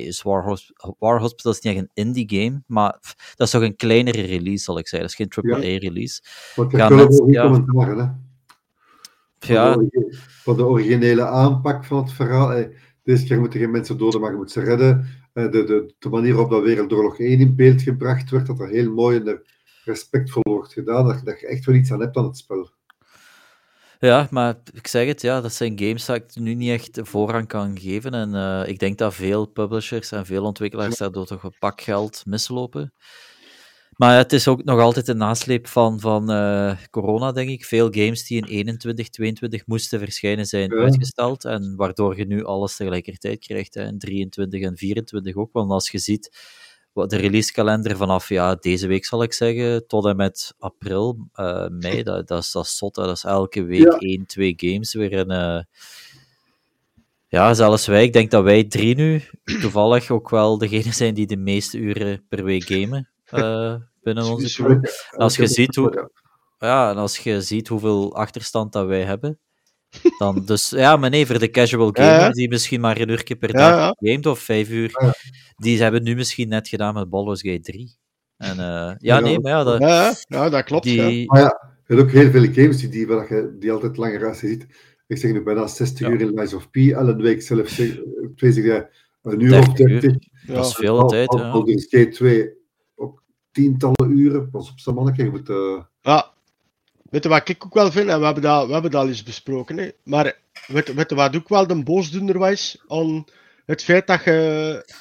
is 0.00 0.22
War, 0.22 0.44
Hos- 0.44 0.72
War 0.98 1.20
Hospital 1.20 1.52
is 1.52 1.60
niet 1.60 1.74
echt 1.74 1.82
een 1.82 1.90
indie 2.06 2.40
game, 2.42 2.62
maar 2.66 2.98
dat 3.34 3.46
is 3.46 3.50
toch 3.50 3.62
een 3.62 3.76
kleinere 3.76 4.22
release, 4.22 4.64
zal 4.64 4.78
ik 4.78 4.88
zeggen. 4.88 5.08
Dat 5.08 5.18
is 5.18 5.42
geen 5.42 5.52
AAA 5.52 5.78
release. 5.78 6.22
want 6.54 6.70
je 6.70 6.76
Ja, 6.76 6.88
mensen- 6.88 7.30
ja. 7.30 7.48
Ja, 9.46 9.76
van 10.42 10.56
de 10.56 10.64
originele 10.66 11.24
aanpak 11.26 11.84
van 11.84 11.96
het 12.02 12.12
verhaal. 12.12 12.52
eh, 12.52 12.66
Deze 13.02 13.24
keer 13.24 13.40
moeten 13.40 13.60
geen 13.60 13.70
mensen 13.70 13.98
doden, 13.98 14.20
maar 14.20 14.30
je 14.30 14.36
moet 14.36 14.50
ze 14.50 14.60
redden. 14.60 15.06
Eh, 15.32 15.44
De, 15.50 15.64
de, 15.64 15.94
de 15.98 16.08
manier 16.08 16.32
waarop 16.32 16.50
dat 16.50 16.62
Wereldoorlog 16.62 17.18
1 17.18 17.40
in 17.40 17.56
beeld 17.56 17.82
gebracht 17.82 18.30
werd, 18.30 18.46
dat 18.46 18.60
er 18.60 18.68
heel 18.68 18.92
mooi 18.92 19.18
en 19.18 19.42
respectvol 19.84 20.42
wordt 20.42 20.72
gedaan. 20.72 21.06
Dat, 21.06 21.18
je- 21.18 21.24
dat 21.24 21.40
je 21.40 21.46
echt 21.46 21.64
wel 21.64 21.74
iets 21.74 21.92
aan 21.92 22.00
hebt 22.00 22.16
aan 22.16 22.24
het 22.24 22.36
spel. 22.36 22.70
Ja, 23.98 24.26
maar 24.30 24.54
ik 24.72 24.86
zeg 24.86 25.06
het, 25.06 25.22
ja, 25.22 25.40
dat 25.40 25.52
zijn 25.52 25.78
games 25.78 26.04
dat 26.04 26.16
ik 26.16 26.24
nu 26.34 26.54
niet 26.54 26.70
echt 26.70 26.98
voorrang 27.02 27.46
kan 27.48 27.78
geven. 27.80 28.12
En 28.14 28.34
eh, 28.34 28.68
ik 28.68 28.78
denk 28.78 28.98
dat 28.98 29.14
veel 29.14 29.46
publishers 29.46 30.12
en 30.12 30.26
veel 30.26 30.44
ontwikkelaars 30.44 30.96
daardoor 30.96 31.26
toch 31.26 31.42
een 31.42 31.56
pak 31.58 31.80
geld 31.80 32.22
mislopen. 32.26 32.92
Maar 33.96 34.16
het 34.16 34.32
is 34.32 34.48
ook 34.48 34.64
nog 34.64 34.80
altijd 34.80 35.08
een 35.08 35.16
nasleep 35.16 35.66
van, 35.66 36.00
van 36.00 36.30
eh, 36.30 36.76
corona, 36.90 37.32
denk 37.32 37.48
ik. 37.50 37.64
Veel 37.64 37.88
games 37.90 38.26
die 38.26 38.38
in 38.38 38.44
21, 38.44 39.08
22 39.08 39.66
moesten 39.66 39.98
verschijnen 39.98 40.46
zijn 40.46 40.70
Ja. 40.70 40.82
uitgesteld. 40.82 41.44
En 41.44 41.76
waardoor 41.76 42.16
je 42.18 42.26
nu 42.26 42.44
alles 42.44 42.76
tegelijkertijd 42.76 43.38
krijgt. 43.38 43.74
Hè, 43.74 43.86
in 43.86 43.98
23 43.98 44.62
en 44.62 44.76
24 44.76 45.34
ook. 45.36 45.52
Want 45.52 45.70
als 45.70 45.90
je 45.90 45.98
ziet 45.98 46.36
wat 46.92 47.10
de 47.10 47.16
releasekalender 47.16 47.96
vanaf 47.96 48.28
ja, 48.28 48.54
deze 48.54 48.86
week, 48.86 49.04
zal 49.04 49.22
ik 49.22 49.32
zeggen, 49.32 49.86
tot 49.86 50.04
en 50.06 50.16
met 50.16 50.54
april, 50.58 51.18
eh, 51.32 51.66
mei, 51.68 52.02
dat, 52.02 52.28
dat, 52.28 52.42
is, 52.42 52.52
dat 52.52 52.64
is 52.64 52.76
zot. 52.76 52.96
hè. 52.96 53.02
Dat 53.04 53.16
is 53.16 53.24
elke 53.24 53.62
week 53.64 53.82
Ja. 53.92 53.98
één, 53.98 54.26
twee 54.26 54.54
games 54.56 54.94
weer 54.94 55.12
een... 55.12 55.30
eh, 55.30 55.62
ja, 57.28 57.54
zelfs 57.54 57.86
wij, 57.86 58.02
ik 58.04 58.12
denk 58.12 58.30
dat 58.30 58.42
wij 58.44 58.64
drie 58.64 58.94
nu 58.94 59.22
toevallig 59.60 60.10
ook 60.10 60.30
wel 60.30 60.58
degene 60.58 60.92
zijn 60.92 61.14
die 61.14 61.26
de 61.26 61.36
meeste 61.36 61.78
uren 61.78 62.24
per 62.28 62.44
week 62.44 62.64
gamen 62.64 63.08
eh, 63.30 63.74
binnen 64.02 64.24
onze. 64.24 64.88
Als 65.10 65.36
je 65.36 65.46
ziet 65.46 65.74
hoe- 65.76 66.10
ja. 66.58 66.90
En 66.90 66.96
als 66.96 67.18
je 67.18 67.40
ziet 67.40 67.68
hoeveel 67.68 68.14
achterstand 68.16 68.72
dat 68.72 68.86
wij 68.86 69.02
hebben, 69.02 69.38
dan 70.18 70.42
dus, 70.44 70.70
ja, 70.70 70.96
maar 70.96 71.10
nee, 71.10 71.26
voor 71.26 71.38
de 71.38 71.50
casual 71.50 71.90
gamer 71.92 72.12
ja. 72.20 72.30
die 72.30 72.48
misschien 72.48 72.80
maar 72.80 73.00
een 73.00 73.08
uur 73.08 73.36
per 73.38 73.52
dag 73.52 73.70
ja. 73.70 73.94
gamet 73.98 74.26
of 74.26 74.38
vijf 74.38 74.68
uur, 74.70 74.90
Ja. 75.00 75.14
die 75.56 75.82
hebben 75.82 76.02
nu 76.02 76.14
misschien 76.14 76.48
net 76.48 76.68
gedaan 76.68 76.94
met 76.94 77.08
Baldur's 77.10 77.40
Gate 77.40 77.60
3. 77.60 77.96
En 78.36 78.50
eh, 78.50 78.56
ja, 78.56 78.96
Ja, 78.98 79.20
nee, 79.20 79.40
maar 79.40 79.52
ja, 79.52 79.64
dat, 79.64 79.80
Ja, 80.28 80.48
dat 80.48 80.64
klopt. 80.64 80.84
ja. 80.84 81.06
die, 81.08 81.26
Maar 81.26 81.40
ja, 81.40 81.72
je 81.86 81.94
hebt 81.94 82.00
ook 82.06 82.10
heel 82.14 82.30
veel 82.30 82.52
games 82.52 82.76
die, 82.78 82.88
die, 82.88 83.06
je, 83.06 83.56
die 83.58 83.72
altijd 83.72 83.96
langer 83.96 84.26
als 84.26 84.40
je 84.40 84.46
ziet. 84.46 84.66
Ik 85.06 85.18
zeg 85.18 85.32
nu 85.32 85.42
bijna 85.42 85.66
60 85.66 86.06
Ja. 86.06 86.12
uur 86.12 86.20
in 86.20 86.34
Lies 86.34 86.54
of 86.54 86.70
P. 86.70 86.76
Ellen 86.76 87.22
Week 87.22 87.42
zelf 87.42 87.68
zeg, 87.68 87.98
twee 88.36 88.52
zeg 88.52 88.84
een 89.22 89.40
uur 89.40 89.50
30 89.50 89.68
of 89.68 89.74
30. 89.76 90.12
Ja. 90.46 90.54
dat 90.54 90.66
is 90.66 90.74
veel 90.74 91.06
tijd. 91.06 91.26
Baldur's 91.28 91.86
Gate 91.88 92.08
2 92.08 92.42
ook 92.42 92.52
tientallen 93.54 94.10
uren. 94.18 94.50
Pas 94.50 94.70
op, 94.70 94.78
zo'n 94.78 94.94
manneke. 94.94 95.24
Je 95.24 95.30
moet, 95.30 95.48
eh, 95.48 95.82
Ja. 96.00 96.32
Weet 97.10 97.22
je 97.22 97.28
wat 97.28 97.48
ik 97.48 97.64
ook 97.64 97.74
wel 97.74 97.90
vind, 97.90 98.08
en 98.08 98.18
we 98.18 98.24
hebben 98.24 98.42
dat, 98.42 98.66
we 98.66 98.72
hebben 98.72 98.90
dat 98.90 99.00
al 99.00 99.08
eens 99.08 99.22
besproken, 99.22 99.76
hè? 99.76 99.90
maar 100.04 100.36
weet, 100.66 100.94
weet 100.94 101.08
je 101.10 101.14
wat 101.14 101.36
ook 101.36 101.48
wel 101.48 101.66
de 101.66 101.82
boosdoener 101.82 102.38
was 102.38 102.82
aan 102.88 103.24
het 103.66 103.82
feit 103.82 104.06
dat 104.06 104.24
je 104.24 104.92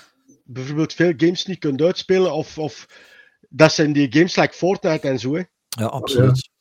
bijvoorbeeld 0.44 0.94
veel 0.94 1.14
games 1.18 1.46
niet 1.46 1.60
kunt 1.60 1.82
uitspelen, 1.82 2.34
of, 2.34 2.58
of 2.58 2.88
dat 3.50 3.72
zijn 3.74 3.94
die 3.94 4.12
games 4.12 4.36
like 4.36 4.54
Fortnite 4.54 5.08
en 5.08 5.20
zo. 5.20 5.36
Hè? 5.36 5.42
ja, 5.70 5.86
absoluut. 5.86 6.52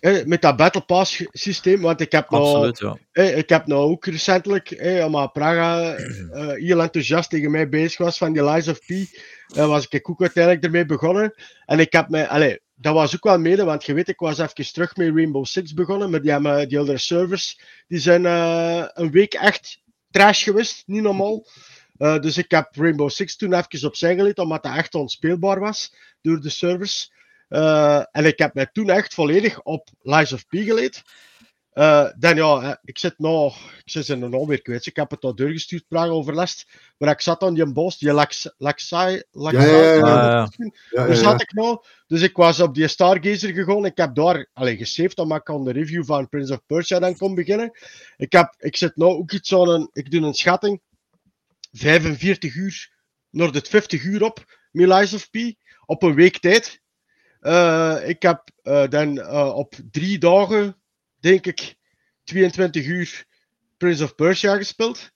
Eh, 0.00 0.24
met 0.24 0.42
dat 0.42 0.56
Battle 0.56 0.80
Pass 0.80 1.24
systeem, 1.30 1.80
want 1.80 2.00
ik 2.00 2.12
heb 2.12 2.30
nou, 2.30 2.72
ja. 2.78 2.98
eh, 3.12 3.38
ik 3.38 3.48
heb 3.48 3.66
nou 3.66 3.90
ook 3.90 4.06
recentelijk, 4.06 4.70
eh, 4.70 5.04
omdat 5.04 5.32
Praga 5.32 5.94
eh, 5.94 6.48
heel 6.48 6.82
enthousiast 6.82 7.30
tegen 7.30 7.50
mij 7.50 7.68
bezig 7.68 7.98
was 7.98 8.18
van 8.18 8.32
die 8.32 8.44
Lies 8.44 8.68
of 8.68 8.78
P, 8.78 8.90
eh, 8.90 9.66
was 9.66 9.88
ik 9.88 10.10
ook 10.10 10.20
uiteindelijk 10.20 10.64
ermee 10.64 10.86
begonnen. 10.86 11.34
En 11.66 11.78
ik 11.78 11.92
heb 11.92 12.08
mij, 12.08 12.28
allee, 12.28 12.60
dat 12.74 12.94
was 12.94 13.14
ook 13.14 13.24
wel 13.24 13.38
mede, 13.38 13.64
want 13.64 13.84
je 13.84 13.94
weet, 13.94 14.08
ik 14.08 14.18
was 14.18 14.38
even 14.38 14.72
terug 14.72 14.96
met 14.96 15.14
Rainbow 15.14 15.44
Six 15.44 15.74
begonnen, 15.74 16.10
maar 16.10 16.22
die, 16.22 16.30
hebben, 16.30 16.68
die 16.68 16.78
andere 16.78 16.98
servers, 16.98 17.60
die 17.88 17.98
zijn 17.98 18.26
eh, 18.26 18.84
een 18.92 19.10
week 19.10 19.34
echt 19.34 19.82
trash 20.10 20.44
geweest, 20.44 20.82
niet 20.86 21.02
normaal. 21.02 21.46
Eh, 21.96 22.20
dus 22.20 22.38
ik 22.38 22.50
heb 22.50 22.68
Rainbow 22.76 23.10
Six 23.10 23.36
toen 23.36 23.52
even 23.52 23.88
opzij 23.88 24.14
geleid, 24.14 24.38
omdat 24.38 24.62
dat 24.62 24.76
echt 24.76 24.94
onspeelbaar 24.94 25.60
was 25.60 25.94
door 26.20 26.40
de 26.40 26.50
servers. 26.50 27.12
Eh, 27.48 28.02
en 28.10 28.24
ik 28.24 28.38
heb 28.38 28.54
mij 28.54 28.68
toen 28.72 28.90
echt 28.90 29.14
volledig 29.14 29.62
op 29.62 29.88
Lies 30.00 30.32
of 30.32 30.46
P 30.46 30.50
geleid. 30.50 31.02
Eh, 31.74 32.08
dan 32.18 32.36
ja, 32.36 32.62
eh, 32.62 32.74
ik 32.82 32.98
zit 32.98 33.18
nog, 33.18 33.72
ik 33.72 33.90
zit 33.90 34.08
in 34.08 34.22
een 34.22 34.34
alweer 34.34 34.62
kwijt. 34.62 34.86
Ik 34.86 34.96
heb 34.96 35.10
het 35.10 35.24
al 35.24 35.34
doorgestuurd, 35.34 35.88
Praag 35.88 36.08
overlast. 36.08 36.66
Maar 36.98 37.10
ik 37.10 37.20
zat 37.20 37.42
aan 37.42 37.54
die 37.54 37.72
bos, 37.72 37.98
die 37.98 38.12
Lax- 38.12 38.54
Laxai, 38.56 39.22
Ja, 39.30 39.50
ja, 39.50 39.60
ja, 39.60 39.94
ja. 39.94 40.48
Ja, 40.90 41.06
daar 41.06 41.16
zat 41.16 41.40
ik 41.40 41.52
nou. 41.52 41.82
Dus 42.06 42.22
ik 42.22 42.36
was 42.36 42.60
op 42.60 42.74
die 42.74 42.88
Stargazer 42.88 43.52
gegaan. 43.52 43.84
Ik 43.84 43.96
heb 43.96 44.14
daar 44.14 44.48
allee, 44.52 44.76
gesaved, 44.76 45.18
omdat 45.18 45.38
ik 45.38 45.50
aan 45.50 45.64
de 45.64 45.72
review 45.72 46.04
van 46.04 46.28
Prince 46.28 46.52
of 46.52 46.66
Persia 46.66 46.98
dan 46.98 47.16
kon 47.16 47.34
beginnen. 47.34 47.78
Ik, 48.16 48.32
heb, 48.32 48.54
ik 48.58 48.76
zit 48.76 48.96
nou 48.96 49.12
ook 49.12 49.32
iets 49.32 49.54
aan 49.54 49.68
een, 49.68 49.90
ik 49.92 50.10
doe 50.10 50.20
een 50.22 50.34
schatting, 50.34 50.80
45 51.72 52.54
uur 52.54 52.92
naar 53.30 53.52
de 53.52 53.62
50 53.68 54.04
uur 54.04 54.22
op, 54.22 54.44
met 54.70 54.88
Lies 54.88 55.14
of 55.14 55.30
P, 55.30 55.36
op 55.86 56.02
een 56.02 56.14
week 56.14 56.38
tijd. 56.38 56.82
Eh, 57.44 58.08
ik 58.08 58.22
heb 58.22 58.50
eh, 58.62 58.88
dan 58.88 59.20
eh, 59.20 59.54
op 59.54 59.74
drie 59.90 60.18
dagen, 60.18 60.76
denk 61.20 61.46
ik, 61.46 61.74
22 62.24 62.86
uur 62.86 63.24
Prince 63.76 64.04
of 64.04 64.14
Persia 64.14 64.56
gespeeld. 64.56 65.10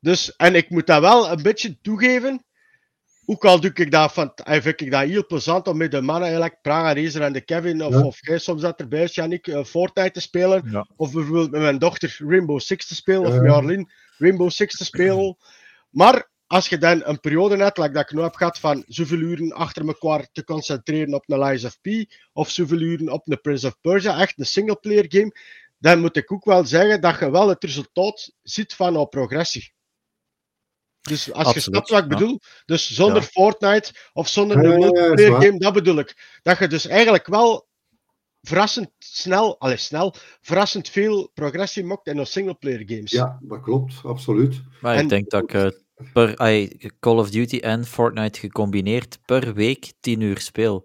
Dus, 0.00 0.36
en 0.36 0.54
ik 0.54 0.70
moet 0.70 0.86
dat 0.86 1.00
wel 1.00 1.30
een 1.30 1.42
beetje 1.42 1.80
toegeven. 1.80 2.44
Ook 3.26 3.44
al 3.44 3.60
doe 3.60 3.70
ik 3.74 3.90
dat, 3.90 4.12
van, 4.12 4.32
vind 4.44 4.80
ik 4.80 4.90
dat 4.90 5.02
heel 5.08 5.26
plezant 5.26 5.68
om 5.68 5.76
met 5.76 5.90
de 5.90 6.00
mannen, 6.00 6.24
eigenlijk 6.24 6.60
Praga 6.62 6.94
Razer 6.94 7.22
en 7.22 7.32
de 7.32 7.40
Kevin, 7.40 7.84
of, 7.84 7.92
Ja. 7.92 8.02
of 8.02 8.18
jij 8.26 8.38
soms 8.38 8.62
dat 8.62 8.80
erbij 8.80 9.02
is, 9.02 9.14
Yannick, 9.14 9.46
eh, 9.46 9.64
Fortnite 9.64 10.10
te 10.10 10.20
spelen. 10.20 10.70
Ja. 10.70 10.86
Of 10.96 11.12
bijvoorbeeld 11.12 11.50
met 11.50 11.60
mijn 11.60 11.78
dochter 11.78 12.16
Rainbow 12.18 12.60
Six 12.60 12.86
te 12.86 12.94
spelen, 12.94 13.26
of 13.26 13.40
met 13.40 13.52
Arlene 13.52 13.90
Rainbow 14.18 14.50
Six 14.50 14.76
te 14.76 14.84
spelen. 14.84 15.36
Maar 15.90 16.30
als 16.52 16.68
je 16.68 16.78
dan 16.78 17.02
een 17.04 17.20
periode 17.20 17.56
hebt, 17.56 17.78
like 17.78 17.92
dat 17.92 18.02
ik 18.02 18.16
nu 18.16 18.22
heb 18.22 18.34
gehad, 18.34 18.58
van 18.58 18.84
zoveel 18.86 19.18
uren 19.18 19.52
achter 19.52 19.86
elkaar 19.86 20.28
te 20.32 20.44
concentreren 20.44 21.14
op 21.14 21.30
een 21.30 21.38
Lies 21.38 21.64
of 21.64 21.80
P, 21.80 21.88
of 22.32 22.50
zoveel 22.50 22.80
uren 22.80 23.08
op 23.08 23.28
een 23.28 23.40
Prince 23.40 23.66
of 23.66 23.80
Persia, 23.80 24.20
echt 24.20 24.38
een 24.38 24.46
singleplayer 24.46 25.04
game, 25.08 25.36
dan 25.78 26.00
moet 26.00 26.16
ik 26.16 26.32
ook 26.32 26.44
wel 26.44 26.64
zeggen 26.64 27.00
dat 27.00 27.18
je 27.18 27.30
wel 27.30 27.48
het 27.48 27.64
resultaat 27.64 28.32
ziet 28.42 28.74
van 28.74 28.92
jouw 28.92 29.04
progressie. 29.04 29.72
Dus 31.00 31.32
als 31.32 31.54
je 31.54 31.60
snapt 31.60 31.90
wat 31.90 32.04
ik 32.04 32.10
ja. 32.10 32.16
bedoel, 32.18 32.40
dus 32.64 32.90
zonder 32.90 33.22
Ja. 33.22 33.28
Fortnite 33.28 33.92
of 34.12 34.28
zonder 34.28 34.62
Ja, 34.62 34.72
een 34.72 34.78
multiplayer 34.78 35.42
game, 35.42 35.58
dat 35.58 35.72
bedoel 35.72 35.98
ik. 35.98 36.38
Dat 36.42 36.58
je 36.58 36.66
dus 36.66 36.86
eigenlijk 36.86 37.26
wel 37.26 37.68
verrassend 38.42 38.90
snel, 38.98 39.60
allee, 39.60 39.76
snel, 39.76 40.14
verrassend 40.40 40.88
veel 40.88 41.30
progressie 41.34 41.84
maakt 41.84 42.06
in 42.06 42.18
een 42.18 42.26
singleplayer 42.26 42.82
games. 42.86 43.10
Ja, 43.10 43.38
dat 43.42 43.60
klopt, 43.60 43.94
absoluut. 44.04 44.60
Maar 44.80 44.94
En- 44.94 45.02
ik 45.02 45.08
denk 45.08 45.30
dat 45.30 45.42
ik 45.42 45.54
eh, 45.54 45.66
per 46.12 46.34
Call 47.00 47.18
of 47.18 47.30
Duty 47.30 47.58
en 47.58 47.84
Fortnite 47.84 48.38
gecombineerd 48.38 49.18
per 49.24 49.52
week 49.54 49.92
10 50.00 50.20
uur 50.20 50.38
speel. 50.38 50.82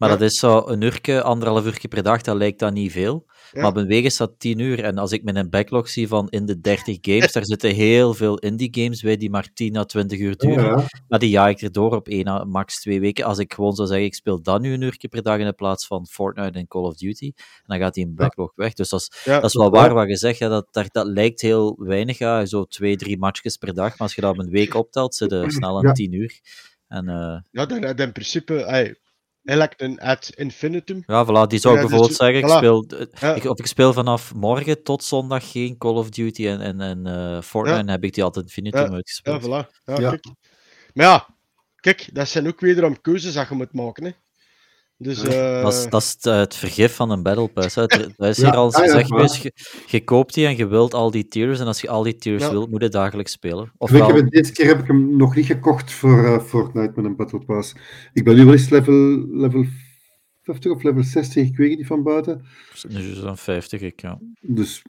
Maar 0.00 0.08
Ja. 0.10 0.16
dat 0.16 0.30
is 0.30 0.38
zo 0.38 0.62
een 0.66 0.80
uurtje, 0.80 1.22
anderhalf 1.22 1.64
uurtje 1.66 1.88
per 1.88 2.02
dag, 2.02 2.22
dat 2.22 2.36
lijkt 2.36 2.58
dat 2.58 2.72
niet 2.72 2.92
veel. 2.92 3.24
Ja. 3.52 3.60
Maar 3.60 3.70
op 3.70 3.76
een 3.76 3.86
week 3.86 4.04
is 4.04 4.16
dat 4.16 4.34
10 4.38 4.58
uur. 4.58 4.84
En 4.84 4.98
als 4.98 5.12
ik 5.12 5.22
mijn 5.22 5.50
backlog 5.50 5.88
zie 5.88 6.08
van 6.08 6.28
in 6.28 6.46
de 6.46 6.60
30 6.60 6.98
games, 7.00 7.32
daar 7.32 7.44
zitten 7.44 7.74
heel 7.74 8.14
veel 8.14 8.38
indie 8.38 8.68
games 8.70 9.02
bij 9.02 9.16
die 9.16 9.30
maar 9.30 9.48
10 9.54 9.76
à 9.76 9.84
20 9.84 10.18
uur 10.18 10.36
duren. 10.36 10.64
Ja, 10.64 10.84
Maar 11.08 11.18
die 11.18 11.30
jaag 11.30 11.50
ik 11.50 11.60
erdoor 11.62 11.94
op 11.96 12.08
1 12.08 12.26
à 12.28 12.44
max 12.44 12.80
2 12.80 13.00
weken. 13.00 13.24
Als 13.24 13.38
ik 13.38 13.54
gewoon 13.54 13.74
zou 13.74 13.88
zeggen, 13.88 14.06
ik 14.06 14.14
speel 14.14 14.42
dat 14.42 14.60
nu 14.60 14.72
een 14.72 14.80
uurtje 14.80 15.08
per 15.08 15.22
dag 15.22 15.38
in 15.38 15.54
plaats 15.54 15.86
van 15.86 16.06
Fortnite 16.06 16.58
en 16.58 16.66
Call 16.66 16.82
of 16.82 16.94
Duty, 16.96 17.32
en 17.36 17.64
dan 17.66 17.78
gaat 17.78 17.94
die 17.94 18.04
in 18.06 18.14
backlog 18.14 18.52
weg. 18.54 18.72
Dus 18.72 18.88
dat 18.88 19.00
is, 19.00 19.22
Ja. 19.24 19.34
dat 19.40 19.50
is 19.50 19.56
wel 19.56 19.70
waar 19.70 19.94
wat 19.94 20.08
je 20.08 20.16
zegt. 20.16 20.38
Ja, 20.38 20.48
dat, 20.48 20.66
dat, 20.70 20.86
dat 20.92 21.06
lijkt 21.06 21.40
heel 21.40 21.76
weinig, 21.78 22.18
ja, 22.18 22.44
zo 22.46 22.64
twee, 22.64 22.96
drie 22.96 23.18
matchjes 23.18 23.56
per 23.56 23.74
dag. 23.74 23.88
Maar 23.88 23.98
als 23.98 24.14
je 24.14 24.20
dat 24.20 24.30
op 24.32 24.38
een 24.38 24.50
week 24.50 24.74
optelt, 24.74 25.14
zit 25.14 25.30
je 25.30 25.44
snel 25.50 25.76
aan 25.76 25.86
Ja. 25.86 25.92
10 25.92 26.12
uur. 26.12 26.40
En 26.88 27.08
eh, 27.08 27.38
Ja, 27.50 27.66
dan 27.66 27.84
in 27.84 28.12
principe 28.12 28.64
ey, 28.64 28.99
een 29.42 29.98
ad 30.00 30.30
infinitum. 30.34 31.02
ja, 31.06 31.24
voilà, 31.26 31.46
die 31.48 31.58
zou 31.58 31.74
ik 31.74 31.80
Ja, 31.80 31.86
dus- 31.88 31.90
bijvoorbeeld 31.90 32.14
zeggen. 32.16 32.38
Ik 32.38 32.44
voilà. 32.44 32.56
speel, 32.56 32.84
Ja. 33.20 33.34
ik, 33.34 33.44
of 33.44 33.58
ik 33.58 33.66
speel 33.66 33.92
vanaf 33.92 34.34
morgen 34.34 34.82
tot 34.82 35.04
zondag 35.04 35.50
geen 35.50 35.78
Call 35.78 35.94
of 35.94 36.08
Duty 36.10 36.46
en, 36.48 36.60
en, 36.60 36.80
en 36.80 37.06
eh, 37.06 37.42
Fortnite. 37.42 37.78
En 37.78 37.88
heb 37.88 38.04
ik 38.04 38.14
die 38.14 38.24
altijd 38.24 38.44
infinitum 38.44 38.80
Ja. 38.80 38.86
Ja, 38.86 38.92
uitgespeeld. 38.92 39.42
voilà. 39.42 39.68
Ja, 39.84 40.00
Ja. 40.00 40.08
Kijk. 40.10 40.24
Maar 40.94 41.06
ja, 41.06 41.26
kijk, 41.76 42.08
dat 42.12 42.28
zijn 42.28 42.46
ook 42.46 42.60
wederom 42.60 43.00
keuzes 43.00 43.34
dat 43.34 43.48
je 43.48 43.54
moet 43.54 43.72
maken. 43.72 44.04
Hè. 44.04 44.10
Dus, 45.02 45.22
eh, 45.22 45.62
Dat 45.62 45.72
is, 45.72 45.86
dat 45.88 46.02
is 46.02 46.10
het, 46.12 46.26
eh, 46.26 46.36
het 46.36 46.54
vergif 46.54 46.94
van 46.94 47.10
een 47.10 47.22
Battle 47.22 47.48
Pass. 47.48 47.74
Hè. 47.74 47.82
Er- 47.86 48.12
Dat 48.16 48.28
is 48.28 48.36
Ja, 48.36 48.44
hier 48.44 48.54
al 48.56 48.70
ja, 48.70 48.78
gezegd. 49.02 49.42
Je, 49.42 49.52
je 49.86 50.04
koopt 50.04 50.34
die 50.34 50.46
en 50.46 50.56
je 50.56 50.66
wilt 50.66 50.94
al 50.94 51.10
die 51.10 51.26
tiers. 51.28 51.60
En 51.60 51.66
als 51.66 51.80
je 51.80 51.88
al 51.88 52.02
die 52.02 52.16
tiers 52.16 52.42
Ja. 52.42 52.50
wilt, 52.50 52.70
moet 52.70 52.82
je 52.82 52.88
dagelijks 52.88 53.32
spelen. 53.32 53.64
Ik 53.64 53.70
Ofwel, 53.78 54.14
heb, 54.14 54.30
deze 54.30 54.52
keer 54.52 54.66
heb 54.66 54.78
ik 54.78 54.86
hem 54.86 55.16
nog 55.16 55.34
niet 55.34 55.46
gekocht 55.46 55.92
voor 55.92 56.24
eh, 56.24 56.40
Fortnite 56.40 56.92
met 56.94 57.04
een 57.04 57.16
Battle 57.16 57.44
Pass. 57.44 57.74
Ik 58.12 58.24
ben 58.24 58.36
nu 58.36 58.44
wel 58.44 58.52
eens 58.52 58.68
level, 58.68 59.26
level 59.30 59.64
50 60.42 60.72
of 60.72 60.82
level 60.82 61.02
60, 61.02 61.46
ik 61.46 61.56
weet 61.56 61.68
het 61.68 61.78
niet 61.78 61.86
van 61.86 62.02
buiten. 62.02 62.44
nu 62.88 63.02
zo'n 63.14 63.36
50, 63.36 63.80
ik, 63.80 64.00
ja. 64.00 64.18
Dus 64.40 64.82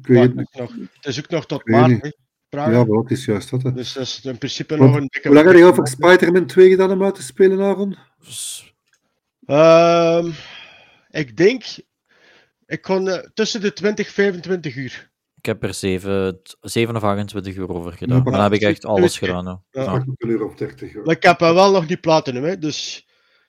ik 0.00 0.06
weet 0.06 0.36
het, 0.36 0.48
is 0.52 0.58
nog, 0.58 0.72
het 1.00 1.06
is 1.06 1.18
ook 1.18 1.30
nog 1.30 1.46
tot 1.46 1.68
maart. 1.68 2.18
Ja, 2.48 2.70
wel, 2.86 3.02
het 3.02 3.10
is 3.10 3.24
juist 3.24 3.50
dat. 3.50 3.62
Hè. 3.62 3.72
Dus 3.72 3.92
dat 3.92 4.02
is 4.02 4.20
in 4.24 4.38
principe 4.38 4.76
Want 4.76 4.90
nog 4.90 5.00
een 5.00 5.08
dikke... 5.10 5.28
Hoe 5.28 5.36
lang 5.36 5.48
heb 5.48 5.56
je 5.58 5.64
over 5.64 5.86
Spider-Man 5.86 6.46
2 6.46 6.70
gedaan 6.70 6.90
om 6.90 7.02
uit 7.02 7.14
te 7.14 7.22
spelen, 7.22 7.60
Aaron? 7.60 7.96
Ehm, 9.50 10.30
ik 11.10 11.36
denk, 11.36 11.64
ik 12.66 12.82
kon 12.82 13.08
eh, 13.08 13.18
tussen 13.34 13.60
de 13.60 13.72
20 13.72 14.06
en 14.06 14.12
25 14.12 14.76
uur. 14.76 15.10
ik 15.36 15.46
heb 15.46 15.62
er 15.62 15.74
7, 15.74 16.40
7 16.60 16.96
of 16.96 17.02
28 17.02 17.54
uur 17.56 17.68
over 17.68 17.92
gedaan. 17.92 18.16
Ja, 18.16 18.22
maar 18.22 18.32
dan 18.32 18.42
heb 18.42 18.52
ik 18.52 18.60
echt 18.62 18.84
alles 18.84 19.18
gedaan. 19.18 19.44
Ja. 19.44 19.62
Ja. 19.70 19.82
Ja. 19.82 19.90
Pak 19.92 20.06
een 20.16 20.28
uur 20.28 20.44
of 20.44 20.54
30. 20.54 20.92
hoor. 20.92 21.04
Maar 21.04 21.16
ik 21.16 21.22
heb 21.22 21.40
er 21.40 21.54
wel 21.54 21.70
nog 21.72 21.86
die 21.86 21.96
platinum, 21.96 22.44
hè. 22.44 22.58
Dus, 22.58 23.06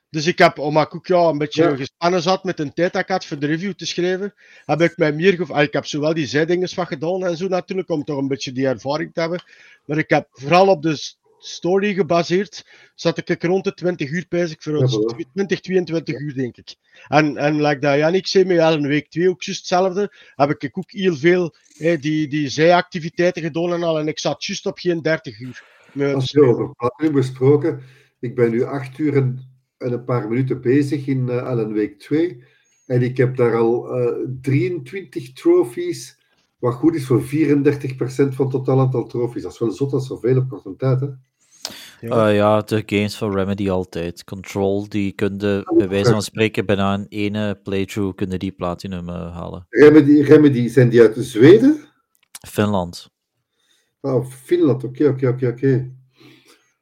dus 0.10 0.26
ik 0.28 0.38
heb, 0.38 0.60
omdat 0.60 0.86
ik 0.86 0.95
ook 0.95 1.08
ja, 1.08 1.18
een 1.28 1.38
beetje 1.38 1.64
Ja. 1.64 1.76
gespannen 1.76 2.22
zat 2.22 2.43
met 2.43 2.60
een 2.60 2.74
tijd 2.74 2.93
dat 2.93 3.02
ik 3.02 3.08
had 3.10 3.26
voor 3.26 3.39
de 3.39 3.47
review 3.47 3.74
te 3.74 3.86
schrijven, 3.86 4.34
heb 4.66 4.82
ik 4.82 4.97
mij 4.97 5.12
meer 5.14 5.34
gev- 5.34 5.52
ah, 5.52 5.62
Ik 5.62 5.74
heb 5.74 5.86
zowel 5.86 6.14
die 6.14 6.28
zijdinges 6.28 6.74
van 6.74 6.88
gedaan 6.88 7.26
en 7.26 7.38
zo 7.38 7.47
natuurlijk, 7.47 7.89
om 7.89 8.04
toch 8.04 8.18
een 8.18 8.28
beetje 8.28 8.52
die 8.52 8.68
ervaring 8.68 9.14
te 9.14 9.20
hebben. 9.20 9.43
Maar 9.86 9.97
ik 9.97 10.10
heb 10.10 10.28
vooral 10.32 10.68
op 10.68 10.82
de 10.82 11.14
story 11.42 11.94
gebaseerd, 11.94 12.66
zat 12.96 13.18
ik 13.18 13.44
rond 13.44 13.64
de 13.64 13.74
20 13.74 14.12
uur 14.12 14.26
bezig, 14.30 14.64
voor 14.64 14.76
ons 14.76 14.98
voilà. 14.98 15.32
20, 15.34 15.60
22 15.60 16.20
uur 16.20 16.34
denk 16.34 16.58
ik. 16.58 16.76
En, 17.08 17.38
en 17.38 17.62
like 17.62 17.80
dat 17.80 17.98
Jannik 17.98 18.28
zei, 18.28 18.46
met 18.46 18.58
een 18.58 18.88
week 18.88 19.10
2 19.10 19.30
ook 19.30 19.42
juist 19.42 19.60
hetzelfde, 19.60 20.14
heb 20.36 20.50
ik 20.50 20.78
ook 20.78 20.92
heel 20.92 21.16
veel 21.16 21.56
hè, 21.78 21.98
die, 21.98 22.28
die 22.28 22.50
zijactiviteiten 22.50 23.42
gedaan 23.42 23.74
en 23.74 23.84
al, 23.84 24.00
en 24.00 24.08
ik 24.08 24.20
zat 24.20 24.46
juist 24.46 24.66
op 24.66 24.78
geen 24.78 25.02
30 25.02 25.39
uur. 25.39 25.64
Als 26.14 26.32
je 26.32 26.44
over 26.44 26.76
Platinum 26.76 27.14
besproken, 27.14 27.82
ik 28.20 28.36
ben 28.36 28.52
nu 28.52 28.64
acht 28.64 28.98
uur 28.98 29.16
en, 29.16 29.39
en 29.78 29.92
een 29.92 30.04
paar 30.04 30.28
minuten 30.28 30.62
bezig 30.62 31.08
in 31.08 31.30
eh 31.30 31.44
Alan 31.44 31.74
Week 31.74 32.00
2. 32.00 32.44
En 32.86 33.02
ik 33.02 33.18
heb 33.18 33.36
daar 33.36 33.56
al 33.56 33.96
eh 33.96 34.28
23 34.42 35.34
trophies, 35.34 36.20
wat 36.58 36.74
goed 36.74 36.96
is 36.96 37.06
voor 37.06 37.22
34% 37.22 37.26
van 37.26 38.46
het 38.46 38.50
totaal 38.50 38.80
aantal 38.80 39.08
trophies. 39.08 39.44
Dat 39.44 39.52
is 39.52 39.60
wel 39.60 39.72
zot, 39.72 39.92
dat 39.92 40.02
is 40.02 40.08
zoveel 40.08 40.38
op 40.38 40.50
korte 40.50 40.76
tijd. 40.76 41.00
Hè? 41.00 41.08
Ja. 42.02 42.28
Eh, 42.28 42.36
ja, 42.36 42.62
de 42.62 42.84
games 42.86 43.16
van 43.16 43.34
Remedy 43.34 43.70
altijd. 43.70 44.24
Control, 44.24 44.89
die 44.89 45.12
kunnen 45.12 45.64
bij 45.78 45.89
wijze 45.89 46.12
van 46.12 46.22
spreken 46.22 46.66
bijna 46.66 46.93
een 46.93 47.06
ene 47.10 47.60
playthrough 47.64 48.16
kunnen 48.16 48.39
die 48.39 48.52
platinum 48.52 49.10
eh, 49.10 49.36
halen. 49.36 49.66
Remedy, 49.70 50.22
Remedy, 50.22 50.68
zijn 50.68 50.89
die 50.89 51.02
uit 51.02 51.16
Zweden? 51.20 51.80
Finland. 52.47 53.10
Oh, 54.02 54.26
Finland, 54.26 54.84
oké, 54.84 55.08
oké, 55.08 55.28
oké, 55.28 55.47
oké. 55.47 55.91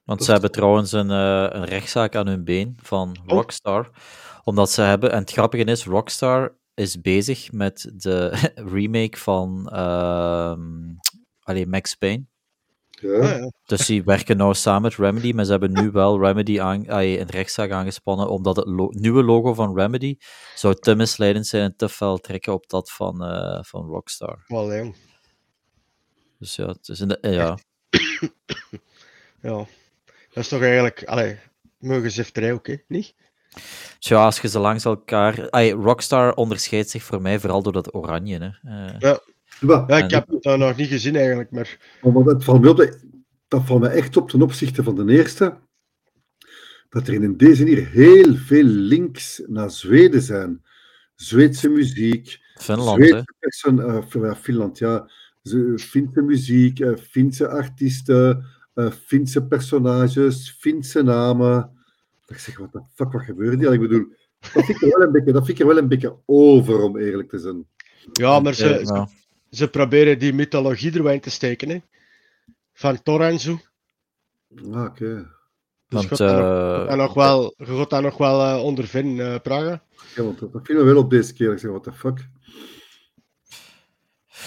Want 0.03 0.23
ze 0.23 0.31
hebben 0.31 0.51
trouwens 0.51 0.91
een, 0.91 1.09
eh, 1.11 1.47
een 1.49 1.65
rechtszaak 1.65 2.15
aan 2.15 2.27
hun 2.27 2.43
been 2.43 2.77
van 2.81 3.09
Oh. 3.09 3.27
Rockstar. 3.27 3.89
Omdat 4.43 4.71
ze 4.71 4.81
hebben, 4.81 5.11
en 5.11 5.19
het 5.19 5.31
grappige 5.31 5.63
is, 5.63 5.85
Rockstar 5.85 6.57
is 6.73 7.01
bezig 7.01 7.51
met 7.51 7.91
de 7.95 8.31
remake 8.75 9.17
van 9.17 9.69
ehm 9.69 10.61
allee, 11.39 11.67
Max 11.67 11.95
Payne. 11.95 12.25
Ja. 13.01 13.09
Ah, 13.19 13.39
ja. 13.39 13.51
Dus 13.65 13.85
die 13.85 14.03
werken 14.03 14.37
nou 14.37 14.53
samen 14.53 14.81
met 14.81 14.95
Remedy, 14.95 15.31
maar 15.31 15.45
ze 15.45 15.51
hebben 15.51 15.71
nu 15.71 15.91
wel 15.91 16.19
Remedy 16.19 16.61
aan, 16.61 16.89
allee, 16.89 17.19
een 17.19 17.29
rechtszaak 17.29 17.71
aangespannen, 17.71 18.29
omdat 18.29 18.55
het 18.55 18.65
lo- 18.67 18.89
nieuwe 18.91 19.23
logo 19.23 19.53
van 19.53 19.75
Remedy 19.75 20.17
zou 20.55 20.75
te 20.75 20.95
misleidend 20.95 21.47
zijn 21.47 21.63
en 21.63 21.75
te 21.75 21.89
fel 21.89 22.17
trekken 22.17 22.53
op 22.53 22.69
dat 22.69 22.91
van, 22.91 23.23
eh, 23.23 23.63
van 23.63 23.85
Rockstar. 23.85 24.43
Wel, 24.47 24.75
jong. 24.75 24.95
Dus 26.39 26.55
ja, 26.55 26.65
het 26.67 26.87
is 26.87 26.99
een, 26.99 27.19
eh, 27.21 27.33
ja. 27.33 27.57
Ja. 29.41 29.55
Dat 30.33 30.43
is 30.43 30.47
toch 30.47 30.61
eigenlijk, 30.61 31.03
allee, 31.05 31.39
muggenzifterij 31.77 32.53
ook, 32.53 32.67
hè? 32.67 32.75
Niet? 32.87 33.15
Tja, 33.99 34.23
als 34.25 34.39
je 34.39 34.47
ze 34.47 34.59
langs 34.59 34.85
elkaar... 34.85 35.39
Rockstar 35.69 36.33
onderscheidt 36.33 36.89
zich 36.89 37.03
voor 37.03 37.21
mij 37.21 37.39
vooral 37.39 37.61
door 37.63 37.73
dat 37.73 37.93
oranje. 37.93 38.37
Hè. 38.61 38.69
Eh, 38.87 38.99
Ja. 38.99 39.19
Ja, 39.59 39.83
Ja, 39.87 39.97
ik 40.03 40.11
heb 40.11 40.25
dat 40.41 40.57
nog 40.57 40.75
niet 40.75 40.87
gezien 40.87 41.15
eigenlijk, 41.15 41.51
maar 41.51 41.77
maar 42.13 42.23
dat 42.23 42.43
valt 42.43 42.61
me 42.61 42.69
op, 42.69 42.77
dat, 43.47 43.65
valt 43.65 43.81
me 43.81 43.87
echt 43.87 44.17
op 44.17 44.29
ten 44.29 44.41
opzichte 44.41 44.83
van 44.83 44.95
de 45.05 45.13
eerste. 45.13 45.57
Dat 46.89 47.07
er 47.07 47.13
in 47.13 47.37
deze 47.37 47.63
hier 47.63 47.87
heel 47.89 48.35
veel 48.35 48.63
links 48.63 49.41
naar 49.47 49.71
Zweden 49.71 50.21
zijn. 50.21 50.63
Zweedse 51.15 51.69
muziek, 51.69 52.39
Finland, 52.55 52.99
hè. 52.99 53.05
Zweedse 53.05 53.33
persoon, 53.39 53.81
eh, 53.81 54.33
Finland, 54.35 54.77
ja. 54.77 55.09
Ze- 55.43 55.73
Finse 55.77 56.21
muziek, 56.21 56.79
eh, 56.79 56.95
Finse 56.97 57.47
artiesten, 57.47 58.45
eh, 58.73 58.91
Finse 58.91 59.47
personages, 59.47 60.55
Finse 60.59 61.01
namen. 61.01 61.71
Ik 62.27 62.37
zeg, 62.37 62.57
wat 62.57 62.71
de 62.71 62.81
fuck, 62.95 63.11
wat 63.11 63.21
gebeurt 63.21 63.59
hier? 63.59 63.73
Ik 63.73 63.79
bedoel, 63.79 64.05
dat 64.53 64.65
vind 64.65 64.69
ik 64.69 64.81
er 64.81 64.97
wel 64.97 65.07
een 65.07 65.11
beetje, 65.11 65.31
dat 65.31 65.45
vind 65.45 65.59
ik 65.59 65.63
er 65.67 65.73
wel 65.73 65.81
een 65.83 65.87
beetje 65.87 66.17
over, 66.25 66.81
om 66.81 66.97
eerlijk 66.97 67.29
te 67.29 67.39
zijn. 67.39 67.65
ja, 68.11 68.39
maar 68.39 68.53
ze, 68.53 68.73
Eh, 68.73 68.85
ze, 68.85 68.93
ja. 68.93 69.07
Ze 69.51 69.69
proberen 69.69 70.19
die 70.19 70.33
mythologie 70.33 70.93
er 70.93 71.03
wel 71.03 71.13
in 71.13 71.19
te 71.19 71.29
steken, 71.29 71.69
hè. 71.69 71.77
Van 72.73 73.03
Thor 73.03 73.21
en 73.21 73.39
zo. 73.39 73.59
Ah, 74.71 74.83
oké. 74.83 75.05
Dus 75.05 75.27
Want, 75.87 76.03
je 76.03 76.07
gaat 76.09 76.17
daar 76.87 76.97
nog- 76.97 77.09
eh, 77.09 77.15
wel, 77.15 77.53
je 77.57 77.65
gaat 77.65 77.89
daar 77.89 78.01
nog 78.01 78.17
wel 78.17 78.41
eh, 78.57 78.63
ondervinden, 78.63 79.33
eh 79.33 79.39
Praga. 79.39 79.83
Ja, 80.15 80.23
want 80.23 80.39
dat, 80.39 80.49
viel 80.63 80.75
me 80.77 80.83
wel 80.83 80.97
op 80.97 81.09
deze 81.09 81.33
keer. 81.33 81.51
Ik 81.51 81.59
zeg, 81.59 81.69
what 81.69 81.83
the 81.83 81.91
fuck? 81.93 82.27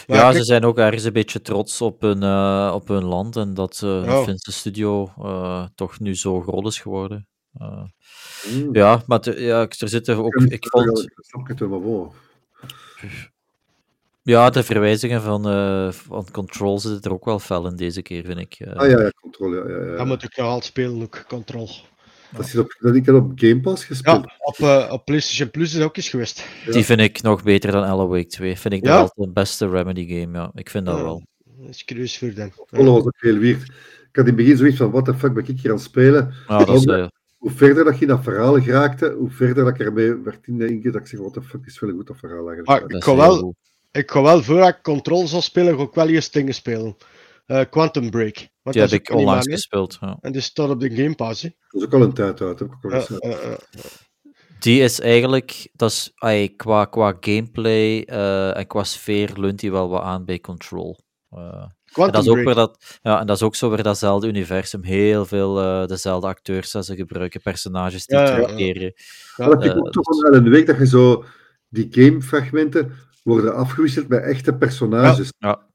Maar 0.07 0.17
ja, 0.17 0.23
kijk, 0.23 0.37
ze 0.37 0.45
zijn 0.45 0.65
ook 0.65 0.79
ergens 0.79 1.05
een 1.05 1.13
beetje 1.13 1.41
trots 1.43 1.81
op 1.81 2.01
hun, 2.01 2.23
eh, 2.23 2.73
op 2.75 2.89
hun 2.89 3.05
land 3.05 3.37
en 3.37 3.55
dat 3.55 3.81
eh 3.85 4.03
hun 4.03 4.25
Finse 4.25 4.53
studio 4.53 5.13
eh, 5.19 5.67
toch 5.75 6.01
nu 6.01 6.15
zo 6.17 6.41
groot 6.41 6.67
is 6.67 6.79
geworden. 6.81 7.29
Eh, 7.59 7.85
Hmm. 8.43 8.75
ja, 8.75 9.03
maar 9.07 9.21
te- 9.21 9.41
ja, 9.41 9.61
er 9.61 9.89
zitten 9.89 10.17
ook... 10.17 10.35
Ik 10.35 10.69
vond... 10.69 10.99
Ik 11.01 11.47
het 11.47 11.59
wel. 11.59 12.15
Ja, 14.23 14.51
de 14.51 14.63
verwijzingen 14.63 15.23
van, 15.23 15.49
eh, 15.49 15.93
van 15.93 16.27
Control 16.33 16.79
zitten 16.79 17.03
er 17.03 17.13
ook 17.13 17.25
wel 17.25 17.39
fel 17.39 17.67
in 17.67 17.77
deze 17.77 18.03
keer, 18.03 18.25
vind 18.25 18.39
ik. 18.39 18.55
Eh, 18.59 18.73
Ah 18.73 18.91
ja, 18.91 19.01
ja, 19.01 19.11
controle. 19.21 19.57
Ja, 19.69 19.77
ja, 19.85 19.91
ja. 19.91 19.97
Dat 19.97 20.07
moet 20.07 20.23
ik 20.23 20.39
altijd 20.39 20.65
spelen, 20.65 21.03
ook, 21.03 21.25
Control. 21.29 21.69
Dat 22.37 22.45
is 22.47 22.57
op, 22.57 22.77
dat 22.81 22.95
ik 22.95 23.07
heb 23.07 23.15
op 23.15 23.33
Game 23.35 23.61
Pass 23.61 23.85
gespeeld. 23.85 24.25
Ja, 24.25 24.35
op, 24.39 24.59
eh, 24.59 24.93
op 24.93 25.05
PlayStation 25.05 25.51
Plus 25.51 25.67
is 25.73 25.79
dat 25.79 25.83
ook 25.85 25.97
eens 25.97 26.09
geweest. 26.09 26.45
Die 26.71 26.85
vind 26.85 27.01
ik 27.01 27.23
nog 27.23 27.43
beter 27.43 27.73
dan 27.73 27.85
Alan 27.85 28.09
Wake 28.09 28.27
2. 28.27 28.59
Vind 28.59 28.75
ik 28.75 28.85
Ja? 28.87 28.99
altijd 29.01 29.27
de 29.27 29.33
beste 29.33 29.69
Remedy 29.69 30.09
game, 30.21 30.39
ja. 30.39 30.51
Ik 30.55 30.71
vind 30.71 30.87
dat 30.87 30.97
Ja. 30.97 31.03
wel. 31.03 31.23
Dat 31.59 31.69
is 31.71 31.85
curieus 31.85 32.19
voor 32.19 32.35
dan. 32.35 32.53
Controle 32.55 32.91
was 32.91 33.03
ook 33.05 33.15
heel 33.17 33.39
weird. 33.39 33.63
Ik 33.63 34.19
had 34.19 34.27
in 34.27 34.27
het 34.27 34.37
begin 34.37 34.57
zoiets 34.57 34.77
van, 34.77 34.91
what 34.91 35.05
the 35.05 35.15
fuck 35.15 35.35
ben 35.35 35.47
ik 35.49 35.61
hier 35.61 35.71
aan 35.71 35.77
het 35.77 35.85
spelen? 35.87 36.35
Ja, 36.49 36.65
dat 36.65 36.77
is, 36.87 37.09
Hoe 37.39 37.51
verder 37.51 37.85
dat 37.85 37.95
je 37.95 38.01
in 38.01 38.09
dat 38.09 38.23
verhaal 38.23 38.61
geraakte, 38.61 39.15
hoe 39.19 39.31
verder 39.31 39.65
dat 39.65 39.75
ik 39.75 39.81
ermee 39.87 40.15
werd 40.15 40.47
ingegaan, 40.47 40.93
dat 40.93 41.01
ik 41.01 41.07
zeg, 41.07 41.21
what 41.21 41.33
the 41.33 41.43
fuck, 41.43 41.67
is 41.67 41.81
wel 41.81 41.91
een 41.91 41.97
goed 41.97 42.07
dat 42.07 42.19
verhaal 42.19 42.51
eigenlijk. 42.51 42.69
Ah, 42.69 42.97
ik 42.97 43.05
heel 43.05 43.17
wel, 43.17 43.37
goed. 43.39 43.55
Ik 43.93 44.11
ga 44.11 44.23
wel 44.23 44.43
voor 44.43 44.67
ik 44.67 44.79
Control 44.83 45.27
zal 45.27 45.43
spelen, 45.43 45.77
ga 45.77 45.83
ik 45.83 45.95
wel 45.95 46.09
eerst 46.09 46.33
dingen 46.33 46.55
spelen. 46.55 46.97
Eh, 47.47 47.61
Quantum 47.71 48.11
Break. 48.11 48.37
Want 48.63 48.77
Die 48.77 48.85
dat 48.85 48.91
heb 48.91 49.01
ik 49.01 49.11
onlangs 49.11 49.47
gespeeld. 49.47 49.97
Ja. 50.01 50.17
En 50.21 50.33
die 50.33 50.41
staat 50.41 50.71
op 50.71 50.81
de 50.81 50.91
Game 50.91 51.15
Pass. 51.15 51.43
Hè. 51.43 51.49
Dat 51.69 51.81
is 51.81 51.87
ook 51.87 51.95
al 51.95 52.03
een 52.03 52.13
tijd 52.13 52.41
uit. 52.41 52.59
Heb 52.59 52.69
ik 52.69 52.85
al 52.85 52.91
eh, 53.21 53.53
eh. 53.53 53.59
Die 54.63 54.83
is 54.83 55.01
eigenlijk, 55.01 55.69
dat 55.73 55.91
is, 55.91 56.13
ay, 56.15 56.49
qua, 56.57 56.85
qua 56.85 57.17
gameplay 57.21 58.03
eh, 58.03 58.57
en 58.57 58.67
qua 58.67 58.85
sfeer 58.85 59.31
leunt 59.37 59.61
die 59.61 59.73
wel 59.73 59.89
wat 59.89 60.03
aan 60.03 60.25
bij 60.25 60.41
Control. 60.41 60.99
Eh, 61.31 61.39
en, 61.39 61.75
Quantum 61.93 62.15
dat 62.15 62.23
is 62.23 62.29
ook 62.29 62.35
Break. 62.35 62.47
weer 62.47 62.55
dat, 62.55 62.99
ja, 63.03 63.21
en 63.21 63.27
dat 63.27 63.37
is 63.37 63.43
ook 63.43 63.55
zo 63.55 63.71
weer 63.71 63.83
datzelfde 63.83 64.27
universum. 64.27 64.83
Heel 64.85 65.27
veel 65.27 65.61
eh, 65.61 65.87
dezelfde 65.87 66.27
acteurs 66.27 66.71
dat 66.71 66.85
ze 66.85 66.97
gebruiken, 66.97 67.41
personages 67.41 68.07
die 68.07 68.19
Ja, 68.19 68.25
ja, 68.25 68.31
ja. 68.31 68.37
terugkeren. 68.37 68.93
Ja, 69.37 69.49
dat 69.49 69.65
ik 69.65 69.77
ook 69.77 69.93
toch 69.93 70.23
wel 70.23 70.35
een 70.35 70.49
week 70.51 70.67
dat 70.67 70.79
je 70.79 70.87
zo 70.87 71.25
die 71.69 71.87
gamefragmenten 71.91 72.93
worden 73.23 73.55
afgewisseld 73.55 74.09
met 74.09 74.23
echte 74.23 74.55
personages. 74.55 75.33
Ja. 75.39 75.71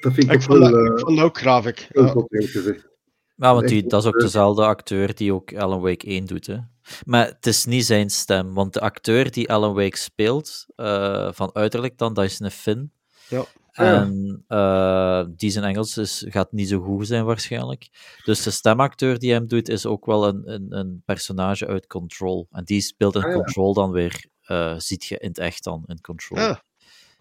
Dat 0.00 0.12
vind 0.12 0.26
ik 0.26 0.32
Ik 0.32 0.36
ook 0.36 0.42
vond, 0.42 0.58
wel 0.58 0.70
dat, 0.70 0.80
eh, 0.80 0.92
ik 0.92 0.98
vond 0.98 1.16
dat 1.16 1.24
ook 1.24 1.38
graaf. 1.38 1.66
Ik. 1.66 1.88
heel 1.92 2.26
gezegd. 2.28 2.92
Ja, 3.36 3.54
want 3.54 3.68
die, 3.68 3.86
dat 3.86 4.02
is 4.02 4.08
ook 4.08 4.16
eh. 4.16 4.22
dezelfde 4.22 4.64
acteur 4.64 5.14
die 5.14 5.34
ook 5.34 5.54
Alan 5.54 5.80
Wake 5.80 6.06
1 6.06 6.24
doet. 6.24 6.46
Hè. 6.46 6.58
Maar 7.04 7.26
het 7.26 7.46
is 7.46 7.64
niet 7.64 7.84
zijn 7.84 8.10
stem, 8.10 8.54
want 8.54 8.72
de 8.72 8.80
acteur 8.80 9.30
die 9.30 9.50
Alan 9.50 9.74
Wake 9.74 9.96
speelt, 9.96 10.66
eh, 10.76 11.28
van 11.32 11.54
uiterlijk 11.54 11.98
dan, 11.98 12.14
dat 12.14 12.24
is 12.24 12.40
een 12.40 12.50
Finn. 12.50 12.92
Ja. 13.28 13.44
En 13.72 14.44
eh, 14.48 15.24
die 15.36 15.50
zijn 15.50 15.64
Engels 15.64 15.96
is, 15.96 16.24
gaat 16.28 16.52
niet 16.52 16.68
zo 16.68 16.80
goed 16.80 17.06
zijn 17.06 17.24
waarschijnlijk. 17.24 17.88
Dus 18.24 18.42
de 18.42 18.50
stemacteur 18.50 19.18
die 19.18 19.32
hem 19.32 19.46
doet, 19.46 19.68
is 19.68 19.86
ook 19.86 20.06
wel 20.06 20.26
een, 20.28 20.52
een, 20.52 20.66
een 20.68 21.02
personage 21.04 21.66
uit 21.66 21.86
Control. 21.86 22.48
En 22.50 22.64
die 22.64 22.80
speelt 22.80 23.14
in 23.14 23.22
Ah, 23.22 23.28
ja. 23.28 23.34
Control 23.34 23.74
dan 23.74 23.90
weer, 23.90 24.26
eh 24.44 24.74
ziet 24.78 25.04
je 25.04 25.18
in 25.18 25.28
het 25.28 25.38
echt 25.38 25.64
dan, 25.64 25.82
in 25.86 26.00
Control. 26.00 26.38
Ja. 26.38 26.62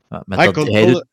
Ja, 0.10 0.24
met 0.26 0.38
Hij 0.38 0.52
dat, 0.52 0.56
hij 0.56 0.66
Control, 0.66 0.94
doet, 0.94 1.06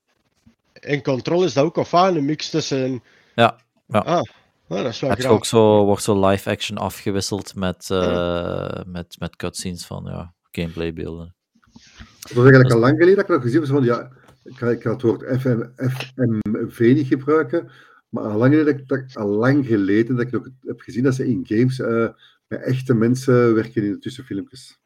In 0.81 1.03
Control 1.03 1.45
is 1.45 1.53
dat 1.53 1.65
ook 1.65 1.79
al 1.79 1.85
fijn, 1.85 2.17
een 2.17 2.25
mix 2.25 2.51
tussen... 2.51 3.03
Ja, 3.35 3.59
ja. 3.87 3.99
Ah, 3.99 4.07
ah, 4.07 4.23
dat 4.69 4.87
is 4.87 5.01
wel 5.01 5.27
ook 5.27 5.45
zo, 5.45 5.85
wordt 5.85 6.03
zo 6.03 6.27
live 6.27 6.51
action 6.51 6.79
afgewisseld 6.79 7.55
met, 7.55 7.91
eh, 7.91 8.81
met, 8.87 9.17
met 9.19 9.37
cutscenes 9.37 9.87
van 9.87 10.05
ja, 10.05 10.35
gameplaybeelden. 10.51 11.35
Het 12.21 12.33
was 12.33 12.45
eigenlijk 12.45 12.75
al 12.75 12.81
lang 12.81 12.97
geleden 12.97 13.17
dat 13.17 13.25
ik 13.25 13.31
nog 13.31 13.43
gezien 13.43 13.61
was 13.61 13.69
van, 13.69 13.85
ja, 13.85 14.11
ik 14.45 14.57
ga, 14.57 14.69
ik 14.69 14.83
ga 14.83 14.91
het 14.91 15.03
woord 15.03 15.41
FM, 15.41 15.63
FMV 15.77 16.93
niet 16.95 17.07
gebruiken, 17.07 17.71
maar 18.09 18.25
al 18.25 18.39
lang, 18.39 18.55
geleden, 18.55 18.87
dat 18.87 18.99
ik, 18.99 19.17
al 19.17 19.29
lang 19.29 19.67
geleden 19.67 20.17
dat 20.17 20.27
ik 20.27 20.33
nog 20.33 20.49
heb 20.61 20.81
gezien 20.81 21.03
dat 21.03 21.15
ze 21.15 21.29
in 21.29 21.47
games 21.47 21.81
eh, 21.81 22.09
met 22.47 22.63
echte 22.63 22.95
mensen 22.95 23.55
werken 23.55 23.83
in 23.83 23.93
de 23.93 23.99
tussenfilmpjes. 23.99 24.80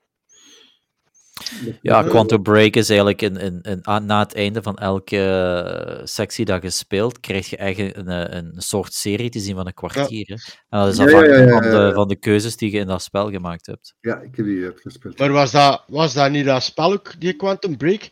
Ja. 1.83 2.03
Quantum 2.03 2.43
Break 2.43 2.77
is 2.77 2.89
eigenlijk 2.89 3.23
in, 3.23 3.37
in, 3.37 3.61
in, 3.63 3.87
aan- 3.87 4.07
na 4.07 4.19
het 4.19 4.35
einde 4.35 4.63
van 4.63 4.77
elke 4.77 5.19
eh, 5.19 6.01
sectie 6.07 6.45
dat 6.45 6.63
je 6.63 6.71
speelt, 6.71 7.21
krijg 7.21 7.51
je 7.51 7.57
eigenlijk 7.57 7.97
een, 7.97 8.09
eh, 8.09 8.37
een 8.37 8.53
soort 8.57 8.93
serie 8.95 9.31
te 9.31 9.39
zien 9.41 9.55
van 9.57 9.67
een 9.67 9.75
kwartier. 9.75 10.29
En 10.69 10.79
dat 10.81 10.89
is 10.89 10.97
Ja, 10.97 11.03
ja, 11.05 11.09
afhankelijk 11.09 11.49
ja, 11.49 11.55
ja, 11.55 11.63
Van, 11.63 11.87
de, 11.87 11.95
van 11.95 12.09
de 12.09 12.17
keuzes 12.17 12.57
die 12.57 12.71
je 12.73 12.79
in 12.79 12.87
dat 12.87 13.03
spel 13.03 13.31
gemaakt 13.31 13.67
hebt. 13.67 13.95
Ja, 14.01 14.21
ik 14.21 14.37
heb 14.37 14.47
die 14.47 14.65
uitgespeeld. 14.65 15.19
Maar 15.19 15.33
was 15.33 15.51
dat, 15.51 15.85
was 15.87 16.15
dat 16.15 16.31
niet 16.31 16.45
dat 16.45 16.63
spel 16.63 16.93
ook, 16.93 17.21
die 17.21 17.33
Quantum 17.33 17.77
Break, 17.77 18.09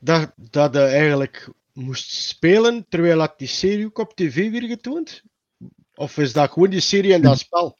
dat, 0.00 0.32
dat 0.50 0.74
je 0.74 0.80
eigenlijk 0.80 1.48
moest 1.72 2.10
spelen 2.12 2.86
terwijl 2.88 3.18
dat 3.18 3.34
die 3.36 3.48
serie 3.48 3.86
ook 3.86 3.98
op 3.98 4.14
tv 4.14 4.50
weer 4.50 4.68
getoond? 4.68 5.22
Of 5.94 6.18
is 6.18 6.32
dat 6.32 6.50
gewoon 6.50 6.70
die 6.70 6.80
serie 6.80 7.14
en 7.14 7.22
dat 7.22 7.38
spel? 7.38 7.78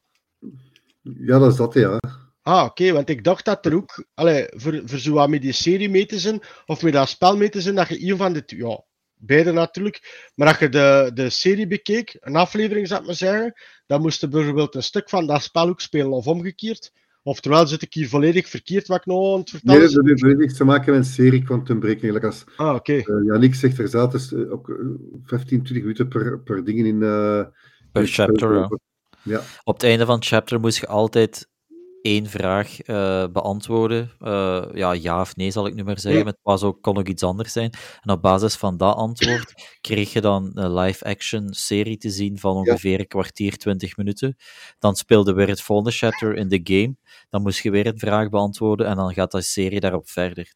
Ja, 1.03 1.39
dat 1.39 1.51
is 1.53 1.57
dat, 1.57 1.75
ja. 1.75 1.99
Ah, 2.45 2.65
oké, 2.65 2.93
want 2.93 3.09
ik 3.09 3.25
dacht 3.25 3.45
dat 3.45 3.67
er 3.67 3.75
ook, 3.75 4.05
allee, 4.15 4.47
voor, 4.51 4.83
voor 4.85 4.99
zo 4.99 5.13
wat 5.13 5.29
met 5.29 5.43
die 5.43 5.53
serie 5.53 5.91
mee 5.91 6.07
te 6.07 6.19
zijn, 6.19 6.41
of 6.67 6.83
met 6.83 6.93
dat 6.93 7.09
spel 7.09 7.37
mee 7.37 7.49
te 7.49 7.61
zijn, 7.61 7.75
dat 7.75 7.89
je 7.89 8.11
een 8.11 8.17
van 8.17 8.33
de, 8.33 8.45
twee- 8.45 8.61
ja, 8.61 8.85
beide 9.15 9.53
natuurlijk, 9.53 10.31
maar 10.35 10.49
dat 10.49 10.59
je 10.59 10.69
de, 10.69 11.11
de 11.15 11.31
serie 11.31 11.67
bekeek, 11.67 12.17
een 12.21 12.37
aflevering 12.37 12.87
zou 12.89 13.01
ik 13.01 13.07
maar 13.07 13.15
zeggen, 13.15 13.53
dan 13.87 14.01
moest 14.01 14.21
je 14.21 14.29
bijvoorbeeld 14.29 14.75
een 14.75 14.83
stuk 14.83 15.09
van 15.09 15.27
dat 15.27 15.43
spel 15.43 15.69
ook 15.69 15.81
spelen, 15.81 16.11
of 16.13 16.27
omgekeerd. 16.27 16.93
Oftewel 17.23 17.67
zit 17.67 17.83
ik 17.83 17.95
hier 17.95 18.09
volledig 18.09 18.49
verkeerd 18.49 18.87
wat 18.87 18.99
ik 18.99 19.07
nou 19.07 19.33
aan 19.33 19.41
het 19.41 19.51
vertellen 19.51 19.81
Nee, 19.81 20.15
dat 20.15 20.21
heeft 20.21 20.39
niks 20.39 20.57
te 20.57 20.65
maken 20.65 20.91
met 20.93 21.01
een 21.05 21.11
serie 21.13 21.43
Quantum 21.43 21.79
Break. 21.81 21.93
Eigenlijk 22.03 22.25
als 22.25 22.45
Ah, 22.57 22.75
oké. 22.75 22.93
uh, 22.93 23.05
Yannick 23.27 23.55
zegt, 23.55 23.79
er 23.79 23.89
zaten 23.89 24.39
uh, 24.41 24.53
ook 24.53 24.69
uh, 24.69 24.77
15, 25.25 25.63
20 25.63 25.73
minuten 25.77 26.09
per, 26.09 26.41
per 26.41 26.65
ding 26.65 26.79
in... 26.87 27.01
Uh, 27.01 27.45
Per 27.93 28.07
chapter, 28.07 28.55
ja. 28.55 28.79
ja. 29.23 29.41
Op 29.65 29.75
het 29.75 29.83
einde 29.83 30.05
van 30.07 30.15
het 30.15 30.27
chapter 30.27 30.61
moest 30.61 30.79
je 30.81 30.87
altijd 30.87 31.49
één 32.05 32.27
vraag 32.27 32.87
uh, 32.87 33.27
beantwoorden. 33.27 34.11
Uh, 34.21 34.65
ja, 34.73 34.93
ja 34.93 35.21
of 35.21 35.37
nee 35.37 35.51
zal 35.51 35.67
ik 35.67 35.75
nu 35.75 35.85
maar 35.85 35.99
zeggen. 35.99 36.21
Ja. 36.21 36.27
Het 36.27 36.39
was 36.43 36.63
ook, 36.63 36.83
kon 36.83 36.99
ook 36.99 37.09
iets 37.09 37.23
anders 37.23 37.53
zijn. 37.53 37.73
En 38.03 38.13
op 38.13 38.23
basis 38.23 38.57
van 38.57 38.77
dat 38.77 38.97
antwoord 38.97 39.79
kreeg 39.81 40.13
je 40.13 40.21
dan 40.21 40.51
een 40.55 40.75
live-action 40.75 41.53
serie 41.53 41.97
te 41.97 42.11
zien 42.11 42.39
van 42.39 42.57
ongeveer 42.57 42.93
ja. 42.93 42.99
een 42.99 43.07
kwartier, 43.07 43.57
twintig 43.57 43.97
minuten. 43.97 44.37
Dan 44.79 44.97
speelde 44.97 45.33
weer 45.33 45.49
het 45.49 45.61
volgende 45.61 45.91
chapter 45.91 46.37
in 46.37 46.49
de 46.49 46.61
game. 46.65 46.97
Dan 47.31 47.43
moest 47.43 47.63
je 47.63 47.71
weer 47.71 47.87
een 47.87 47.99
vraag 47.99 48.29
beantwoorden 48.29 48.87
en 48.87 48.97
dan 48.97 49.15
gaat 49.15 49.33
de 49.33 49.43
serie 49.43 49.81
daarop 49.81 50.09
verder. 50.09 50.55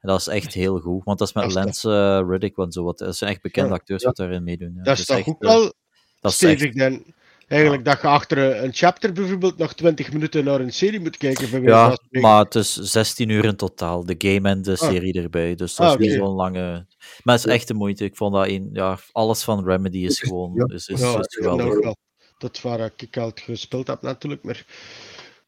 En 0.00 0.08
dat 0.08 0.20
is 0.20 0.26
echt 0.26 0.54
heel 0.54 0.78
goed, 0.78 1.04
want 1.04 1.18
dat 1.18 1.28
is 1.28 1.34
met 1.34 1.44
dat 1.44 1.52
Lance 1.52 1.88
uh, 1.88 2.30
Riddick 2.30 2.56
en 2.56 2.72
zo. 2.72 2.84
Wat, 2.84 2.98
dat 2.98 3.16
zijn 3.16 3.30
echt 3.30 3.42
bekende 3.42 3.74
acteurs 3.74 4.04
wat 4.04 4.16
daarin 4.16 4.44
meedoen. 4.44 4.72
Ja. 4.76 4.82
Dat 4.82 4.98
is 4.98 5.04
toch 5.04 5.28
ook 5.28 5.42
wel 5.42 5.72
stevig 6.20 6.74
echt... 6.74 6.78
dan? 6.78 7.16
Eigenlijk 7.48 7.86
ja. 7.86 7.92
dat 7.92 8.02
je 8.02 8.08
achter 8.08 8.62
een 8.64 8.74
chapter 8.74 9.12
bijvoorbeeld 9.12 9.56
nog 9.56 9.74
20 9.74 10.12
minuten 10.12 10.44
naar 10.44 10.60
een 10.60 10.72
serie 10.72 11.00
moet 11.00 11.16
kijken. 11.16 11.62
Ja, 11.62 11.98
maar 12.10 12.44
het 12.44 12.54
is 12.54 12.74
16 12.74 13.28
uur 13.28 13.44
in 13.44 13.56
totaal. 13.56 14.04
De 14.04 14.14
game 14.18 14.48
en 14.48 14.62
de 14.62 14.76
serie 14.76 15.18
ah. 15.18 15.22
erbij. 15.22 15.54
Dus 15.54 15.74
dat 15.74 15.86
is 15.86 15.92
ah, 15.92 16.00
okay. 16.00 16.16
zo'n 16.16 16.34
lange. 16.34 16.86
Maar 17.22 17.36
het 17.36 17.46
is 17.46 17.52
echt 17.52 17.68
de 17.68 17.74
moeite. 17.74 18.04
Ik 18.04 18.16
vond 18.16 18.34
dat 18.34 18.46
in, 18.46 18.70
ja, 18.72 18.98
alles 19.12 19.42
van 19.42 19.64
Remedy 19.64 19.98
is 19.98 20.20
gewoon. 20.20 20.52
Ja. 20.54 20.74
Is, 20.74 20.88
is, 20.88 21.00
ja, 21.00 21.18
is 21.18 21.34
geweldig. 21.34 21.78
wel. 21.78 21.96
Dat 22.38 22.60
waar 22.60 22.90
ik 22.96 23.16
altijd 23.16 23.46
gespeeld 23.46 23.86
heb, 23.86 24.02
natuurlijk. 24.02 24.42
Maar... 24.42 24.64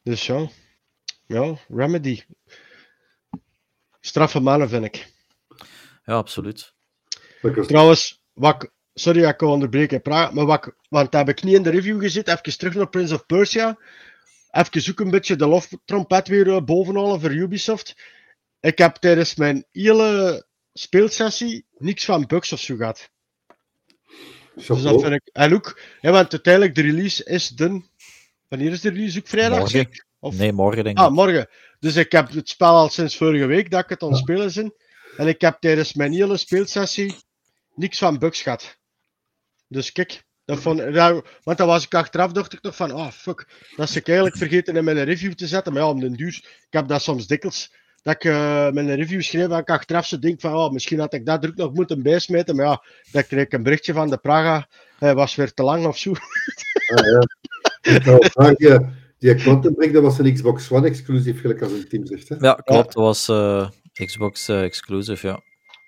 Dus 0.02 0.26
ja. 0.26 0.48
Ja, 1.26 1.56
Remedy. 1.68 2.22
Straffe 4.00 4.40
mannen, 4.40 4.68
vind 4.68 4.84
ik. 4.84 5.12
Ja, 6.04 6.14
absoluut. 6.14 6.74
Trouwens, 7.66 8.22
wat 8.32 8.70
sorry 8.94 9.20
dat 9.20 9.30
ik 9.30 9.42
onderbreek, 9.42 10.02
praat, 10.02 10.32
maar 10.32 10.46
wat, 10.46 10.72
want 10.88 11.12
dat 11.12 11.26
heb 11.26 11.36
ik 11.36 11.44
niet 11.44 11.54
in 11.54 11.62
de 11.62 11.70
review 11.70 12.00
gezet. 12.00 12.28
Even 12.28 12.58
terug 12.58 12.74
naar 12.74 12.88
Prince 12.88 13.14
of 13.14 13.26
Persia. 13.26 13.78
even 14.50 14.82
zoeken 14.82 15.04
een 15.04 15.10
beetje 15.10 15.36
de 15.36 15.46
loftrompet 15.46 16.28
weer 16.28 16.46
uh, 16.46 16.60
bovenhalen 16.60 17.20
voor 17.20 17.30
Ubisoft. 17.30 17.96
Ik 18.60 18.78
heb 18.78 18.96
tijdens 18.96 19.34
mijn 19.34 19.64
hele 19.72 20.44
speelsessie 20.72 21.66
niks 21.78 22.04
van 22.04 22.26
bugs 22.26 22.52
of 22.52 22.60
zo 22.60 22.76
gehad. 22.76 23.10
Dus 24.54 24.66
dat 24.66 25.02
vind 25.02 25.14
ik... 25.14 25.30
En 25.32 25.54
ook, 25.54 25.80
ja, 26.00 26.10
want 26.10 26.32
uiteindelijk 26.32 26.74
de 26.74 26.82
release 26.82 27.24
is 27.24 27.48
de... 27.48 27.82
Wanneer 28.48 28.72
is 28.72 28.80
de 28.80 28.90
release? 28.90 29.18
Ook 29.18 29.28
vrijdag? 29.28 29.58
Morgen. 29.58 29.88
Of... 30.18 30.36
Nee, 30.36 30.52
morgen 30.52 30.84
denk 30.84 30.98
ik. 30.98 31.04
Ah, 31.04 31.12
morgen. 31.12 31.48
Dus 31.78 31.96
ik 31.96 32.12
heb 32.12 32.30
het 32.30 32.48
spel 32.48 32.74
al 32.74 32.88
sinds 32.88 33.16
vorige 33.16 33.46
week 33.46 33.70
dat 33.70 33.82
ik 33.82 33.88
het 33.88 34.02
aan 34.02 34.08
het 34.08 34.18
spelen 34.18 34.52
ben. 34.54 34.74
En 35.16 35.26
ik 35.26 35.40
heb 35.40 35.56
tijdens 35.60 35.94
mijn 35.94 36.12
hele 36.12 36.36
speelsessie 36.36 37.14
niks 37.74 37.98
van 37.98 38.18
bugs 38.18 38.42
gehad. 38.42 38.78
Dus 39.70 39.92
kijk, 39.92 40.22
dat 40.44 40.58
vond, 40.58 40.80
want 41.42 41.58
dan 41.58 41.66
was 41.66 41.84
ik 41.84 41.94
achteraf, 41.94 42.32
dacht 42.32 42.52
ik 42.52 42.62
nog 42.62 42.76
van, 42.76 42.92
oh 42.92 43.10
fuck, 43.10 43.46
dat 43.76 43.88
is 43.88 43.96
ik 43.96 44.06
eigenlijk 44.06 44.36
vergeten 44.36 44.76
in 44.76 44.84
mijn 44.84 45.04
review 45.04 45.32
te 45.32 45.46
zetten. 45.46 45.72
Maar 45.72 45.82
ja, 45.82 45.88
om 45.88 46.00
den 46.00 46.12
duur, 46.12 46.36
ik 46.44 46.66
heb 46.70 46.88
dat 46.88 47.02
soms 47.02 47.26
dikwijls, 47.26 47.72
dat 48.02 48.14
ik 48.14 48.24
uh, 48.24 48.70
mijn 48.70 48.94
review 48.94 49.22
schreef 49.22 49.48
en 49.48 49.58
ik 49.58 49.70
achteraf 49.70 50.06
zo 50.06 50.18
denk 50.18 50.40
van, 50.40 50.54
oh, 50.54 50.72
misschien 50.72 50.98
had 50.98 51.14
ik 51.14 51.26
dat 51.26 51.42
druk 51.42 51.56
nog 51.56 51.72
moeten 51.72 52.02
bijsmeten. 52.02 52.56
Maar 52.56 52.66
ja, 52.66 52.84
dan 53.12 53.26
kreeg 53.26 53.44
ik 53.44 53.52
een 53.52 53.62
berichtje 53.62 53.92
van 53.92 54.10
de 54.10 54.16
Praga, 54.16 54.68
hij 54.98 55.14
was 55.14 55.34
weer 55.34 55.52
te 55.52 55.62
lang 55.62 55.86
of 55.86 55.98
zo. 55.98 56.12
Ah, 56.94 58.52
ja. 58.54 58.54
ja. 58.56 58.92
Die 59.18 59.34
Quantum 59.34 59.74
Break, 59.74 59.92
dat 59.92 60.02
was 60.02 60.18
een 60.18 60.34
Xbox 60.34 60.70
One 60.70 60.86
exclusief, 60.86 61.40
gelijk 61.40 61.62
als 61.62 61.72
een 61.72 61.88
team 61.88 62.06
zegt. 62.06 62.28
Hè? 62.28 62.36
Ja, 62.40 62.54
klopt. 62.54 62.84
Dat 62.84 62.94
was 62.94 63.28
uh, 63.28 63.68
Xbox 63.92 64.48
uh, 64.48 64.62
exclusive, 64.62 65.26
ja. 65.26 65.42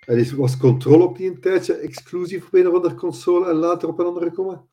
En 0.07 0.19
is, 0.19 0.33
was 0.33 0.57
Control 0.57 1.03
op 1.03 1.17
die 1.17 1.31
een 1.31 1.41
tijdje 1.41 1.75
exclusief 1.75 2.47
op 2.47 2.55
een 2.55 2.69
of 2.69 2.75
andere 2.75 2.95
console 2.95 3.49
en 3.49 3.57
later 3.57 3.89
op 3.89 3.99
een 3.99 4.07
andere 4.07 4.31
komen? 4.31 4.69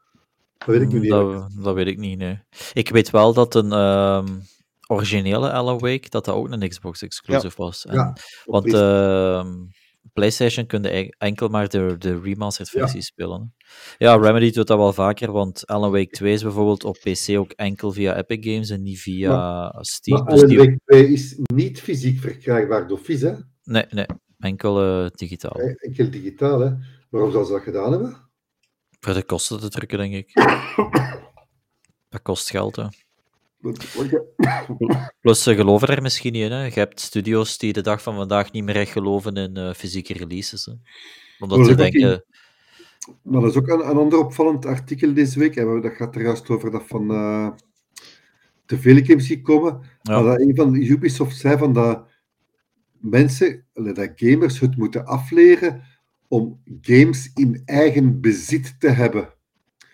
Dat 0.58 0.68
weet 0.68 0.82
ik 0.82 0.92
niet. 0.92 1.10
Dat, 1.10 1.52
dat, 1.64 1.76
weet 1.76 1.88
ik 1.88 1.98
niet, 1.98 2.18
nee. 2.18 2.40
Ik 2.74 2.90
weet 2.90 3.10
wel 3.10 3.34
dat 3.34 3.56
een 3.56 3.72
um, 3.72 4.42
originele 4.88 5.52
Alan 5.52 5.80
Wake, 5.80 6.10
dat 6.10 6.26
dat 6.26 6.36
ook 6.36 6.52
een 6.52 6.70
Xbox 6.70 7.02
exclusive 7.02 7.56
ja. 7.58 7.64
was. 7.64 7.86
En, 7.86 7.94
ja, 7.94 8.18
want 8.46 8.68
uh, 8.68 9.46
PlayStation 10.14 10.66
kunde 10.66 11.14
enkel 11.18 11.48
maar 11.48 11.70
de, 11.70 11.96
de 11.98 12.20
remastered 12.20 12.70
versie 12.70 12.98
ja. 13.00 13.04
spelen. 13.04 13.54
Ja, 13.98 14.16
Remedy 14.16 14.52
doet 14.52 14.68
dat 14.68 14.78
wel 14.78 14.94
vaker, 14.94 15.32
want 15.32 15.68
Alan 15.68 15.92
Wake 15.92 16.10
2 16.10 16.34
is 16.34 16.44
bijvoorbeeld 16.44 16.84
op 16.84 16.98
PC 17.00 17.38
ook 17.38 17.52
enkel 17.52 17.92
via 17.92 18.18
Epic 18.18 18.52
Games 18.52 18.70
en 18.70 18.82
niet 18.82 19.00
via 19.00 19.30
maar, 19.30 19.86
Steam. 19.86 20.24
Maar 20.24 20.34
dus 20.34 20.44
Alan 20.44 20.58
Wake 20.58 20.80
2 20.86 21.12
is 21.12 21.40
niet 21.54 21.82
fysiek 21.82 22.20
verkrijgbaar 22.20 22.88
door 22.88 22.98
FIS, 22.98 23.22
hè? 23.22 23.34
Nee, 23.64 23.86
nee. 23.90 24.06
Enkel 24.40 25.04
uh, 25.04 25.10
digitaal. 25.16 25.60
Enkel 25.60 26.10
digitaal, 26.10 26.60
hè. 26.60 26.72
Waarom 27.10 27.32
zou 27.32 27.46
ze 27.46 27.52
dat 27.52 27.62
gedaan 27.62 27.92
hebben? 27.92 28.18
Voor 29.00 29.14
de 29.14 29.24
kosten 29.24 29.60
te 29.60 29.70
drukken, 29.70 29.98
denk 29.98 30.14
ik. 30.14 30.34
dat 32.10 32.22
kost 32.22 32.50
geld, 32.50 32.76
hè. 32.76 32.86
Plus, 35.22 35.44
ze 35.44 35.56
geloven 35.56 35.88
er 35.88 36.02
misschien 36.02 36.34
niet 36.34 36.44
in. 36.44 36.52
Hè. 36.52 36.64
Je 36.64 36.72
hebt 36.72 37.00
studio's 37.00 37.58
die 37.58 37.74
de 37.74 37.82
dag 37.82 38.02
van 38.02 38.16
vandaag 38.16 38.52
niet 38.52 38.64
meer 38.64 38.76
echt 38.76 38.92
geloven 38.92 39.36
in 39.36 39.58
uh, 39.58 39.74
fysieke 39.74 40.14
releases. 40.14 40.66
Hè. 40.66 40.74
Omdat 41.40 41.66
ze 41.66 41.76
denken... 41.76 42.24
Maar 43.22 43.42
dat 43.42 43.50
is 43.50 43.58
ook 43.58 43.68
een, 43.68 43.90
een 43.90 43.98
ander 43.98 44.20
opvallend 44.20 44.66
artikel 44.66 45.14
deze 45.14 45.40
week. 45.40 45.56
En 45.56 45.82
dat 45.82 45.94
gaat 45.94 46.16
er 46.16 46.22
juist 46.22 46.50
over 46.50 46.72
dat 46.72 46.84
van 46.86 47.12
uh, 47.12 47.50
te 48.66 48.78
veel 48.78 49.04
games 49.04 49.28
gekomen. 49.28 49.82
Ja. 50.02 50.14
Maar 50.14 50.24
dat 50.24 50.40
een 50.40 50.56
van 50.56 50.76
Ubisoft 50.76 51.38
zei 51.38 51.58
van 51.58 51.74
dat 51.74 52.09
mensen, 53.00 53.66
dat 53.74 54.12
gamers 54.16 54.60
het 54.60 54.78
moeten 54.78 55.06
afleren 55.06 55.84
om 56.28 56.62
games 56.82 57.32
in 57.34 57.62
eigen 57.66 58.22
bezit 58.22 58.80
te 58.80 58.90
hebben. 58.90 59.34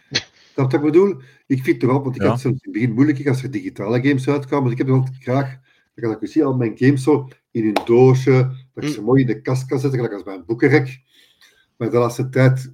Dat 0.09 0.71
wat 0.71 0.73
ik 0.73 0.81
bedoel? 0.81 1.21
Ik 1.47 1.63
vind 1.63 1.81
het 1.81 1.89
erop, 1.89 2.03
want 2.03 2.15
ik 2.15 2.21
ja. 2.21 2.27
had 2.27 2.37
het 2.37 2.45
in 2.45 2.59
het 2.61 2.71
begin 2.71 2.93
moeilijk 2.93 3.27
als 3.27 3.43
er 3.43 3.51
digitale 3.51 4.01
games 4.01 4.27
uitkwamen. 4.27 4.67
Want 4.67 4.79
ik 4.79 4.85
heb 4.85 4.95
altijd 4.95 5.23
graag, 5.23 5.59
dan 5.95 6.11
kan 6.11 6.21
ik 6.21 6.27
zien, 6.27 6.43
al 6.43 6.55
mijn 6.55 6.77
games 6.77 7.03
zo 7.03 7.27
in 7.51 7.65
een 7.65 7.85
doosje, 7.85 8.67
dat 8.73 8.83
ik 8.83 8.89
ze 8.89 9.01
mooi 9.01 9.21
in 9.21 9.27
de 9.27 9.41
kast 9.41 9.65
kan 9.65 9.79
zetten, 9.79 9.99
gelijk 9.99 10.15
als 10.15 10.23
bij 10.23 10.35
een 10.35 10.45
boekenrek. 10.45 10.99
Maar 11.77 11.89
de 11.89 11.97
laatste 11.97 12.29
tijd 12.29 12.69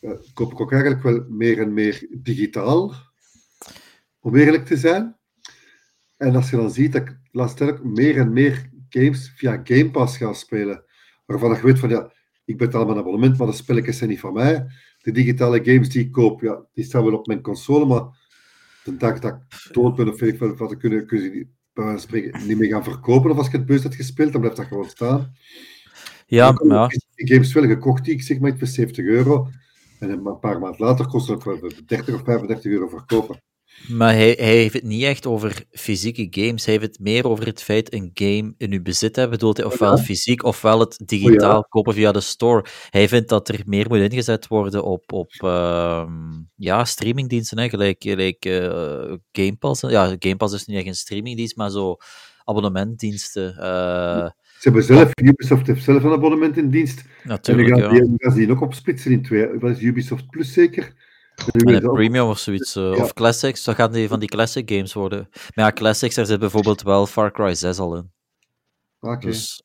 uh, 0.00 0.10
koop 0.34 0.52
ik 0.52 0.60
ook 0.60 0.72
eigenlijk 0.72 1.02
wel 1.02 1.24
meer 1.28 1.60
en 1.60 1.72
meer 1.72 2.06
digitaal, 2.10 2.94
om 4.20 4.36
eerlijk 4.36 4.66
te 4.66 4.76
zijn. 4.76 5.16
En 6.16 6.34
als 6.34 6.50
je 6.50 6.56
dan 6.56 6.70
ziet 6.70 6.92
dat 6.92 7.02
ik 7.02 7.08
de 7.08 7.38
laatste 7.38 7.64
tijd 7.64 7.78
ook 7.78 7.84
meer 7.84 8.18
en 8.18 8.32
meer 8.32 8.70
games 8.88 9.32
via 9.36 9.60
Game 9.64 9.90
Pass 9.90 10.16
ga 10.16 10.32
spelen, 10.32 10.84
waarvan 11.26 11.52
ik 11.52 11.60
weet 11.60 11.78
van 11.78 11.88
ja, 11.88 12.12
ik 12.44 12.58
betaal 12.58 12.84
mijn 12.84 12.98
abonnement, 12.98 13.38
maar 13.38 13.46
de 13.46 13.52
spelletjes 13.52 13.98
zijn 13.98 14.10
niet 14.10 14.20
van 14.20 14.32
mij. 14.32 14.66
De 15.02 15.12
digitale 15.12 15.64
games 15.64 15.88
die 15.88 16.04
ik 16.04 16.12
koop, 16.12 16.40
ja, 16.40 16.64
die 16.74 16.84
staan 16.84 17.04
wel 17.04 17.18
op 17.18 17.26
mijn 17.26 17.42
console, 17.42 17.86
maar 17.86 18.02
de 18.84 18.96
dag 18.96 19.18
dat 19.18 19.32
ik 19.32 19.72
dood 19.72 19.96
ben 19.96 20.08
of 20.08 20.22
ik 20.22 20.38
wat, 20.38 20.72
ik 20.72 20.78
kunnen, 20.78 21.06
kunnen 21.06 21.26
ze 21.26 21.32
die, 21.32 21.98
spreken 21.98 22.46
niet 22.46 22.58
meer 22.58 22.68
gaan 22.68 22.84
verkopen. 22.84 23.30
Of 23.30 23.36
als 23.36 23.46
ik 23.46 23.52
het 23.52 23.66
bus 23.66 23.82
had 23.82 23.94
gespeeld, 23.94 24.32
dan 24.32 24.40
blijft 24.40 24.58
dat 24.58 24.66
gewoon 24.66 24.88
staan. 24.88 25.34
Ja, 26.26 26.52
maar... 26.52 26.88
Die 27.14 27.26
games 27.26 27.52
wel 27.52 27.66
gekocht 27.66 28.04
die 28.04 28.14
ik 28.14 28.22
zeg 28.22 28.38
maar 28.38 28.58
voor 28.58 28.66
70 28.66 29.04
euro. 29.04 29.48
En 29.98 30.10
een 30.10 30.38
paar 30.40 30.58
maanden 30.58 30.86
later 30.86 31.06
kost 31.06 31.28
het 31.28 31.42
30 31.86 32.14
of 32.14 32.24
35 32.24 32.72
euro 32.72 32.88
verkopen. 32.88 33.42
Maar 33.88 34.14
hij, 34.14 34.34
hij 34.38 34.56
heeft 34.56 34.74
het 34.74 34.82
niet 34.82 35.02
echt 35.02 35.26
over 35.26 35.64
fysieke 35.70 36.26
games. 36.30 36.64
Hij 36.64 36.74
heeft 36.74 36.86
het 36.86 36.98
meer 36.98 37.28
over 37.28 37.46
het 37.46 37.62
feit 37.62 37.92
een 37.92 38.10
game 38.14 38.54
in 38.56 38.72
uw 38.72 38.82
bezit 38.82 39.16
hebben. 39.16 39.38
Bedoelt 39.38 39.56
hij 39.56 39.66
ofwel 39.66 39.96
ja. 39.96 40.02
fysiek 40.02 40.44
ofwel 40.44 40.80
het 40.80 41.00
digitaal 41.04 41.56
ja. 41.56 41.66
kopen 41.68 41.94
via 41.94 42.12
de 42.12 42.20
store. 42.20 42.64
Hij 42.90 43.08
vindt 43.08 43.28
dat 43.28 43.48
er 43.48 43.62
meer 43.66 43.88
moet 43.88 43.98
ingezet 43.98 44.46
worden 44.46 44.84
op, 44.84 45.12
op 45.12 45.32
uh, 45.44 46.06
ja, 46.56 46.84
streamingdiensten. 46.84 47.58
Hè. 47.58 47.68
Gelijk, 47.68 48.02
gelijk 48.02 48.44
uh, 48.44 49.14
Game 49.32 49.56
Pass. 49.58 49.80
Ja, 49.80 50.16
Game 50.18 50.36
Pass 50.36 50.54
is 50.54 50.64
niet 50.64 50.76
echt 50.76 50.86
een 50.86 50.94
streamingdienst, 50.94 51.56
maar 51.56 51.70
zo 51.70 51.96
abonnementdiensten. 52.44 53.54
Uh, 53.58 54.28
ze 54.58 54.64
hebben 54.64 54.82
zelf, 54.82 55.10
Ubisoft 55.22 55.66
heeft 55.66 55.84
zelf 55.84 56.02
een 56.02 56.12
abonnement 56.12 56.56
in 56.56 56.70
dienst. 56.70 57.04
Natuurlijk, 57.24 57.68
en 57.68 57.74
die 57.74 57.84
gaan, 57.84 57.94
ja. 58.18 58.30
die, 58.30 58.46
die 58.46 58.54
ook 58.54 58.60
opsplitsen 58.60 59.10
in 59.10 59.22
twee. 59.22 59.58
Wat 59.58 59.70
is 59.70 59.82
Ubisoft 59.82 60.30
Plus 60.30 60.52
zeker? 60.52 60.92
Een 61.46 61.92
premium 61.92 62.28
of 62.28 62.38
zoiets. 62.38 62.76
Uh, 62.76 62.94
ja. 62.94 63.02
Of 63.02 63.12
classics, 63.12 63.64
dat 63.64 63.74
gaan 63.74 63.92
die 63.92 64.08
van 64.08 64.20
die 64.20 64.28
classic 64.28 64.70
games 64.70 64.92
worden. 64.92 65.28
Maar 65.54 65.64
ja, 65.64 65.72
classics, 65.72 66.14
daar 66.14 66.26
zit 66.26 66.38
bijvoorbeeld 66.38 66.82
wel 66.82 67.06
Far 67.06 67.32
Cry 67.32 67.54
6 67.54 67.78
al 67.78 67.96
in. 67.96 68.10
Oké. 69.00 69.14
Okay. 69.14 69.30
Dus, 69.30 69.62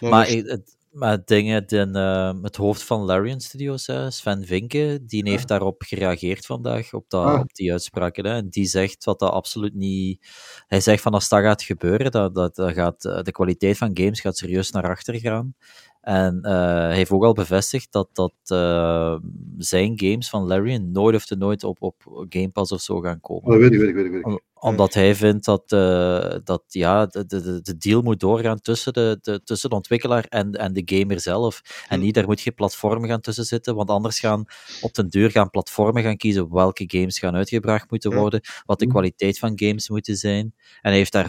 maar, 0.00 0.26
dus... 0.26 0.34
het, 0.34 0.76
maar 0.90 1.24
dingen, 1.24 1.66
den, 1.66 1.96
uh, 1.96 2.42
het 2.42 2.56
hoofd 2.56 2.82
van 2.82 3.00
Larian 3.00 3.40
Studios, 3.40 3.88
Sven 4.08 4.44
Vinke, 4.44 5.00
die 5.06 5.28
heeft 5.28 5.40
ja. 5.40 5.46
daarop 5.46 5.82
gereageerd 5.82 6.46
vandaag, 6.46 6.92
op, 6.92 7.04
dat, 7.08 7.24
ah. 7.24 7.40
op 7.40 7.54
die 7.54 7.72
uitspraken. 7.72 8.26
Hè, 8.26 8.34
en 8.34 8.48
die 8.48 8.66
zegt 8.66 9.04
wat 9.04 9.18
dat 9.18 9.32
absoluut 9.32 9.74
niet... 9.74 10.28
Hij 10.66 10.80
zegt 10.80 11.02
van 11.02 11.12
als 11.12 11.28
dat 11.28 11.40
gaat 11.40 11.62
gebeuren, 11.62 12.10
dat, 12.10 12.34
dat, 12.34 12.54
dat 12.54 12.72
gaat, 12.72 13.02
de 13.02 13.32
kwaliteit 13.32 13.78
van 13.78 13.90
games 13.94 14.20
gaat 14.20 14.36
serieus 14.36 14.70
naar 14.70 14.88
achter 14.88 15.14
gaan. 15.14 15.54
En 16.00 16.38
uh, 16.42 16.50
hij 16.52 16.94
heeft 16.94 17.10
ook 17.10 17.24
al 17.24 17.32
bevestigd 17.32 17.92
dat, 17.92 18.08
dat 18.12 18.34
uh, 18.52 19.16
zijn 19.58 19.92
games 20.00 20.28
van 20.28 20.46
Larian 20.46 20.92
nooit 20.92 21.14
of 21.14 21.26
te 21.26 21.36
nooit 21.36 21.64
op, 21.64 21.82
op 21.82 22.26
Game 22.28 22.48
Pass 22.48 22.72
of 22.72 22.80
zo 22.80 23.00
gaan 23.00 23.20
komen. 23.20 23.52
Oh, 23.52 23.58
weet 23.58 23.72
ik, 23.72 23.78
weet 23.78 23.88
ik, 23.88 23.94
weet 23.94 24.04
ik, 24.04 24.10
weet 24.10 24.20
ik. 24.20 24.26
Om, 24.26 24.40
omdat 24.54 24.94
hij 24.94 25.14
vindt 25.14 25.44
dat, 25.44 25.72
uh, 25.72 26.34
dat 26.44 26.62
ja, 26.68 27.06
de, 27.06 27.26
de, 27.26 27.60
de 27.62 27.76
deal 27.76 28.02
moet 28.02 28.20
doorgaan 28.20 28.60
tussen 28.60 28.92
de, 28.92 29.18
de, 29.22 29.42
tussen 29.42 29.70
de 29.70 29.76
ontwikkelaar 29.76 30.24
en, 30.28 30.52
en 30.52 30.72
de 30.72 30.82
gamer 30.84 31.20
zelf. 31.20 31.84
En 31.88 32.00
niet, 32.00 32.14
daar 32.14 32.26
moet 32.26 32.40
geen 32.40 32.54
platform 32.54 33.04
gaan 33.04 33.20
tussen 33.20 33.44
zitten, 33.44 33.74
want 33.74 33.90
anders 33.90 34.20
gaan 34.20 34.44
op 34.80 34.94
den 34.94 35.08
deur 35.08 35.30
gaan 35.30 35.50
platformen 35.50 36.02
gaan 36.02 36.16
kiezen 36.16 36.52
welke 36.52 36.84
games 36.86 37.18
gaan 37.18 37.34
uitgebracht 37.34 37.90
moeten 37.90 38.14
worden, 38.14 38.40
wat 38.64 38.78
de 38.78 38.86
kwaliteit 38.86 39.38
van 39.38 39.52
games 39.54 39.88
moeten 39.88 40.16
zijn. 40.16 40.54
En 40.80 40.90
hij 40.90 40.96
heeft 40.96 41.12
daar 41.12 41.28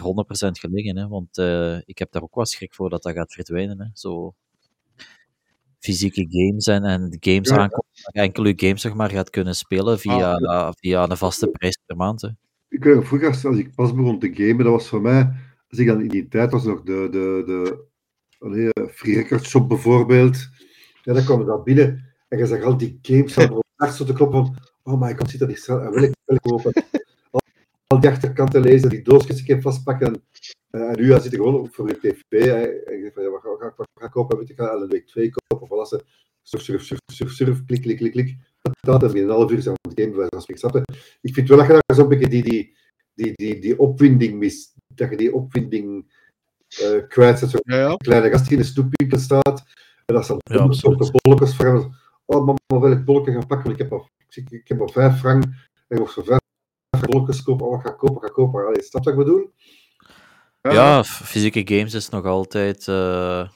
gelegen, 0.50 0.96
hè, 0.96 1.08
want 1.08 1.38
ik 1.88 1.98
heb 1.98 2.12
daar 2.12 2.22
ook 2.22 2.34
wel 2.34 2.46
schrik 2.46 2.74
voor 2.74 2.90
dat 2.90 3.02
dat 3.02 3.12
gaat 3.14 3.32
verdwijnen. 3.32 3.80
Hè, 3.80 3.86
zo 3.94 4.34
fysieke 5.82 6.26
games 6.28 6.66
en, 6.66 6.84
en 6.84 7.10
de 7.10 7.16
games 7.20 7.48
ja. 7.48 7.56
aankomen, 7.56 7.86
enkel 8.12 8.46
je 8.46 8.52
games 8.56 8.80
zeg 8.80 8.94
maar, 8.94 9.10
gaat 9.10 9.30
kunnen 9.30 9.54
spelen 9.54 9.98
via, 9.98 10.32
ah, 10.32 10.40
ja. 10.40 10.72
via 10.72 11.10
een 11.10 11.16
vaste 11.16 11.48
prijs 11.48 11.78
per 11.86 11.96
maand. 11.96 12.20
Hè. 12.20 12.28
Ik 12.68 12.84
weet 12.84 13.06
vroeger, 13.06 13.28
als 13.28 13.58
ik 13.58 13.74
pas 13.74 13.94
begon 13.94 14.18
te 14.18 14.32
gamen, 14.34 14.64
dat 14.64 14.72
was 14.72 14.88
voor 14.88 15.00
mij, 15.00 15.32
als 15.68 15.78
ik 15.78 15.86
dan 15.86 16.00
in 16.00 16.08
die 16.08 16.28
tijd 16.28 16.50
was 16.52 16.64
nog 16.64 16.82
de, 16.82 17.08
de, 17.10 17.42
de 17.46 17.84
allee, 18.38 18.70
Free 18.90 19.14
Record 19.14 19.44
Shop 19.44 19.68
bijvoorbeeld, 19.68 20.48
ja, 21.02 21.12
dan 21.12 21.24
kwam 21.24 21.40
je 21.40 21.46
daar 21.46 21.62
binnen 21.62 22.14
en 22.28 22.38
je 22.38 22.46
zag 22.46 22.62
al 22.62 22.76
die 22.76 22.98
games 23.02 23.38
aan 23.38 23.52
op 23.52 23.88
zo 23.90 24.04
te 24.04 24.12
kloppen 24.12 24.46
van, 24.46 24.56
oh 24.82 25.00
my 25.00 25.14
god, 25.16 25.30
zit 25.30 25.40
dat 25.40 25.48
niet 25.48 25.66
en 25.68 25.90
wil 25.90 26.02
ik, 26.02 26.14
wil 26.24 26.36
ik 26.36 26.42
kopen. 26.42 26.72
Al, 27.30 27.40
al 27.86 28.00
die 28.00 28.10
achterkanten 28.10 28.60
lezen, 28.60 28.88
die 28.88 29.02
doosjes 29.02 29.38
een 29.38 29.44
keer 29.44 29.60
vastpakken 29.60 30.22
en 30.72 30.96
nu 30.96 31.06
ja, 31.06 31.18
zit 31.18 31.32
ik 31.32 31.38
gewoon 31.38 31.68
voor 31.72 31.88
je 31.88 31.98
tv. 31.98 32.44
Hè, 32.44 32.62
en 32.62 32.94
ik 32.94 33.02
zeg 33.02 33.12
van, 33.12 33.22
ja, 33.22 33.30
wat 33.30 33.40
ga, 33.40 33.48
wat 33.76 33.88
ga, 33.94 34.06
ik 34.06 34.10
kopen? 34.10 34.38
Weet 34.38 34.50
ik 34.50 34.56
ga 34.56 34.70
Ellen 34.70 34.88
Week 34.88 35.06
2 35.06 35.30
kopen. 35.30 35.78
Of 35.78 35.88
ze 35.88 36.02
surf, 36.42 36.62
surf, 36.62 36.82
surf, 36.84 36.98
surf, 37.12 37.30
surf, 37.30 37.64
klik, 37.64 37.82
klik, 37.82 37.96
klik, 37.96 38.12
klik. 38.12 38.36
Dat 38.80 39.02
is 39.02 39.20
een 39.20 39.28
half 39.28 39.50
uur 39.50 39.68
aan 39.68 39.74
het 39.88 40.00
game, 40.00 40.10
bij 40.10 40.26
wijze 40.28 40.68
van 40.68 40.82
Ik 41.20 41.34
vind 41.34 41.48
wel 41.48 41.58
dat 41.58 41.66
je 41.66 41.72
daar 41.72 41.96
zo'n 41.96 42.08
beetje 42.08 42.28
die, 42.28 42.42
die, 42.42 42.76
die, 43.14 43.32
die, 43.34 43.60
die 43.60 43.78
opwinding 43.78 44.38
mis. 44.38 44.74
Dat 44.94 45.10
je 45.10 45.16
die 45.16 45.34
opwinding 45.34 46.12
uh, 46.82 47.08
kwijt 47.08 47.38
zet. 47.38 47.50
Zo'n 47.50 47.60
ja, 47.62 47.76
ja. 47.76 47.96
kleine 47.96 48.30
gast 48.30 48.44
die 48.44 48.52
in 48.52 48.58
een 48.58 48.64
snoepwinkel 48.64 49.18
staat. 49.18 49.62
En 50.04 50.14
dat 50.14 50.26
ze 50.26 50.36
dan 50.42 50.58
ja, 50.58 50.64
een 50.64 50.74
soort 50.74 51.22
bolletjes 51.22 51.54
vragen. 51.54 51.96
Oh, 52.24 52.46
mama, 52.46 52.86
wil 52.86 52.92
ik 52.92 53.04
bolletjes 53.04 53.34
gaan 53.34 53.46
pakken? 53.46 53.66
Want 53.66 53.80
ik 53.80 53.88
heb 53.88 53.92
al, 53.92 54.08
ik, 54.28 54.50
ik 54.50 54.68
heb 54.68 54.80
al 54.80 54.88
vijf 54.88 55.18
frank. 55.18 55.44
En 55.44 55.52
ik 55.88 55.98
mocht 55.98 56.12
voor 56.12 56.24
vijf 56.24 56.40
rolletjes 57.00 57.42
kopen, 57.42 57.66
oh, 57.66 57.82
ga 57.82 57.90
kopen, 57.90 58.22
ga 58.22 58.28
kopen. 58.28 58.66
Allee, 58.66 58.82
snap 58.82 59.04
wat 59.04 59.12
ik 59.12 59.18
bedoel? 59.18 59.52
Ja, 60.62 61.04
fysieke 61.04 61.74
games 61.74 61.94
is 61.94 62.08
nog 62.08 62.24
altijd. 62.24 62.86
Uh, 62.86 63.48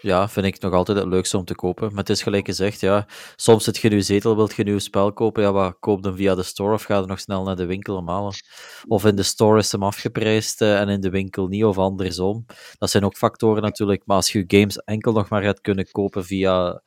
ja, 0.00 0.28
vind 0.28 0.46
ik 0.46 0.60
nog 0.60 0.72
altijd 0.72 0.98
het 0.98 1.06
leukste 1.06 1.36
om 1.36 1.44
te 1.44 1.54
kopen. 1.54 1.88
Maar 1.88 1.98
het 1.98 2.10
is 2.10 2.22
gelijk 2.22 2.46
gezegd, 2.46 2.80
ja. 2.80 3.06
Soms 3.36 3.64
zit 3.64 3.76
je 3.76 3.88
in 3.88 3.96
je 3.96 4.02
zetel, 4.02 4.36
wilt 4.36 4.54
je 4.54 4.62
een 4.62 4.68
nieuw 4.68 4.78
spel 4.78 5.12
kopen. 5.12 5.42
Ja, 5.42 5.52
wat, 5.52 5.76
koop 5.80 6.04
hem 6.04 6.16
via 6.16 6.34
de 6.34 6.42
store 6.42 6.74
of 6.74 6.82
ga 6.82 7.00
er 7.00 7.06
nog 7.06 7.20
snel 7.20 7.42
naar 7.44 7.56
de 7.56 7.66
winkel 7.66 7.96
om 7.96 8.08
halen. 8.08 8.34
Of 8.86 9.04
in 9.04 9.16
de 9.16 9.22
store 9.22 9.58
is 9.58 9.72
hem 9.72 9.82
afgeprijsd 9.82 10.60
uh, 10.60 10.80
en 10.80 10.88
in 10.88 11.00
de 11.00 11.10
winkel 11.10 11.46
niet, 11.46 11.64
of 11.64 11.78
andersom. 11.78 12.44
Dat 12.78 12.90
zijn 12.90 13.04
ook 13.04 13.16
factoren 13.16 13.62
natuurlijk. 13.62 14.02
Maar 14.06 14.16
als 14.16 14.32
je 14.32 14.44
games 14.46 14.76
enkel 14.76 15.12
nog 15.12 15.28
maar 15.28 15.42
gaat 15.42 15.60
kunnen 15.60 15.90
kopen 15.90 16.24
via 16.24 16.82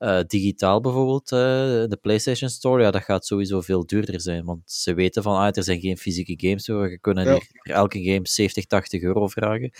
uh, 0.00 0.20
digitaal 0.26 0.80
bijvoorbeeld, 0.80 1.32
uh, 1.32 1.38
de 1.38 1.98
PlayStation 2.00 2.50
Store, 2.50 2.82
ja, 2.82 2.90
dat 2.90 3.02
gaat 3.02 3.26
sowieso 3.26 3.60
veel 3.60 3.86
duurder 3.86 4.20
zijn. 4.20 4.44
Want 4.44 4.60
ze 4.64 4.94
weten 4.94 5.22
van, 5.22 5.36
ah, 5.36 5.56
er 5.56 5.62
zijn 5.62 5.80
geen 5.80 5.96
fysieke 5.96 6.46
games, 6.46 6.66
we 6.66 6.98
kunnen 7.00 7.24
ja. 7.24 7.32
hier 7.32 7.74
elke 7.74 8.02
game 8.02 8.20
70, 8.22 8.66
80 8.66 9.02
euro 9.02 9.26
vragen. 9.28 9.70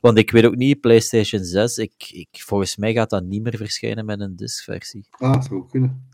Want 0.00 0.18
ik 0.18 0.30
weet 0.30 0.44
ook 0.44 0.56
niet, 0.56 0.80
PlayStation 0.80 1.44
6, 1.44 1.78
ik, 1.78 2.10
ik, 2.10 2.28
volgens 2.30 2.76
mij 2.76 2.92
gaat 2.92 3.10
dat 3.10 3.24
niet 3.24 3.42
meer 3.42 3.56
verschijnen 3.56 4.04
met 4.04 4.20
een 4.20 4.36
disc-versie. 4.36 5.06
Ah, 5.10 5.32
dat 5.32 5.44
zou 5.44 5.68
kunnen. 5.70 6.08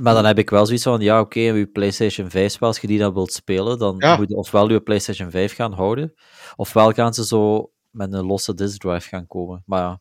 Maar 0.00 0.14
dan 0.14 0.24
heb 0.24 0.38
ik 0.38 0.50
wel 0.50 0.66
zoiets 0.66 0.84
van, 0.84 1.00
ja, 1.00 1.20
oké, 1.20 1.38
okay, 1.38 1.58
je 1.58 1.66
PlayStation 1.66 2.30
5 2.30 2.52
spel, 2.52 2.68
als 2.68 2.78
je 2.78 2.86
die 2.86 2.98
dan 2.98 3.14
wilt 3.14 3.32
spelen, 3.32 3.78
dan 3.78 3.96
ja. 3.98 4.16
moet 4.16 4.28
je 4.28 4.36
ofwel 4.36 4.70
je 4.70 4.80
PlayStation 4.80 5.30
5 5.30 5.54
gaan 5.54 5.72
houden, 5.72 6.14
ofwel 6.56 6.92
gaan 6.92 7.14
ze 7.14 7.24
zo 7.24 7.70
met 7.90 8.12
een 8.12 8.26
losse 8.26 8.54
disk 8.54 8.80
drive 8.80 9.08
gaan 9.08 9.26
komen. 9.26 9.62
Maar 9.66 9.80
ja, 9.80 10.00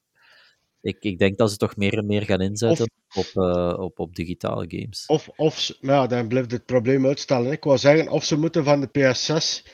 ik, 0.88 0.97
ik 0.99 1.19
denk 1.19 1.38
dat 1.38 1.51
ze 1.51 1.57
toch 1.57 1.75
meer 1.75 1.97
en 1.97 2.05
meer 2.05 2.21
gaan 2.21 2.41
inzetten 2.41 2.91
of, 3.15 3.35
op, 3.35 3.43
uh, 3.43 3.79
op, 3.79 3.99
op 3.99 4.15
digitale 4.15 4.65
games. 4.67 5.05
Of, 5.07 5.29
of 5.35 5.71
ja, 5.79 6.07
dan 6.07 6.27
blijft 6.27 6.51
het 6.51 6.65
probleem 6.65 7.05
uitstellen. 7.05 7.51
Ik 7.51 7.63
wou 7.63 7.77
zeggen, 7.77 8.09
of 8.09 8.23
ze 8.23 8.38
moeten 8.38 8.63
van 8.63 8.81
de 8.81 8.88
PS6 8.88 9.71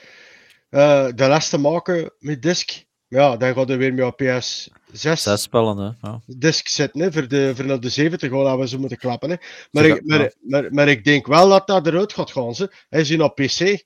uh, 0.70 1.08
de 1.16 1.28
lasten 1.28 1.62
maken 1.62 2.14
met 2.20 2.42
disc. 2.42 2.84
Ja, 3.08 3.38
dan 3.38 3.54
gaat 3.54 3.70
er 3.70 3.78
weer 3.78 3.94
met 3.94 4.14
PS6 4.24 4.72
Zes 4.92 5.42
spellen, 5.42 5.78
hè? 5.78 6.08
Ja. 6.08 6.22
disc 6.26 6.68
zitten, 6.68 7.02
hè, 7.02 7.12
voor, 7.12 7.28
de, 7.28 7.56
voor 7.56 7.80
de 7.80 7.90
70 7.90 8.30
gaan 8.30 8.60
we 8.60 8.68
ze 8.68 8.80
moeten 8.80 8.98
klappen. 8.98 9.30
Hè. 9.30 9.36
Maar, 9.72 9.86
ik, 9.86 10.06
maar, 10.06 10.34
maar, 10.42 10.74
maar, 10.74 10.88
ik 10.88 11.04
denk 11.04 11.28
wel 11.28 11.50
dat 11.50 11.68
dat 11.68 11.88
eruit 11.88 12.14
gaat 12.14 12.32
gaan. 12.32 12.56
Ze. 12.56 12.72
Hij 12.90 13.02
is 13.02 13.20
op 13.20 13.36
PC. 13.36 13.86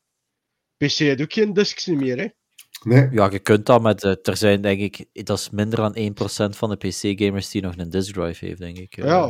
PC 0.78 1.22
ook 1.22 1.34
geen 1.34 1.54
discs 1.54 1.86
meer. 1.86 2.18
Hè. 2.18 2.28
Nee. 2.84 3.08
Ja, 3.12 3.30
je 3.32 3.40
kunt 3.40 3.66
dat 3.66 3.82
met. 3.82 4.04
Er 4.04 4.38
zijn 4.38 4.62
denk 4.62 4.80
ik. 4.80 5.06
Dat 5.26 5.38
is 5.40 5.50
minder 5.50 5.78
dan 5.80 5.96
1% 5.98 6.56
van 6.58 6.70
de 6.70 6.76
PC-gamers 6.76 7.50
die 7.50 7.62
nog 7.62 7.74
een 7.78 7.90
disk 7.90 8.14
drive 8.14 8.46
heeft, 8.46 8.60
denk 8.60 8.78
ik. 8.78 8.96
Ja. 8.96 9.26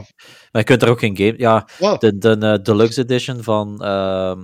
Maar 0.51 0.61
je 0.61 0.63
kunt 0.63 0.81
er 0.81 0.89
ook 0.89 0.99
geen 0.99 1.17
game. 1.17 1.33
Ja, 1.37 1.67
de, 1.97 2.17
de 2.17 2.37
uh, 2.39 2.63
Deluxe 2.63 3.01
Edition 3.01 3.43
van 3.43 3.79
uh, 3.81 4.35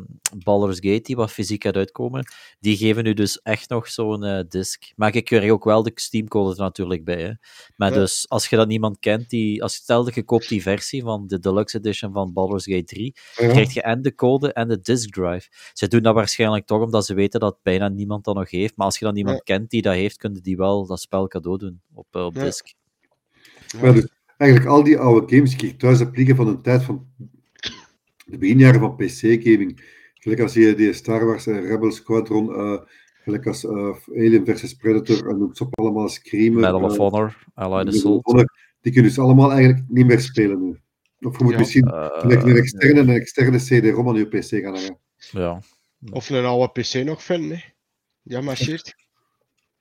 Baldur's 0.43 0.75
Gate, 0.79 1.01
die 1.01 1.15
wat 1.15 1.31
fysiek 1.31 1.63
gaat 1.63 1.75
uitkomen, 1.75 2.25
die 2.59 2.77
geven 2.77 3.03
nu 3.03 3.13
dus 3.13 3.41
echt 3.41 3.69
nog 3.69 3.87
zo'n 3.87 4.23
uh, 4.25 4.39
disc. 4.49 4.83
Maar 4.95 5.15
ik 5.15 5.25
krijg 5.25 5.51
ook 5.51 5.63
wel 5.63 5.83
de 5.83 5.91
Steam-code 5.95 6.51
er 6.55 6.61
natuurlijk 6.61 7.03
bij. 7.05 7.21
Hè. 7.21 7.31
Maar 7.75 7.91
Ja. 7.91 7.99
dus, 7.99 8.25
als 8.29 8.47
je 8.47 8.55
dat 8.55 8.67
niemand 8.67 8.99
kent, 8.99 9.29
die, 9.29 9.63
als 9.63 9.73
je 9.75 9.81
stel 9.81 10.03
dat 10.03 10.15
je 10.15 10.23
koopt 10.23 10.49
die 10.49 10.61
versie 10.61 11.01
van 11.01 11.27
de 11.27 11.39
Deluxe 11.39 11.77
Edition 11.77 12.13
van 12.13 12.33
Baldur's 12.33 12.65
Gate 12.65 12.83
3, 12.83 13.13
Ja. 13.35 13.47
krijg 13.47 13.73
je 13.73 13.81
en 13.81 14.01
de 14.01 14.15
code 14.15 14.53
en 14.53 14.67
de 14.67 14.79
disk 14.81 15.13
drive. 15.13 15.47
Ze 15.73 15.87
doen 15.87 16.01
dat 16.01 16.13
waarschijnlijk 16.15 16.65
toch 16.65 16.81
omdat 16.81 17.05
ze 17.05 17.13
weten 17.13 17.39
dat 17.39 17.57
bijna 17.63 17.87
niemand 17.87 18.23
dat 18.23 18.35
nog 18.35 18.51
heeft. 18.51 18.75
Maar 18.77 18.91
als 18.93 18.99
je 19.01 19.05
dan 19.05 19.17
iemand 19.17 19.43
kent 19.43 19.69
die 19.69 19.81
dat 19.81 19.93
heeft, 19.93 20.17
kunnen 20.17 20.43
die 20.43 20.57
wel 20.57 20.85
dat 20.85 20.99
spel 20.99 21.27
cadeau 21.27 21.57
doen 21.57 21.81
op, 21.93 22.07
uh, 22.11 22.25
op 22.25 22.35
Ja. 22.35 22.43
disk. 22.43 22.73
Maar 23.81 23.93
dus, 23.93 24.07
eigenlijk 24.37 24.69
al 24.71 24.83
die 24.83 24.97
oude 24.97 25.35
games 25.35 25.57
die 25.57 25.69
ik 25.69 25.79
thuis 25.79 25.99
heb 25.99 26.15
liggen 26.15 26.35
van 26.35 26.45
de 26.45 26.61
tijd 26.61 26.83
van 26.83 27.07
de 28.25 28.37
beginjaren 28.37 28.79
van 28.79 28.95
PC-gaming. 28.95 29.91
Gelijk 30.13 30.41
als 30.41 30.53
je 30.53 30.75
die 30.75 30.93
Star 30.93 31.25
Wars 31.25 31.47
en 31.47 31.61
Rebel 31.61 31.91
Squadron, 31.91 32.55
eh, 32.55 32.81
gelijk 33.23 33.47
als 33.47 33.65
eh, 33.65 33.95
Alien 34.15 34.45
vs 34.45 34.73
Predator 34.73 35.29
en 35.29 35.41
ook 35.43 35.57
zo 35.57 35.67
allemaal 35.71 36.09
Screamer. 36.09 36.59
Medal 36.59 36.81
of 36.83 36.91
eh, 36.91 36.97
Honor, 36.97 37.37
Allied 37.53 37.87
Assault. 37.87 38.23
Honor, 38.25 38.53
die 38.81 38.91
kunnen 38.91 39.09
dus 39.11 39.19
allemaal 39.19 39.51
eigenlijk 39.51 39.83
niet 39.87 40.05
meer 40.05 40.19
spelen 40.21 40.63
nu. 40.63 40.79
Of 41.27 41.37
je 41.37 41.43
moet 41.43 41.53
Ja. 41.53 41.59
misschien 41.59 41.85
Eh, 41.87 42.19
gelijk 42.19 42.43
een 42.43 42.55
externe, 42.55 42.99
een 42.99 43.09
externe 43.09 43.57
CD-ROM 43.57 44.07
aan 44.09 44.15
je 44.15 44.25
PC 44.25 44.45
gaan 44.49 44.73
hangen. 44.75 44.97
ja. 45.31 45.61
Of 46.11 46.29
een 46.29 46.45
oude 46.45 46.81
PC 46.81 46.93
nog 47.05 47.23
vinden. 47.23 47.57
Hè. 47.57 47.63
Ja, 48.23 48.41
marcheert. 48.41 48.95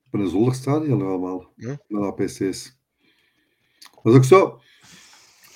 Op 0.07 0.21
een 0.21 0.29
zolder 0.29 0.55
staan 0.55 0.83
die 0.83 0.93
allemaal. 0.93 1.53
Ja. 1.57 1.79
Met 1.89 2.03
APC's. 2.03 2.77
Dat 4.03 4.13
is 4.13 4.15
ook 4.15 4.25
zo. 4.25 4.61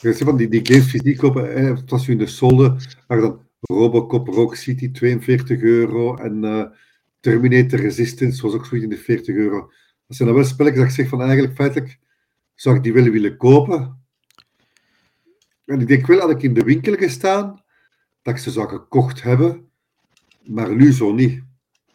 Je 0.01 0.14
van 0.14 0.37
die, 0.37 0.49
die 0.49 0.66
games 0.66 0.91
fysiek 0.91 1.18
kopen, 1.18 1.66
het 1.76 1.91
was 1.91 2.09
in 2.09 2.18
de 2.18 2.26
solde, 2.26 2.76
maar 3.07 3.20
dan 3.20 3.47
Robocop 3.61 4.28
Rock 4.28 4.55
City 4.55 4.91
42 4.91 5.61
euro 5.61 6.16
en 6.16 6.45
eh, 6.45 6.64
Terminator 7.20 7.80
Resistance 7.80 8.43
was 8.43 8.53
ook 8.55 8.66
zoiets 8.66 8.87
in 8.87 8.97
de 8.97 9.03
40 9.03 9.34
euro. 9.34 9.61
Dat 10.07 10.16
zijn 10.16 10.28
dan 10.28 10.39
wel 10.39 10.47
spelletjes 10.47 10.80
dat 10.80 10.91
ik 10.91 10.97
zeg 10.97 11.09
van 11.09 11.22
eigenlijk 11.22 11.55
feitelijk 11.55 11.99
zou 12.55 12.76
ik 12.76 12.82
die 12.82 12.93
willen 12.93 13.12
willen 13.12 13.37
kopen. 13.37 14.05
En 15.64 15.80
ik 15.80 15.87
denk 15.87 16.07
wel 16.07 16.20
dat 16.20 16.30
ik 16.30 16.43
in 16.43 16.55
de 16.55 16.64
winkel 16.64 16.95
gestaan, 16.95 17.64
dat 18.22 18.34
ik 18.34 18.41
ze 18.41 18.51
zou 18.51 18.68
gekocht 18.68 19.22
hebben, 19.22 19.70
maar 20.45 20.74
nu 20.74 20.93
zo 20.93 21.12
niet. 21.12 21.46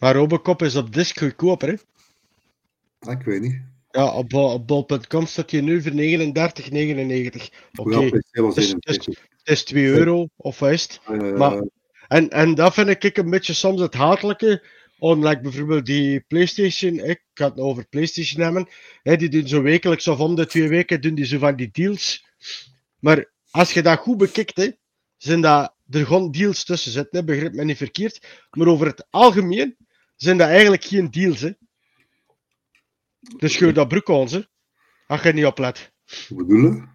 Maar 0.02 0.16
Robocop 0.16 0.62
is 0.62 0.76
op 0.76 0.94
disc 0.94 1.18
goedkoper. 1.20 1.68
Hè. 1.70 1.76
Ah, 3.00 3.20
ik 3.20 3.26
weet 3.26 3.42
niet. 3.42 3.62
Ja, 3.92 4.12
op, 4.14 4.30
bol- 4.30 4.54
op 4.54 4.68
bol.com 4.68 5.26
staat 5.26 5.52
je 5.52 5.62
nu 5.62 5.82
voor 5.82 5.92
39,99. 5.92 7.50
Oké, 7.76 7.90
Ja, 8.00 8.00
41. 8.32 9.06
het 9.06 9.18
is 9.44 9.64
2 9.64 9.86
euro, 9.86 10.28
of 10.36 10.60
wat 10.60 10.72
is 10.72 10.82
het? 10.82 11.00
Eh, 11.06 11.34
Maar- 11.38 11.64
En, 12.08 12.30
en 12.30 12.56
dat 12.56 12.74
vind 12.74 13.04
ik 13.04 13.18
een 13.18 13.30
beetje 13.30 13.54
soms 13.54 13.82
het 13.82 13.94
hatelijke. 13.94 14.64
On, 15.00 15.24
like 15.28 15.42
bijvoorbeeld 15.42 15.86
die 15.86 16.20
PlayStation, 16.20 17.00
ik 17.00 17.24
ga 17.34 17.46
het 17.50 17.60
over 17.60 17.86
PlayStation 17.88 18.42
hebben. 18.44 18.68
Hè, 19.04 19.16
die 19.16 19.30
doen 19.30 19.48
zo 19.48 19.62
wekelijks 19.62 20.08
of 20.08 20.20
om 20.20 20.36
de 20.36 20.46
twee 20.46 20.68
weken 20.68 21.02
doen 21.02 21.16
die 21.16 21.26
zo 21.26 21.38
van 21.38 21.56
die 21.56 21.70
deals. 21.72 22.26
Maar 23.00 23.30
als 23.52 23.74
je 23.74 23.82
dat 23.82 24.00
goed 24.00 24.18
bekijkt, 24.18 24.58
hè, 24.58 24.70
zijn 25.18 25.42
dat 25.42 25.74
er 25.90 26.06
gewoon 26.06 26.32
deals 26.32 26.64
tussen 26.64 26.92
zitten. 26.92 27.20
Hè, 27.20 27.26
begrijp 27.26 27.54
me 27.54 27.64
niet 27.64 27.78
verkeerd. 27.78 28.28
Maar 28.52 28.68
over 28.68 28.88
het 28.88 29.06
algemeen 29.10 29.76
zijn 30.22 30.38
dat 30.38 30.48
eigenlijk 30.48 30.84
geen 30.84 31.12
deals. 31.12 31.42
Hè. 31.42 31.52
Dus 33.38 33.54
scheur 33.54 33.74
dat 33.74 33.88
broek 33.88 34.10
aan 34.10 34.30
ze. 34.30 34.50
Als 35.08 35.22
je 35.22 35.34
niet 35.34 35.46
oplet. 35.46 35.92
Hoe 36.28 36.38
bedoel 36.38 36.72
je? 36.72 36.90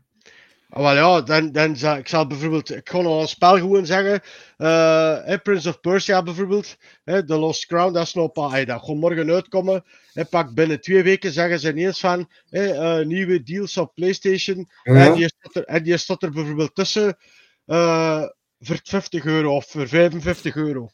Ah, 0.68 0.82
wel 0.82 0.94
ja, 0.94 1.20
dan, 1.20 1.52
dan 1.52 1.96
ik 1.96 2.08
zal 2.08 2.26
bijvoorbeeld, 2.26 2.74
ik 2.74 2.88
ga 2.88 3.00
nog 3.00 3.20
een 3.20 3.28
spel 3.28 3.56
gewoon 3.56 3.86
zeggen, 3.86 4.20
eh, 4.56 5.24
hè, 5.24 5.38
Prince 5.38 5.68
of 5.68 5.80
Persia 5.80 6.22
bijvoorbeeld, 6.22 6.76
hè, 7.04 7.24
The 7.24 7.36
Lost 7.36 7.66
Crown, 7.66 7.92
dat 7.92 8.06
is 8.06 8.14
nog 8.14 8.32
pas, 8.32 8.52
hey, 8.52 8.64
dat 8.64 8.84
gaat 8.84 8.96
morgen 8.96 9.30
uitkomen, 9.30 9.84
hè, 10.12 10.24
pak 10.24 10.54
binnen 10.54 10.80
twee 10.80 11.02
weken 11.02 11.32
zeggen 11.32 11.60
ze 11.60 11.70
ineens 11.70 12.00
van, 12.00 12.30
hè, 12.48 12.72
eh, 12.72 13.06
nieuwe 13.06 13.42
deals 13.42 13.76
op 13.76 13.94
Playstation, 13.94 14.68
Ja, 14.82 14.94
en, 14.94 15.04
ja. 15.04 15.14
die 15.14 15.28
staat 15.28 15.54
er, 15.54 15.64
en 15.64 15.82
die 15.82 15.96
staat 15.96 16.22
er 16.22 16.30
bijvoorbeeld 16.30 16.74
tussen 16.74 17.16
eh, 17.64 18.24
voor 18.58 18.80
50 18.82 19.24
euro 19.24 19.56
of 19.56 19.66
voor 19.66 19.88
55 19.88 20.56
euro. 20.56 20.90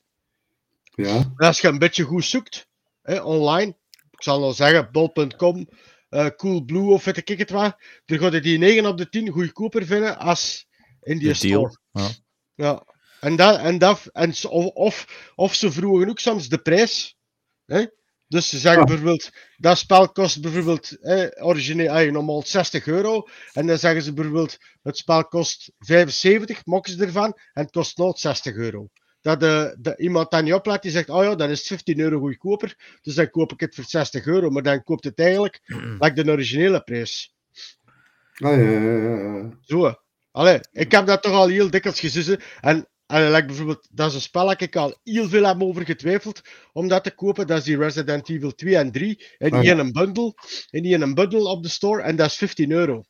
Ja. 0.94 1.16
En 1.16 1.34
als 1.46 1.60
je 1.60 1.68
een 1.68 1.78
beetje 1.78 2.04
goed 2.04 2.24
zoekt, 2.24 2.66
hè, 3.02 3.20
online, 3.20 3.76
ik 4.10 4.22
zal 4.22 4.40
nog 4.40 4.54
zeggen, 4.54 4.88
bol.com, 4.92 5.68
eh 6.08 6.26
Coolblue 6.26 6.92
of 6.92 7.04
weet 7.04 7.28
ik 7.30 7.38
het 7.38 7.50
wat, 7.50 7.76
dan 8.04 8.18
ga 8.18 8.30
je 8.30 8.40
die 8.40 8.58
9 8.58 8.86
op 8.86 8.96
de 8.98 9.08
10 9.08 9.28
goedkoper 9.28 9.86
vinden 9.86 10.18
als 10.18 10.66
in 11.00 11.18
die 11.18 11.32
De 11.32 11.38
deal. 11.48 11.68
store. 11.68 11.78
Ja. 11.92 12.08
Ja. 12.54 12.84
En 13.20 13.36
dat, 13.36 13.58
en 13.58 13.78
dat, 13.78 14.06
en, 14.12 14.28
of, 14.48 14.66
of, 14.66 15.06
of 15.34 15.54
ze 15.54 15.72
vroegen 15.72 16.08
ook 16.08 16.18
soms 16.18 16.48
de 16.48 16.58
prijs. 16.58 17.16
Hè? 17.64 17.84
Dus 18.28 18.48
ze 18.48 18.58
zeggen 18.58 18.80
Ah. 18.82 18.86
bijvoorbeeld, 18.88 19.30
dat 19.56 19.78
spel 19.78 20.12
kost 20.12 20.40
bijvoorbeeld 20.40 21.00
eh, 21.00 21.46
origineel, 21.46 21.94
eh, 21.94 22.12
normaal 22.12 22.42
60 22.46 22.86
euro. 22.86 23.26
En 23.52 23.66
dan 23.66 23.78
zeggen 23.78 24.02
ze 24.02 24.12
bijvoorbeeld, 24.12 24.56
het 24.82 24.96
spel 24.96 25.24
kost 25.24 25.72
75, 25.78 26.64
mokken 26.66 26.92
ze 26.92 27.04
ervan, 27.04 27.32
en 27.52 27.62
het 27.62 27.70
kost 27.70 27.96
nooit 27.98 28.18
60 28.18 28.54
euro. 28.54 28.88
Dat 29.22 29.40
de, 29.40 29.76
de, 29.78 29.96
iemand 29.96 30.30
dat 30.30 30.42
niet 30.42 30.52
oplet, 30.52 30.82
die 30.82 30.90
zegt, 30.90 31.08
oh 31.10 31.22
ja, 31.24 31.34
dan 31.34 31.50
is 31.50 31.58
het 31.58 31.66
15 31.66 32.00
euro 32.00 32.18
goedkoper, 32.18 32.98
dus 33.02 33.14
dan 33.14 33.30
koop 33.30 33.52
ik 33.52 33.60
het 33.60 33.74
voor 33.74 33.84
60 33.84 34.26
euro. 34.26 34.50
Maar 34.50 34.62
dan 34.62 34.82
koopt 34.84 35.04
het 35.04 35.18
eigenlijk, 35.18 35.60
like 35.98 36.22
de 36.22 36.30
originele 36.30 36.80
prijs. 36.80 37.34
Ah, 38.34 38.56
ja, 38.56 38.70
ja, 38.70 38.96
ja, 38.96 39.16
ja. 39.16 39.50
Zo. 39.62 39.94
Allee, 40.30 40.60
ik 40.72 40.90
heb 40.92 41.06
dat 41.06 41.22
toch 41.22 41.32
al 41.32 41.48
heel 41.48 41.70
dikwijls 41.70 42.00
gezien. 42.00 42.40
En, 42.60 42.88
en 43.06 43.30
like 43.30 43.46
bijvoorbeeld, 43.46 43.88
dat 43.90 44.08
is 44.08 44.14
een 44.14 44.20
spel 44.20 44.46
dat 44.46 44.60
ik 44.60 44.76
al 44.76 44.98
heel 45.02 45.28
veel 45.28 45.44
heb 45.46 45.62
over 45.62 45.84
getwijfeld 45.84 46.40
om 46.72 46.88
dat 46.88 47.04
te 47.04 47.10
kopen. 47.14 47.46
Dat 47.46 47.58
is 47.58 47.64
die 47.64 47.78
Resident 47.78 48.28
Evil 48.28 48.54
2 48.54 48.76
en 48.76 48.92
3. 48.92 49.26
En 49.38 49.50
die 49.50 49.58
Ah, 49.58 49.64
ja. 49.64 49.72
in 49.72 49.78
een 49.78 49.92
bundle. 49.92 50.34
En 50.70 50.82
die 50.82 50.94
in 50.94 51.02
een 51.02 51.14
bundle 51.14 51.48
op 51.48 51.62
de 51.62 51.68
store. 51.68 52.02
En 52.02 52.16
dat 52.16 52.26
is 52.26 52.36
15 52.36 52.70
euro. 52.70 53.02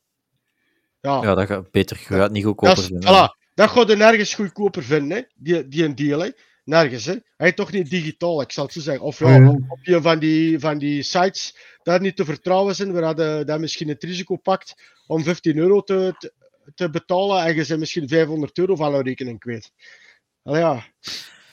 Ja, 1.01 1.23
ja, 1.23 1.35
dat 1.35 1.47
gaat 1.47 1.71
beter. 1.71 1.97
Je 2.09 2.15
gaat 2.15 2.31
niet 2.31 2.45
goedkoper 2.45 2.83
vinden. 2.83 3.03
voilà, 3.09 3.42
dat 3.63 3.71
ga 3.71 3.85
je 3.87 3.97
nergens 3.97 4.35
goedkoper 4.35 4.83
vinden, 4.83 5.17
hè? 5.17 5.23
Die, 5.35 5.69
die 5.69 5.85
een 5.85 5.95
deal. 5.95 6.21
Hè? 6.21 6.29
Nergens. 6.65 7.05
Hè? 7.05 7.15
Hij 7.37 7.49
is 7.49 7.55
toch 7.55 7.73
niet 7.73 7.91
digitaal, 7.91 8.41
ik 8.41 8.53
zal 8.53 8.65
het 8.65 8.73
zo 8.73 8.81
zeggen. 8.81 9.05
Of 9.05 9.19
ja, 9.19 9.37
ja. 9.37 9.49
op 9.49 9.79
een 9.83 10.03
van 10.03 10.19
die, 10.19 10.59
van 10.59 10.79
die 10.79 11.03
sites 11.03 11.57
daar 11.83 12.01
niet 12.01 12.17
te 12.17 12.25
vertrouwen 12.25 12.75
zijn, 12.75 12.93
waar 12.93 13.21
je 13.21 13.45
dat 13.45 13.61
misschien 13.61 13.89
het 13.89 14.03
risico 14.03 14.37
pakt 14.37 14.75
om 15.07 15.23
15 15.23 15.57
euro 15.57 15.83
te, 15.83 16.15
te, 16.19 16.33
te 16.75 16.91
betalen 16.91 17.45
en 17.45 17.55
je 17.55 17.67
bent 17.67 17.79
misschien 17.81 18.09
500 18.09 18.59
euro 18.59 18.77
van 18.77 18.95
een 18.95 19.03
rekening 19.03 19.39
kwijt. 19.39 19.73
Allee, 20.43 20.61
ja. 20.61 20.85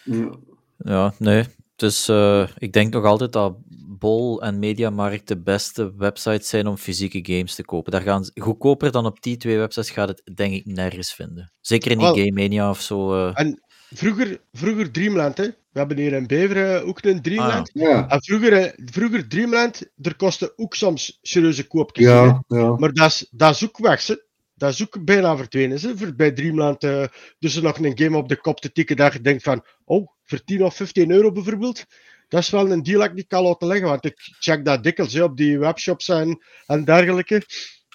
Ja. 0.03 0.29
Ja, 0.77 1.13
nee. 1.17 1.45
Dus 1.75 2.09
uh, 2.09 2.47
ik 2.57 2.73
denk 2.73 2.93
nog 2.93 3.05
altijd 3.05 3.33
dat 3.33 3.55
Bol 3.99 4.41
en 4.41 4.59
Mediamarkt 4.59 5.27
de 5.27 5.41
beste 5.41 5.93
websites 5.97 6.49
zijn 6.49 6.67
om 6.67 6.77
fysieke 6.77 7.33
games 7.33 7.55
te 7.55 7.65
kopen. 7.65 7.91
Daar 7.91 8.01
gaan, 8.01 8.31
goedkoper 8.35 8.91
dan 8.91 9.05
op 9.05 9.21
die 9.21 9.37
twee 9.37 9.57
websites 9.57 9.89
gaat 9.89 10.07
het 10.07 10.31
denk 10.35 10.53
ik 10.53 10.65
nergens 10.65 11.13
vinden. 11.13 11.53
Zeker 11.61 11.91
in 11.91 11.97
die 11.97 12.07
Game 12.07 12.31
Mania 12.31 12.69
of 12.69 12.81
zo. 12.81 13.13
Uh... 13.13 13.39
En 13.39 13.61
vroeger, 13.89 14.41
vroeger 14.51 14.91
Dreamland, 14.91 15.37
hè? 15.37 15.45
We 15.45 15.79
hebben 15.79 15.97
hier 15.97 16.13
in 16.13 16.27
Beveren 16.27 16.85
ook 16.85 17.03
een 17.03 17.21
Dreamland. 17.21 17.71
Ah, 17.73 17.81
ja. 17.81 18.09
En 18.09 18.23
vroeger, 18.23 18.73
vroeger 18.85 19.27
Dreamland, 19.27 19.91
er 20.01 20.15
kostte 20.15 20.53
ook 20.55 20.75
soms 20.75 21.19
serieuze 21.21 21.67
koopjes. 21.67 22.05
Ja, 22.05 22.43
ja. 22.47 22.75
Maar 22.75 22.93
dat 22.93 23.07
is, 23.07 23.27
dat 23.31 23.55
is 23.55 23.63
ook 23.63 23.77
weg, 23.77 24.07
hè? 24.07 24.15
Dat 24.55 24.73
is 24.73 24.81
ook 24.81 25.05
bijna 25.05 25.37
verdwenen, 25.37 25.79
hè? 25.81 26.13
Bij 26.15 26.31
Dreamland. 26.31 26.83
Uh, 26.83 27.05
dus 27.39 27.55
er 27.55 27.63
nog 27.63 27.77
een 27.77 27.97
game 27.97 28.17
op 28.17 28.29
de 28.29 28.41
kop 28.41 28.59
te 28.59 28.71
tikken 28.71 28.95
dat 28.95 29.13
je 29.13 29.21
denkt 29.21 29.43
van, 29.43 29.65
oh, 29.85 30.07
voor 30.23 30.43
10 30.43 30.63
of 30.63 30.75
15 30.75 31.11
euro 31.11 31.31
bijvoorbeeld. 31.31 31.85
Dat 32.29 32.41
is 32.41 32.49
wel 32.49 32.71
een 32.71 32.83
deal 32.83 32.99
dat 32.99 33.09
ik 33.09 33.15
niet 33.15 33.27
kan 33.27 33.43
laten 33.43 33.67
liggen, 33.67 33.87
want 33.87 34.05
ik 34.05 34.15
check 34.39 34.65
dat 34.65 34.83
dikwijls 34.83 35.13
hè, 35.13 35.23
op 35.23 35.37
die 35.37 35.59
webshops 35.59 36.09
en, 36.09 36.43
en 36.65 36.85
dergelijke. 36.85 37.43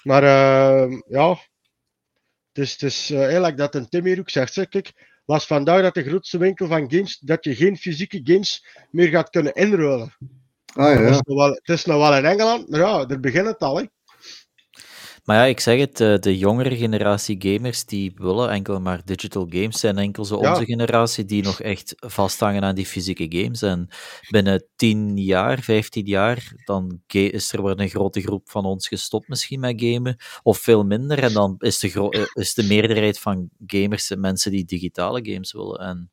Maar 0.03 0.23
uh, 0.23 0.99
ja, 1.07 1.37
dus, 2.51 2.71
het 2.71 2.81
is 2.81 3.11
uh, 3.11 3.23
eigenlijk 3.23 3.57
dat 3.57 3.75
een 3.75 3.89
Tim 3.89 4.05
hier 4.05 4.19
ook 4.19 4.29
zegt. 4.29 4.53
Zeg, 4.53 4.67
kijk, 4.67 4.91
las 5.25 5.45
vandaag 5.45 5.81
dat 5.81 5.93
de 5.93 6.03
grootste 6.03 6.37
winkel 6.37 6.67
van 6.67 6.91
games, 6.91 7.19
dat 7.19 7.43
je 7.43 7.55
geen 7.55 7.77
fysieke 7.77 8.21
games 8.23 8.65
meer 8.91 9.07
gaat 9.07 9.29
kunnen 9.29 9.53
inruilen. 9.53 10.15
Ah, 10.73 10.93
ja. 10.93 11.01
het, 11.01 11.09
is 11.09 11.21
nog 11.21 11.37
wel, 11.37 11.49
het 11.49 11.69
is 11.69 11.85
nog 11.85 11.97
wel 11.97 12.17
in 12.17 12.25
Engeland, 12.25 12.69
maar 12.69 12.79
ja, 12.79 13.07
er 13.07 13.19
begint 13.19 13.45
het 13.45 13.59
al. 13.59 13.77
Hè. 13.77 13.85
Maar 15.25 15.37
ja, 15.37 15.43
ik 15.43 15.59
zeg 15.59 15.79
het, 15.79 15.99
eh, 15.99 16.17
de 16.17 16.37
jongere 16.37 16.77
generatie 16.77 17.35
gamers 17.39 17.85
die 17.85 18.13
willen 18.15 18.49
enkel 18.49 18.81
maar 18.81 19.01
digital 19.05 19.45
games 19.49 19.79
zijn. 19.79 19.97
Enkel 19.97 20.25
zo 20.25 20.35
onze 20.35 20.65
generatie 20.65 21.25
die 21.25 21.43
nog 21.43 21.61
echt 21.61 21.95
vasthangen 21.97 22.63
aan 22.63 22.75
die 22.75 22.85
fysieke 22.85 23.25
games. 23.29 23.61
En 23.61 23.87
binnen 24.29 24.65
10 24.75 25.17
jaar, 25.17 25.59
15 25.59 26.05
jaar, 26.05 26.51
dan 26.65 27.01
is 27.07 27.53
er 27.53 27.63
weer 27.63 27.79
een 27.79 27.89
grote 27.89 28.21
groep 28.21 28.49
van 28.49 28.65
ons 28.65 28.87
gestopt 28.87 29.27
misschien 29.27 29.59
met 29.59 29.81
gamen. 29.81 30.15
Of 30.43 30.57
veel 30.57 30.83
minder. 30.83 31.23
En 31.23 31.33
dan 31.33 31.55
is 31.57 31.79
de, 31.79 32.09
eh, 32.09 32.25
is 32.33 32.53
de 32.53 32.63
meerderheid 32.63 33.19
van 33.19 33.49
gamers 33.65 34.15
mensen 34.15 34.51
die 34.51 34.65
digitale 34.65 35.19
games 35.31 35.53
willen. 35.53 35.79
En 35.79 36.11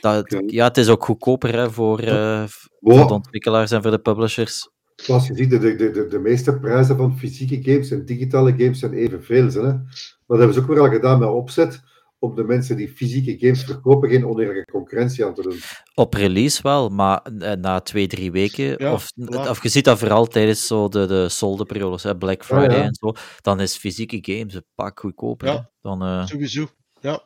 dat, 0.00 0.42
ja, 0.46 0.64
het 0.64 0.76
is 0.76 0.88
ook 0.88 1.04
goedkoper 1.04 1.54
hè, 1.54 1.70
voor, 1.70 2.02
uh, 2.02 2.44
voor 2.80 3.06
de 3.06 3.14
ontwikkelaars 3.14 3.70
en 3.70 3.82
voor 3.82 3.90
de 3.90 3.98
publishers. 3.98 4.70
Zoals 5.02 5.26
je 5.26 5.34
ziet, 5.34 5.50
de, 5.50 5.58
de, 5.58 5.90
de, 5.90 6.06
de 6.06 6.18
meeste 6.18 6.58
prijzen 6.58 6.96
van 6.96 7.18
fysieke 7.18 7.70
games 7.70 7.90
en 7.90 8.04
digitale 8.04 8.54
games 8.56 8.78
zijn 8.78 8.92
evenveel. 8.92 9.50
Hè? 9.52 9.62
Maar 9.62 10.24
dat 10.26 10.38
hebben 10.38 10.54
ze 10.54 10.60
ook 10.60 10.66
weer 10.66 10.80
al 10.80 10.88
gedaan 10.88 11.18
met 11.18 11.28
opzet 11.28 11.82
om 12.18 12.34
de 12.34 12.44
mensen 12.44 12.76
die 12.76 12.88
fysieke 12.88 13.46
games 13.46 13.64
verkopen 13.64 14.08
geen 14.10 14.26
oneerlijke 14.26 14.72
concurrentie 14.72 15.24
aan 15.24 15.34
te 15.34 15.42
doen. 15.42 15.58
Op 15.94 16.14
release 16.14 16.62
wel, 16.62 16.88
maar 16.88 17.22
eh, 17.22 17.52
na 17.52 17.80
twee, 17.80 18.06
drie 18.06 18.32
weken, 18.32 18.92
of, 18.92 19.12
of 19.48 19.62
je 19.62 19.68
ziet 19.68 19.84
dat 19.84 19.98
vooral 19.98 20.26
tijdens 20.26 20.66
zo 20.66 20.88
de, 20.88 21.06
de 21.06 21.28
soldeperiodes, 21.28 22.06
Black 22.18 22.44
Friday 22.44 22.80
en 22.80 22.94
zo, 22.94 23.12
dan 23.40 23.60
is 23.60 23.76
fysieke 23.76 24.18
games 24.20 24.54
een 24.54 24.64
pak 24.74 25.00
goedkoper. 25.00 25.48
Ja, 25.48 25.70
dan, 25.80 26.02
uh... 26.02 26.26
sowieso. 26.26 26.66
Ja. 27.00 27.22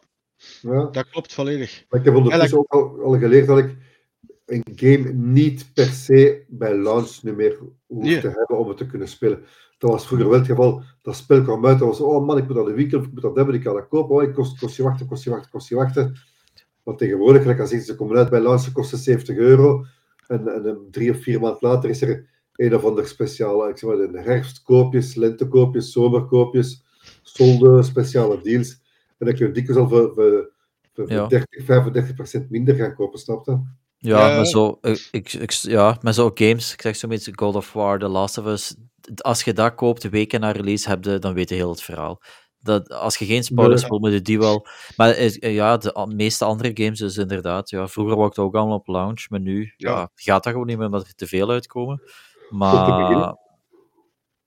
ja, 0.60 0.88
dat 0.90 1.08
klopt 1.10 1.32
volledig. 1.32 1.84
Maar 1.88 2.00
ik 2.00 2.06
heb 2.06 2.14
ondertussen 2.14 2.58
ook 2.58 2.72
al, 2.72 3.00
al 3.04 3.18
geleerd 3.18 3.46
dat 3.46 3.58
ik 3.58 3.76
een 4.46 4.62
game 4.74 5.12
niet 5.12 5.70
per 5.74 5.86
se 5.86 6.44
bij 6.48 6.76
launch 6.76 7.22
nu 7.22 7.32
meer 7.32 7.58
hoeft 7.86 8.20
te 8.20 8.28
hebben 8.28 8.58
om 8.58 8.68
het 8.68 8.76
te 8.76 8.86
kunnen 8.86 9.08
spelen. 9.08 9.44
Dat 9.78 9.90
was 9.90 10.06
vroeger 10.06 10.28
wel 10.28 10.38
het 10.38 10.46
geval. 10.46 10.82
Dat 11.02 11.16
spel 11.16 11.42
kwam 11.42 11.66
uit, 11.66 11.78
dat 11.78 11.88
was, 11.88 12.00
oh 12.00 12.26
man, 12.26 12.38
ik 12.38 12.46
moet 12.46 12.56
dat 12.56 12.66
de 12.66 12.72
weekend, 12.72 13.04
ik 13.04 13.12
moet 13.12 13.22
dat 13.22 13.36
hebben, 13.36 13.54
ik 13.54 13.62
kan 13.62 13.74
dat 13.74 13.88
kopen. 13.88 14.16
Oh, 14.16 14.22
ik 14.22 14.34
kost, 14.34 14.58
kost 14.58 14.76
je 14.76 14.82
wachten, 14.82 15.06
kost 15.06 15.24
je 15.24 15.30
wachten, 15.30 15.50
kost 15.50 15.68
je 15.68 15.74
wachten. 15.74 16.14
Want 16.82 16.98
tegenwoordig, 16.98 17.42
gelijk 17.42 17.60
als 17.60 17.70
ze 17.70 17.94
komen 17.94 18.16
uit 18.16 18.30
bij 18.30 18.40
launch, 18.40 18.60
ze 18.60 18.72
kosten 18.72 18.98
70 18.98 19.36
euro. 19.36 19.84
En, 20.26 20.48
en, 20.48 20.86
drie 20.90 21.10
of 21.10 21.22
vier 21.22 21.40
maanden 21.40 21.68
later 21.68 21.90
is 21.90 22.02
er 22.02 22.28
een 22.54 22.74
of 22.74 22.84
ander 22.84 23.06
speciale, 23.06 23.68
ik 23.68 23.78
zeg 23.78 23.90
maar, 23.90 24.12
de 24.12 24.20
herfstkoopjes, 24.20 25.14
lentekoopjes, 25.14 25.92
zomerkoopjes, 25.92 26.84
solde, 27.22 27.82
speciale 27.82 28.40
deals. 28.42 28.80
En 29.18 29.26
dan 29.26 29.34
kun 29.34 29.46
je 29.46 29.52
dikwijls 29.52 29.82
al 29.82 29.88
voor, 29.88 30.14
voor, 30.14 30.52
voor 30.94 31.10
ja. 31.10 31.26
30, 31.26 31.64
35 31.64 32.14
procent 32.14 32.50
minder 32.50 32.74
gaan 32.74 32.94
kopen, 32.94 33.18
snap 33.18 33.46
je? 33.46 33.58
Ja, 33.98 34.30
uh, 34.30 34.36
maar 34.36 34.46
zo, 34.46 34.78
ik, 35.10 35.32
ik, 35.32 35.50
ja, 35.50 35.98
met 36.00 36.14
zo 36.14 36.30
games, 36.34 36.72
ik 36.72 36.80
zeg 36.80 36.96
zo 36.96 37.08
beetje 37.08 37.32
God 37.34 37.54
of 37.54 37.72
War, 37.72 37.98
The 37.98 38.08
Last 38.08 38.38
of 38.38 38.46
Us, 38.46 38.76
als 39.16 39.42
je 39.42 39.52
dat 39.52 39.74
koopt, 39.74 40.08
weken 40.08 40.40
na 40.40 40.50
release, 40.50 40.88
heb 40.88 41.04
je, 41.04 41.18
dan 41.18 41.34
weet 41.34 41.48
je 41.48 41.54
heel 41.54 41.70
het 41.70 41.82
verhaal. 41.82 42.22
Dat, 42.58 42.90
als 42.90 43.16
je 43.16 43.24
geen 43.24 43.44
spoilers 43.44 43.80
nee. 43.80 43.90
wil, 43.90 43.98
moet 43.98 44.12
je 44.12 44.22
die 44.22 44.38
wel... 44.38 44.66
Maar 44.96 45.10
eh, 45.10 45.54
ja, 45.54 45.76
de 45.76 46.12
meeste 46.14 46.44
andere 46.44 46.70
games 46.74 47.00
is 47.00 47.16
inderdaad, 47.16 47.70
ja, 47.70 47.88
vroeger 47.88 48.16
was 48.16 48.28
het 48.28 48.38
ook 48.38 48.54
allemaal 48.54 48.76
op 48.76 48.86
launch, 48.86 49.28
maar 49.28 49.40
nu 49.40 49.74
ja. 49.76 49.90
ja. 49.90 50.10
gaat 50.14 50.42
dat 50.42 50.52
gewoon 50.52 50.66
niet 50.66 50.76
meer 50.76 50.86
omdat 50.86 51.06
er 51.06 51.14
te 51.14 51.26
veel 51.26 51.50
uitkomen. 51.50 52.02
Maar 52.50 53.36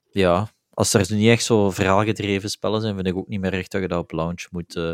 ja, 0.09 0.49
als 0.69 0.93
er 0.93 1.15
niet 1.15 1.29
echt 1.29 1.43
zo 1.43 1.69
verhaalgedreven 1.69 2.49
spellen 2.49 2.81
zijn, 2.81 2.95
vind 2.95 3.07
ik 3.07 3.15
ook 3.15 3.27
niet 3.27 3.41
meer 3.41 3.53
echt 3.53 3.71
dat 3.71 3.81
je 3.81 3.87
dat 3.87 3.99
op 3.99 4.11
launch 4.11 4.45
moet... 4.51 4.75
Uh, 4.75 4.91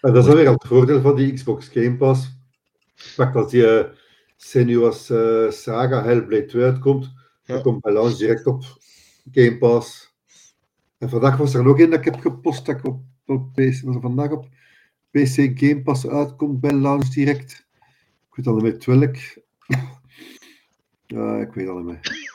en 0.00 0.12
dat 0.12 0.26
is 0.26 0.34
weer 0.34 0.50
het 0.50 0.66
voordeel 0.66 1.00
van 1.00 1.16
die 1.16 1.32
Xbox 1.32 1.68
Game 1.68 1.96
Pass 1.96 2.40
Pak 3.16 3.34
als 3.34 3.50
die 3.50 3.62
uh, 3.62 3.84
Senua's 4.36 5.10
uh, 5.10 5.50
Saga 5.50 6.02
Hellblade 6.02 6.46
2 6.46 6.64
uitkomt, 6.64 7.04
ja. 7.44 7.54
dan 7.54 7.62
komt 7.62 7.80
bij 7.80 7.92
launch 7.92 8.16
direct 8.16 8.46
op 8.46 8.64
Game 9.32 9.58
Pass. 9.58 10.14
En 10.98 11.08
vandaag 11.08 11.36
was 11.36 11.54
er 11.54 11.62
nog 11.62 11.78
één 11.78 11.90
dat 11.90 11.98
ik 11.98 12.04
heb 12.04 12.20
gepost, 12.20 12.66
dat 12.66 12.76
ik 12.78 12.86
op, 12.86 13.00
op 13.26 13.52
PC, 13.52 13.80
was 13.84 13.96
vandaag 14.00 14.30
op 14.30 14.48
PC 15.10 15.50
Game 15.54 15.82
Pass 15.82 16.08
uitkomt 16.08 16.60
bij 16.60 16.72
launch 16.72 17.08
direct. 17.08 17.66
Ik 18.28 18.34
weet 18.34 18.46
al 18.46 18.54
niet 18.54 18.86
meer 18.86 18.98
welk. 18.98 19.16
ja, 21.06 21.36
ik 21.36 21.52
weet 21.52 21.68
al 21.68 21.76
niet 21.76 21.84
meer. 21.84 22.30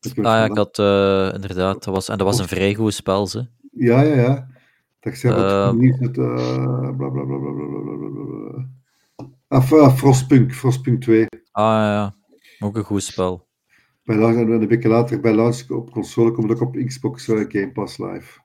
Ah 0.00 0.22
ja, 0.22 0.44
ik 0.44 0.56
had 0.56 0.78
uh, 0.78 1.30
inderdaad, 1.34 1.84
dat 1.84 1.94
was, 1.94 2.08
en 2.08 2.18
dat 2.18 2.26
was 2.26 2.38
een 2.38 2.48
vrij 2.48 2.74
goed 2.74 2.94
spel, 2.94 3.26
ze. 3.26 3.46
Ja, 3.72 4.00
ja, 4.00 4.14
ja. 4.14 4.48
Dat 5.00 5.12
ik 5.12 5.18
zeg, 5.18 5.36
uh, 5.36 5.72
niet 5.72 5.98
het, 5.98 6.16
uh, 6.16 6.96
bla, 6.96 7.08
bla, 7.08 7.08
bla, 7.08 7.38
bla, 7.38 7.52
bla, 7.52 7.96
bla, 7.96 8.24
bla. 8.24 8.68
Of, 9.52 9.70
uh, 9.72 9.96
Frostpunk, 9.96 10.54
Frostpunk 10.54 11.02
2. 11.02 11.26
Ah 11.52 11.64
ja, 11.64 12.16
ook 12.58 12.76
een 12.76 12.84
goed 12.84 13.02
spel. 13.02 13.48
Bij 14.04 14.16
launch, 14.16 14.36
en 14.36 14.50
een 14.50 14.68
beetje 14.68 14.88
later 14.88 15.20
bij 15.20 15.34
launch 15.34 15.70
op 15.70 15.90
console 15.90 16.32
komt 16.32 16.50
ook 16.50 16.60
op 16.60 16.76
Xbox 16.86 17.28
uh, 17.28 17.44
Game 17.48 17.72
Pass 17.72 17.98
Live. 17.98 18.40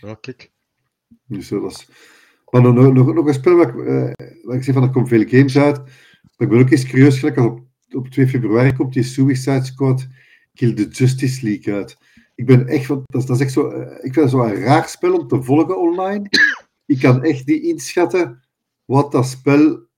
Ja, 0.00 0.14
kijk. 0.14 0.52
Dus 1.26 1.48
dat 1.48 1.70
is... 1.70 1.88
Maar 2.50 2.62
nog, 2.62 2.92
nog, 2.92 3.14
nog 3.14 3.26
een 3.26 3.34
spel 3.34 3.56
waar 3.56 3.68
ik, 3.68 3.74
uh, 3.74 4.54
ik 4.56 4.62
zeg 4.62 4.74
van 4.74 4.82
er 4.82 4.90
komen 4.90 5.08
veel 5.08 5.28
games 5.28 5.58
uit. 5.58 5.76
Maar 5.76 6.32
ik 6.36 6.48
ben 6.48 6.58
ook 6.58 6.70
eens 6.70 6.86
curieus, 6.86 7.18
gelijk 7.18 7.36
op, 7.36 7.60
op 7.90 8.08
2 8.08 8.28
februari 8.28 8.72
komt 8.72 8.92
die 8.92 9.02
Suicide 9.02 9.64
Squad 9.64 10.06
Kill 10.54 10.74
the 10.74 10.88
Justice 10.88 11.46
League 11.46 11.74
uit. 11.74 11.96
Ik 12.34 12.46
ben 12.46 12.66
echt, 12.66 12.88
dat 12.88 13.04
is, 13.06 13.26
dat 13.26 13.36
is 13.36 13.42
echt 13.42 13.52
zo, 13.52 13.70
uh, 13.70 13.80
ik 13.80 14.14
vind 14.14 14.16
het 14.16 14.30
zo 14.30 14.42
een 14.42 14.54
raar 14.54 14.88
spel 14.88 15.18
om 15.18 15.28
te 15.28 15.42
volgen 15.42 15.80
online. 15.80 16.28
Ik 16.86 16.98
kan 16.98 17.22
echt 17.22 17.46
niet 17.46 17.62
inschatten 17.62 18.40
wat 18.84 19.12
dat 19.12 19.26
spel 19.26 19.90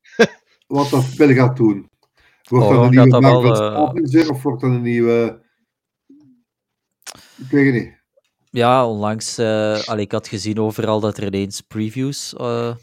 wat 0.75 0.91
dat 0.91 1.03
spel 1.03 1.35
gaat 1.35 1.57
doen. 1.57 1.89
Wordt 2.43 2.65
oh, 2.67 2.75
dat 2.75 2.85
een 2.85 2.91
nieuwe 2.91 3.21
Marvel 3.21 3.43
wel, 3.43 4.23
uh... 4.23 4.31
of 4.31 4.43
wordt 4.43 4.61
dat 4.61 4.71
een 4.71 4.83
nieuwe... 4.83 5.43
Ik 7.37 7.51
weet 7.51 7.75
het 7.75 7.83
niet. 7.83 8.03
Ja, 8.51 8.89
onlangs, 8.89 9.39
uh, 9.39 9.83
allee, 9.85 10.05
ik 10.05 10.13
had 10.13 10.29
gezien 10.29 10.59
overal 10.59 11.01
dat 11.01 11.17
er 11.17 11.27
ineens 11.27 11.61
previews 11.61 12.35
uh, 12.41 12.75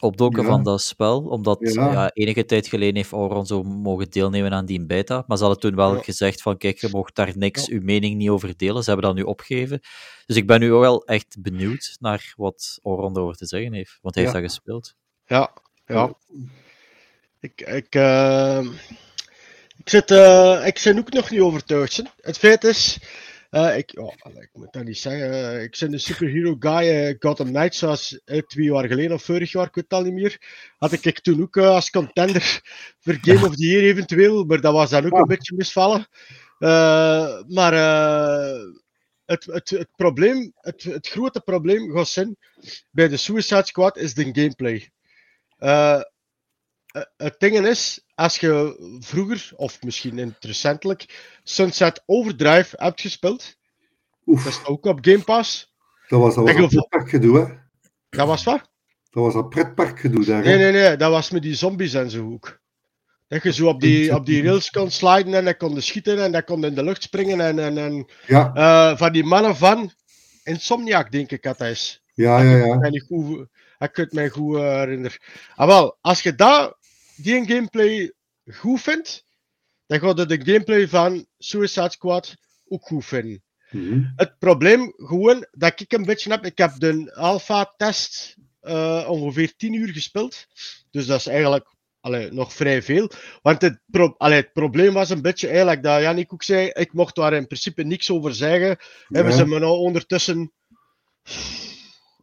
opdoken 0.00 0.42
ja. 0.42 0.48
van 0.48 0.62
dat 0.62 0.82
spel, 0.82 1.22
omdat 1.22 1.58
ja. 1.60 1.92
ja. 1.92 2.10
enige 2.12 2.44
tijd 2.44 2.66
geleden 2.66 2.96
heeft 2.96 3.12
Auron 3.12 3.46
zo 3.46 3.62
mogen 3.62 4.10
deelnemen 4.10 4.52
aan 4.52 4.66
die 4.66 4.86
beta, 4.86 5.24
maar 5.26 5.36
ze 5.36 5.44
hadden 5.44 5.62
toen 5.62 5.74
wel 5.74 5.94
ja. 5.94 6.02
gezegd 6.02 6.42
van, 6.42 6.56
kijk, 6.56 6.78
je 6.78 6.88
mocht 6.92 7.14
daar 7.14 7.32
niks, 7.36 7.68
uw 7.68 7.82
mening 7.82 8.16
niet 8.16 8.28
over 8.28 8.56
delen, 8.56 8.82
ze 8.82 8.90
hebben 8.90 9.08
dat 9.08 9.16
nu 9.16 9.22
opgegeven. 9.22 9.80
Dus 10.26 10.36
ik 10.36 10.46
ben 10.46 10.60
nu 10.60 10.70
wel 10.70 11.04
echt 11.04 11.36
benieuwd 11.40 11.96
naar 12.00 12.32
wat 12.36 12.78
Auron 12.82 13.16
erover 13.16 13.36
te 13.36 13.46
zeggen 13.46 13.72
heeft, 13.72 13.98
want 14.02 14.14
hij 14.14 14.24
heeft 14.24 14.36
dat 14.36 14.44
gespeeld. 14.44 14.94
Ja, 15.24 15.52
ja. 15.86 16.14
Ik, 17.44 17.60
ik, 17.60 17.94
uh, 17.94 18.60
ik, 19.76 19.88
zit, 19.88 20.10
uh, 20.10 20.66
ik 20.66 20.80
ben 20.84 20.98
ook 20.98 21.12
nog 21.12 21.30
niet 21.30 21.40
overtuigd. 21.40 22.02
Het 22.20 22.38
feit 22.38 22.64
is, 22.64 22.98
uh, 23.50 23.76
ik, 23.76 23.98
oh, 23.98 24.12
ik 24.40 24.50
moet 24.52 24.72
dat 24.72 24.84
niet 24.84 24.98
zeggen, 24.98 25.62
ik 25.62 25.76
ben 25.80 25.92
een 25.92 26.00
superhero 26.00 26.56
guy, 26.58 27.16
Gotham 27.18 27.46
Knights, 27.46 27.78
zoals 27.78 28.20
twee 28.24 28.64
jaar 28.64 28.86
geleden 28.86 29.12
of 29.12 29.22
vorig 29.22 29.52
jaar, 29.52 29.66
ik 29.66 29.74
weet 29.74 29.84
het 29.84 29.92
al 29.92 30.02
niet 30.02 30.12
meer. 30.12 30.38
Had 30.78 30.92
ik, 30.92 31.04
ik 31.04 31.20
toen 31.20 31.42
ook 31.42 31.56
als 31.56 31.90
contender 31.90 32.60
voor 33.00 33.18
Game 33.20 33.46
of 33.46 33.54
the 33.54 33.66
Year 33.66 33.82
eventueel, 33.82 34.44
maar 34.44 34.60
dat 34.60 34.72
was 34.72 34.90
dan 34.90 35.06
ook 35.06 35.18
een 35.18 35.26
beetje 35.26 35.56
misvallen. 35.56 36.06
maar 37.48 37.72
het, 39.24 39.44
het, 39.44 39.70
het 39.70 39.88
probleem, 39.96 40.52
het, 40.56 40.82
het 40.82 41.08
grote 41.08 41.40
probleem, 41.40 41.90
Gossin, 41.90 42.36
bij 42.90 43.08
de 43.08 43.16
Suicide 43.16 43.66
Squad 43.66 43.96
is 43.96 44.14
de 44.14 44.24
gameplay. 44.32 44.90
Eh, 46.94 47.02
het 47.16 47.34
ding 47.38 47.66
is, 47.66 48.04
als 48.14 48.38
je 48.38 48.76
vroeger, 49.00 49.52
of 49.56 49.82
misschien 49.82 50.34
recentelijk, 50.40 51.32
Sunset 51.42 52.02
Overdrive 52.06 52.76
hebt 52.78 53.00
gespeeld, 53.00 53.56
Oef. 54.26 54.44
dat 54.44 54.52
is 54.52 54.64
ook 54.64 54.84
op 54.84 54.98
Game 55.00 55.22
Pass. 55.24 55.74
Dat 56.08 56.20
was, 56.20 56.34
dat 56.34 56.44
was 56.44 56.54
een 56.54 56.68
pretparkgedoe, 56.68 57.38
hè? 57.38 57.54
Dat 58.08 58.26
was 58.26 58.44
wat? 58.44 58.70
Dat 59.10 59.22
was 59.24 59.34
een 59.34 59.48
pretparkgedoe 59.48 60.24
daar. 60.24 60.42
Nee, 60.42 60.56
nee, 60.56 60.72
nee, 60.72 60.96
dat 60.96 61.10
was 61.10 61.30
met 61.30 61.42
die 61.42 61.54
zombies 61.54 61.94
en 61.94 62.10
zo 62.10 62.32
ook. 62.32 62.60
Dat 63.28 63.42
je 63.42 63.52
zo 63.52 63.68
op 63.68 63.80
die, 63.80 64.14
op 64.14 64.26
die 64.26 64.42
rails 64.42 64.70
kon 64.70 64.90
sliden 64.90 65.34
en 65.34 65.44
dat 65.44 65.56
kon 65.56 65.82
schieten 65.82 66.22
en 66.22 66.32
dat 66.32 66.44
kon 66.44 66.64
in 66.64 66.74
de 66.74 66.84
lucht 66.84 67.02
springen. 67.02 67.40
En, 67.40 67.58
en, 67.58 67.78
en 67.78 68.08
Ja, 68.26 68.52
eh, 68.54 68.98
van 68.98 69.12
die 69.12 69.24
mannen 69.24 69.56
van 69.56 69.90
Insomniac, 70.42 71.10
denk 71.10 71.30
ik 71.30 71.42
dat 71.42 71.58
dat 71.58 71.68
is. 71.68 72.02
ja, 72.14 72.42
ja. 72.42 72.56
ja. 72.56 72.82
Ik 72.82 73.06
ik 73.78 73.96
het 73.96 74.12
mij 74.12 74.28
goed 74.28 74.56
eh, 74.56 74.62
herinneren. 74.62 75.18
Ah, 75.54 75.66
wel, 75.66 75.98
als 76.00 76.22
je 76.22 76.34
dat, 76.34 76.76
die 77.16 77.34
een 77.36 77.48
gameplay 77.48 78.12
goed 78.52 78.80
vindt, 78.80 79.24
dan 79.86 80.00
gaat 80.00 80.28
de 80.28 80.44
gameplay 80.44 80.88
van 80.88 81.26
Suicide 81.38 81.90
Squad 81.90 82.34
ook 82.68 82.86
goed 82.86 83.04
vinden. 83.04 83.42
Mhm. 83.70 84.02
Het 84.16 84.38
probleem 84.38 84.92
gewoon 84.96 85.46
dat 85.50 85.80
ik 85.80 85.92
een 85.92 86.04
beetje 86.04 86.30
heb, 86.30 86.44
ik 86.44 86.58
heb 86.58 86.72
de 86.78 87.14
alpha-test 87.14 88.36
eh, 88.60 89.04
ongeveer 89.08 89.56
10 89.56 89.72
uur 89.72 89.92
gespeeld. 89.92 90.46
Dus 90.90 91.06
dat 91.06 91.18
is 91.18 91.26
eigenlijk 91.26 91.74
allee, 92.00 92.32
nog 92.32 92.52
vrij 92.52 92.82
veel. 92.82 93.10
Want 93.42 93.62
het, 93.62 93.80
pro 93.86 94.14
allee, 94.16 94.40
het 94.40 94.52
probleem 94.52 94.92
was 94.92 95.10
een 95.10 95.22
beetje 95.22 95.48
eigenlijk 95.48 95.82
dat 95.82 96.00
Jannik 96.00 96.32
ook 96.32 96.42
zei, 96.42 96.70
ik 96.72 96.92
mocht 96.92 97.14
daar 97.14 97.32
in 97.32 97.46
principe 97.46 97.82
niks 97.82 98.10
over 98.10 98.34
zeggen. 98.34 98.76
Hebben 99.08 99.32
ze 99.32 99.46
me 99.46 99.58
nou 99.58 99.76
ondertussen 99.76 100.52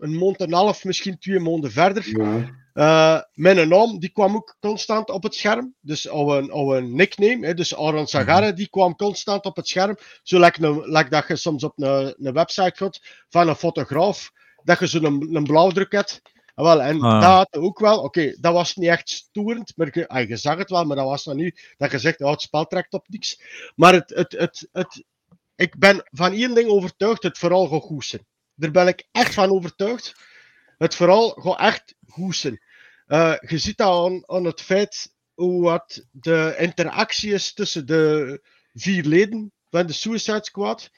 een 0.01 0.17
maand 0.17 0.37
en 0.39 0.47
een 0.47 0.53
half, 0.53 0.83
misschien 0.83 1.17
twee 1.19 1.39
maanden 1.39 1.71
verder. 1.71 2.09
Ja. 2.09 2.59
Eh, 2.73 3.21
mijn 3.33 3.69
naam 3.69 3.99
die 3.99 4.09
kwam 4.09 4.35
ook 4.35 4.55
constant 4.59 5.09
op 5.09 5.23
het 5.23 5.35
scherm. 5.35 5.75
Dus 5.81 6.09
our, 6.09 6.51
our 6.51 6.83
nickname, 6.83 7.45
hè, 7.45 7.53
dus 7.53 7.75
Aaron 7.75 8.07
Sagara, 8.07 8.51
die 8.51 8.69
kwam 8.69 8.95
constant 8.95 9.45
op 9.45 9.55
het 9.55 9.67
scherm. 9.67 9.97
Zo 10.23 10.39
lijkt 10.39 10.57
like 10.59 11.09
dat 11.09 11.27
je 11.27 11.35
soms 11.35 11.63
op 11.63 11.73
een, 11.75 12.15
een 12.17 12.33
website 12.33 12.73
gaat 12.75 12.99
van 13.29 13.47
een 13.47 13.55
fotograaf, 13.55 14.31
dat 14.63 14.79
je 14.79 14.87
zo'n 14.87 15.05
een, 15.05 15.35
een 15.35 15.43
blauwdruk 15.43 15.91
hebt. 15.91 16.21
Ah, 16.53 16.65
wel, 16.65 16.81
en 16.81 17.01
Ah. 17.01 17.21
dat 17.21 17.29
had 17.31 17.63
ook 17.63 17.79
wel, 17.79 17.99
oké, 18.01 18.35
dat 18.39 18.53
was 18.53 18.75
niet 18.75 18.89
echt 18.89 19.09
storend, 19.09 19.73
maar 19.75 19.89
je, 19.91 20.07
ah, 20.07 20.27
je 20.27 20.37
zag 20.37 20.57
het 20.57 20.69
wel, 20.69 20.85
maar 20.85 20.95
dat 20.95 21.05
was 21.05 21.25
nog 21.25 21.35
niet 21.35 21.73
dat 21.77 21.91
je 21.91 21.99
zegt, 21.99 22.21
oh, 22.21 22.31
het 22.31 22.41
spel 22.41 22.65
trekt 22.65 22.93
op 22.93 23.07
niks. 23.09 23.41
Maar 23.75 23.93
het, 23.93 24.09
het, 24.09 24.31
het, 24.31 24.67
het, 24.71 25.03
ik 25.55 25.77
ben 25.79 26.07
van 26.11 26.31
één 26.33 26.55
ding 26.55 26.69
overtuigd, 26.69 27.23
het 27.23 27.37
vooral 27.37 27.67
gaat 27.67 27.81
goed 27.81 28.05
zijn. 28.05 28.25
Daar 28.61 28.71
ben 28.71 28.87
ik 28.87 29.07
echt 29.11 29.33
van 29.33 29.51
overtuigd. 29.51 30.15
Het 30.77 30.95
vooral 30.95 31.29
gaat 31.29 31.59
echt 31.59 31.95
zijn. 32.29 32.61
Eh, 33.07 33.35
je 33.47 33.57
ziet 33.57 33.77
dat 33.77 34.05
aan, 34.05 34.23
aan 34.25 34.45
het 34.45 34.61
feit 34.61 35.13
hoe 35.33 35.61
wat 35.61 36.05
de 36.11 36.55
interactie 36.57 37.33
is 37.33 37.53
tussen 37.53 37.85
de 37.85 38.41
vier 38.73 39.03
leden 39.03 39.51
van 39.69 39.85
de 39.85 39.93
Suicide 39.93 40.43
Squad. 40.43 40.89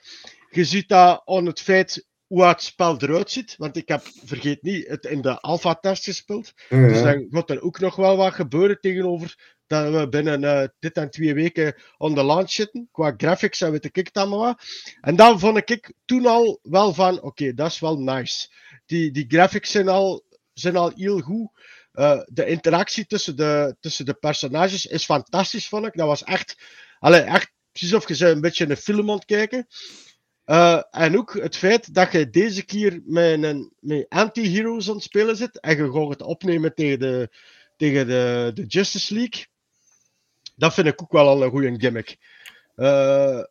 Je 0.49 0.65
ziet 0.65 0.87
dat 0.87 1.21
aan 1.25 1.45
het 1.45 1.59
feit 1.59 2.07
hoe 2.27 2.45
het 2.45 2.61
spel 2.61 2.97
eruit 3.01 3.31
ziet. 3.31 3.55
Want 3.57 3.77
ik 3.77 3.87
heb, 3.87 4.01
vergeet 4.25 4.61
niet, 4.61 4.87
het 4.87 5.05
in 5.05 5.21
de 5.21 5.39
alpha-test 5.39 6.03
gespeeld. 6.03 6.53
Dus 6.69 7.01
dan 7.01 7.27
gaat 7.29 7.49
er 7.49 7.61
ook 7.61 7.79
nog 7.79 7.95
wel 7.95 8.17
wat 8.17 8.33
gebeuren 8.33 8.79
tegenover 8.79 9.55
dat 9.73 10.01
we 10.01 10.09
binnen 10.09 10.43
eh, 10.43 10.67
dit 10.79 10.97
en 10.97 11.09
twee 11.09 11.33
weken 11.33 11.75
on 11.97 12.15
the 12.15 12.23
launch 12.23 12.51
zitten. 12.51 12.89
Qua 12.91 13.13
graphics 13.17 13.61
en 13.61 13.71
weet 13.71 13.97
ik 13.97 14.09
allemaal 14.13 14.39
wat. 14.39 14.63
En 15.01 15.15
dan 15.15 15.39
vond 15.39 15.69
ik 15.69 15.93
toen 16.05 16.25
al 16.25 16.59
wel 16.61 16.93
van, 16.93 17.21
oké, 17.21 17.53
dat 17.53 17.71
is 17.71 17.79
wel 17.79 17.99
nice. 17.99 18.49
Die, 18.85 19.11
die 19.11 19.25
graphics 19.27 19.71
zijn 19.71 19.87
al, 19.87 20.23
zijn 20.53 20.75
al 20.75 20.91
heel 20.95 21.19
goed. 21.19 21.49
Eh, 21.91 22.21
de 22.25 22.45
interactie 22.45 23.05
tussen 23.05 23.35
de, 23.35 23.75
tussen 23.79 24.05
de 24.05 24.13
personages 24.13 24.85
is 24.85 25.05
fantastisch, 25.05 25.67
vond 25.67 25.85
ik. 25.85 25.93
Dat 25.95 26.07
was 26.07 26.23
echt, 26.23 26.57
allee, 26.99 27.21
echt 27.21 27.51
precies 27.71 27.93
of 27.93 28.07
je 28.07 28.27
een 28.27 28.41
beetje 28.41 28.69
een 28.69 28.77
film 28.77 29.11
aan 29.11 29.25
kijken. 29.25 29.67
Eh, 30.43 30.81
en 30.91 31.17
ook 31.17 31.33
het 31.33 31.57
feit 31.57 31.93
dat 31.93 32.11
je 32.11 32.29
deze 32.29 32.65
keer 32.65 33.01
met, 33.05 33.43
een, 33.43 33.73
met 33.79 34.05
anti-heroes 34.09 34.89
aan 34.89 34.95
het 34.95 35.03
spelen 35.03 35.35
zit 35.35 35.59
en 35.59 35.77
je 35.77 35.91
gaat 35.91 36.09
het 36.09 36.21
opnemen 36.21 36.75
tegen 36.75 36.99
de, 36.99 37.29
tegen 37.77 38.07
de, 38.07 38.51
de 38.53 38.65
Justice 38.65 39.13
League. 39.13 39.45
Dat 40.55 40.73
vind 40.73 40.87
ik 40.87 41.01
ook 41.01 41.11
wel 41.11 41.27
al 41.27 41.43
een 41.43 41.49
goede 41.49 41.79
gimmick. 41.79 42.17
Eh, 42.75 43.43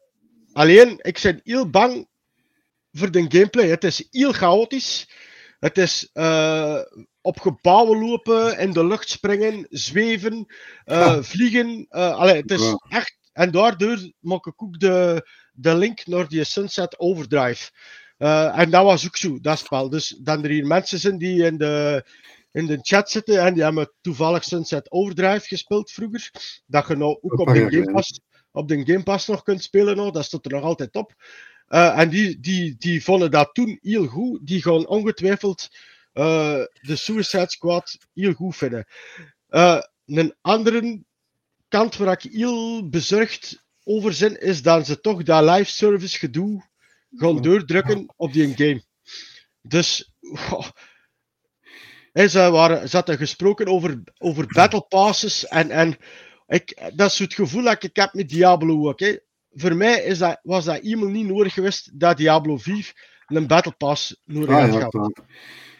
alleen, 0.52 0.98
ik 1.02 1.18
ben 1.22 1.40
heel 1.44 1.70
bang 1.70 2.08
voor 2.92 3.10
de 3.10 3.24
gameplay. 3.28 3.68
Het 3.68 3.84
is 3.84 4.06
heel 4.10 4.32
chaotisch. 4.32 5.10
Het 5.58 5.78
is 5.78 6.10
eh, 6.12 6.78
op 7.20 7.40
gebouwen 7.40 7.98
lopen, 7.98 8.58
in 8.58 8.72
de 8.72 8.86
lucht 8.86 9.08
springen, 9.08 9.66
zweven, 9.70 10.46
eh, 10.84 11.22
vliegen. 11.22 11.86
allee, 11.88 12.40
het 12.40 12.50
is 12.50 12.74
echt. 12.88 13.20
En 13.32 13.50
daardoor 13.50 14.12
maak 14.20 14.46
ik 14.46 14.62
ook 14.62 14.78
de, 14.78 15.28
de 15.52 15.74
link 15.74 16.06
naar 16.06 16.28
die 16.28 16.44
Sunset 16.44 16.98
Overdrive. 16.98 17.70
En 18.52 18.70
dat 18.70 18.84
was 18.84 19.06
ook 19.06 19.16
zo, 19.16 19.40
dat 19.40 19.58
spel. 19.58 19.88
Dus 19.88 20.08
dan 20.08 20.44
er 20.44 20.50
hier 20.50 20.66
mensen 20.66 20.98
zijn 20.98 21.18
die 21.18 21.44
in 21.44 21.58
de, 21.58 22.04
in 22.52 22.66
de 22.66 22.78
chat 22.82 23.10
zitten 23.10 23.40
en 23.40 23.54
die 23.54 23.62
hebben 23.62 23.92
toevallig 24.00 24.44
Sunset 24.44 24.90
Overdrive 24.90 25.46
gespeeld 25.46 25.90
vroeger. 25.90 26.30
Dat 26.66 26.88
je 26.88 26.96
nou 26.96 27.18
ook 27.20 27.38
op 27.38 27.46
de, 27.46 27.70
Game. 27.70 27.92
Pass, 27.92 28.20
op 28.50 28.68
de 28.68 28.84
Game 28.84 29.02
Pass 29.02 29.26
nog 29.26 29.42
kunt 29.42 29.62
spelen. 29.62 29.96
Nou. 29.96 30.12
Dat 30.12 30.24
stond 30.24 30.44
er 30.44 30.52
nog 30.52 30.62
altijd 30.62 30.94
op. 30.94 31.14
Eh, 31.66 31.98
en 31.98 32.08
die, 32.08 32.40
die, 32.40 32.76
die 32.78 33.04
vonden 33.04 33.30
dat 33.30 33.54
toen 33.54 33.78
heel 33.80 34.06
goed. 34.06 34.46
Die 34.46 34.62
gaan 34.62 34.86
ongetwijfeld 34.86 35.68
eh, 36.12 36.62
de 36.80 36.96
Suicide 36.96 37.50
Squad 37.50 37.98
heel 38.14 38.32
goed 38.32 38.56
vinden. 38.56 38.86
Eh, 39.48 39.80
een 40.06 40.34
andere 40.40 41.02
kant 41.68 41.96
waar 41.96 42.12
ik 42.22 42.32
heel 42.32 42.88
bezorgd 42.88 43.64
over 43.84 44.16
ben, 44.20 44.40
is 44.40 44.62
dat 44.62 44.86
ze 44.86 45.00
toch 45.00 45.22
dat 45.22 45.44
live 45.44 45.70
service 45.70 46.18
gedoe 46.18 46.70
gaan 47.14 47.42
doordrukken 47.42 48.12
op 48.16 48.32
die 48.32 48.56
game. 48.56 48.82
Dus, 49.62 50.12
waren, 52.12 52.88
ze 52.88 52.96
hadden 52.96 53.16
gesproken 53.16 53.66
over, 53.66 54.02
over 54.18 54.46
battle 54.46 54.86
passes 54.88 55.46
en, 55.46 55.70
en 55.70 55.96
ik, 56.46 56.90
dat 56.94 57.10
is 57.10 57.18
het 57.18 57.34
gevoel 57.34 57.62
dat 57.62 57.82
ik 57.82 57.96
heb 57.96 58.12
met 58.12 58.28
Diablo 58.28 58.88
ook. 58.88 59.00
Hè. 59.00 59.16
Voor 59.50 59.76
mij 59.76 60.02
is 60.02 60.18
dat, 60.18 60.40
was 60.42 60.64
dat 60.64 60.80
helemaal 60.80 61.08
niet 61.08 61.26
nodig 61.26 61.54
geweest 61.54 62.00
dat 62.00 62.16
Diablo 62.16 62.56
4 62.56 63.10
een 63.26 63.46
battle 63.46 63.72
pass 63.72 64.20
nodig 64.24 64.56
Ah, 64.56 64.80
had 64.80 64.90
gehad. 64.90 65.22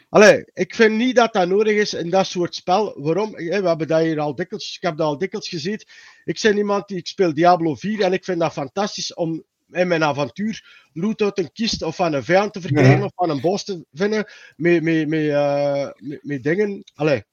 Allee, 0.09 0.45
ik 0.53 0.75
vind 0.75 0.97
niet 0.97 1.17
dat 1.17 1.33
dat 1.33 1.49
nodig 1.49 1.77
is 1.77 1.95
in 1.95 2.11
dat 2.11 2.27
soort 2.27 2.55
spel. 2.55 3.03
Waarom? 3.03 3.31
We 3.31 3.43
hebben 3.43 3.89
dat 3.89 4.01
hier 4.01 4.21
al 4.21 4.35
dikwijls, 4.35 4.77
ik 4.77 4.83
heb 4.83 4.97
dat 4.97 5.07
al 5.07 5.19
dikwijls 5.19 5.49
gezien. 5.49 5.81
Ik 6.25 6.39
ben 6.43 6.57
iemand 6.57 6.89
die 6.89 6.97
ik 6.97 7.07
speel 7.07 7.35
Diablo 7.35 7.75
4 7.75 8.01
en 8.01 8.13
ik 8.13 8.25
vind 8.25 8.41
dat 8.41 8.53
fantastisch 8.53 9.15
om 9.15 9.45
in 9.73 9.89
mijn 9.89 10.05
avontuur 10.05 10.89
loot 10.93 11.21
uit 11.21 11.39
een 11.39 11.53
kist 11.53 11.83
of 11.83 11.97
van 11.97 12.13
een 12.13 12.25
vijand 12.25 12.53
te 12.53 12.61
verkrijgen 12.61 12.99
Ja. 12.99 13.05
of 13.05 13.13
van 13.15 13.31
een 13.31 13.41
bos 13.41 13.65
te 13.65 13.85
vinden 13.93 14.27
met, 14.57 14.83
met, 14.83 15.09
met, 15.09 15.29
eh, 15.29 15.89
met, 15.97 16.19
met 16.23 16.43
dingen. 16.43 16.83
Allee, 16.95 17.25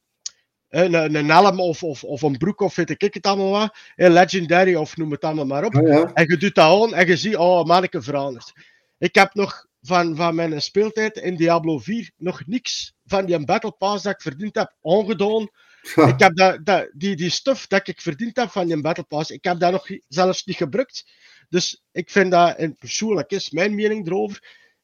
een, 0.70 1.16
een 1.16 1.30
helm 1.30 1.60
of, 1.60 1.84
of, 1.84 2.04
of 2.04 2.22
een 2.22 2.38
broek 2.38 2.62
of 2.62 2.76
weet 2.76 2.90
ik 3.04 3.14
het 3.14 3.26
allemaal 3.26 3.50
wat. 3.50 3.78
Hè, 3.96 4.10
Legendary 4.10 4.76
of 4.76 4.98
noem 4.98 5.12
het 5.12 5.24
allemaal 5.24 5.46
maar 5.46 5.66
op. 5.66 5.74
Ja. 5.74 6.12
En 6.14 6.26
je 6.28 6.38
doet 6.38 6.56
dat 6.56 6.84
aan 6.84 6.94
en 6.94 7.08
je 7.08 7.18
ziet, 7.18 7.38
oh, 7.38 7.66
manneke 7.66 8.02
veranderd. 8.02 8.54
Ik 8.98 9.16
heb 9.16 9.34
nog 9.34 9.66
van, 9.82 10.16
van 10.16 10.36
mijn 10.36 10.62
speeltijd 10.62 11.18
in 11.18 11.36
Diablo 11.36 11.78
4 11.80 12.12
nog 12.18 12.42
niks 12.46 12.94
van 13.06 13.26
die 13.26 13.46
Battle 13.46 13.72
Pass 13.72 14.04
dat 14.04 14.14
ik 14.14 14.22
verdiend 14.22 14.56
heb 14.56 14.76
ongedaan. 14.82 15.50
Ja. 15.96 16.08
Ik 16.08 16.20
heb 16.20 16.36
dat, 16.36 16.66
dat, 16.66 16.90
die, 16.94 17.16
die 17.16 17.30
stuff 17.30 17.68
dat 17.68 17.88
ik 17.88 18.02
verdiend 18.02 18.36
heb 18.36 18.50
van 18.50 18.68
die 18.68 18.82
Battle 18.82 19.04
Pass, 19.04 19.32
ik 19.32 19.44
heb 19.44 19.60
dat 19.60 19.72
nog 19.72 19.88
zelfs 20.08 20.46
niet 20.46 20.56
gebruikt. 20.56 21.06
Dus 21.50 21.84
ik 21.92 22.10
vind 22.10 22.32
dat, 22.32 22.58
en 22.58 22.76
persoonlijk 22.76 23.32
is 23.32 23.50
mijn 23.50 23.76
mening 23.76 24.08
erover, 24.08 24.38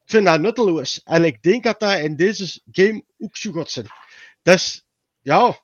ik 0.04 0.12
vind 0.12 0.26
dat 0.26 0.42
nutteloos. 0.42 1.02
En 1.04 1.24
ik 1.24 1.42
denk 1.42 1.64
dat 1.64 1.80
dat 1.80 2.00
in 2.00 2.16
deze 2.16 2.62
game 2.72 3.04
ook 3.18 3.38
zo 3.38 3.52
gaat 3.52 3.70
zijn. 3.70 3.88
Dus, 4.42 4.86
ja, 5.22 5.60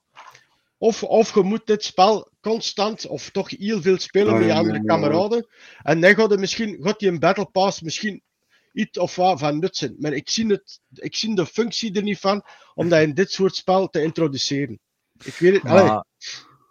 of, 0.78 1.04
of 1.04 1.34
je 1.34 1.42
moet 1.42 1.66
dit 1.66 1.84
spel 1.84 2.32
constant, 2.42 3.08
of 3.08 3.30
toch 3.30 3.50
heel 3.50 3.82
veel 3.82 4.00
spelen 4.00 4.38
met 4.38 4.46
je 4.46 4.54
andere 4.54 4.84
kameraden. 4.84 5.48
En 5.84 6.02
dan 6.02 6.16
gaat 6.16 6.32
je 6.32 6.38
misschien, 6.38 6.78
gaat 6.82 7.00
die 7.00 7.10
een 7.10 7.20
Battle 7.20 7.46
Pass 7.46 7.82
misschien 7.82 8.24
iets 8.74 8.98
of 8.98 9.16
wat 9.16 9.40
van 9.40 9.60
nut 9.60 9.78
zijn. 9.78 9.96
Maar 9.98 10.14
ik 10.14 10.30
zie, 10.30 10.48
het, 10.48 10.80
ik 10.94 11.16
zie 11.16 11.36
de 11.36 11.46
functie 11.46 11.94
er 11.94 12.04
niet 12.04 12.20
van 12.20 12.46
om 12.74 12.90
dat 12.90 13.02
in 13.02 13.14
dit 13.14 13.32
soort 13.32 13.56
spel 13.56 13.90
te 13.90 14.02
introduceren. 14.02 14.80
Ik 15.24 15.36
weet 15.36 15.54
het, 15.54 15.64
Maar, 15.64 16.06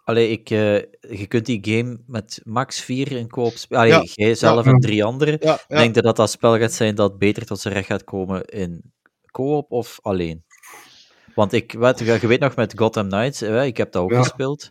allee, 0.03 0.29
ik, 0.29 0.49
eh, 0.49 0.75
je 1.19 1.25
kunt 1.27 1.45
die 1.45 1.59
game 1.61 1.99
met 2.07 2.41
max 2.43 2.81
4 2.81 3.11
in 3.11 3.27
koop 3.27 3.53
spelen. 3.53 3.81
Allee, 3.83 3.93
Ja. 3.93 4.03
jij 4.25 4.35
zelf 4.35 4.65
Ja. 4.65 4.71
en 4.71 4.79
drie 4.79 5.03
anderen. 5.03 5.37
ja, 5.41 5.59
ja. 5.67 5.77
Denk 5.77 5.95
je 5.95 6.01
dat 6.01 6.15
dat 6.15 6.31
spel 6.31 6.57
gaat 6.57 6.71
zijn 6.73 6.95
dat 6.95 7.17
beter 7.17 7.45
tot 7.45 7.59
zijn 7.59 7.73
recht 7.73 7.87
gaat 7.87 8.03
komen 8.03 8.45
in 8.45 8.93
co-op 9.31 9.71
of 9.71 9.99
alleen? 10.01 10.43
Want 11.35 11.53
ik 11.53 11.71
weet, 11.71 11.99
je 11.99 12.27
weet 12.27 12.39
nog 12.39 12.55
met 12.55 12.73
Gotham 12.77 13.07
Knights, 13.09 13.39
hè, 13.39 13.63
ik 13.65 13.77
heb 13.77 13.91
dat 13.91 14.01
ook 14.03 14.13
gespeeld, 14.13 14.69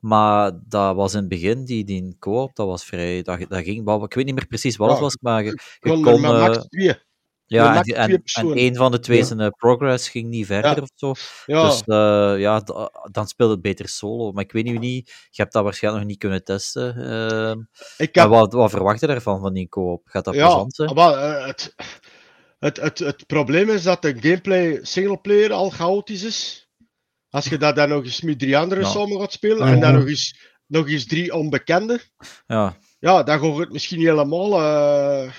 maar 0.00 0.52
dat 0.68 0.96
was 0.96 1.12
in 1.12 1.18
het 1.20 1.28
begin, 1.28 1.64
die, 1.64 1.84
die 1.84 2.16
co-op, 2.18 2.56
dat 2.56 2.66
was 2.66 2.84
vrij, 2.84 3.22
dat, 3.22 3.38
dat 3.48 3.62
ging, 3.62 3.90
ik 4.02 4.14
weet 4.14 4.24
niet 4.24 4.34
meer 4.34 4.46
precies 4.46 4.76
wat 4.76 4.90
het 4.90 4.98
was, 4.98 5.16
maar 5.20 5.44
je, 5.44 5.58
je 5.80 6.00
kon, 6.00 6.20
met 6.20 6.30
eh, 6.30 6.38
max 6.40 6.66
2. 6.68 6.94
Ja, 7.52 7.82
en, 7.82 8.22
en, 8.34 8.58
een 8.58 8.74
van 8.76 8.90
de 8.90 8.98
twee 9.00 9.18
Ja. 9.18 9.24
zijn 9.24 9.40
eh, 9.40 9.48
progress 9.56 10.08
ging 10.08 10.28
niet 10.28 10.46
verder 10.46 10.76
Ja. 10.76 10.82
of 10.82 10.88
zo, 10.94 11.12
Ja, 11.46 11.62
dus 11.68 11.80
eh, 11.80 12.40
ja, 12.40 12.60
da- 12.60 12.90
dan 13.10 13.26
speelde 13.28 13.52
het 13.52 13.62
beter 13.62 13.88
solo, 13.88 14.32
maar 14.32 14.44
ik 14.44 14.52
weet 14.52 14.64
nu 14.64 14.78
niet, 14.78 15.08
je 15.30 15.42
hebt 15.42 15.52
dat 15.52 15.62
waarschijnlijk 15.64 16.02
nog 16.04 16.12
niet 16.12 16.22
kunnen 16.22 16.44
testen, 16.44 16.96
ehm, 16.96 17.58
ik 17.96 18.14
maar 18.14 18.24
heb 18.24 18.32
wat, 18.32 18.52
wat 18.52 18.70
verwacht 18.70 19.00
je 19.00 19.06
daarvan, 19.06 19.40
van 19.40 19.52
die 19.52 19.68
co-op? 19.68 20.02
Gaat 20.04 20.24
dat 20.24 20.34
Ja, 20.34 20.46
plezant 20.46 20.74
zijn? 20.74 20.94
maar 20.94 21.14
eh, 21.14 21.46
het, 21.46 21.74
het, 22.58 22.76
het, 22.80 22.98
het 22.98 23.26
probleem 23.26 23.70
is 23.70 23.82
dat 23.82 24.02
de 24.02 24.16
gameplay 24.20 24.78
singleplayer 24.82 25.52
al 25.52 25.70
chaotisch 25.70 26.22
is. 26.22 26.68
Als 27.30 27.44
je 27.46 27.58
dat 27.58 27.76
dan 27.76 27.88
nog 27.88 28.04
eens 28.04 28.20
met 28.20 28.38
drie 28.38 28.58
anderen 28.58 28.84
Ja. 28.84 28.90
samen 28.90 29.20
gaat 29.20 29.32
spelen 29.32 29.68
en 29.68 29.80
dan 29.80 29.92
nog 29.94 30.06
eens 30.06 30.50
nog 30.66 30.88
eens 30.88 31.06
drie 31.06 31.34
onbekenden. 31.34 32.00
Ja, 32.46 32.76
Ja, 32.98 33.22
dan 33.22 33.38
gaat 33.40 33.56
het 33.58 33.72
misschien 33.72 34.00
helemaal, 34.00 34.60
eh, 34.60 35.32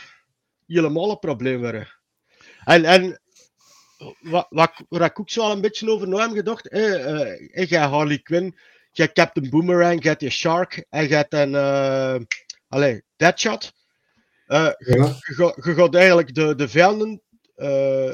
helemaal 0.68 1.10
een 1.12 1.20
probleem 1.20 1.60
worden. 1.60 1.88
En, 2.66 2.86
en 2.86 3.22
wat, 4.20 4.48
wat, 4.50 4.72
waar 4.90 5.10
ik 5.10 5.20
ook 5.20 5.30
zo 5.30 5.42
al 5.42 5.52
een 5.52 5.62
beetje 5.62 5.90
over 5.92 6.08
na 6.08 6.22
heb 6.28 6.32
gedacht, 6.36 6.68
eh, 6.70 7.22
eh, 7.22 7.68
je 7.70 7.76
hebt 7.78 7.92
Harley 7.92 8.18
Quinn, 8.20 8.58
je 8.92 9.02
hebt 9.02 9.14
Captain 9.14 9.50
Boomerang, 9.50 10.02
je 10.02 10.08
hebt 10.08 10.20
die 10.20 10.30
Shark 10.30 10.86
en 10.90 11.08
je 11.08 11.16
hebt 11.16 11.34
een, 11.34 11.56
eh 11.56 12.16
allee, 12.68 13.04
Deadshot. 13.16 13.72
Eh, 14.46 14.60
Ja. 14.60 14.76
je, 15.06 15.34
ga- 15.34 15.56
je 15.62 15.74
gaat 15.74 15.96
eigenlijk 15.96 16.36
de, 16.36 16.56
de 16.56 16.68
vijanden 16.70 17.22
eh, 17.56 18.14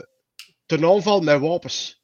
ten 0.65 0.85
aanval 0.85 1.21
met 1.21 1.39
wapens. 1.39 2.01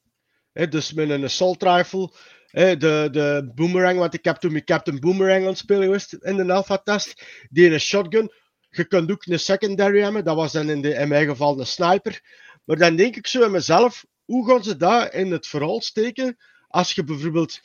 Dus 0.70 0.94
met 0.94 1.10
een 1.10 1.24
assault 1.24 1.64
rifle, 1.64 2.12
de, 2.52 3.08
de 3.12 3.52
boomerang, 3.56 4.00
want 4.00 4.14
ik 4.14 4.26
heb 4.26 4.36
toen 4.36 4.54
met 4.54 4.64
Captain 4.64 5.00
Boomerang 5.00 5.42
aan 5.42 5.48
het 5.50 5.58
spelen 5.58 5.84
geweest 5.84 6.14
in 6.14 6.36
de 6.36 6.54
alpha 6.54 6.78
test, 6.78 7.24
die 7.50 7.72
een 7.72 7.80
shotgun. 7.80 8.32
Je 8.76 8.86
kunt 8.86 9.12
ook 9.12 9.26
een 9.26 9.40
secondary 9.40 10.02
hebben, 10.02 10.24
dat 10.24 10.36
was 10.36 10.52
dan 10.52 10.70
in, 10.70 10.82
de, 10.82 10.94
in 10.94 11.08
mijn 11.08 11.28
geval 11.28 11.60
een 11.60 11.68
sniper. 11.68 12.22
Maar 12.64 12.78
dan 12.78 12.96
denk 12.96 13.16
ik 13.16 13.28
zo 13.28 13.44
in 13.44 13.52
mezelf, 13.52 14.06
hoe 14.26 14.48
gaan 14.48 14.64
ze 14.64 14.78
dat 14.78 15.14
in 15.14 15.32
het 15.32 15.48
verhaal 15.48 15.82
steken 15.82 16.38
als 16.68 16.92
je 16.92 17.04
bijvoorbeeld 17.04 17.60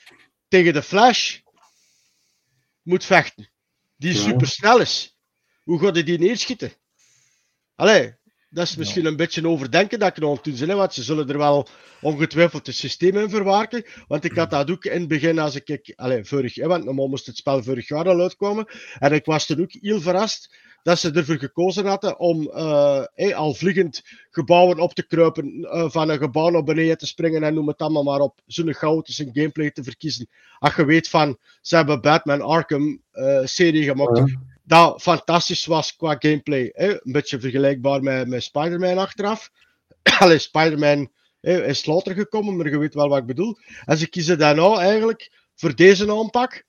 tegen 0.49 0.73
de 0.73 0.83
Flash 0.83 1.39
moet 2.83 3.05
vechten, 3.05 3.51
die 3.97 4.15
Ja. 4.15 4.21
super 4.21 4.47
snel 4.47 4.81
is? 4.81 5.17
Hoe 5.63 5.81
gaat 5.81 5.95
hij 5.95 6.05
die 6.05 6.19
neerschieten? 6.19 6.73
Allee, 7.75 8.15
dat 8.49 8.67
is 8.67 8.77
misschien 8.77 9.05
een 9.05 9.17
beetje 9.17 9.49
overdenken 9.49 9.99
dat 9.99 10.09
ik 10.09 10.17
nog 10.23 10.47
aan 10.47 10.53
het 10.53 10.67
want 10.67 10.95
ze 10.95 11.03
zullen 11.03 11.29
er 11.29 11.39
wel 11.39 11.69
ongetwijfeld 12.01 12.67
een 12.67 12.75
systeem 12.75 13.17
in 13.17 13.31
verwerken. 13.31 13.85
Want 14.09 14.25
ik 14.25 14.37
had 14.37 14.51
dat 14.51 14.71
ook 14.71 14.85
in 14.85 15.01
het 15.01 15.09
begin, 15.09 15.39
als 15.39 15.55
ik, 15.55 15.69
ik 15.69 15.93
allee, 15.97 16.25
vorig, 16.25 16.55
hè, 16.55 16.67
want 16.67 16.85
normaal 16.85 17.09
moest 17.09 17.27
het 17.27 17.37
spel 17.37 17.63
vorig 17.63 17.89
jaar 17.89 18.09
al 18.09 18.21
uitkomen. 18.21 18.67
En 18.99 19.13
ik 19.13 19.25
was 19.25 19.47
toen 19.47 19.61
ook 19.61 19.73
heel 19.73 20.01
verrast 20.01 20.57
dat 20.83 20.99
ze 20.99 21.11
ervoor 21.11 21.39
gekozen 21.39 21.87
hadden 21.87 22.19
om 22.19 22.51
hè, 23.15 23.35
al 23.35 23.55
vliegend 23.55 24.03
gebouwen 24.31 24.79
op 24.79 24.95
te 24.95 25.07
kruipen, 25.07 25.65
eh, 25.71 25.91
van 25.91 26.09
een 26.09 26.19
gebouw 26.19 26.49
naar 26.49 26.65
beneden 26.65 26.99
te 26.99 27.07
springen 27.07 27.43
en 27.43 27.55
noem 27.55 27.69
het 27.69 27.81
allemaal 27.81 28.03
maar 28.03 28.21
op. 28.21 28.41
Zo'n 28.47 28.75
chaotische 28.75 29.31
gameplay 29.33 29.71
te 29.71 29.83
verkiezen. 29.83 30.29
Als 30.59 30.75
je 30.75 30.85
weet 30.85 31.09
van, 31.09 31.39
ze 31.61 31.77
hebben 31.77 32.01
Batman 32.01 32.41
Arkham 32.41 33.03
eh, 33.11 33.41
serie 33.45 33.85
gemaakt 33.85 34.19
Ja. 34.19 34.25
dat 34.65 35.03
fantastisch 35.03 35.67
was 35.67 35.97
qua 35.97 36.17
gameplay. 36.19 36.71
Een 36.75 37.01
beetje 37.03 37.41
vergelijkbaar 37.41 38.03
met, 38.03 38.29
met 38.29 38.43
Spider-Man 38.43 38.99
achteraf. 38.99 39.51
Allee, 40.19 40.39
Spider-Man 40.39 41.11
is 41.41 41.87
later 41.87 42.15
gekomen, 42.15 42.57
maar 42.57 42.71
je 42.71 42.79
weet 42.79 42.95
wel 42.95 43.09
wat 43.09 43.19
ik 43.19 43.27
bedoel. 43.27 43.57
En 43.85 43.99
ze 43.99 44.09
kiezen 44.09 44.39
dan 44.39 44.57
nou 44.57 44.81
eigenlijk 44.81 45.33
voor 45.55 45.75
deze 45.75 46.13
aanpak. 46.13 46.65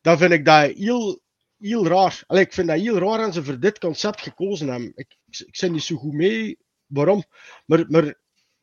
Dan 0.00 0.18
vind 0.18 0.32
ik 0.32 0.44
dat 0.44 0.70
heel, 0.70 1.20
heel 1.58 1.86
raar. 1.86 2.22
Allee, 2.26 2.44
ik 2.44 2.52
vind 2.52 2.68
dat 2.68 2.78
heel 2.78 2.98
raar 2.98 3.20
en 3.20 3.32
ze 3.32 3.44
voor 3.44 3.60
dit 3.60 3.78
concept 3.78 4.20
gekozen 4.20 4.68
hebben. 4.68 4.92
Ik, 4.94 5.16
ik, 5.26 5.56
ben 5.60 5.72
niet 5.72 5.82
zo 5.82 5.96
goed 5.96 6.12
mee 6.12 6.58
waarom. 6.86 7.24
Maar, 7.66 7.84
maar 7.88 8.14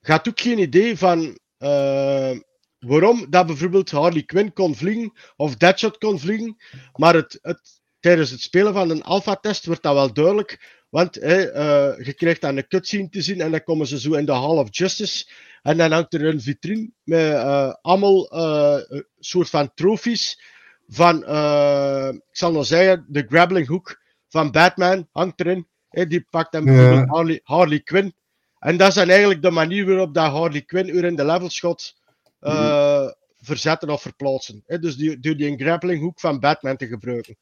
gaat 0.02 0.28
ook 0.28 0.40
geen 0.40 0.60
idee 0.60 0.98
van 0.98 1.40
eh, 1.58 2.38
waarom 2.80 3.30
dat 3.30 3.46
bijvoorbeeld 3.46 3.92
Harley 3.92 4.24
Quinn 4.24 4.54
kon 4.54 4.76
vliegen 4.76 5.12
of 5.36 5.56
Deadshot 5.56 5.98
kon 5.98 6.20
vliegen. 6.20 6.56
Maar 6.94 7.14
het, 7.14 7.40
het, 7.42 7.82
tijdens 8.00 8.30
het 8.30 8.42
spelen 8.42 8.74
van 8.74 8.90
een 8.90 9.04
alpha-test 9.04 9.66
wordt 9.66 9.84
dat 9.84 9.94
wel 9.94 10.14
duidelijk. 10.14 10.84
Want 10.90 11.16
hè, 11.16 11.52
eh, 11.52 12.06
je 12.06 12.14
krijgt 12.14 12.42
dan 12.42 12.58
een 12.58 12.68
cutscene 12.68 13.10
te 13.10 13.22
zien 13.22 13.42
en 13.42 13.52
dan 13.52 13.64
komen 13.64 13.88
ze 13.88 14.00
zo 14.00 14.14
in 14.14 14.26
de 14.26 14.32
Hall 14.32 14.58
of 14.58 14.68
Justice. 14.78 15.26
En 15.62 15.78
dan 15.78 15.92
hangt 15.92 16.14
er 16.14 16.26
een 16.26 16.42
vitrine 16.42 16.92
met 17.04 17.34
eh, 17.34 17.74
allemaal 17.82 18.30
eh, 18.30 19.02
soort 19.20 19.50
van 19.50 19.74
trofies 19.74 20.42
van, 20.88 21.24
eh, 21.26 22.08
ik 22.14 22.38
zal 22.38 22.52
nog 22.52 22.66
zeggen, 22.66 23.06
de 23.08 23.26
grappling 23.30 23.68
hook 23.68 24.02
van 24.28 24.52
Batman 24.52 25.08
hangt 25.12 25.40
erin. 25.40 25.68
Hè, 25.90 26.08
die 26.08 26.26
pakt 26.30 26.54
Ja. 26.54 26.62
bijvoorbeeld 26.62 27.10
Harley, 27.10 27.40
Harley 27.44 27.80
Quinn. 27.80 28.16
En 28.60 28.78
dat 28.78 28.88
is 28.88 28.94
dan 28.94 29.10
eigenlijk 29.10 29.42
de 29.42 29.52
manier 29.52 29.86
waarop 29.86 30.14
dat 30.14 30.32
Harley 30.32 30.62
Quinn 30.62 30.90
u 30.90 31.04
in 31.06 31.16
de 31.16 31.26
levelshot 31.26 31.96
eh, 32.40 33.08
verzetten 33.42 33.90
of 33.90 34.02
verplaatsen. 34.02 34.64
Dus 34.66 34.96
die, 34.96 35.20
door 35.20 35.36
die 35.36 35.58
grappling 35.58 36.02
hook 36.02 36.20
van 36.20 36.40
Batman 36.40 36.78
te 36.78 36.88
gebruiken. 36.88 37.38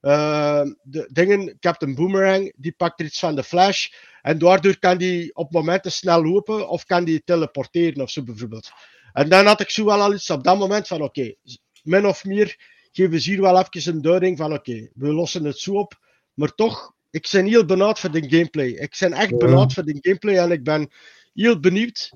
Eh, 0.00 0.62
de 0.82 1.08
dingen, 1.12 1.56
Captain 1.60 1.94
Boomerang, 1.94 2.52
die 2.56 2.72
pakt 2.72 3.00
er 3.00 3.06
iets 3.06 3.18
van 3.18 3.34
de 3.34 3.42
Flash. 3.42 3.88
En 4.22 4.38
daardoor 4.38 4.78
kan 4.78 4.98
die 4.98 5.34
op 5.34 5.52
momenten 5.52 5.92
snel 5.92 6.24
lopen 6.24 6.68
of 6.68 6.84
kan 6.84 7.04
die 7.04 7.22
teleporteren 7.24 8.02
of 8.02 8.10
zo 8.10 8.22
bijvoorbeeld. 8.22 8.70
En 9.12 9.28
dan 9.28 9.46
had 9.46 9.60
ik 9.60 9.70
zo 9.70 9.84
wel 9.84 10.00
al 10.00 10.14
iets 10.14 10.30
op 10.30 10.44
dat 10.44 10.58
moment 10.58 10.86
van 10.86 11.02
oké, 11.02 11.34
min 11.82 12.06
of 12.06 12.24
meer 12.24 12.56
geven 12.94 13.20
ze 13.20 13.30
hier 13.30 13.40
wel 13.40 13.58
even 13.58 13.94
een 13.94 14.02
duiding 14.02 14.36
van 14.36 14.52
oké, 14.52 14.88
we 14.94 15.12
lossen 15.12 15.44
het 15.44 15.58
zo 15.58 15.72
op. 15.72 16.00
Maar 16.34 16.54
toch, 16.54 16.92
ik 17.10 17.28
ben 17.32 17.46
heel 17.46 17.64
benauwd 17.64 17.98
voor 17.98 18.10
de 18.10 18.28
gameplay. 18.28 18.68
Ik 18.68 18.96
ben 18.98 19.12
echt 19.12 19.30
Ja. 19.30 19.36
benauwd 19.36 19.72
voor 19.72 19.84
de 19.84 19.98
gameplay 20.00 20.36
en 20.36 20.50
ik 20.50 20.64
ben 20.64 20.90
heel 21.34 21.60
benieuwd 21.60 22.10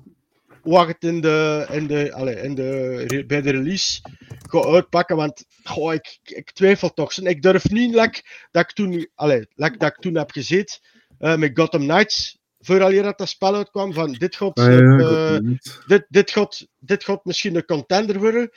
hoe 0.61 0.81
ik 0.81 0.87
het 0.87 1.03
in 1.03 1.21
de, 1.21 1.67
in 1.71 1.87
de, 1.87 2.13
allez, 2.13 2.41
in 2.41 2.55
de, 2.55 3.23
bij 3.27 3.41
de 3.41 3.51
release 3.51 4.01
ga 4.49 4.63
uitpakken. 4.63 5.15
Want 5.15 5.45
goh, 5.63 5.93
ik, 5.93 6.19
ik 6.23 6.51
twijfel 6.51 6.93
toch. 6.93 7.13
Ik 7.17 7.41
durf 7.41 7.69
niet 7.69 7.93
lek 7.95 8.47
dat 8.51 8.63
ik 8.63 8.71
toen, 8.71 9.09
allez, 9.15 9.45
lek 9.55 9.79
dat 9.79 9.89
ik 9.89 10.01
toen 10.01 10.15
heb 10.15 10.31
gezeten 10.31 10.79
eh, 11.17 11.35
met 11.35 11.51
Gotham 11.53 11.81
Knights. 11.81 12.37
Vooral 12.59 13.01
dat 13.01 13.17
dat 13.17 13.29
spel 13.29 13.55
uitkwam 13.55 13.93
van 13.93 14.11
dit 14.11 14.35
gaat, 14.35 14.57
Ah, 14.59 14.65
ja, 14.65 14.97
eh, 14.97 15.37
dit, 15.87 16.05
dit, 16.09 16.31
gaat, 16.31 16.67
dit 16.79 17.03
gaat 17.03 17.25
misschien 17.25 17.55
een 17.55 17.65
contender 17.65 18.19
worden. 18.19 18.51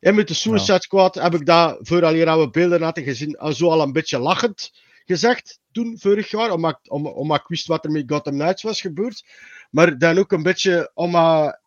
En 0.00 0.14
met 0.14 0.28
de 0.28 0.34
Suicide 0.34 0.80
Squad 0.82 1.14
heb 1.14 1.34
ik 1.34 1.46
dat, 1.46 1.78
vooral 1.80 2.12
hier 2.12 2.38
we 2.38 2.50
beelden 2.50 2.82
hadden 2.82 3.04
gezien, 3.04 3.36
al 3.38 3.52
zo 3.52 3.68
al 3.70 3.80
een 3.82 3.92
beetje 3.92 4.18
lachend 4.18 4.72
gezegd. 5.04 5.58
Toen, 5.72 5.96
vorig 5.98 6.30
jaar, 6.30 6.50
omdat, 6.52 6.78
ik- 6.82 6.92
om, 6.92 7.06
omdat 7.06 7.40
ik 7.40 7.46
wist 7.46 7.66
wat 7.66 7.84
er 7.84 7.90
met 7.90 8.04
Gotham 8.06 8.34
Knights 8.34 8.62
was 8.62 8.80
gebeurd. 8.80 9.24
Maar 9.70 9.98
dan 9.98 10.18
ook 10.18 10.32
een 10.32 10.42
beetje 10.42 10.90
omdat 10.94 11.60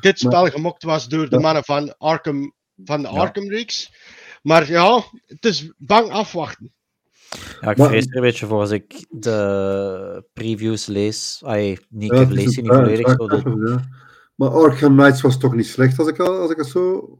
dit 0.00 0.18
spel 0.18 0.46
gemokt 0.46 0.82
was 0.82 1.08
door 1.08 1.28
de 1.28 1.36
Ja. 1.36 1.42
mannen 1.42 1.64
van 1.64 1.94
Arkham, 1.98 2.52
van 2.84 3.02
de 3.02 3.08
Ja. 3.08 3.18
Arkham-reeks. 3.18 3.92
Maar 4.42 4.70
ja, 4.70 5.02
het 5.26 5.44
is 5.44 5.72
bang 5.78 6.10
afwachten. 6.10 6.72
Ja, 7.60 7.70
ik 7.70 7.76
vrees 7.76 8.06
er 8.06 8.16
een 8.16 8.22
beetje 8.22 8.46
voor 8.46 8.60
als 8.60 8.70
ik 8.70 9.06
de 9.10 10.24
previews 10.32 10.86
lees. 10.86 11.40
Ay, 11.44 11.78
niet, 11.88 12.12
Ja, 12.12 12.20
ik 12.20 12.28
lees 12.30 12.56
een 12.56 12.62
niet 12.62 12.72
volledig. 12.72 13.08
Zo. 13.18 13.78
Maar 14.34 14.48
Arkham 14.50 14.96
Knights 14.96 15.20
was 15.20 15.38
toch 15.38 15.54
niet 15.54 15.66
slecht 15.66 15.98
als 15.98 16.08
ik, 16.08 16.18
al- 16.18 16.40
als 16.40 16.50
ik 16.50 16.56
het 16.56 16.66
zo 16.66 17.18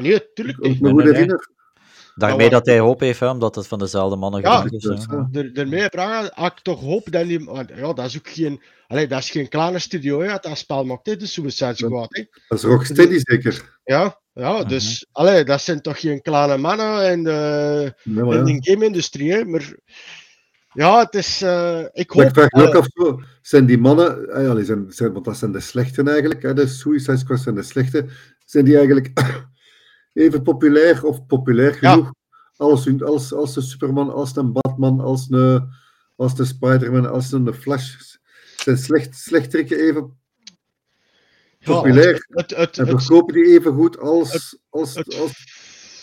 Nee, 0.00 0.32
tuurlijk 0.34 0.58
ik 0.58 0.80
me 0.80 0.90
goed 0.90 1.02
herinner. 1.02 1.48
daarmee 2.14 2.44
Ja, 2.44 2.50
dat 2.50 2.66
hij 2.66 2.78
hoop 2.78 3.00
heeft, 3.00 3.20
hè, 3.20 3.28
omdat 3.30 3.54
het 3.54 3.66
van 3.66 3.78
dezelfde 3.78 4.16
mannen 4.16 4.40
Ja, 4.40 4.56
gemaakt 4.56 4.72
is. 4.84 5.06
waar. 5.06 5.28
Er- 5.32 5.52
Daarmee 5.54 5.88
had 6.34 6.52
ik 6.52 6.60
toch 6.62 6.80
hoop 6.80 7.12
dat 7.12 7.26
die. 7.26 7.44
want 7.44 7.70
Ja, 7.76 7.92
dat 7.92 8.06
is 8.06 8.16
ook 8.16 8.28
geen. 8.28 8.62
Allee, 8.86 9.06
dat 9.06 9.18
is 9.18 9.30
geen 9.30 9.48
kleine 9.48 9.78
studio, 9.78 10.20
hè, 10.20 10.36
dat 10.40 10.58
spel 10.58 10.84
maakt, 10.84 11.06
hè, 11.06 11.16
de 11.16 11.26
Suicide 11.26 11.74
Squad. 11.74 12.16
Hè. 12.16 12.24
Dat 12.48 12.58
is 12.58 12.64
Rocksteady 12.64 13.18
zeker. 13.22 13.78
Ja, 13.84 14.20
ja 14.32 14.64
dus. 14.64 15.06
Allee, 15.12 15.44
dat 15.44 15.60
zijn 15.60 15.80
toch 15.80 16.00
geen 16.00 16.20
kleine 16.22 16.56
mannen 16.56 17.10
in 17.10 17.24
de, 17.24 17.94
Ja, 18.02 18.24
maar 18.24 18.36
in 18.36 18.46
ja. 18.46 18.58
de 18.60 18.70
game-industrie, 18.70 19.32
hè. 19.32 19.44
Maar. 19.44 19.74
Ja, 20.72 20.98
het 20.98 21.14
is. 21.14 21.42
eh, 21.42 21.84
ik 21.92 22.10
hoop. 22.10 22.22
ik 22.22 22.34
vraag 22.34 22.50
me 22.50 22.66
ook 22.68 22.74
af, 22.74 22.86
zo, 22.92 23.20
zijn 23.42 23.66
die 23.66 23.78
mannen, 23.78 24.28
eh, 24.28 24.44
ja, 24.44 24.62
zijn, 24.64 24.84
zijn, 24.88 25.12
want 25.12 25.24
dat 25.24 25.36
zijn 25.36 25.52
de 25.52 25.60
slechten 25.60 26.08
eigenlijk, 26.08 26.42
hè, 26.42 26.54
de 26.54 26.66
Suicide 26.66 27.16
Squad 27.16 27.40
zijn 27.40 27.54
de 27.54 27.62
slechte, 27.62 28.06
zijn 28.44 28.64
die 28.64 28.76
eigenlijk 28.76 29.10
even 30.12 30.42
populair 30.42 31.04
of 31.04 31.26
populair 31.26 31.78
Ja. 31.80 31.92
genoeg 31.92 32.12
als, 32.56 32.84
hun- 32.84 33.02
als, 33.02 33.32
als 33.32 33.54
de 33.54 33.60
Superman, 33.60 34.12
als 34.12 34.36
een 34.36 34.52
Batman, 34.52 35.00
als 35.00 35.26
een, 35.30 35.72
als 36.16 36.34
de 36.34 36.44
Spider-Man, 36.44 37.10
als 37.10 37.32
een 37.32 37.54
Flash. 37.54 37.96
Zijn 38.56 38.78
slecht, 38.78 39.16
slechteriken 39.16 39.78
even 39.78 40.18
ja, 41.58 41.74
populair 41.74 42.26
Het, 42.28 42.56
het, 42.56 42.78
en 42.78 42.86
verkopen 42.86 43.34
die 43.34 43.46
even 43.46 43.74
goed 43.74 43.98
als, 43.98 44.58
als, 44.68 44.96
als 44.96 45.32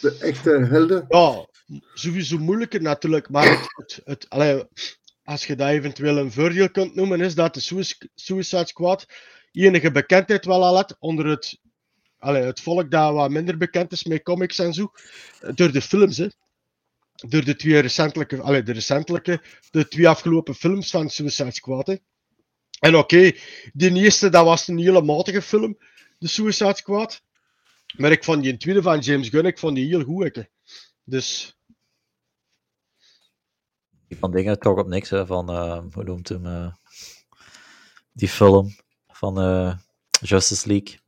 de 0.01 0.17
echte 0.19 0.49
helden? 0.49 1.05
ja, 1.09 1.45
sowieso 1.93 2.38
moeilijker 2.38 2.81
natuurlijk, 2.81 3.29
maar 3.29 3.69
het, 4.03 4.29
allee, 4.29 4.63
als 5.23 5.45
je 5.45 5.55
dat 5.55 5.67
eventueel 5.69 6.17
een 6.17 6.31
voordeel 6.31 6.69
kunt 6.71 6.95
noemen, 6.95 7.21
is 7.21 7.35
dat 7.35 7.53
de 7.53 7.59
Suic- 7.59 8.07
Suicide 8.15 8.67
Squad 8.67 9.05
enige 9.51 9.91
bekendheid 9.91 10.45
wel 10.45 10.63
al 10.65 10.75
had 10.75 10.95
onder 10.99 11.25
het, 11.25 11.59
allee, 12.19 12.44
het 12.44 12.61
volk 12.61 12.91
dat 12.91 13.14
wat 13.14 13.30
minder 13.30 13.57
bekend 13.57 13.91
is 13.91 14.03
met 14.03 14.23
comics 14.23 14.60
en 14.60 14.73
zo, 14.73 14.91
door 15.56 15.72
de 15.72 15.81
films, 15.81 16.18
hè. 16.18 16.27
Door 17.27 17.44
de 17.44 17.56
twee 17.56 17.80
recentelijke, 17.80 18.41
allee, 18.41 18.64
de 18.64 18.72
recentelijke, 18.72 19.41
de 19.72 19.88
twee 19.88 20.07
afgelopen 20.07 20.56
films 20.56 20.89
van 20.89 21.10
Suicide 21.10 21.52
Squad. 21.52 21.88
Hè. 21.88 21.95
En 22.80 22.95
oké, 22.95 23.31
die 23.73 23.94
eerste, 23.94 24.30
dat 24.30 24.45
was 24.45 24.68
een 24.68 24.77
hele 24.77 25.02
matige 25.02 25.41
film, 25.41 25.77
de 26.18 26.27
Suicide 26.27 26.76
Squad. 26.76 27.22
Maar 27.95 28.11
ik 28.11 28.23
vond 28.23 28.44
die 28.44 28.57
tweede 28.57 28.81
van 28.81 28.99
James 28.99 29.30
Gunn, 29.30 29.45
ik 29.45 29.60
vond 29.60 29.76
die 29.76 29.88
heel 29.88 30.03
goed. 30.03 30.35
hè. 30.35 30.44
Dus, 31.03 31.57
van 34.10 34.31
dingen 34.31 34.60
toch 34.60 34.77
op 34.77 34.88
niks, 34.88 35.10
hè, 35.10 35.26
van, 35.26 35.49
eh, 35.49 35.81
hoe 35.94 36.03
noemt 36.03 36.30
hem, 36.30 36.45
eh, 36.45 36.73
die 38.11 38.30
film 38.30 38.76
van 39.07 39.39
eh, 39.39 39.77
Justice 40.22 40.68
League. 40.68 40.99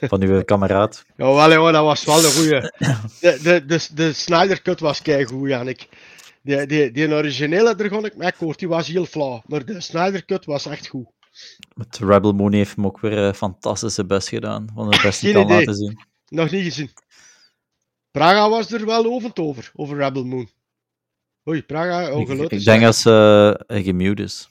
Van 0.00 0.22
uw 0.22 0.42
kameraad. 0.44 1.04
Ja, 1.16 1.34
wel, 1.34 1.50
ja, 1.50 1.72
dat 1.72 1.84
was 1.84 2.04
wel 2.04 2.24
een 2.24 2.32
goeie. 2.32 2.60
De, 3.20 3.38
de, 3.42 3.66
de, 3.66 3.86
de 3.94 4.12
Snyder 4.12 4.62
Cut 4.62 4.80
was 4.80 5.02
keigoed, 5.02 5.48
Jannik. 5.48 5.88
Die, 6.42 6.66
die, 6.66 6.90
die 6.90 7.12
originele 7.14 7.74
Dragon 7.74 8.04
ik 8.04 8.16
mee 8.16 8.28
akkoord, 8.28 8.58
die 8.58 8.68
was 8.68 8.86
heel 8.86 9.04
flauw. 9.06 9.42
Maar 9.46 9.64
de 9.64 9.80
Snyder 9.80 10.24
Cut 10.24 10.44
was 10.44 10.66
echt 10.66 10.86
goed. 10.86 11.06
Met 11.74 11.98
Rebel 11.98 12.32
Moon 12.32 12.52
heeft 12.52 12.76
hem 12.76 12.86
ook 12.86 13.00
weer 13.00 13.26
uh, 13.26 13.32
fantastische 13.32 14.04
best 14.06 14.28
gedaan. 14.28 14.68
Van 14.74 14.88
het 14.92 15.02
beste 15.02 15.24
Geen 15.24 15.34
kan 15.34 15.42
idee. 15.44 15.56
laten 15.58 15.74
zien. 15.74 15.98
Nog 16.28 16.50
niet 16.50 16.64
gezien. 16.64 16.90
Praga 18.10 18.48
was 18.48 18.72
er 18.72 18.86
wel 18.86 19.04
ovend 19.04 19.38
over, 19.38 19.70
over 19.74 19.96
Rebel 19.96 20.24
Moon. 20.24 20.48
Oei, 21.48 21.62
Praga, 21.62 22.06
Ik, 22.08 22.14
ongelukkig. 22.14 22.58
ik 22.58 22.64
denk 22.64 22.82
dat 22.82 22.96
ze 22.96 23.64
uh, 23.68 23.84
gemute 23.84 24.22
is. 24.22 24.48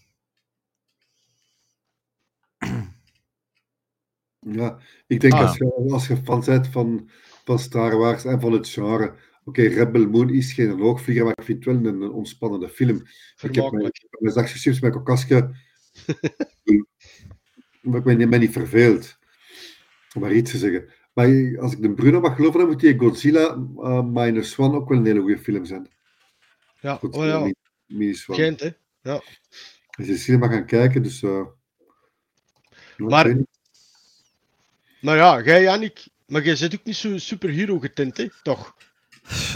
Ja, 4.51 4.79
ik 5.07 5.19
denk 5.19 5.33
Ah, 5.33 5.41
als, 5.41 5.57
je, 5.57 5.85
als 5.91 6.07
je 6.07 6.17
fan 6.23 6.43
bent 6.45 6.67
van, 6.67 7.09
van 7.43 7.59
Star 7.59 7.97
Wars 7.97 8.25
en 8.25 8.39
van 8.41 8.51
het 8.51 8.67
genre. 8.67 9.13
Oké, 9.43 9.61
Rebel 9.61 10.07
Moon 10.09 10.29
is 10.29 10.53
geen 10.53 10.77
loogvlieger, 10.77 11.23
maar 11.23 11.37
ik 11.37 11.43
vind 11.43 11.65
het 11.65 11.73
wel 11.73 11.85
een, 11.93 12.01
een 12.01 12.11
ontspannende 12.11 12.69
film. 12.69 13.01
Ik 13.41 13.55
heb 13.55 13.71
mijn, 13.71 13.91
mijn 14.19 14.33
zakje 14.33 14.57
chips 14.59 14.79
met 14.79 14.91
kokasje. 14.91 15.55
maar 17.81 17.97
ik 17.97 18.03
ben 18.03 18.17
niet, 18.17 18.29
ben 18.29 18.39
niet 18.39 18.51
verveeld. 18.51 19.17
Om 20.13 20.21
maar 20.21 20.33
iets 20.33 20.51
te 20.51 20.57
zeggen. 20.57 20.89
Maar 21.13 21.59
als 21.59 21.73
ik 21.73 21.81
de 21.81 21.93
Bruno 21.93 22.19
mag 22.19 22.35
geloven, 22.35 22.59
dan 22.59 22.69
moet 22.69 22.79
die 22.79 22.97
Godzilla 22.97 23.55
uh, 23.77 24.03
Minus 24.03 24.57
One 24.57 24.75
ook 24.75 24.89
wel 24.89 24.97
een 24.97 25.05
hele 25.05 25.19
goede 25.19 25.39
film 25.39 25.65
zijn. 25.65 25.87
Ja, 26.79 26.95
Godzilla 26.95 27.41
oh 27.41 27.47
ja. 27.47 27.53
Minus 27.85 28.29
One. 28.29 28.39
Gent, 28.39 28.59
hè. 28.59 28.71
Als 29.11 30.05
je 30.05 30.05
de 30.05 30.17
cinema 30.17 30.47
gaan 30.47 30.65
kijken, 30.65 31.03
dus... 31.03 31.21
Uh, 31.21 31.45
Maar- 32.97 33.37
Nou 35.01 35.17
ja, 35.17 35.41
jij 35.41 35.61
Jannik, 35.61 36.07
maar 36.25 36.43
jij 36.43 36.55
zit 36.55 36.73
ook 36.73 36.83
niet 36.83 36.95
zo 36.95 37.17
superhero 37.17 37.79
getint, 37.79 38.17
hè? 38.17 38.27
Toch? 38.43 38.73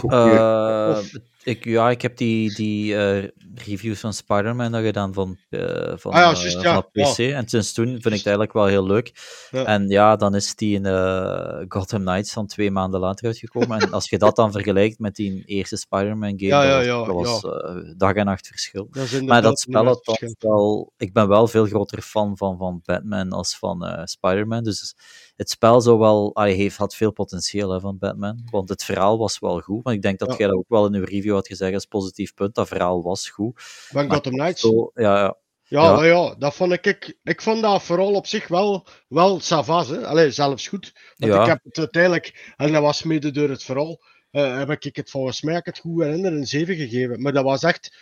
Uh, 0.02 0.88
Of- 0.98 1.10
ik, 1.44 1.64
ja, 1.64 1.90
ik 1.90 2.02
heb 2.02 2.16
die, 2.16 2.54
die 2.54 2.92
uh, 2.94 3.24
reviews 3.54 4.00
van 4.00 4.12
Spider-Man 4.12 4.72
dat 4.72 4.82
gedaan 4.82 5.12
van, 5.14 5.36
uh, 5.50 5.92
van, 5.96 6.12
Ah 6.12 6.18
ja, 6.18 6.30
uh, 6.30 6.52
van 6.52 6.62
ja, 6.62 6.80
PC. 6.80 7.18
En 7.18 7.48
sinds 7.48 7.72
toen 7.72 7.86
vind 7.86 8.04
ik 8.04 8.12
het 8.12 8.26
eigenlijk 8.26 8.52
wel 8.52 8.66
heel 8.66 8.86
leuk. 8.86 9.12
Ja. 9.50 9.64
En 9.64 9.88
ja, 9.88 10.16
dan 10.16 10.34
is 10.34 10.54
die 10.54 10.74
in 10.74 10.84
uh, 10.86 11.56
Gotham 11.68 12.00
Knights 12.00 12.32
van 12.32 12.46
twee 12.46 12.70
maanden 12.70 13.00
later 13.00 13.26
uitgekomen. 13.26 13.80
en 13.80 13.92
als 13.92 14.08
je 14.10 14.18
dat 14.18 14.36
dan 14.36 14.52
vergelijkt 14.52 14.98
met 14.98 15.14
die 15.16 15.44
eerste 15.44 15.76
Spider-Man 15.76 16.28
game, 16.38 16.46
Ja, 16.46 16.62
ja, 16.62 16.76
dat, 16.76 17.06
ja, 17.06 17.12
was- 17.12 17.44
uh, 17.44 17.76
dag 17.96 18.14
en 18.14 18.24
nacht 18.24 18.46
verschil. 18.46 18.88
Dat 18.90 19.20
Maar 19.22 19.42
dat 19.42 19.60
spel 19.60 19.84
had 19.84 19.94
het 19.94 20.04
toch 20.04 20.18
verschil. 20.18 20.50
wel... 20.50 20.92
Ik 20.96 21.12
ben 21.12 21.28
wel 21.28 21.48
veel 21.48 21.66
groter 21.66 22.02
fan 22.02 22.36
van, 22.36 22.56
van 22.58 22.80
Batman 22.84 23.30
als 23.32 23.56
van 23.58 23.84
eh, 23.86 24.04
Spider-Man. 24.04 24.64
Dus 24.64 24.94
het 25.42 25.50
spel 25.50 25.80
zou 25.80 25.98
wel, 25.98 26.34
allee, 26.34 26.54
heeft, 26.54 26.76
had 26.76 26.94
veel 26.94 27.12
potentieel 27.12 27.70
hè, 27.70 27.80
van 27.80 27.98
Batman. 27.98 28.42
Want 28.50 28.68
het 28.68 28.84
verhaal 28.84 29.18
was 29.18 29.38
wel 29.38 29.60
goed. 29.60 29.84
Maar 29.84 29.94
ik 29.94 30.02
denk 30.02 30.18
dat 30.18 30.30
Ja. 30.30 30.36
jij 30.36 30.46
dat 30.46 30.56
ook 30.56 30.68
wel 30.68 30.86
in 30.86 30.94
uw 30.94 31.04
review 31.04 31.34
had 31.34 31.46
gezegd 31.46 31.74
als 31.74 31.86
positief 31.86 32.34
punt. 32.34 32.54
Dat 32.54 32.68
verhaal 32.68 33.02
was 33.02 33.28
goed. 33.28 33.52
Van 33.56 34.10
Gotham 34.10 34.32
Knights. 34.32 34.60
Zo, 34.60 34.90
ja, 34.94 35.18
ja. 35.18 35.36
Ja, 35.62 35.82
Ja. 35.82 36.04
ja, 36.04 36.34
dat 36.38 36.54
vond 36.54 36.72
ik, 36.72 36.86
ik, 36.86 37.18
ik 37.22 37.42
vond 37.42 37.62
dat 37.62 37.82
vooral 37.82 38.12
op 38.14 38.26
zich 38.26 38.48
wel, 38.48 38.86
wel 39.08 39.40
savas, 39.40 39.88
hè. 39.88 40.06
Allee, 40.06 40.30
zelfs 40.30 40.68
goed. 40.68 40.92
Want 41.16 41.32
Ja. 41.32 41.40
ik 41.40 41.46
heb 41.48 41.60
het 41.62 41.78
uiteindelijk, 41.78 42.52
en 42.56 42.72
dat 42.72 42.82
was 42.82 43.02
mede 43.02 43.30
door 43.30 43.48
het 43.48 43.62
verhaal, 43.64 44.00
eh, 44.30 44.56
heb 44.58 44.70
ik 44.70 44.96
het 44.96 45.10
volgens 45.10 45.42
mij, 45.42 45.56
ik 45.56 45.64
het 45.64 45.78
goed 45.78 46.02
herinner, 46.02 46.32
een 46.32 46.46
7 46.46 46.76
gegeven. 46.76 47.22
Maar 47.22 47.32
dat 47.32 47.44
was 47.44 47.62
echt 47.62 47.96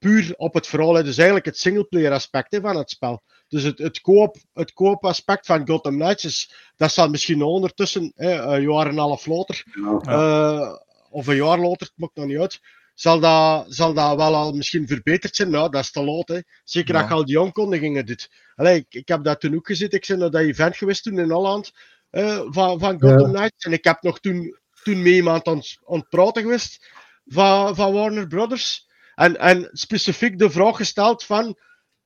puur 0.00 0.34
op 0.36 0.54
het 0.54 0.66
verhaal, 0.66 0.94
hè. 0.94 1.02
dus 1.04 1.16
eigenlijk 1.16 1.46
het 1.46 1.58
singleplayer 1.58 2.12
aspect 2.12 2.52
hè, 2.52 2.60
van 2.60 2.76
het 2.76 2.90
spel. 2.90 3.22
Dus 3.48 3.62
het, 3.62 3.78
het 3.78 4.00
co-op 4.00 4.36
het 4.52 4.72
co 4.72 4.92
aspect 4.94 5.46
van 5.46 5.66
Gotham 5.68 5.94
Knights, 5.98 6.24
is, 6.24 6.52
dat 6.76 6.92
zal 6.92 7.08
misschien 7.08 7.42
ondertussen 7.42 8.12
hè, 8.14 8.32
een 8.34 8.62
jaar 8.70 8.86
en 8.86 8.92
een 8.92 8.98
half 8.98 9.26
later, 9.26 9.64
Ja. 9.74 9.98
eh, 10.00 10.74
of 11.10 11.26
een 11.26 11.36
jaar 11.36 11.58
later, 11.58 11.86
het 11.86 11.92
maakt 11.96 12.14
nog 12.16 12.26
niet 12.26 12.38
uit, 12.38 12.60
zal 12.94 13.20
dat, 13.20 13.66
zal 13.68 13.94
dat 13.94 14.16
wel 14.16 14.34
al 14.34 14.52
misschien 14.52 14.86
verbeterd 14.86 15.36
zijn. 15.36 15.50
Nou, 15.50 15.70
dat 15.70 15.82
is 15.82 15.90
te 15.90 16.02
laat. 16.04 16.28
Hè. 16.28 16.38
Zeker 16.64 16.94
Ja. 16.94 17.00
als 17.00 17.08
je 17.08 17.14
al 17.14 17.24
die 17.24 17.40
aankondigingen 17.40 18.06
doet. 18.06 18.30
Allee, 18.54 18.76
ik, 18.78 18.86
ik 18.94 19.08
heb 19.08 19.24
dat 19.24 19.40
toen 19.40 19.54
ook 19.54 19.66
gezien. 19.66 19.90
Ik 19.90 20.04
ben 20.08 20.18
naar 20.18 20.30
dat 20.30 20.40
event 20.40 20.76
geweest 20.76 21.02
toen 21.02 21.18
in 21.18 21.30
Holland 21.30 21.70
eh, 22.10 22.40
van, 22.46 22.78
van 22.80 23.00
Gotham 23.00 23.32
Knights. 23.32 23.64
En 23.64 23.72
ik 23.72 23.84
heb 23.84 24.02
nog 24.02 24.20
toen, 24.20 24.58
toen 24.82 25.02
met 25.02 25.12
iemand 25.12 25.46
aan, 25.46 25.56
het- 25.56 25.78
aan 25.88 25.98
het 25.98 26.08
praten 26.08 26.42
geweest 26.42 26.86
van, 27.26 27.74
van 27.76 27.92
Warner 27.92 28.26
Brothers. 28.26 28.88
En, 29.20 29.36
en 29.38 29.68
specifiek 29.72 30.38
de 30.38 30.50
vraag 30.50 30.76
gesteld 30.76 31.24
van... 31.24 31.56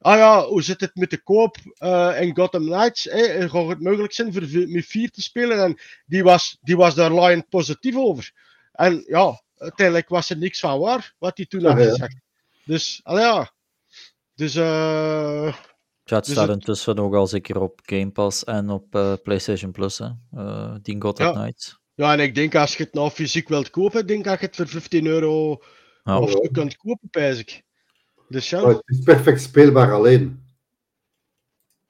Ah 0.01 0.17
ja, 0.17 0.45
hoe 0.45 0.63
zit 0.63 0.81
het 0.81 0.95
met 0.95 1.11
de 1.11 1.23
koop 1.23 1.57
eh, 1.79 2.21
in 2.21 2.37
Gotham 2.37 2.65
Knights? 2.67 3.09
Eh? 3.09 3.51
Gaat 3.51 3.69
het 3.69 3.81
mogelijk 3.81 4.13
zijn 4.13 4.33
voor 4.33 4.43
met 4.69 4.87
vier 4.87 5.11
te 5.11 5.23
spelen? 5.23 5.63
En 5.63 5.79
die 6.07 6.23
was, 6.23 6.59
die 6.61 6.77
was 6.77 6.95
daar 6.95 7.11
laaiend 7.11 7.49
positief 7.49 7.97
over. 7.97 8.33
En 8.73 9.05
ja, 9.07 9.43
uiteindelijk 9.57 10.09
was 10.09 10.31
er 10.31 10.37
niks 10.37 10.61
van 10.61 10.79
waar, 10.79 11.15
wat 11.19 11.37
hij 11.37 11.47
toen 11.47 11.65
had 11.65 11.79
ja. 11.79 11.85
gezegd. 11.89 12.17
Dus, 12.65 13.01
allee, 13.03 13.25
ja. 13.25 13.51
Dus, 14.35 14.55
eh 14.55 15.55
Ja, 16.05 16.17
het 16.17 16.25
Dus 16.25 16.35
staat 16.35 16.49
het- 16.49 16.57
intussen 16.59 16.99
ook 16.99 17.15
al 17.15 17.27
zeker 17.27 17.61
op 17.61 17.81
Game 17.83 18.11
Pass 18.11 18.45
en 18.45 18.71
op 18.71 18.95
eh, 18.95 19.13
PlayStation 19.23 19.73
Plus. 19.73 19.99
Hè. 19.99 20.09
Eh, 20.33 20.75
die 20.83 21.01
Gotham 21.01 21.27
Ja. 21.27 21.33
Knights. 21.33 21.79
ja, 21.95 22.13
en 22.13 22.21
ik 22.21 22.35
denk 22.35 22.55
als 22.55 22.77
je 22.77 22.83
het 22.85 22.95
nou 22.95 23.11
fysiek 23.11 23.49
wilt 23.49 23.71
kopen, 23.71 24.07
denk 24.07 24.19
ik 24.19 24.25
dat 24.25 24.41
je 24.41 24.47
het 24.47 24.57
voor 24.57 24.69
15 24.69 25.07
euro 25.07 25.63
Ja. 26.05 26.19
of 26.19 26.31
zo 26.31 26.41
kunt 26.53 26.77
kopen, 26.77 27.09
pijs 27.11 27.39
ik. 27.39 27.63
Dus 28.29 28.51
ja, 28.51 28.61
Maar 28.61 28.75
het 28.75 28.83
is 28.87 28.99
perfect 29.05 29.41
speelbaar 29.41 29.93
alleen. 29.93 30.43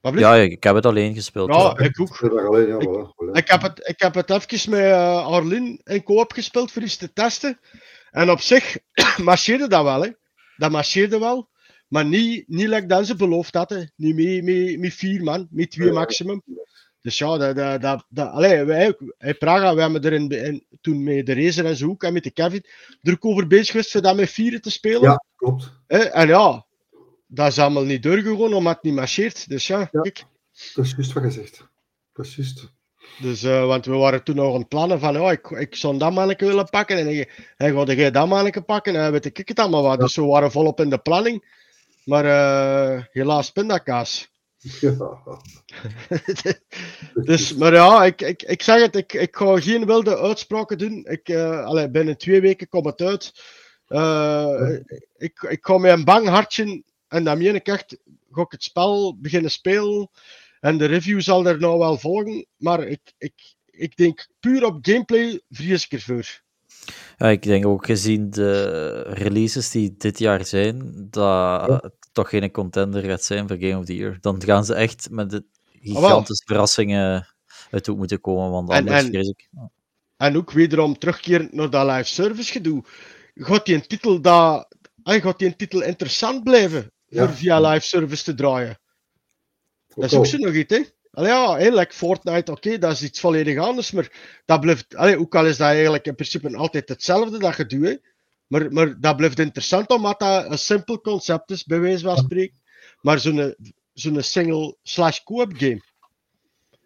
Ja, 0.00 0.34
ik 0.34 0.62
heb 0.62 0.74
het 0.74 0.86
alleen 0.86 1.14
gespeeld. 1.14 1.54
Ja, 1.54 1.74
ja. 1.78 1.78
ik 1.78 2.00
ook. 2.00 2.22
Alleen, 2.22 2.66
ja, 2.68 2.78
Ik- 2.78 2.88
voilà, 2.88 3.08
voilà. 3.14 3.30
Ik 3.32 3.48
heb 3.48 3.62
het, 3.62 3.88
ik 3.88 4.00
heb 4.00 4.14
het 4.14 4.30
even 4.30 4.70
met 4.70 4.80
uh, 4.80 5.26
Arlene 5.26 5.80
in 5.84 6.02
koop 6.02 6.32
gespeeld 6.32 6.72
voor 6.72 6.82
eens 6.82 6.96
te 6.96 7.12
testen. 7.12 7.60
En 8.10 8.30
op 8.30 8.40
zich 8.40 8.76
marcheerde 9.22 9.68
dat 9.68 9.82
wel, 9.84 10.02
hè. 10.02 10.10
Dat 10.56 10.70
marcheerde 10.70 11.18
wel. 11.18 11.48
Maar 11.88 12.04
niet, 12.04 12.48
niet 12.48 12.68
like 12.68 12.86
dat 12.86 13.06
ze 13.06 13.16
beloofd 13.16 13.54
hadden. 13.54 13.92
Niet 13.96 14.14
met, 14.14 14.44
met, 14.44 14.78
met 14.78 14.94
vier 14.94 15.22
man, 15.22 15.46
met 15.50 15.70
twee 15.70 15.86
Ja. 15.88 15.92
maximum. 15.92 16.42
Dus 17.04 17.18
ja, 17.18 17.36
dat, 17.38 17.56
dat, 17.56 17.80
dat, 17.82 18.04
dat, 18.08 18.28
allee, 18.30 18.64
wij 18.64 18.96
in 19.18 19.38
Praga, 19.38 19.74
we 19.74 19.80
hebben 19.80 20.02
er 20.02 20.12
in, 20.12 20.28
in- 20.28 20.64
toen 20.80 21.02
met 21.02 21.26
de 21.26 21.34
Razer 21.34 21.64
en 21.66 21.76
zo 21.76 21.88
ook, 21.88 22.02
en 22.02 22.12
met 22.12 22.22
de 22.24 22.30
Kevin, 22.30 22.64
er 23.02 23.12
ook 23.12 23.24
over 23.24 23.46
bezig 23.46 23.70
geweest 23.70 23.90
voor 23.90 24.00
dat 24.02 24.16
met 24.16 24.30
vieren 24.30 24.60
te 24.60 24.70
spelen. 24.70 25.02
Ja, 25.02 25.24
klopt. 25.36 25.72
En 25.86 26.28
ja, 26.28 26.64
dat 27.26 27.46
is 27.46 27.58
allemaal 27.58 27.84
niet 27.84 28.02
doorgegaan, 28.02 28.54
omdat 28.54 28.74
het 28.74 28.82
niet 28.82 28.94
marcheert. 28.94 29.48
Dus 29.48 29.66
ja, 29.66 29.88
Ja. 29.92 30.00
kijk. 30.00 30.24
Dat 30.74 30.84
is 30.84 30.90
juist 30.96 31.12
wat 31.12 31.22
gezegd. 31.22 31.66
Dat 32.12 32.26
is 32.26 32.36
juist. 32.36 32.72
Dus, 33.20 33.42
eh, 33.42 33.66
want 33.66 33.86
we 33.86 33.92
waren 33.94 34.22
toen 34.22 34.36
nog 34.36 34.52
aan 34.54 34.58
het 34.60 34.68
plannen 34.68 35.00
van, 35.00 35.20
oh, 35.20 35.32
ik, 35.32 35.50
ik 35.50 35.74
zou 35.76 35.98
dat 35.98 36.12
manneke 36.12 36.46
willen 36.46 36.68
pakken 36.68 36.98
en 36.98 37.04
hij 37.04 37.28
hij 37.56 37.72
gaat 37.72 37.90
jij 37.90 38.10
dat 38.10 38.28
manneke 38.28 38.62
pakken 38.62 38.96
en 38.96 39.12
weet 39.12 39.24
ik 39.38 39.48
het 39.48 39.58
allemaal 39.58 39.82
wat. 39.82 40.00
Dus 40.00 40.16
we 40.16 40.24
waren 40.24 40.50
volop 40.50 40.80
in 40.80 40.90
de 40.90 40.98
planning. 40.98 41.44
Maar 42.04 42.24
eh, 42.24 43.02
helaas 43.10 43.50
pindakaas. 43.50 44.30
Ja. 44.80 45.20
dus, 47.28 47.54
maar 47.54 47.72
ja, 47.72 48.04
ik, 48.04 48.20
ik, 48.22 48.42
ik 48.42 48.62
zeg 48.62 48.80
het, 48.80 48.96
ik, 48.96 49.12
ik 49.12 49.36
ga 49.36 49.60
geen 49.60 49.86
wilde 49.86 50.18
uitspraken 50.18 50.78
doen. 50.78 51.06
Ik, 51.08 51.28
eh 51.28 51.64
allee, 51.64 51.90
binnen 51.90 52.18
twee 52.18 52.40
weken 52.40 52.68
komt 52.68 52.84
het 52.84 53.00
uit. 53.00 53.32
Eh, 53.86 54.78
ik, 55.16 55.46
ik 55.48 55.66
ga 55.66 55.78
met 55.78 55.92
een 55.92 56.04
bang 56.04 56.28
hartje, 56.28 56.82
en 57.08 57.24
dat 57.24 57.38
meen 57.38 57.54
ik 57.54 57.66
echt, 57.66 57.96
ga 58.30 58.42
ik 58.42 58.50
het 58.50 58.62
spel 58.62 59.18
beginnen 59.18 59.50
spelen. 59.50 60.10
En 60.60 60.78
de 60.78 60.84
review 60.84 61.20
zal 61.20 61.46
er 61.46 61.58
nou 61.58 61.78
wel 61.78 61.98
volgen. 61.98 62.46
Maar 62.56 62.86
ik, 62.86 63.00
ik, 63.18 63.54
ik 63.66 63.96
denk 63.96 64.26
puur 64.40 64.64
op 64.64 64.78
gameplay 64.80 65.40
vrees 65.50 65.84
ik 65.84 65.92
ervoor. 65.92 66.42
Ja, 67.16 67.28
ik 67.28 67.42
denk 67.42 67.66
ook 67.66 67.86
gezien 67.86 68.30
de 68.30 69.00
releases 69.02 69.70
die 69.70 69.94
dit 69.98 70.18
jaar 70.18 70.46
zijn, 70.46 71.06
dat 71.10 71.82
het 71.82 72.03
toch 72.14 72.28
geen 72.28 72.50
contender 72.50 73.02
gaat 73.02 73.22
zijn 73.22 73.48
voor 73.48 73.56
Game 73.56 73.78
of 73.78 73.84
the 73.84 73.96
Year. 73.96 74.18
Dan 74.20 74.42
gaan 74.42 74.64
ze 74.64 74.74
echt 74.74 75.10
met 75.10 75.30
de 75.30 75.44
gigantische 75.72 76.44
verrassingen 76.46 77.26
uit 77.70 77.86
moeten 77.88 78.20
komen, 78.20 78.50
want 78.50 78.70
En- 78.70 78.76
anders 78.76 79.02
en- 79.02 79.10
vrees 79.10 79.28
ik... 79.28 79.48
En 80.16 80.36
ook 80.36 80.50
wederom 80.50 80.98
terugkeren 80.98 81.48
naar 81.52 81.70
dat 81.70 81.86
live 81.86 82.04
service 82.04 82.52
gedoe. 82.52 82.84
Gaat 83.34 83.66
die 83.66 83.74
een 83.74 83.86
titel, 83.86 84.20
dat, 84.20 84.74
ah, 85.02 85.22
gaat 85.22 85.38
die 85.38 85.48
een 85.48 85.56
titel 85.56 85.82
interessant 85.82 86.44
blijven 86.44 86.92
Ja. 87.06 87.26
voor 87.26 87.34
via 87.36 87.60
live 87.60 87.86
service 87.86 88.24
te 88.24 88.34
draaien? 88.34 88.78
Dat 89.94 90.04
is 90.04 90.14
Ook 90.14 90.26
zo 90.26 90.36
nog 90.36 90.52
iets, 90.54 90.74
hè? 90.76 90.82
Allee, 91.10 91.30
ja, 91.30 91.56
hè, 91.56 91.68
like 91.70 91.94
Fortnite, 91.94 92.52
oké, 92.52 92.78
dat 92.78 92.92
is 92.92 93.02
iets 93.02 93.20
volledig 93.20 93.58
anders, 93.58 93.90
maar 93.90 94.40
dat 94.44 94.60
blijft, 94.60 94.96
allee, 94.96 95.18
ook 95.18 95.34
al 95.34 95.46
is 95.46 95.56
dat 95.56 95.68
eigenlijk 95.68 96.06
in 96.06 96.14
principe 96.14 96.56
altijd 96.56 96.88
hetzelfde 96.88 97.38
dat 97.38 97.56
je 97.56 97.66
doet, 97.66 97.84
hè? 97.86 97.96
Maar, 98.54 98.72
maar 98.72 99.00
dat 99.00 99.16
blijft 99.16 99.38
interessant 99.38 99.90
omdat 99.90 100.18
dat 100.18 100.50
een 100.50 100.58
simpel 100.58 101.00
concept 101.00 101.50
is, 101.50 101.64
bij 101.64 101.80
wijze 101.80 102.04
van 102.04 102.16
spreken. 102.16 102.60
Maar 103.00 103.18
zo'n 103.18 103.54
zo'n 103.92 104.22
single 104.22 104.76
slash 104.82 105.20
co-op 105.22 105.52
game, 105.56 105.82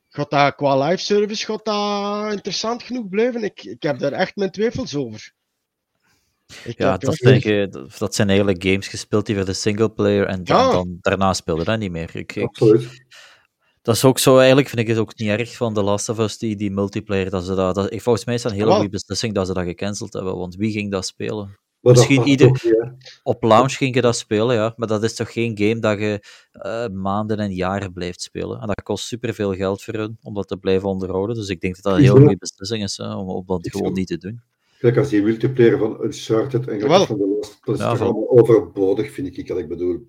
gaat 0.08 0.30
dat 0.30 0.54
qua 0.54 0.84
live 0.84 1.02
service 1.02 1.44
gaat 1.44 1.64
dat 1.64 2.32
interessant 2.32 2.82
genoeg 2.82 3.08
blijven? 3.08 3.42
Ik, 3.44 3.62
ik 3.64 3.82
heb 3.82 3.98
daar 3.98 4.12
echt 4.12 4.36
mijn 4.36 4.50
twijfels 4.50 4.94
over. 4.94 5.32
Ik 6.64 6.78
Ja, 6.78 6.96
dat, 6.96 7.14
denk 7.16 7.44
ik, 7.44 7.72
dat- 7.72 7.98
dat 7.98 8.14
zijn 8.14 8.28
eigenlijk 8.28 8.62
games 8.62 8.88
gespeeld 8.88 9.26
die 9.26 9.36
voor 9.36 9.44
de 9.44 9.52
singleplayer 9.52 10.26
en 10.26 10.44
dan, 10.44 10.56
Ja. 10.66 10.70
dan 10.70 10.98
daarna 11.00 11.32
speelden 11.32 11.64
dat 11.64 11.78
niet 11.78 11.90
meer. 11.90 12.16
Ik, 12.16 12.34
ik- 12.36 12.44
Absoluut. 12.44 13.04
Dat 13.88 13.96
is 13.96 14.04
ook 14.04 14.18
zo, 14.18 14.36
eigenlijk 14.38 14.68
vind 14.68 14.80
ik 14.80 14.86
het 14.86 14.98
ook 14.98 15.16
niet 15.18 15.28
erg 15.28 15.56
van 15.56 15.74
The 15.74 15.82
Last 15.82 16.08
of 16.08 16.18
Us, 16.18 16.38
die, 16.38 16.56
die 16.56 16.70
multiplayer. 16.70 17.30
Dat 17.30 17.44
ze 17.44 17.54
dat, 17.54 17.74
dat, 17.74 17.88
volgens 18.02 18.24
mij 18.24 18.34
is 18.34 18.42
dat 18.42 18.50
een 18.52 18.56
hele 18.58 18.70
Wel. 18.70 18.78
goede 18.78 18.92
beslissing 18.92 19.34
dat 19.34 19.46
ze 19.46 19.52
dat 19.54 19.64
gecanceld 19.64 20.12
hebben, 20.12 20.36
want 20.36 20.54
wie 20.56 20.70
ging 20.72 20.90
dat 20.90 21.06
spelen? 21.06 21.56
Maar 21.80 21.92
Misschien 21.92 22.26
ieder- 22.26 22.46
ook. 22.48 22.58
Op 23.22 23.42
launch 23.42 23.72
ging 23.72 23.94
je 23.94 24.00
dat 24.00 24.16
spelen, 24.16 24.54
ja, 24.56 24.72
maar 24.76 24.88
dat 24.88 25.02
is 25.02 25.14
toch 25.14 25.32
geen 25.32 25.58
game 25.58 25.78
dat 25.78 25.98
je 25.98 26.20
eh, 26.52 26.86
maanden 26.88 27.38
en 27.38 27.52
jaren 27.54 27.92
blijft 27.92 28.22
spelen. 28.22 28.60
En 28.60 28.66
dat 28.66 28.82
kost 28.82 29.06
superveel 29.06 29.54
geld 29.54 29.82
voor 29.82 29.94
hun 29.94 30.18
om 30.22 30.34
dat 30.34 30.48
te 30.48 30.56
blijven 30.56 30.88
onderhouden. 30.88 31.36
Dus 31.36 31.48
ik 31.48 31.60
denk 31.60 31.74
dat 31.74 31.84
dat 31.84 31.94
een 31.96 32.02
heel 32.02 32.16
goede 32.16 32.36
beslissing 32.38 32.82
is 32.82 32.96
hè, 32.96 33.14
om, 33.14 33.28
om 33.28 33.46
dat 33.46 33.68
gewoon 33.70 33.86
zo. 33.88 33.92
niet 33.92 34.06
te 34.08 34.18
doen. 34.18 34.40
Kijk, 34.78 34.96
als 34.96 35.08
die 35.08 35.22
multiplayer 35.22 35.78
van 35.78 36.04
Uncharted 36.04 36.68
en 36.68 36.80
van 36.80 36.88
de 37.18 37.26
Last, 37.38 37.58
dat 37.64 37.74
is 37.74 37.80
Ja, 37.80 37.88
toch 37.88 37.98
van- 37.98 38.06
allemaal 38.06 38.30
overbodig, 38.30 39.10
vind 39.12 39.38
ik, 39.38 39.48
wat 39.48 39.58
ik 39.58 39.68
bedoel. 39.68 40.04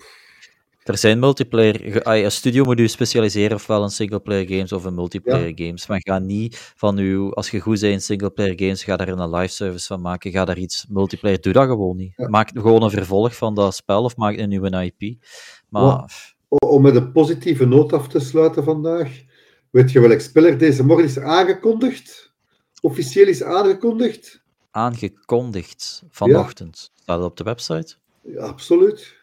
Er 0.90 0.98
zijn 0.98 1.20
multiplayer. 1.20 1.80
ge- 1.80 2.04
ah, 2.04 2.18
Een 2.24 2.32
studio 2.32 2.64
moet 2.64 2.78
je 2.80 2.88
specialiseren 2.88 3.56
ofwel 3.56 3.84
in 3.84 3.90
singleplayer 3.90 4.48
games 4.48 4.72
of 4.72 4.86
in 4.86 4.94
multiplayer 4.96 5.52
games. 5.56 5.88
Maar 5.88 6.00
ga 6.04 6.20
niet 6.20 6.72
van 6.76 6.98
uw, 6.98 7.34
als 7.34 7.50
je 7.52 7.60
goed 7.60 7.80
bent 7.80 7.94
in 7.94 8.02
singleplayer 8.02 8.54
games, 8.56 8.84
ga 8.84 8.98
daar 8.98 9.08
een 9.08 9.30
live 9.36 9.54
service 9.54 9.88
van 9.88 10.02
maken. 10.02 10.32
Ga 10.32 10.46
daar 10.46 10.58
iets 10.58 10.86
multiplayer. 10.90 11.42
Doe 11.42 11.54
dat 11.54 11.68
gewoon 11.68 11.96
niet. 11.98 12.14
Ja. 12.16 12.28
Maak 12.28 12.50
gewoon 12.54 12.84
een 12.84 12.90
vervolg 12.90 13.36
van 13.36 13.56
dat 13.56 13.76
spel 13.76 14.04
of 14.04 14.16
maak 14.18 14.38
een 14.38 14.50
nieuwe 14.50 14.92
IP. 14.98 15.24
Maar 15.70 16.06
Om 16.48 16.82
met 16.82 16.96
een 16.96 17.12
positieve 17.12 17.66
noot 17.66 17.94
af 17.94 18.08
te 18.08 18.20
sluiten 18.20 18.64
vandaag. 18.64 19.22
Weet 19.70 19.92
je 19.92 20.00
welk 20.00 20.20
spel 20.20 20.46
er 20.46 20.58
deze 20.58 20.86
morgen 20.86 21.06
is 21.06 21.20
aangekondigd? 21.20 22.34
Officieel 22.82 23.28
is 23.28 23.44
aangekondigd? 23.44 24.42
aangekondigd 24.72 26.04
vanochtend. 26.10 26.92
Staat 27.02 27.18
het 27.18 27.26
op 27.30 27.38
de 27.38 27.44
website? 27.44 27.96
Ja, 28.24 28.40
absoluut. 28.46 29.18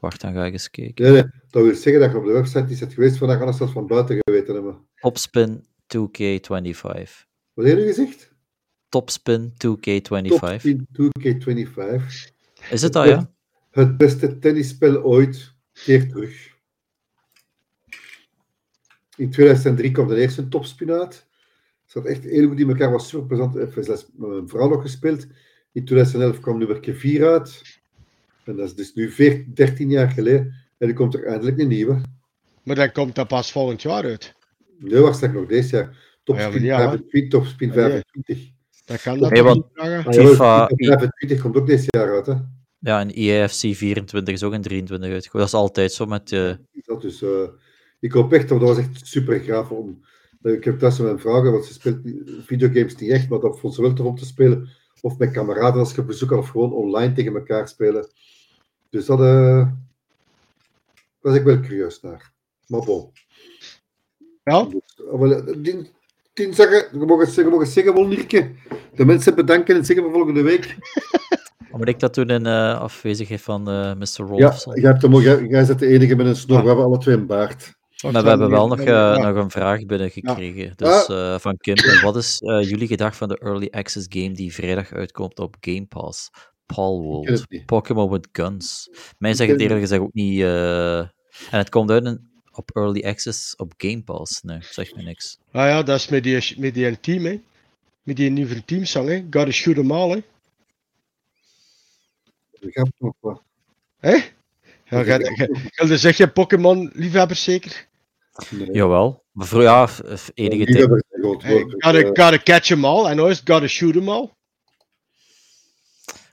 Wacht, 0.00 0.20
dan 0.20 0.32
ga 0.32 0.44
ik 0.44 0.52
eens 0.52 0.70
kijken. 0.70 1.04
Nee, 1.04 1.12
nee, 1.12 1.30
dat 1.50 1.62
wil 1.62 1.74
zeggen 1.74 2.02
dat 2.02 2.10
je 2.10 2.18
op 2.18 2.24
de 2.24 2.32
website 2.32 2.72
is 2.72 2.80
het 2.80 2.92
geweest 2.92 3.16
vandaag, 3.16 3.38
anders 3.38 3.58
dat 3.58 3.70
van 3.70 3.86
buiten 3.86 4.18
geweten 4.24 4.54
hebben. 4.54 4.86
Topspin 4.94 5.64
2K25. 5.96 7.28
Wat 7.52 7.66
heb 7.66 7.78
je 7.78 7.84
gezegd? 7.86 8.32
Topspin 8.88 9.52
2K25. 9.52 10.28
Top 10.28 10.58
10 10.60 10.86
2K25. 10.92 12.02
Is 12.70 12.82
het 12.82 12.92
dat, 12.92 13.06
ja? 13.06 13.30
Het 13.70 13.96
beste 13.96 14.38
tennisspel 14.38 15.02
ooit 15.02 15.54
keert 15.72 16.10
terug. 16.10 16.48
In 19.16 19.30
2003 19.30 19.90
kwam 19.90 20.08
de 20.08 20.20
eerste 20.20 20.48
topspin 20.48 20.90
uit. 20.90 21.26
Het 21.82 21.90
zat 21.92 22.04
echt 22.04 22.24
heel 22.24 22.48
goed 22.48 22.60
in 22.60 22.68
elkaar, 22.68 22.90
was 22.90 23.08
super 23.08 23.26
plezant. 23.26 23.56
Even 23.56 23.84
zelfs 23.84 24.06
met 24.16 24.28
mijn 24.28 24.48
vrouw 24.48 24.68
nog 24.68 24.82
gespeeld. 24.82 25.26
In 25.72 25.84
2011 25.84 26.40
kwam 26.40 26.58
nummer 26.58 26.94
4 26.94 27.28
uit. 27.28 27.79
En 28.44 28.56
dat 28.56 28.66
is 28.66 28.74
dus 28.74 28.94
nu 28.94 29.10
14, 29.10 29.50
13 29.54 29.90
jaar 29.90 30.10
geleden. 30.10 30.54
En 30.78 30.88
er 30.88 30.94
komt 30.94 31.14
er 31.14 31.26
eindelijk 31.26 31.58
een 31.58 31.68
nieuwe. 31.68 32.00
Maar 32.62 32.76
dan 32.76 32.92
komt 32.92 33.14
dat 33.14 33.28
pas 33.28 33.52
volgend 33.52 33.82
jaar 33.82 34.04
uit. 34.04 34.34
Nee, 34.78 35.00
waarschijnlijk 35.00 35.40
nog 35.42 35.50
deze 35.58 35.76
jaar. 35.76 36.08
Topspin, 36.24 36.62
ja, 36.62 36.80
ja, 36.80 36.88
25, 36.88 37.30
topspin 37.30 37.70
Ah, 37.70 37.76
ja. 37.76 37.82
25. 37.88 38.48
Dat 38.84 39.02
kan 39.02 39.18
dat 39.18 39.30
Nee, 39.30 39.42
want- 39.42 39.56
niet 39.56 39.66
vragen? 39.72 40.12
Ah, 40.12 40.26
FIFA, 40.26 40.66
25 40.76 41.40
komt 41.40 41.56
ook 41.56 41.66
deze 41.66 41.84
jaar 41.86 42.10
uit. 42.14 42.26
Hè. 42.26 42.34
Ja, 42.78 43.00
en 43.00 43.08
E 43.14 43.30
EAFC 43.30 43.74
24 43.76 44.34
is 44.34 44.42
ook 44.42 44.52
in 44.52 44.62
23 44.62 45.10
uitgekomen. 45.12 45.46
Dat 45.46 45.54
is 45.56 45.60
altijd 45.60 45.92
zo 45.92 46.06
met... 46.06 46.32
eh, 46.32 46.52
dat 46.84 47.00
dus, 47.02 47.22
eh, 47.22 47.48
ik 48.00 48.12
hoop 48.12 48.32
echt, 48.32 48.48
want 48.48 48.60
dat 48.60 48.76
was 48.76 48.78
echt 48.86 49.06
super 49.06 49.40
gaaf. 49.40 49.70
Om, 49.70 50.04
eh, 50.42 50.52
ik 50.52 50.64
heb 50.64 50.78
thuis 50.78 50.98
met 50.98 51.06
mijn 51.06 51.18
vrouw, 51.20 51.50
want 51.50 51.64
ze 51.64 51.72
speelt 51.72 51.98
videogames 52.46 52.96
niet 52.96 53.10
echt, 53.10 53.28
maar 53.28 53.40
dat 53.40 53.60
vond 53.60 53.74
ze 53.74 53.82
wel 53.82 53.92
tof 53.92 54.06
om 54.06 54.16
te 54.16 54.24
spelen. 54.26 54.68
Of 55.00 55.18
met 55.18 55.30
kameraden 55.30 55.80
als 55.80 55.94
je 55.94 56.00
op 56.00 56.06
bezoek 56.06 56.30
had, 56.30 56.38
of 56.38 56.48
gewoon 56.48 56.72
online 56.72 57.12
tegen 57.12 57.34
elkaar 57.34 57.68
spelen. 57.68 58.08
Dus 58.90 59.06
dat 59.06 59.20
eh 59.20 59.66
was 61.20 61.34
ik 61.34 61.42
wel 61.42 61.60
curieus 61.60 62.00
naar. 62.00 62.32
Maar 62.66 62.80
bon. 62.80 63.10
Ja, 64.44 64.64
Dus, 64.64 65.82
eh, 66.34 66.52
zeggen, 66.52 66.98
je 66.98 67.06
mag 67.06 67.18
het 67.18 67.28
zeggen, 67.28 67.44
je 67.44 67.50
mag 67.50 67.60
het 67.60 67.68
zeggen, 67.68 67.94
Wonderke. 67.94 68.50
De 68.94 69.04
mensen 69.04 69.34
bedanken 69.34 69.76
en 69.76 69.84
zeggen 69.84 70.06
we 70.06 70.12
volgende 70.12 70.42
week. 70.42 70.76
Moet 71.76 71.88
ik 71.88 72.00
dat 72.00 72.14
doen 72.14 72.30
in 72.30 72.46
eh, 72.46 72.80
afwezigheid 72.80 73.40
van 73.40 73.68
eh, 73.68 73.94
Mr. 73.94 74.06
Ja, 74.16 74.24
Rolfson? 74.24 74.80
jij, 74.80 74.90
hebt 74.90 75.02
hem 75.02 75.14
jij, 75.14 75.46
jij 75.46 75.66
bent 75.66 75.78
de 75.78 75.86
enige 75.86 76.16
met 76.16 76.26
een 76.26 76.36
snor. 76.36 76.60
We 76.60 76.66
hebben 76.66 76.84
alle 76.84 76.98
twee 76.98 77.14
een 77.14 77.26
baard. 77.26 77.78
Maar 78.02 78.22
we 78.22 78.28
hebben 78.28 78.50
wel 78.50 78.68
nog, 78.68 78.78
eh, 78.78 78.84
Ja. 78.86 79.16
nog 79.16 79.36
een 79.36 79.50
vraag 79.50 79.86
binnengekregen. 79.86 80.72
Dus 80.76 81.06
eh, 81.06 81.38
van 81.38 81.56
Kim. 81.56 81.74
En 81.74 82.00
Wat 82.02 82.16
is 82.16 82.38
eh, 82.40 82.62
jullie 82.68 82.86
gedacht 82.86 83.16
van 83.16 83.28
de 83.28 83.38
Early 83.38 83.68
Access 83.70 84.06
game 84.08 84.32
die 84.32 84.54
vrijdag 84.54 84.92
uitkomt 84.92 85.38
op 85.38 85.56
Game 85.60 85.86
Pass? 85.86 86.30
Paul 86.66 87.26
niet. 87.48 87.66
Pokémon 87.66 88.10
with 88.10 88.28
Guns. 88.32 88.90
Mij 89.18 89.34
zegt 89.34 89.50
het 89.50 89.60
eerlijk 89.60 89.80
gezegd 89.80 90.00
ook 90.00 90.12
niet. 90.14 90.40
eh, 90.40 90.98
En 90.98 91.08
het 91.50 91.68
komt 91.68 91.90
uit 91.90 92.04
in- 92.04 92.28
op 92.52 92.70
Early 92.76 93.02
Access 93.04 93.56
op 93.56 93.72
Game 93.76 94.02
Pass. 94.02 94.42
Nee, 94.42 94.58
zegt 94.60 94.96
me 94.96 95.02
niks. 95.02 95.38
Ah 95.52 95.66
ja, 95.68 95.82
dat 95.82 95.98
is 95.98 96.08
met 96.08 96.22
die, 96.22 96.54
met 96.58 96.74
die 96.74 96.86
een 96.86 97.00
team, 97.00 97.24
hè. 97.24 97.40
Met 98.02 98.16
die 98.16 98.30
nieuwe 98.30 98.64
teamsong, 98.64 99.08
hè. 99.08 99.16
Gotta 99.30 99.50
shoot 99.50 99.76
'em 99.76 99.90
all, 99.92 100.10
hè. 100.10 100.16
Ik 102.60 102.74
heb 102.74 102.88
nog 102.98 103.14
wat. 103.20 103.42
Hè? 103.98 104.12
Ja, 104.84 105.02
ga, 105.04 105.18
ga, 105.18 105.46
ga, 105.72 105.86
dan 105.86 105.98
zeg 105.98 106.16
je 106.16 106.28
Pokémon-liefhebbers 106.28 107.42
zeker? 107.42 107.88
Nee. 108.50 108.72
Jawel. 108.72 109.24
Maar 109.32 109.46
voor 109.46 109.62
ja, 109.62 109.88
enige 110.34 110.64
tijd. 110.64 110.88
Hey, 111.38 111.64
gotta, 111.78 111.98
Eh, 111.98 112.06
gotta 112.06 112.38
catch 112.38 112.70
'em 112.70 112.84
all, 112.84 113.06
en 113.06 113.18
is 113.18 113.38
het 113.38 113.50
gotta 113.50 113.66
shoot 113.66 113.94
'em 113.94 114.08
all. 114.08 114.30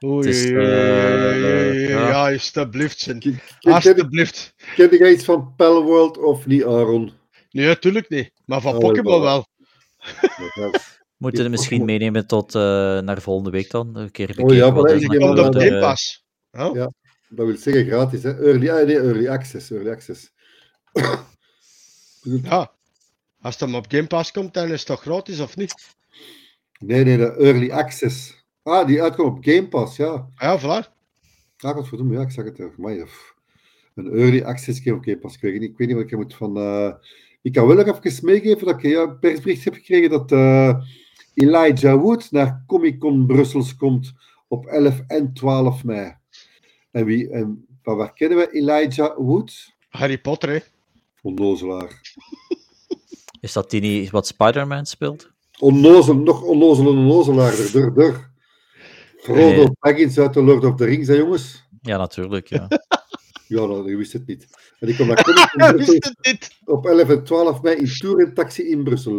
Oei, 0.05 0.29
is, 0.29 0.45
oei, 0.45 0.55
eh, 0.55 1.89
ja, 1.89 2.07
ja. 2.07 2.31
alsjeblieft, 2.31 3.07
Alsjeblieft. 3.59 4.53
Ken 4.75 4.97
jij 4.97 5.11
iets 5.11 5.25
van 5.25 5.53
Palworld 5.55 6.17
of 6.17 6.45
niet, 6.45 6.63
Aaron? 6.63 7.11
Nee, 7.51 7.65
natuurlijk 7.65 8.09
niet. 8.09 8.31
Maar 8.45 8.61
van 8.61 8.73
Oh, 8.73 8.79
Pokémon 8.79 9.21
wel. 9.21 9.45
Moeten 11.17 11.43
we 11.43 11.49
misschien 11.49 11.85
meenemen 11.85 12.27
tot 12.27 12.55
eh, 12.55 12.61
naar 12.99 13.21
volgende 13.21 13.49
week 13.49 13.71
dan? 13.71 13.95
Een 13.95 14.11
keer 14.11 14.29
Oh 14.29 14.35
bekijken 14.35 14.55
ja, 14.55 14.69
maar 14.71 14.83
er 14.83 14.95
ik 14.95 15.11
Game 15.11 15.75
eh, 15.75 15.81
Pass. 15.81 16.25
Oh? 16.51 16.75
Ja. 16.75 16.91
Dat 17.29 17.45
wil 17.45 17.57
zeggen 17.57 17.85
gratis, 17.85 18.23
hè? 18.23 18.45
Early, 18.45 18.69
ah, 18.69 18.85
nee, 18.85 18.95
early 18.95 19.27
access. 19.27 19.71
Early 19.71 19.89
access. 19.89 20.31
Ja. 22.43 22.71
Als 23.41 23.59
het 23.59 23.69
hem 23.69 23.75
op 23.75 23.85
Game 23.89 24.07
Pass 24.07 24.31
komt, 24.31 24.53
dan 24.53 24.63
is 24.65 24.71
het 24.79 24.85
toch 24.85 25.01
gratis, 25.01 25.39
of 25.39 25.55
niet? 25.55 25.95
Nee, 26.79 27.03
nee, 27.03 27.17
de 27.17 27.35
early 27.35 27.71
access. 27.71 28.43
Ah, 28.63 28.87
die 28.87 29.01
uitkomt 29.01 29.37
op 29.37 29.43
Game 29.43 29.67
Pass, 29.67 29.95
ja. 29.97 30.11
Ah 30.11 30.27
ja, 30.35 30.59
voilà. 30.59 30.87
Ah, 31.57 31.75
godverdomme, 31.75 32.13
ja, 32.13 32.21
ik 32.21 32.31
zag 32.31 32.45
het. 32.45 32.77
Maar 32.77 32.95
een 33.95 34.11
early 34.11 34.41
access 34.43 34.79
game 34.79 34.95
op 34.95 35.03
Game 35.03 35.17
Pass. 35.17 35.35
Ik 35.35 35.41
weet 35.41 35.59
niet, 35.59 35.69
ik 35.71 35.77
weet 35.77 35.87
niet 35.87 35.95
wat 35.97 36.05
ik 36.11 36.17
moet 36.17 36.35
van... 36.35 36.57
eh, 36.57 36.91
Ik 37.41 37.53
kan 37.53 37.67
wel 37.67 37.85
nog 37.85 38.03
even 38.03 38.25
meegeven 38.25 38.65
dat 38.65 38.75
ik 38.83 38.91
ja, 38.91 39.01
een 39.01 39.19
persbericht 39.19 39.63
heb 39.63 39.73
gekregen 39.73 40.09
dat 40.09 40.31
eh, 40.31 40.79
Elijah 41.33 42.01
Wood 42.01 42.31
naar 42.31 42.63
Comic 42.67 42.99
Con 42.99 43.25
Brussels 43.25 43.75
komt 43.75 44.13
op 44.47 44.65
11 44.65 45.01
en 45.07 45.33
12 45.33 45.83
mei. 45.83 46.15
En, 46.91 47.05
wie, 47.05 47.29
en 47.29 47.65
van 47.81 47.97
waar 47.97 48.13
kennen 48.13 48.37
we 48.37 48.51
Elijah 48.51 49.17
Wood? 49.17 49.75
Harry 49.89 50.17
Potter, 50.17 50.49
hè. 50.49 50.59
Onnozelaar. 51.21 52.01
Is 53.41 53.53
dat 53.53 53.69
die 53.69 53.81
niet 53.81 54.09
wat 54.09 54.27
Spider-Man 54.27 54.85
speelt? 54.85 55.29
Onnozel, 55.59 56.15
nog 56.15 56.41
onnozel 56.41 56.83
en 56.91 56.97
onnozelaarder. 56.97 57.71
Dur, 57.71 57.93
dur. 57.93 58.29
Frodo 59.17 59.39
Nee. 59.39 59.69
Baggins 59.79 60.17
uit 60.19 60.33
de 60.33 60.41
Lord 60.43 60.63
of 60.65 60.75
the 60.75 60.85
Rings, 60.85 61.07
hè 61.07 61.13
jongens? 61.13 61.63
Ja, 61.81 61.97
natuurlijk. 61.97 62.47
Ja. 62.49 62.67
Ja, 63.47 63.65
nou, 63.65 63.89
je 63.89 63.95
wist 63.95 64.13
het 64.13 64.27
niet. 64.27 64.47
En 64.79 64.87
ik 64.87 64.97
kom 64.97 65.07
naar 65.07 65.25
op 66.65 66.85
11 66.85 67.09
en 67.09 67.23
12 67.23 67.61
mei 67.61 67.75
in 67.75 67.87
Tour 67.97 68.19
en 68.27 68.33
Taxi 68.33 68.63
in 68.69 68.83
Brussel. 68.83 69.13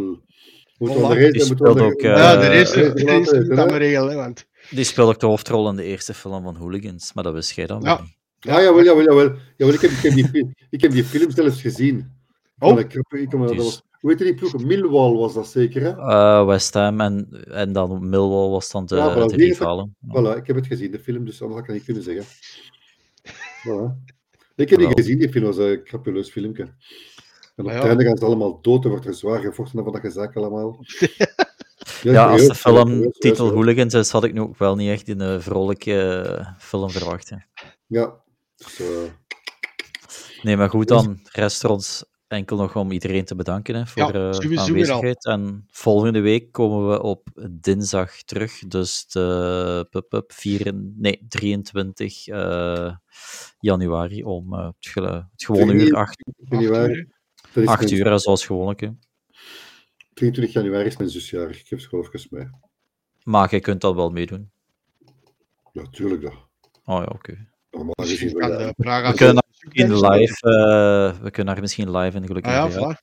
Moet 0.78 0.90
Voilà. 0.90 0.94
wel 0.94 1.08
de 1.08 1.14
race- 1.14 1.30
Die 1.30 1.46
moet 1.46 1.58
wel 1.58 1.72
speelt 1.72 1.76
de- 1.76 1.84
ook, 1.84 2.00
eh, 2.00 2.16
Ja, 2.16 2.36
de 2.36 2.46
race 2.46 3.54
dat 3.54 3.70
regelen, 3.72 4.16
want... 4.16 4.46
Die 4.70 4.84
speelt 4.84 5.08
ook 5.08 5.20
de 5.20 5.26
hoofdrol 5.26 5.68
in 5.68 5.76
de 5.76 5.82
eerste 5.84 6.14
film 6.14 6.42
van 6.42 6.56
Hooligans, 6.56 7.12
maar 7.12 7.24
dat 7.24 7.32
wist 7.32 7.54
jij 7.54 7.66
dan 7.66 7.80
Ja. 7.82 8.00
niet. 8.00 8.16
Ah, 8.40 8.62
jawel, 8.62 8.84
jawel, 8.84 9.02
jawel. 9.02 9.34
jawel 9.56 9.74
ik, 9.74 9.80
heb, 9.80 9.90
ik, 9.90 10.02
heb 10.02 10.32
die, 10.32 10.54
ik 10.70 10.80
heb 10.80 10.90
die 10.90 11.04
film 11.04 11.30
zelfs 11.30 11.60
gezien. 11.60 12.16
Oh. 12.58 12.78
Ik, 12.78 12.94
ik, 13.08 13.30
dat 13.30 13.54
was, 13.54 13.82
hoe 14.00 14.10
heet 14.10 14.18
die 14.18 14.34
ploeg? 14.34 14.64
Millwall 14.64 15.12
was 15.14 15.34
dat 15.34 15.48
zeker, 15.48 15.82
hè? 15.82 15.88
Eh, 15.90 16.46
West 16.46 16.74
Ham 16.74 17.00
en, 17.00 17.28
en 17.50 17.72
dan 17.72 18.08
Millwall 18.08 18.48
was 18.50 18.70
dan 18.70 18.86
de, 18.86 18.96
Ja, 18.96 19.12
voilà, 19.14 19.26
de 19.26 19.32
ik- 19.32 19.38
rivalen. 19.40 19.96
Voilà, 20.06 20.36
ik 20.36 20.46
heb 20.46 20.56
het 20.56 20.66
gezien, 20.66 20.90
de 20.90 20.98
film, 20.98 21.24
dus 21.24 21.42
anders 21.42 21.60
kan 21.60 21.74
ik 21.74 21.74
niet 21.74 21.84
kunnen 21.84 22.02
zeggen. 22.02 22.24
Voilà. 23.34 24.14
Ik 24.56 24.70
heb 24.70 24.78
die 24.78 24.88
gezien, 24.94 25.18
die 25.18 25.28
film 25.30 25.44
was 25.44 25.56
een 25.56 25.82
krapuleus 25.82 26.30
filmpje. 26.30 26.62
En 26.62 27.64
op 27.64 27.70
het 27.70 27.82
ja. 27.82 27.88
einde 27.88 28.04
gaan 28.04 28.16
ze 28.16 28.24
allemaal 28.24 28.60
dood, 28.62 28.84
er 28.84 28.90
wordt 28.90 29.06
er 29.06 29.14
zwaar 29.14 29.40
gevochten 29.40 29.78
en 29.78 29.84
van 29.84 29.92
dat 29.92 30.02
gezaak 30.02 30.36
allemaal. 30.36 30.76
Ja, 32.02 32.30
als 32.30 32.46
de 32.46 32.54
serieus, 32.54 32.60
film 32.60 32.88
serieus, 32.88 33.18
titel 33.18 33.36
serieus. 33.36 33.54
Hooligans 33.54 33.94
is, 33.94 34.10
had 34.10 34.24
ik 34.24 34.32
nu 34.32 34.40
ook 34.40 34.58
wel 34.58 34.76
niet 34.76 34.90
echt 34.90 35.08
een 35.08 35.20
eh, 35.20 35.38
vrolijke 35.38 36.54
film 36.58 36.90
verwacht. 36.90 37.30
hè. 37.30 37.36
Ja, 37.86 38.14
dus, 38.58 38.80
Nee, 40.42 40.56
maar 40.56 40.70
goed, 40.70 40.88
dan 40.88 41.20
rest 41.32 41.62
er 41.62 41.70
ons 41.70 42.04
enkel 42.28 42.56
nog 42.56 42.76
om 42.76 42.90
iedereen 42.90 43.24
te 43.24 43.34
bedanken 43.34 43.74
hè, 43.74 43.86
voor 43.86 44.02
Ja, 44.02 44.30
eh, 44.30 44.58
aanwezigheid. 44.58 45.24
En 45.24 45.64
volgende 45.70 46.20
week 46.20 46.52
komen 46.52 46.88
we 46.88 47.02
op 47.02 47.28
dinsdag 47.50 48.22
terug, 48.22 48.58
dus 48.58 49.06
de 49.06 49.86
pup, 49.90 50.08
pup, 50.08 50.32
vier, 50.32 50.74
nee, 50.74 51.24
23 51.28 52.26
eh, 52.26 52.94
januari 53.58 54.24
om 54.24 54.54
eh, 54.54 54.68
het, 54.78 55.34
gewone 55.36 55.72
uur 55.72 55.96
8 55.96 56.20
ik 56.20 56.48
weet 56.48 56.60
niet 56.60 56.68
waar. 56.68 56.88
Dan 57.52 57.62
is 57.62 57.68
8 57.68 57.80
mijn- 57.90 57.94
uur, 57.94 58.18
zoals 58.18 58.46
gewoonlijk. 58.46 58.80
hè. 58.80 58.90
23 60.14 60.52
januari 60.54 60.86
is 60.86 60.96
mijn 60.96 61.10
zusjarig. 61.10 61.60
Ik 61.60 61.68
heb 61.68 61.78
even 61.78 62.26
mee. 62.30 62.50
Maar 63.22 63.54
je 63.54 63.60
kunt 63.60 63.80
dat 63.80 63.94
wel 63.94 64.10
meedoen. 64.10 64.50
Ja, 65.72 65.82
tuurlijk 65.90 66.22
dat. 66.22 66.34
Oh 66.84 67.02
ja, 67.04 67.04
oké. 67.04 67.48
Normaal 67.70 67.94
gezien 67.96 68.28
de. 68.28 68.74
Praga... 68.76 69.10
We 69.10 69.16
kunnen. 69.16 69.42
In 69.72 69.94
live, 69.94 70.34
eh, 70.40 71.22
we 71.22 71.30
kunnen 71.30 71.52
daar 71.54 71.62
misschien 71.62 71.96
live 71.96 72.16
in 72.16 72.26
gelukkig 72.26 72.52
Ah 72.52 72.72
ja, 72.72 72.98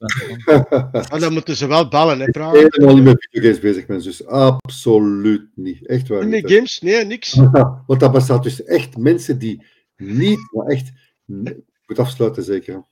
Ah, 1.12 1.20
dan 1.20 1.34
moeten 1.34 1.56
ze 1.56 1.68
wel 1.68 1.88
bellen, 1.88 2.20
hè, 2.20 2.30
Praga. 2.32 2.58
Helemaal 2.58 2.96
niet 2.96 3.04
met 3.04 3.28
videogames 3.30 3.60
bezig, 3.60 3.88
mijn 3.88 4.02
zus. 4.02 4.26
Absoluut 4.26 5.48
niet. 5.56 5.88
Echt 5.88 6.08
waar. 6.08 6.22
Hè. 6.22 6.42
games? 6.42 6.80
Nee, 6.80 7.06
niks. 7.06 7.36
Want 7.88 8.00
dat 8.00 8.12
bestaat 8.12 8.44
dus 8.44 8.64
echt 8.64 8.98
mensen 8.98 9.40
die 9.40 9.66
niet, 9.98 10.40
maar 10.52 10.66
echt. 10.68 10.88
Ik 11.28 11.64
moet 11.88 12.00
afsluiten, 12.00 12.44
zeker. 12.44 12.86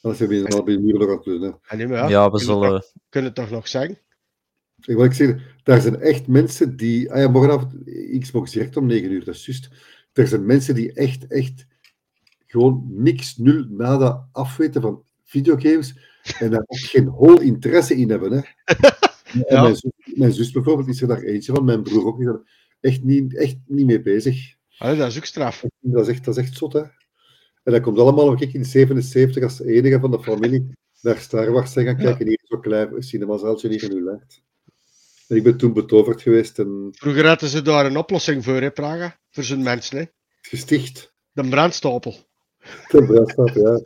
Anders 0.00 0.20
hebben 0.20 0.42
we 0.44 0.56
al 0.56 0.62
bij 0.62 0.74
de 0.74 0.80
muur 0.80 0.98
nog 0.98 1.08
aan 1.08 1.14
het 1.14 1.24
doen. 1.24 1.42
Hè. 1.42 1.48
Ah, 1.66 1.78
nee, 1.78 1.86
maar 1.86 1.96
ja, 1.98 2.08
Ja, 2.08 2.30
we 2.30 2.36
kunnen 2.38 2.54
zullen. 2.54 2.80
toch- 2.80 2.92
kunnen 3.08 3.30
het 3.30 3.40
toch 3.40 3.50
nog 3.50 3.68
zeggen? 3.68 3.98
Ik 4.84 4.96
wil 4.96 5.04
ik 5.04 5.12
zeggen, 5.12 5.42
daar 5.62 5.80
zijn 5.80 6.00
echt 6.00 6.26
mensen 6.26 6.76
die. 6.76 7.12
Ah 7.12 7.18
ja, 7.18 7.28
morgenavond, 7.28 7.74
Xbox 8.18 8.52
direct 8.52 8.76
om 8.76 8.86
9 8.86 9.10
uur, 9.12 9.24
dat 9.24 9.34
is 9.34 9.46
juist. 9.46 9.68
Er 10.18 10.26
zijn 10.26 10.46
mensen 10.46 10.74
die 10.74 10.92
echt, 10.92 11.26
echt 11.26 11.66
gewoon 12.46 12.86
niks, 12.88 13.36
nul, 13.36 13.64
nada 13.68 14.28
afweten 14.32 14.82
van 14.82 15.02
videogames 15.24 15.94
en 16.38 16.50
daar 16.50 16.64
ook 16.66 16.78
geen 16.78 17.06
hol 17.06 17.40
interesse 17.40 17.96
in 17.96 18.10
hebben. 18.10 18.32
Hè. 18.32 18.40
Ja. 19.48 19.62
mijn, 19.62 19.76
zus, 19.76 19.90
mijn 20.14 20.32
zus 20.32 20.50
bijvoorbeeld 20.50 20.88
is 20.88 21.02
er 21.02 21.08
daar 21.08 21.22
eentje 21.22 21.54
van, 21.54 21.64
mijn 21.64 21.82
broer 21.82 22.06
ook, 22.06 22.20
is 22.20 22.26
er 22.26 22.42
echt 22.80 23.02
niet, 23.02 23.36
echt 23.36 23.56
niet 23.66 23.86
mee 23.86 24.02
bezig. 24.02 24.54
Dat 24.78 24.98
is 24.98 25.16
ook 25.16 25.24
straf. 25.24 25.64
Dat 25.80 26.08
is 26.08 26.14
echt, 26.14 26.24
dat 26.24 26.36
is 26.36 26.44
echt 26.44 26.56
zot, 26.56 26.72
hè. 26.72 26.80
En 27.62 27.72
dat 27.72 27.80
komt 27.80 27.98
allemaal 27.98 28.24
omdat 28.24 28.40
ik 28.40 28.52
in 28.52 28.64
77 28.64 29.42
als 29.42 29.60
enige 29.60 30.00
van 30.00 30.10
de 30.10 30.22
familie 30.22 30.70
naar 31.00 31.16
Star 31.16 31.52
Wars 31.52 31.72
zijn 31.72 31.86
gaan 31.86 31.96
kijken. 31.96 32.26
Hier 32.26 32.40
zo 32.42 32.58
klein 32.58 33.02
cinemazaaltje 33.02 33.68
hier 33.68 33.82
in 33.82 33.96
uw 33.96 34.04
land. 34.04 34.42
Ik 35.28 35.42
ben 35.42 35.56
toen 35.56 35.72
betoverd 35.72 36.22
geweest 36.22 36.58
en 36.58 36.88
Vroeger 36.96 37.26
hadden 37.26 37.48
ze 37.48 37.62
daar 37.62 37.86
een 37.86 37.96
oplossing 37.96 38.44
voor, 38.44 38.60
hè, 38.60 38.70
Praga? 38.70 39.18
Voor 39.30 39.44
zijn 39.44 39.62
mensen, 39.62 39.98
hè? 39.98 40.04
gesticht. 40.40 41.14
De 41.32 41.48
brandstapel. 41.48 42.16
Ten 42.88 43.06
brandstapel, 43.06 43.72
ja. 43.72 43.80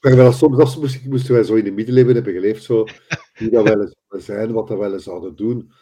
Maar 0.00 0.16
wel 0.16 0.32
soms 0.32 0.58
af 0.58 0.76
moesten, 0.76 1.08
moesten 1.08 1.34
wij 1.34 1.42
zo 1.42 1.54
in 1.54 1.64
de 1.64 1.70
middeleeuwen 1.70 2.14
hebben 2.14 2.32
geleefd, 2.32 2.62
zo, 2.62 2.86
wie 3.34 3.50
dat 3.50 3.68
wel 3.68 3.80
eens 3.80 3.94
zouden 3.98 4.26
zijn, 4.26 4.52
wat 4.52 4.68
dat 4.68 4.78
wel 4.78 4.92
eens 4.92 5.04
zouden 5.04 5.36
doen. 5.36 5.72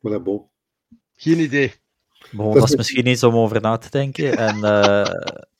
Maar 0.00 0.12
dat 0.12 0.24
bon. 0.24 0.50
Geen 1.14 1.38
idee. 1.38 1.72
Bon, 2.32 2.44
Dat 2.46 2.54
dat 2.54 2.64
is- 2.64 2.70
is 2.70 2.76
misschien 2.76 3.06
iets 3.06 3.22
om 3.22 3.34
over 3.34 3.60
na 3.60 3.76
te 3.78 3.90
denken. 3.90 4.36
En 4.36 4.54
eh 4.64 5.04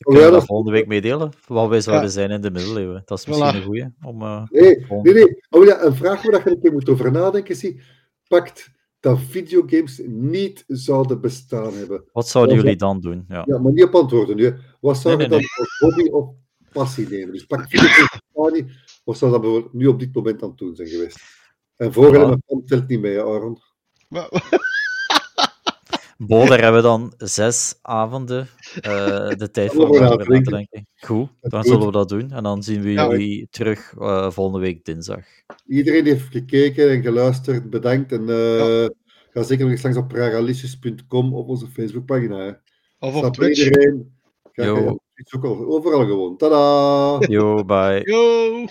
Oh, 0.03 0.15
kunnen 0.17 0.33
dat 0.33 0.45
volgende 0.45 0.73
week 0.73 0.87
meedelen. 0.87 1.31
Wat 1.47 1.69
wij 1.69 1.81
zouden 1.81 2.07
Ja. 2.07 2.13
zijn 2.13 2.31
in 2.31 2.41
de 2.41 2.51
middeleeuwen. 2.51 3.03
Dat 3.05 3.19
is 3.19 3.27
misschien 3.27 3.53
Voilà. 3.53 3.57
een 3.57 3.63
goeie. 3.63 3.89
Om, 4.03 4.23
eh, 4.23 4.43
Nee, 4.51 4.87
nee, 5.03 5.15
nee. 5.15 5.41
Oh 5.51 5.65
ja, 5.65 5.83
een 5.83 5.95
vraag 5.95 6.23
waar 6.23 6.41
je 6.45 6.51
een 6.51 6.61
keer 6.61 6.73
moet 6.73 6.89
over 6.89 7.13
nadenken, 7.13 7.57
zie. 7.57 7.81
Pakt 8.29 8.71
dat 9.01 9.19
videogames 9.29 10.01
niet 10.07 10.65
zouden 10.67 11.21
bestaan 11.21 11.75
hebben. 11.75 12.05
Wat 12.13 12.29
zouden 12.29 12.57
jullie 12.57 12.77
dan 12.77 13.01
doen? 13.01 13.25
Ja. 13.29 13.45
Ja, 13.47 13.59
maar 13.59 13.73
niet 13.73 13.85
op 13.85 13.95
antwoorden 13.95 14.37
nu. 14.37 14.55
Wat 14.81 14.97
zou 14.99 15.17
Nee, 15.17 15.25
je 15.29 15.31
nee, 15.31 15.41
dan 15.41 15.49
als 15.67 15.79
hobby 15.79 16.11
of 16.11 16.29
passie 16.73 17.09
nemen? 17.09 17.33
Dus 17.33 17.45
pak 17.47 17.65
videogames 17.69 18.53
niet. 18.53 18.71
Wat 19.05 19.19
zou 19.19 19.31
dat 19.31 19.41
bijvoorbeeld 19.41 19.73
nu 19.73 19.87
op 19.87 19.99
dit 20.01 20.15
moment 20.15 20.43
aan 20.43 20.49
het 20.49 20.59
doen 20.59 20.75
zijn 20.75 20.89
geweest? 20.89 21.19
En 21.77 21.93
mijn 21.97 22.43
pan 22.47 22.65
telt 22.65 22.89
niet 22.89 23.01
mee, 23.01 23.21
Aaron. 23.21 23.59
Maar- 24.09 24.29
Bo, 26.23 26.47
daar 26.47 26.63
hebben 26.63 26.83
we 26.83 26.87
dan 26.89 27.13
zes 27.17 27.79
avonden 27.83 28.49
eh, 28.81 29.29
de 29.29 29.49
tijd 29.53 29.73
voor 29.73 29.89
om 29.89 30.01
na 30.01 30.17
te 30.17 30.25
denken. 30.51 30.87
Goed, 31.01 31.29
dan 31.41 31.65
zullen 31.65 31.87
we 31.87 31.93
dat 31.93 32.09
doen. 32.09 32.31
En 32.33 32.43
dan 32.43 32.63
zien 32.63 32.83
we 32.83 32.93
Ja. 32.93 33.09
jullie 33.11 33.47
terug 33.51 33.95
eh, 33.99 34.31
volgende 34.31 34.61
week 34.61 34.85
dinsdag. 34.85 35.25
Iedereen 35.67 36.05
die 36.05 36.13
heeft 36.13 36.31
gekeken 36.31 36.91
en 36.91 37.03
geluisterd, 37.03 37.71
bedankt. 37.71 38.13
En 38.13 38.29
eh, 38.29 38.87
ga 39.33 39.43
zeker 39.43 39.65
nog 39.65 39.73
eens 39.73 39.83
langs 39.83 39.99
op 39.99 40.09
pragalicious.com 40.09 41.35
op 41.35 41.49
onze 41.49 41.67
Facebookpagina. 41.67 42.39
hè. 42.39 42.53
Of 42.99 43.15
op 43.25 43.35
Twitch. 43.35 43.65
Iedereen. 43.65 44.13
Ga, 44.53 44.65
Yo. 44.65 44.75
ga, 44.75 45.37
ook 45.39 45.45
al- 45.45 45.67
overal 45.67 46.05
gewoon. 46.07 46.37
Tada! 46.37 47.27
Yo, 47.29 47.65
bye. 47.65 48.01
Yo! 48.05 48.67